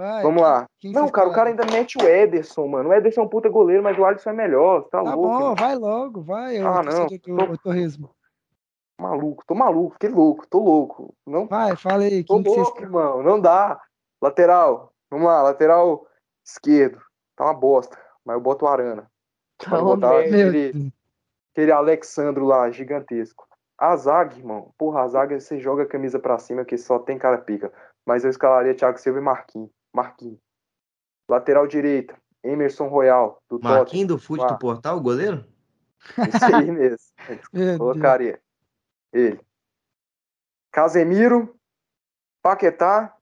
[0.00, 0.66] Vai, Vamos lá.
[0.82, 2.88] Não, cara, o cara ainda mete o Ederson, mano.
[2.88, 4.84] O Ederson é um puta goleiro, mas o Alisson é melhor.
[4.84, 5.28] Tá, tá louco.
[5.28, 5.54] bom, mano.
[5.56, 6.56] vai logo, vai.
[6.56, 7.06] Ah, não.
[7.06, 7.52] Tô...
[7.52, 8.10] O torresmo.
[8.98, 11.14] Maluco, tô maluco, fiquei louco, tô louco.
[11.26, 11.46] Não...
[11.46, 12.24] Vai, fala aí.
[12.24, 12.82] Tô louco, vocês...
[12.82, 13.78] irmão, não dá.
[14.22, 16.06] Lateral, vamos lá, lateral
[16.42, 16.98] esquerdo.
[17.36, 19.10] Tá uma bosta, mas eu boto o Arana.
[19.58, 20.92] Tá botar aquele,
[21.52, 23.46] aquele Alexandro lá, gigantesco.
[23.80, 24.74] A zaga, irmão.
[24.76, 27.72] Porra, a zaga você joga a camisa pra cima que só tem cara pica.
[28.06, 29.70] Mas eu escalaria Thiago Silva e Marquinhos.
[29.90, 30.38] Marquinhos.
[31.26, 35.46] Lateral direita, Emerson Royal, do Marquinhos do Fute do Portal, o goleiro?
[36.00, 36.98] Isso aí mesmo.
[37.78, 38.38] Colocaria
[39.12, 39.40] ele.
[40.70, 41.58] Casemiro,
[42.42, 43.16] Paquetá.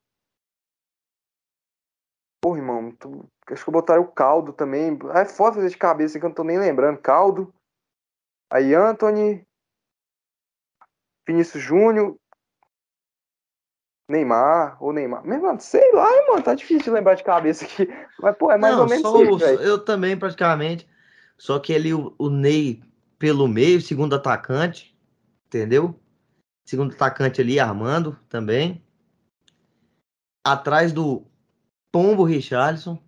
[2.43, 3.29] Porra, irmão, tu...
[3.51, 4.99] acho que eu botaria o Caldo também.
[5.15, 6.99] É foda de cabeça que eu não tô nem lembrando.
[6.99, 7.55] Caldo.
[8.51, 9.47] Aí Anthony.
[11.29, 12.17] Vinícius Júnior.
[14.11, 15.23] Neymar, ou Neymar.
[15.27, 17.87] Mesmo, sei lá, mano, tá difícil de lembrar de cabeça aqui.
[18.19, 20.89] Mas, pô, é mais não, ou menos isso, Eu também, praticamente.
[21.37, 22.83] Só que ele, o, o Ney
[23.19, 24.99] pelo meio, segundo atacante,
[25.47, 26.01] entendeu?
[26.65, 28.83] Segundo atacante ali, Armando também.
[30.43, 31.27] Atrás do
[31.93, 32.99] Pombo Richarlison.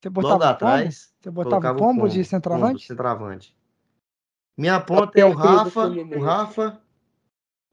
[0.00, 1.12] Você botava logo atrás.
[1.20, 2.72] Você botava o pombo, pombo, de centroavante?
[2.72, 3.56] Pombo, centroavante.
[4.56, 6.83] Minha ponta é o Rafa, o Rafa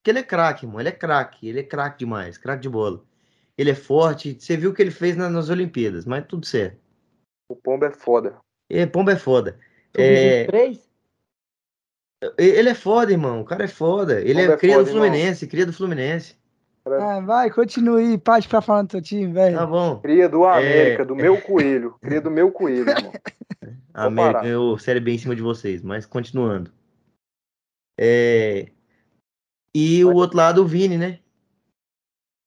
[0.01, 0.81] porque ele é craque, mano.
[0.81, 1.47] Ele é craque.
[1.47, 2.35] Ele é craque demais.
[2.35, 3.03] Craque de bola.
[3.55, 4.35] Ele é forte.
[4.39, 6.79] Você viu o que ele fez nas Olimpíadas, mas tudo certo.
[7.47, 8.37] O Pombo é foda.
[8.67, 9.59] É, Pombo é foda.
[9.95, 10.47] É...
[12.37, 13.41] Ele é foda, irmão.
[13.41, 14.19] O cara é foda.
[14.21, 15.51] Ele é, é cria foda, do Fluminense, irmão.
[15.51, 16.35] cria do Fluminense.
[16.85, 18.17] Ah, vai, continue.
[18.17, 19.55] Pode ficar falando do seu time, velho.
[19.55, 19.99] Tá bom.
[19.99, 21.05] Cria do América, é...
[21.05, 21.95] do meu coelho.
[22.01, 23.11] Cria do meu coelho, irmão.
[23.93, 26.71] A América ganhou série bem em cima de vocês, mas continuando.
[27.99, 28.71] É...
[29.75, 31.19] E o outro lado, o Vini, né?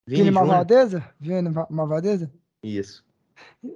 [0.06, 1.14] Vini, Vini Malvadeza?
[1.18, 2.30] Vini Malvadeza?
[2.62, 3.04] Isso.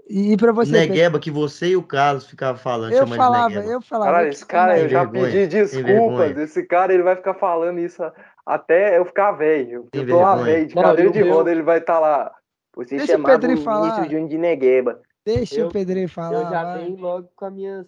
[0.09, 0.71] E pra você.
[0.71, 2.93] Negueba, que você e o Carlos ficavam falando.
[2.93, 4.13] Eu falava, eu falava.
[4.13, 6.37] Cara, esse cara, eu já pedi desculpas.
[6.37, 8.03] Esse cara, ele vai ficar falando isso
[8.45, 9.89] até eu ficar velho.
[9.93, 12.35] Eu tô lá velho, de cadeira de roda, ele vai estar tá lá.
[12.77, 14.07] Você Deixa chamava o Pedrinho falar.
[14.07, 15.03] de Negueba.
[15.25, 16.43] Deixa eu, o Pedrinho falar.
[16.43, 17.87] Eu já venho logo com as minhas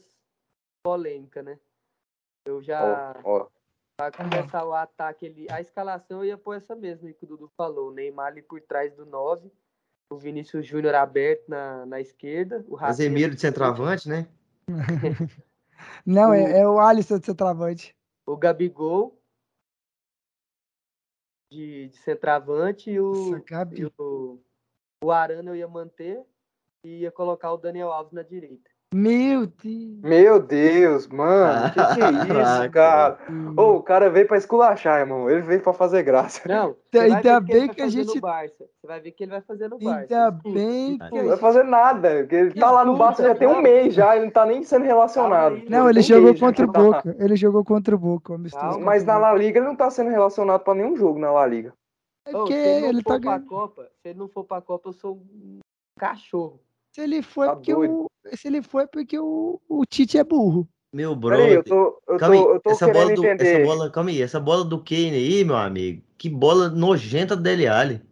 [0.83, 1.59] polêmicas, né?
[2.47, 3.15] Eu já.
[3.25, 3.47] Ó, ó.
[4.01, 7.53] Pra começar o ataque, ele, a escalação eu ia pôr essa mesma que o Dudu
[7.55, 7.91] falou.
[7.91, 9.53] O Neymar ali por trás do 9,
[10.11, 12.65] o Vinícius Júnior aberto na, na esquerda.
[12.67, 14.27] O Casemiro de centroavante, né?
[16.07, 17.95] Não, o, é, é, o Alisson de centroavante.
[18.27, 19.21] O Gabigol
[21.53, 24.43] de, de centroavante e o, Nossa, e o,
[25.05, 26.25] o Arana eu ia manter
[26.83, 28.70] e ia colocar o Daniel Alves na direita.
[28.93, 30.01] Meu Deus.
[30.03, 31.71] Meu Deus, mano.
[31.73, 32.11] Que que é
[32.65, 33.19] isso, cara?
[33.57, 35.31] oh, o cara veio pra esculachar, irmão.
[35.31, 36.43] Ele veio pra fazer graça.
[36.49, 36.75] Não.
[36.93, 38.21] Ainda bem que, que a gente.
[38.21, 38.65] Barça.
[38.81, 40.01] Você vai ver que ele vai fazer no Barça.
[40.01, 41.19] Ainda bem que.
[41.19, 42.27] Não vai fazer nada.
[42.29, 44.17] Ele tá lá no Barça já tem um mês já.
[44.17, 45.63] Ele não tá nem sendo relacionado.
[45.69, 47.17] Não, ele jogou contra o Boca.
[47.17, 48.37] Ele jogou contra o Boca.
[48.81, 51.73] Mas na La Liga ele não tá sendo relacionado pra nenhum jogo na La Liga.
[52.27, 53.47] É porque ele tá ganhando.
[53.47, 55.61] Copa, se ele não for pra Copa, eu sou um
[55.99, 56.61] cachorro.
[56.93, 60.69] Se ele foi tá porque o, se ele foi porque o, o Tite é burro.
[60.93, 61.39] Meu brother.
[61.39, 63.47] Peraí, eu tô, eu calma tô, eu tô essa bola do, entender.
[63.47, 66.03] essa bola, calma aí, essa bola do Kane aí, meu amigo.
[66.19, 68.03] Que bola nojenta do Dele Alli.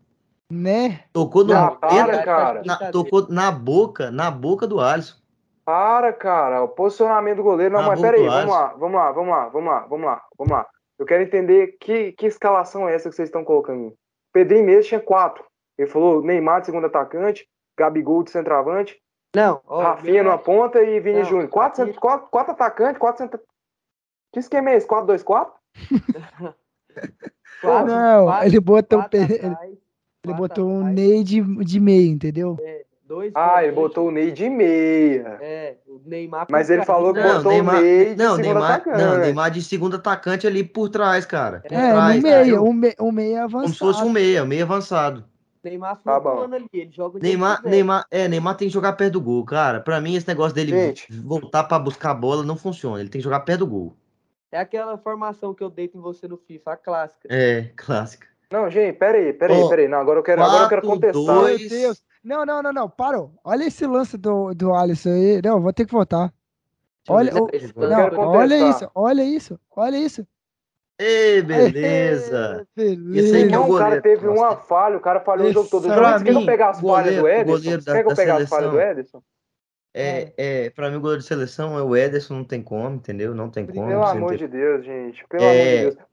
[0.51, 1.05] Né?
[1.13, 2.63] Tocou no ah, para, cara.
[2.65, 5.17] Na, tocou na boca, na boca do Alisson.
[5.65, 7.75] Para, cara, o posicionamento do goleiro.
[7.75, 10.53] Não, na mas peraí, vamos lá, vamos lá, vamos lá, vamos lá, vamos lá, vamos
[10.53, 10.67] lá.
[10.99, 13.93] Eu quero entender que, que escalação é essa que vocês estão colocando.
[14.33, 15.45] Pedrinho mesmo tinha quatro.
[15.77, 17.47] Ele falou Neymar de segundo atacante,
[17.79, 19.01] Gabigol de centroavante,
[19.35, 19.61] não.
[19.67, 21.49] Oh, Rafinha numa ponta e Vini Júnior.
[21.49, 23.41] Quatro, quatro, quatro atacantes, quatro centro...
[24.33, 24.87] Que esquema é esse?
[24.87, 25.49] 4-2-4?
[27.63, 29.71] não, quatro, ele botou, quatro ele, atrás,
[30.25, 32.57] ele botou um Ney de, de meia, entendeu?
[32.61, 35.39] É, dois ah, ele botou o Ney de meia.
[35.41, 36.47] É, o Neymar.
[36.51, 39.03] Mas ele falou que não, botou Neymar, o Ney de não, segundo Neymar, atacante.
[39.03, 41.61] Não, Neymar de segundo atacante ali por trás, cara.
[41.61, 43.63] Por é, trás, um meia, um, me, um meia avançado.
[43.63, 45.25] Como se fosse um meia, um meia avançado.
[45.69, 46.43] Neymar tá bom.
[46.43, 49.81] ali, ele joga Neymar, Neymar, é, Neymar tem que jogar perto do gol, cara.
[49.81, 51.13] Pra mim, esse negócio dele Gente.
[51.21, 53.01] voltar pra buscar a bola não funciona.
[53.01, 53.97] Ele tem que jogar perto do gol.
[54.51, 57.29] É aquela formação que eu deito em você no FIFA, a clássica.
[57.31, 58.27] É, clássica.
[58.51, 59.89] Não, gente, peraí, peraí, oh, peraí.
[59.89, 61.35] Não, agora eu quero, agora eu quero contestar.
[61.35, 61.61] Dois...
[61.61, 62.03] Meu Deus.
[62.25, 63.33] Não, não, não, não, parou.
[63.45, 65.43] Olha esse lance do, do Alisson aí.
[65.43, 66.33] Não, vou ter que votar.
[67.09, 67.49] Olha, o,
[67.89, 70.27] não, olha isso, olha isso, olha isso.
[70.99, 72.67] Ei, beleza.
[72.75, 73.19] beleza.
[73.19, 74.41] Esse aí que é o cara teve Nossa.
[74.41, 75.87] uma falha, o cara falhou Esse o jogo todo.
[75.87, 77.79] Pra mim, quer que eu pegar as falhas do Ederson?
[77.79, 79.23] Da, quer que eu pegar as falhas do Ederson?
[79.95, 83.35] É, é, pra mim o goleiro de seleção é o Ederson, não tem como, entendeu?
[83.35, 83.89] Não tem como.
[83.89, 85.25] Pelo amor de Deus, gente.
[85.29, 86.09] Pelo é, amor de Deus.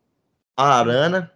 [0.57, 1.31] A Arana,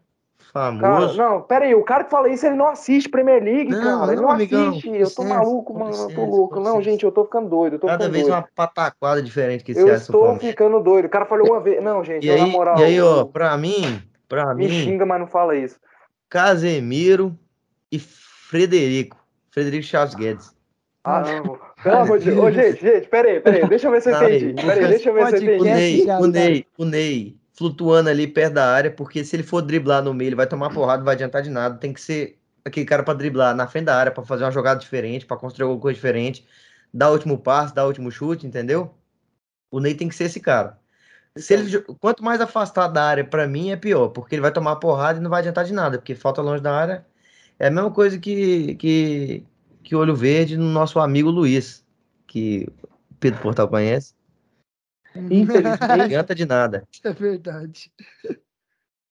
[0.51, 1.17] famoso.
[1.17, 3.99] Cara, não, pera aí, o cara que fala isso, ele não assiste Premier League, não,
[3.99, 4.11] cara.
[4.13, 4.95] Ele não, amigão, assiste.
[4.95, 5.95] Eu tô maluco, mano.
[5.95, 6.59] eu tô louco.
[6.59, 7.73] Não, gente, eu tô ficando doido.
[7.75, 8.35] Eu tô Cada vez doido.
[8.35, 11.05] uma pataquada diferente que esse Eu estou ficando doido.
[11.05, 11.83] O cara falou uma vez.
[11.83, 12.77] Não, gente, e aí, na moral.
[12.79, 14.73] E aí, ó, pra mim, pra me mim.
[14.73, 15.79] Me xinga, mas não fala isso.
[16.29, 17.37] Casemiro
[17.91, 19.17] e Frederico.
[19.51, 20.55] Frederico Chaves Guedes.
[21.03, 21.57] Ah, não.
[21.83, 22.43] Pelo amor de Deus.
[22.43, 23.67] Ô, gente, gente, peraí, peraí.
[23.67, 24.53] Deixa eu ver se eu entendi.
[24.61, 25.61] Peraí, deixa eu ver se eu entendi.
[25.61, 29.61] O Ney, o Ney, o Ney flutuando ali perto da área, porque se ele for
[29.61, 31.77] driblar no meio, ele vai tomar porrada, não vai adiantar de nada.
[31.77, 34.79] Tem que ser aquele cara para driblar na frente da área, para fazer uma jogada
[34.79, 36.47] diferente, para construir alguma coisa diferente,
[36.93, 38.95] dar o último passe, dar o último chute, entendeu?
[39.71, 40.79] O Ney tem que ser esse cara.
[41.37, 44.77] Se ele, quanto mais afastado da área, para mim, é pior, porque ele vai tomar
[44.77, 47.05] porrada e não vai adiantar de nada, porque falta longe da área.
[47.59, 49.45] É a mesma coisa que, que,
[49.83, 51.85] que Olho Verde no nosso amigo Luiz,
[52.27, 52.67] que
[53.19, 54.13] Pedro Portal conhece.
[55.25, 55.87] Infelizmente.
[55.87, 56.87] Não adianta de nada.
[57.03, 57.91] É verdade.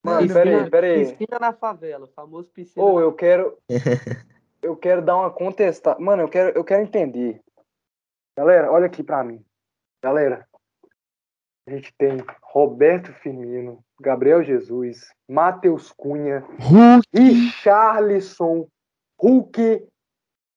[0.03, 1.07] Mano, peraí, peraí.
[1.07, 2.85] Piscina na favela, famoso piscina.
[2.85, 3.59] Ou oh, eu quero.
[4.63, 5.99] eu quero dar uma contestada.
[6.01, 7.41] Mano, eu quero, eu quero entender.
[8.37, 9.45] Galera, olha aqui pra mim.
[10.03, 10.47] Galera,
[11.67, 17.07] a gente tem Roberto Firmino, Gabriel Jesus, Matheus Cunha, Hulk.
[17.13, 18.67] Richarlison,
[19.21, 19.87] Hulk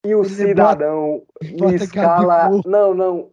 [0.05, 2.49] e o Ele cidadão bota, me escala.
[2.65, 3.31] Não, não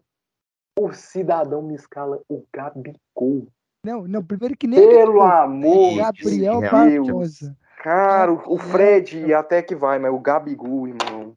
[0.79, 3.49] o cidadão me escala o Gabigol.
[3.85, 4.81] Não, não, primeiro que nem.
[4.89, 7.57] Pelo amor Gabriel de Barbosa.
[7.83, 11.37] Cara, o Fred até que vai, mas o Gabigol, irmão.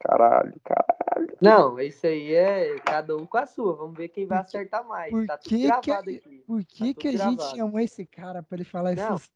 [0.00, 1.36] Caralho, caralho.
[1.40, 3.74] Não, isso aí é cada um com a sua.
[3.74, 5.10] Vamos ver quem vai acertar mais.
[5.10, 6.42] Por tá que que, aqui.
[6.46, 7.30] Por que, tá que a gravado.
[7.30, 9.30] gente chamou esse cara para ele falar não, essas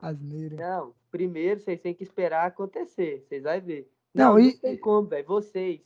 [0.00, 0.58] asneiras?
[0.58, 3.24] Não, primeiro vocês têm que esperar acontecer.
[3.26, 3.90] Vocês vão ver.
[4.14, 4.52] Não, não, e...
[4.52, 5.26] não tem como, velho.
[5.26, 5.80] Vocês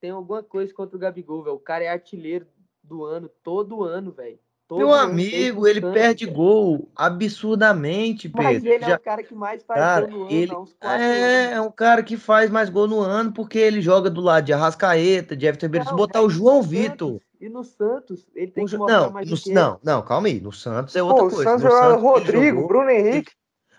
[0.00, 1.56] têm alguma coisa contra o Gabigol, velho.
[1.56, 2.46] O cara é artilheiro
[2.84, 4.38] do ano, todo ano, velho.
[4.70, 8.44] Meu amigo, ele perde gol absurdamente, Pedro.
[8.44, 8.92] Mas ele Já...
[8.92, 10.52] é o cara que mais faz cara, gol no ele...
[10.52, 14.22] ano, É, é um cara que faz mais gol no ano porque ele joga do
[14.22, 15.86] lado de Arrascaeta, de Everton Ribeiro.
[15.86, 17.20] Se botar o João Vitor.
[17.38, 18.68] E no Santos, ele tem o...
[18.68, 19.52] que não, mais no...
[19.52, 20.40] Não, não, calma aí.
[20.40, 21.42] No Santos é outra Pô, coisa.
[21.42, 22.68] O Santos jogava Rodrigo, jogou...
[22.68, 23.32] Bruno Henrique.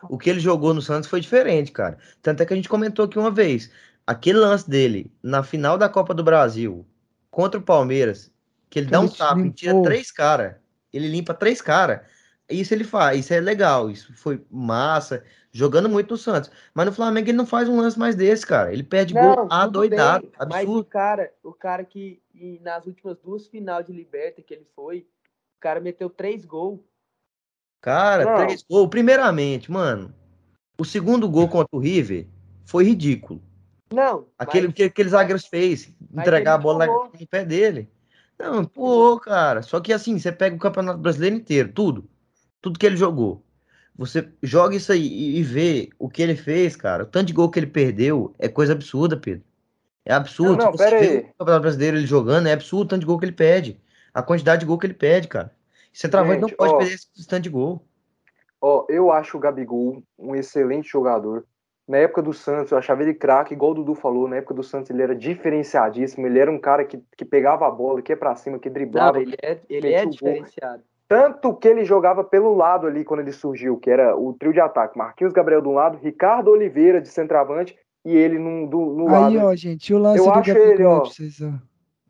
[0.08, 1.98] O que ele jogou no Santos foi diferente, cara.
[2.22, 3.72] Tanto é que a gente comentou aqui uma vez.
[4.06, 6.86] Aquele lance dele na final da Copa do Brasil
[7.32, 8.32] contra o Palmeiras,
[8.76, 10.56] que ele que dá um tapa e tira três caras.
[10.92, 12.02] Ele limpa três caras.
[12.50, 16.52] Isso ele faz, isso é legal, isso foi massa, jogando muito no Santos.
[16.74, 18.74] Mas no Flamengo ele não faz um lance mais desse, cara.
[18.74, 20.28] Ele perde não, gol adoidado.
[20.28, 22.22] Bem, mas o cara, o cara que
[22.62, 25.08] nas últimas duas finais de Liberta que ele foi,
[25.58, 26.82] o cara meteu três gols.
[27.82, 28.46] Cara, não.
[28.46, 28.90] três gols.
[28.90, 30.14] Primeiramente, mano,
[30.78, 32.28] o segundo gol contra o River
[32.66, 33.42] foi ridículo.
[33.92, 34.28] Não.
[34.38, 34.76] Aquele mas...
[34.76, 37.90] que aquele zagueiro fez, entregar a bola no pé dele.
[38.38, 39.62] Não, pô, cara.
[39.62, 42.08] Só que assim, você pega o Campeonato Brasileiro inteiro, tudo.
[42.62, 43.44] Tudo que ele jogou.
[43.98, 47.04] Você joga isso aí e, vê o que ele fez, cara.
[47.04, 49.44] O tanto de gol que ele perdeu é coisa absurda, Pedro.
[50.04, 50.58] É absurdo.
[50.58, 51.20] Não, não pera aí.
[51.20, 53.80] O Campeonato Brasileiro ele jogando, é absurdo o tanto de gol que ele perde.
[54.14, 55.52] A quantidade de gol que ele perde, cara.
[55.94, 57.82] Você travante não pode ó, perder esse tanto de gol.
[58.60, 61.46] Ó, eu acho o Gabigol um excelente jogador.
[61.88, 64.28] Na época do Santos, eu achava ele craque, igual o Dudu falou.
[64.28, 66.26] Na época do Santos, ele era diferenciadíssimo.
[66.26, 69.14] Ele era um cara que, que pegava a bola, que ia pra cima, que driblava.
[69.14, 70.84] Não, ele é, ele é diferenciado.
[71.08, 74.60] Tanto que ele jogava pelo lado ali quando ele surgiu, que era o trio de
[74.60, 74.98] ataque.
[74.98, 79.28] Marquinhos Gabriel de um lado, Ricardo Oliveira de centroavante e ele no, do, no lado.
[79.28, 81.00] Aí, ó, gente, o lance eu do acho ele, ó.
[81.02, 81.52] Vocês, ó.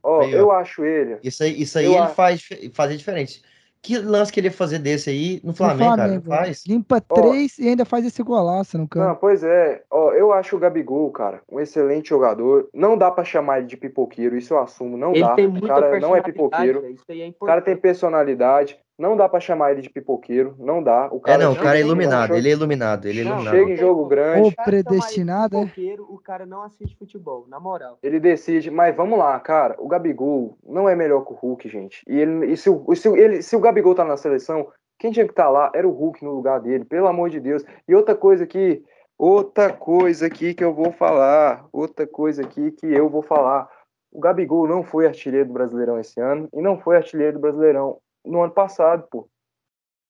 [0.01, 1.17] ó aí, eu acho ele.
[1.21, 2.15] Isso aí, isso aí ele acho...
[2.15, 3.41] faz fazer diferente.
[3.81, 6.43] Que lance que ele ia fazer desse aí no Flamengo, no Flamengo cara?
[6.43, 6.63] Faz?
[6.67, 9.07] Limpa três e ainda faz esse golaço no campo.
[9.07, 9.83] Não, pois é.
[9.91, 12.67] Ó, eu acho o Gabigol, cara, um excelente jogador.
[12.73, 14.97] Não dá para chamar ele de pipoqueiro, isso eu assumo.
[14.97, 15.35] Não ele dá.
[15.35, 16.83] Tem muita o cara não é pipoqueiro.
[17.07, 18.79] É o cara tem personalidade.
[18.97, 21.09] Não dá para chamar ele de pipoqueiro, não dá.
[21.11, 23.53] O cara é, não, o cara é iluminado, ele é iluminado, ele é iluminado.
[23.53, 24.41] Chega em jogo grande.
[24.41, 25.95] Ou predestinado, é?
[26.07, 27.99] O cara não assiste futebol, na moral.
[28.01, 32.03] Ele decide, mas vamos lá, cara, o Gabigol não é melhor que o Hulk, gente.
[32.07, 34.65] E, ele, e se, o, se, ele, se o Gabigol tá na seleção,
[34.97, 37.41] quem tinha que estar tá lá era o Hulk no lugar dele, pelo amor de
[37.41, 37.65] Deus.
[37.85, 38.81] E outra coisa que,
[39.17, 43.69] outra coisa aqui que eu vou falar, outra coisa aqui que eu vou falar.
[44.09, 47.97] O Gabigol não foi artilheiro do Brasileirão esse ano e não foi artilheiro do Brasileirão
[48.25, 49.27] no ano passado, pô.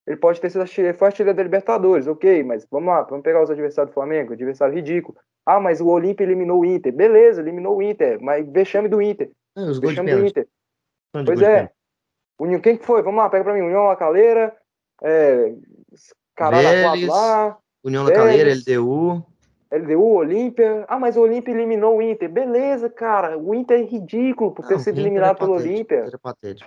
[0.08, 3.42] Ele pode ter sido artilheiro, foi artilheiro da Libertadores, ok, mas vamos lá, vamos pegar
[3.42, 5.18] os adversários do Flamengo, adversário ridículo.
[5.46, 6.94] Ah, mas o Olímpia eliminou o Inter.
[6.94, 9.32] Beleza, eliminou o Inter, mas vexame do Inter.
[9.56, 10.48] É, os vexame do Inter.
[11.12, 11.72] Pois é.
[12.40, 13.02] União, quem que foi?
[13.02, 13.62] Vamos lá, pega pra mim.
[13.62, 14.56] União Lacaleira,
[15.02, 15.54] é,
[16.36, 17.58] Caralho, lá.
[17.84, 19.26] União da Calheira, LDU.
[19.78, 20.86] LDU, Olímpia.
[20.88, 22.30] Ah, mas o Olímpia eliminou o Inter.
[22.30, 23.38] Beleza, cara.
[23.38, 26.06] O Inter é ridículo por ter sido eliminado é pelo Olímpia.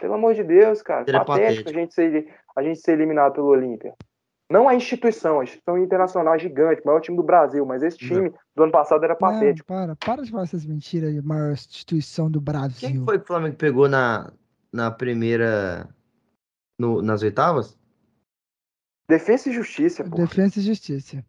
[0.00, 1.04] Pelo amor de Deus, cara.
[1.04, 3.94] Patético, patético, A, gente ser, a gente ser eliminado pelo Olímpia.
[4.50, 8.30] Não a instituição, a instituição internacional é gigante, maior time do Brasil, mas esse time
[8.30, 8.38] não.
[8.56, 9.70] do ano passado era patético.
[9.70, 12.88] Não, para, para de falar essas mentiras de maior instituição do Brasil.
[12.88, 14.32] Quem foi que o Flamengo pegou na,
[14.72, 15.86] na primeira.
[16.80, 17.76] No, nas oitavas?
[19.10, 20.16] Defesa e Justiça, pô.
[20.16, 21.24] Defesa e Justiça.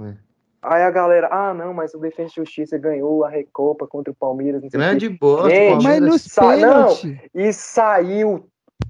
[0.00, 0.25] É.
[0.66, 4.16] Aí a galera, ah, não, mas o Defesa e Justiça ganhou a Recopa contra o
[4.16, 4.62] Palmeiras.
[4.64, 5.48] Grande bosta,
[5.80, 6.88] mas nos sa não,
[7.32, 8.48] E saiu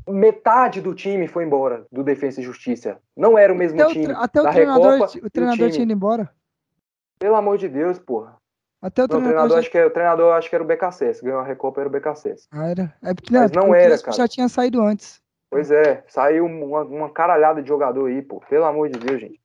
[0.08, 2.98] metade do time foi embora do Defesa e Justiça.
[3.14, 4.06] Não era o mesmo até time.
[4.06, 6.30] O até o treinador, o treinador tinha ido embora.
[7.18, 8.36] Pelo amor de Deus, porra.
[8.80, 9.60] Até o, treinador, treinador já...
[9.60, 12.36] acho que o treinador acho que era o BKC, ganhou a Recopa era o BKC.
[12.52, 12.94] Ah, era.
[13.02, 14.16] É porque, Mas não, não era, cara.
[14.16, 15.20] já tinha saído antes.
[15.50, 18.40] Pois é, saiu uma, uma caralhada de jogador aí, pô.
[18.48, 19.40] Pelo amor de Deus, gente.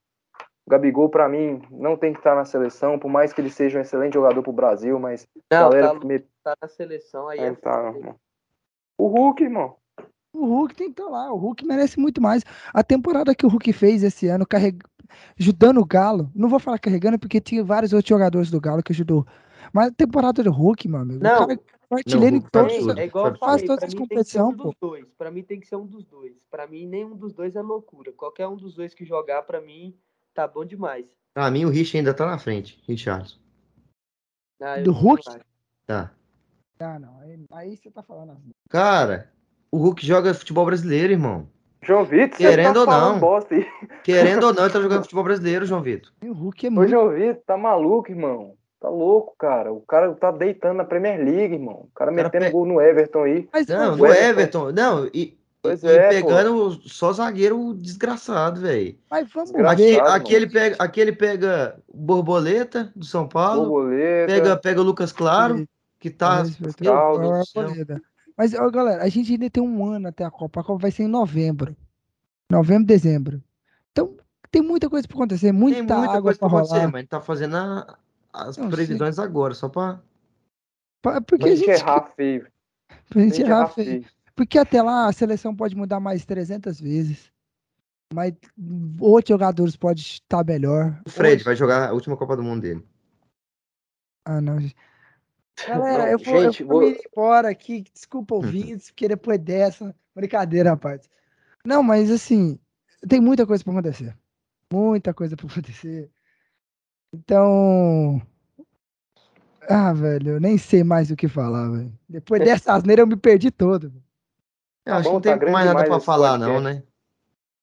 [0.65, 3.77] O Gabigol, para mim, não tem que estar na seleção, por mais que ele seja
[3.77, 5.27] um excelente jogador pro Brasil, mas.
[5.51, 6.19] Não, galera tá, me...
[6.43, 7.39] tá na seleção aí.
[7.39, 7.93] É, é tá,
[8.97, 9.75] o Hulk, irmão.
[10.33, 11.33] O Hulk tem que estar lá.
[11.33, 12.43] O Hulk merece muito mais.
[12.73, 14.79] A temporada que o Hulk fez esse ano, carreg...
[15.39, 18.93] ajudando o Galo, não vou falar carregando, porque tinha vários outros jogadores do Galo que
[18.93, 19.25] ajudou.
[19.73, 21.23] Mas a temporada do Hulk, meu amigo.
[21.23, 21.59] Não, o cara
[21.95, 22.97] artilheiro em todos.
[22.97, 24.97] É igual eu falei, todas as competições, um pô.
[25.17, 26.33] Pra mim tem que ser um dos dois.
[26.49, 28.11] Pra mim, nenhum dos dois é loucura.
[28.13, 29.95] Qualquer um dos dois que jogar, pra mim,
[30.33, 31.05] tá bom demais.
[31.33, 33.37] Pra mim, o Rich ainda tá na frente, Richardson.
[34.61, 35.23] Ah, do Hulk?
[35.87, 36.11] Tá.
[36.79, 37.19] Ah, não.
[37.19, 38.51] Aí, aí você tá falando assim.
[38.69, 39.31] Cara,
[39.71, 41.47] o Hulk joga futebol brasileiro, irmão.
[41.83, 43.19] João Vitor, querendo tá ou não.
[43.19, 43.65] Bosta aí.
[44.03, 46.11] Querendo ou não, ele tá jogando futebol brasileiro, João Vitor.
[46.23, 46.87] O Hulk é muito.
[46.87, 48.55] Ô, João Vitor, tá maluco, irmão.
[48.79, 49.71] Tá louco, cara.
[49.71, 51.87] O cara tá deitando na Premier League, irmão.
[51.87, 52.51] O cara, o cara metendo pe...
[52.51, 53.49] gol no Everton aí.
[53.51, 54.69] Mas não, no Everton.
[54.69, 54.71] Everton.
[54.71, 56.89] Não, e, pois e é, pegando pô.
[56.89, 58.97] só zagueiro desgraçado, velho.
[59.09, 63.65] Mas vamos aqui, aqui, ele pega, aqui ele pega Borboleta do São Paulo.
[63.65, 64.33] Borboleta.
[64.33, 65.67] Pega, pega o Lucas Claro,
[65.99, 66.43] que tá.
[68.37, 70.61] Mas, ó, galera, a gente ainda tem um ano até a Copa.
[70.61, 71.75] A Copa vai ser em novembro.
[72.49, 73.43] Novembro, dezembro.
[73.91, 74.17] Então,
[74.49, 76.65] tem muita coisa pra acontecer, muita, tem muita água coisa pra, pra rolar.
[76.65, 77.97] acontecer, mas tá fazendo a,
[78.33, 79.21] as não, previsões sim.
[79.21, 80.01] agora, só pra...
[81.01, 82.47] pra porque pra a gente errar feio.
[83.09, 84.05] Pra gente errar feio.
[84.35, 87.31] Porque até lá a seleção pode mudar mais 300 vezes.
[88.13, 88.33] Mas
[88.99, 90.99] outros jogadores podem estar melhor.
[91.05, 91.45] O Fred Hoje...
[91.45, 92.85] vai jogar a última Copa do Mundo dele.
[94.25, 94.57] Ah, não.
[95.67, 96.89] Galera, não, eu vou, gente, eu vou, vou...
[96.89, 97.83] ir embora aqui.
[97.93, 98.41] Desculpa uhum.
[98.41, 99.95] ouvintes, porque depois dessa.
[100.13, 101.09] Brincadeira, rapaz.
[101.65, 102.59] Não, mas assim,
[103.07, 104.17] tem muita coisa para acontecer.
[104.71, 106.09] Muita coisa para acontecer.
[107.13, 108.21] Então.
[109.69, 111.93] Ah, velho, eu nem sei mais o que falar, velho.
[112.09, 113.93] Depois dessa asneira eu me perdi todo.
[114.85, 116.83] Eu acho tá bom, que não tem tá mais nada para falar, não, né?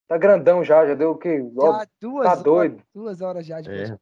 [0.06, 1.38] Tá grandão já, já deu o quê?
[1.54, 2.74] Já duas tá doido.
[2.74, 3.98] Horas, duas horas já de é,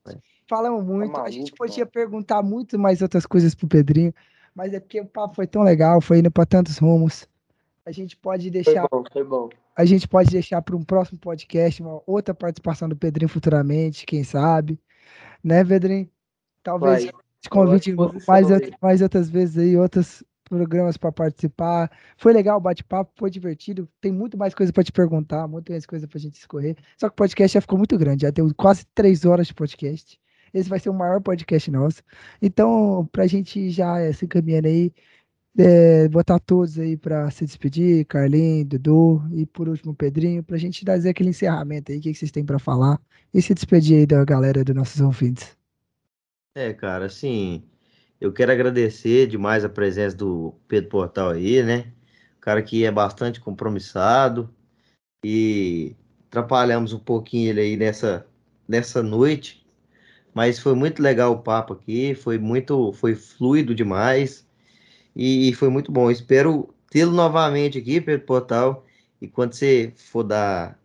[0.48, 1.06] Falamos tá muito.
[1.06, 1.90] Tá maluco, a gente podia mano.
[1.90, 4.14] perguntar muito mais outras coisas pro Pedrinho,
[4.54, 7.28] mas é porque o papo foi tão legal, foi indo para tantos rumos.
[7.84, 8.86] A gente pode deixar.
[8.88, 9.48] Foi bom, foi bom.
[9.74, 14.22] A gente pode deixar para um próximo podcast, uma outra participação do Pedrinho futuramente, quem
[14.22, 14.80] sabe.
[15.42, 16.08] Né, Pedrinho?
[16.62, 17.14] Talvez Vai.
[17.40, 17.94] te convite
[18.26, 18.46] mais,
[18.80, 21.90] mais outras vezes aí, outros programas para participar.
[22.16, 23.88] Foi legal o bate-papo, foi divertido.
[24.00, 26.76] Tem muito mais coisa para te perguntar, muito mais coisa para a gente escorrer.
[26.98, 30.18] Só que o podcast já ficou muito grande, já deu quase três horas de podcast.
[30.54, 32.02] Esse vai ser o maior podcast nosso.
[32.40, 34.92] Então, para a gente já se encaminhando aí,
[35.58, 40.58] é, botar todos aí para se despedir, Carlinhos, Dudu e por último Pedrinho, para a
[40.58, 43.00] gente fazer aquele encerramento aí, o que, que vocês têm para falar
[43.32, 45.56] e se despedir aí da galera dos nossos ouvintes.
[46.54, 47.62] É, cara, assim,
[48.20, 51.92] eu quero agradecer demais a presença do Pedro Portal aí, né?
[52.46, 54.48] cara que é bastante compromissado
[55.24, 55.96] e
[56.28, 58.24] atrapalhamos um pouquinho ele aí nessa,
[58.68, 59.66] nessa noite,
[60.32, 64.46] mas foi muito legal o papo aqui, foi muito, foi fluido demais
[65.14, 66.08] e foi muito bom.
[66.08, 68.86] Espero tê-lo novamente aqui, Pedro Portal,
[69.20, 70.80] e quando você for dar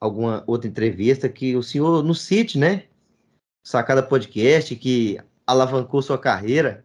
[0.00, 2.86] alguma outra entrevista, que o senhor no cite, né?
[3.64, 6.84] Sacada Podcast, que alavancou sua carreira.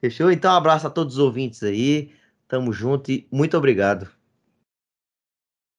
[0.00, 0.30] Fechou?
[0.30, 2.12] Então, um abraço a todos os ouvintes aí.
[2.46, 4.08] Tamo junto e muito obrigado.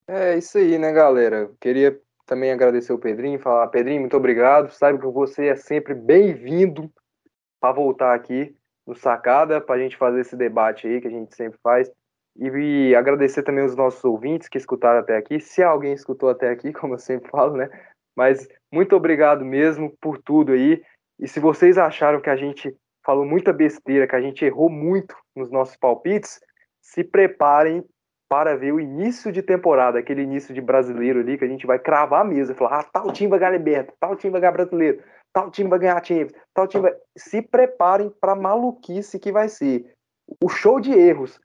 [0.07, 1.51] É isso aí, né, galera?
[1.59, 4.71] Queria também agradecer o Pedrinho, falar, Pedrinho, muito obrigado.
[4.71, 6.91] Sabe que você é sempre bem-vindo
[7.59, 8.55] para voltar aqui
[8.85, 11.91] no Sacada para a gente fazer esse debate aí que a gente sempre faz.
[12.37, 16.73] E, agradecer também os nossos ouvintes que escutaram até aqui, se alguém escutou até aqui,
[16.73, 17.69] como eu sempre falo, né?
[18.15, 20.81] Mas muito obrigado mesmo por tudo aí.
[21.19, 25.15] E se vocês acharam que a gente falou muita besteira, que a gente errou muito
[25.35, 26.39] nos nossos palpites,
[26.81, 27.83] se preparem
[28.27, 31.77] para ver o início de temporada, aquele início de brasileiro ali, que a gente vai
[31.77, 35.03] cravar a mesa, falar, ah, tal time vai ganhar liberta, tal time vai ganhar brasileiro,
[35.31, 36.93] tal time vai ganhar Champions, tal time vai...
[37.15, 39.93] Se preparem para maluquice que vai ser.
[40.43, 41.39] O show de erros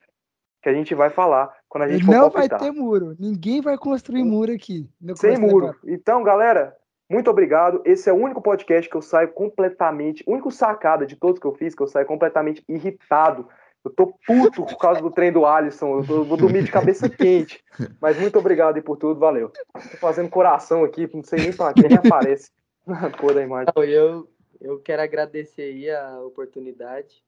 [0.63, 3.15] que a gente vai falar quando a gente for Não vai ter muro.
[3.19, 4.89] Ninguém vai construir muro aqui.
[5.17, 5.75] Sem muro.
[5.85, 6.75] Então, galera,
[7.11, 7.83] muito obrigado.
[7.85, 11.47] Esse é o único podcast que eu saio completamente, o único sacada de todos que
[11.47, 13.49] eu fiz, que eu saio completamente irritado
[13.85, 16.01] eu tô puto por causa do trem do Alisson.
[16.01, 17.65] Eu, tô, eu vou dormir de cabeça quente.
[18.01, 19.51] Mas muito obrigado aí por tudo, valeu.
[19.73, 22.51] Tô fazendo coração aqui, não sei nem pra quem aparece
[22.87, 23.73] na cor da imagem.
[23.77, 24.31] Eu,
[24.61, 27.25] eu quero agradecer aí a oportunidade.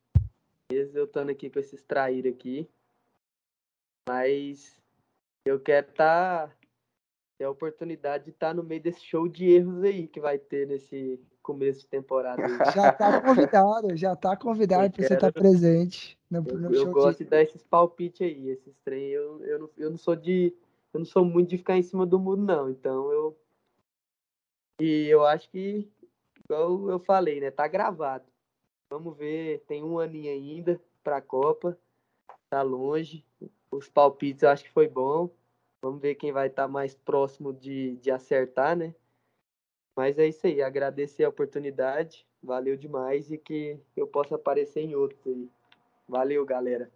[0.71, 2.69] Mesmo eu estando aqui com esses traíra aqui.
[4.07, 4.77] Mas
[5.47, 6.49] eu quero estar.
[6.49, 6.55] Tá,
[7.43, 10.39] ter a oportunidade de estar tá no meio desse show de erros aí que vai
[10.39, 12.43] ter nesse começo de temporada.
[12.73, 16.17] Já tá convidado, já tá convidado para você estar tá presente.
[16.31, 17.25] No, no eu, eu gosto de...
[17.25, 19.09] de dar esses palpites aí, esses trem.
[19.09, 20.55] Eu, eu, não, eu não sou de.
[20.95, 22.71] Eu não sou muito de ficar em cima do muro, não.
[22.71, 23.37] Então eu.
[24.81, 25.91] E eu acho que,
[26.45, 27.51] igual eu falei, né?
[27.51, 28.25] Tá gravado.
[28.89, 31.77] Vamos ver, tem um aninho ainda pra Copa.
[32.49, 33.25] Tá longe.
[33.71, 35.31] Os palpites eu acho que foi bom.
[35.83, 38.95] Vamos ver quem vai estar tá mais próximo de, de acertar, né?
[39.97, 44.95] Mas é isso aí, agradecer a oportunidade, valeu demais e que eu possa aparecer em
[44.95, 45.51] outros aí.
[46.09, 46.89] Valeu, galera.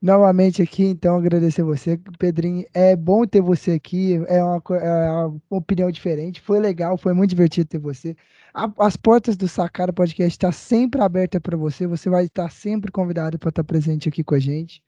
[0.00, 2.64] Novamente aqui, então, agradecer você, Pedrinho.
[2.72, 6.40] É bom ter você aqui, é uma, é uma opinião diferente.
[6.40, 8.16] Foi legal, foi muito divertido ter você.
[8.54, 11.86] A, as portas do Sacara Podcast estão tá sempre abertas para você.
[11.86, 14.82] Você vai estar sempre convidado para estar presente aqui com a gente.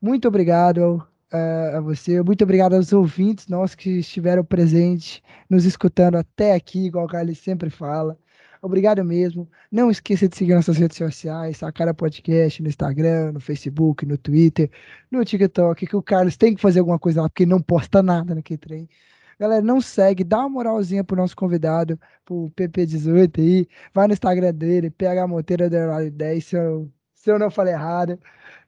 [0.00, 2.22] Muito obrigado a você.
[2.22, 7.38] Muito obrigado aos ouvintes nossos que estiveram presentes, nos escutando até aqui, igual o Carlos
[7.38, 8.18] sempre fala.
[8.62, 9.48] Obrigado mesmo.
[9.70, 14.70] Não esqueça de seguir nossas redes sociais, Sacara Podcast, no Instagram, no Facebook, no Twitter,
[15.10, 18.34] no TikTok, que o Carlos tem que fazer alguma coisa lá, porque não posta nada
[18.34, 18.88] naquele trem.
[19.38, 24.54] Galera, não segue, dá uma moralzinha pro nosso convidado, pro PP18 aí, vai no Instagram
[24.54, 25.64] dele, PH Monteiro
[26.10, 26.90] 10, se eu,
[27.26, 28.16] se eu não falei errado.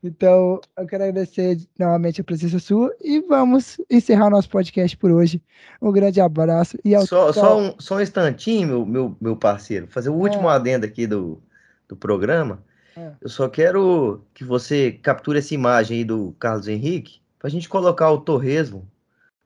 [0.02, 5.40] Então, eu quero agradecer novamente a presença sua e vamos encerrar nosso podcast por hoje.
[5.80, 9.86] Um grande abraço e ao só, só, um, só um instantinho, meu, meu, meu parceiro,
[9.86, 10.54] fazer o último é.
[10.54, 11.40] adendo aqui do,
[11.88, 12.60] do programa.
[12.96, 13.12] É.
[13.20, 17.68] Eu só quero que você capture essa imagem aí do Carlos Henrique para a gente
[17.68, 18.88] colocar o torresmo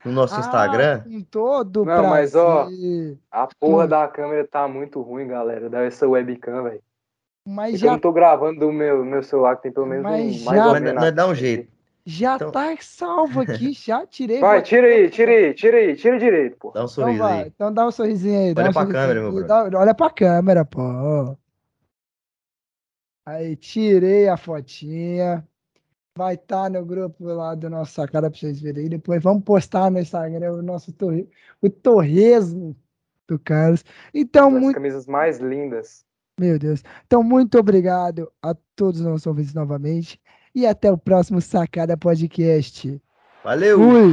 [0.02, 1.02] no nosso ah, Instagram.
[1.06, 2.66] Em todo Não, mas ó,
[3.30, 5.68] a porra da câmera tá muito ruim, galera.
[5.68, 6.82] Dá essa webcam, velho.
[7.46, 7.88] Mas já...
[7.88, 10.54] Eu não tô gravando do meu, meu celular, que tem pelo menos mas um.
[10.54, 10.80] Já...
[10.80, 11.72] Mais mas, dá um jeito.
[12.04, 12.50] Já então...
[12.50, 14.40] tá salvo aqui, já tirei.
[14.40, 16.70] Vai, tira aí, tira aí, tira aí, tira direito, pô.
[16.72, 17.46] Dá um sorriso então aí.
[17.48, 18.54] Então dá um sorrisinho aí.
[18.56, 19.70] Olha um pra câmera, meu brother.
[19.70, 21.36] Dá, olha pra câmera, pô.
[23.24, 25.46] Aí, tirei a fotinha.
[26.16, 28.88] Vai estar tá no grupo lá do nosso Sacada pra vocês verem.
[28.88, 31.26] Depois vamos postar no Instagram o nosso torre,
[31.60, 32.76] o torresmo
[33.26, 33.84] do Carlos.
[34.12, 34.74] Então, As muito...
[34.74, 36.04] camisas mais lindas.
[36.42, 36.82] Meu Deus.
[37.06, 40.20] Então, muito obrigado a todos os nossos ouvintes novamente.
[40.52, 43.00] E até o próximo Sacada Podcast.
[43.44, 43.78] Valeu!
[43.78, 44.12] Fui!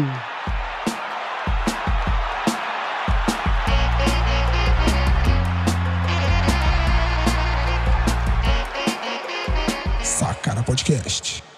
[10.03, 11.48] Sacada Podcast.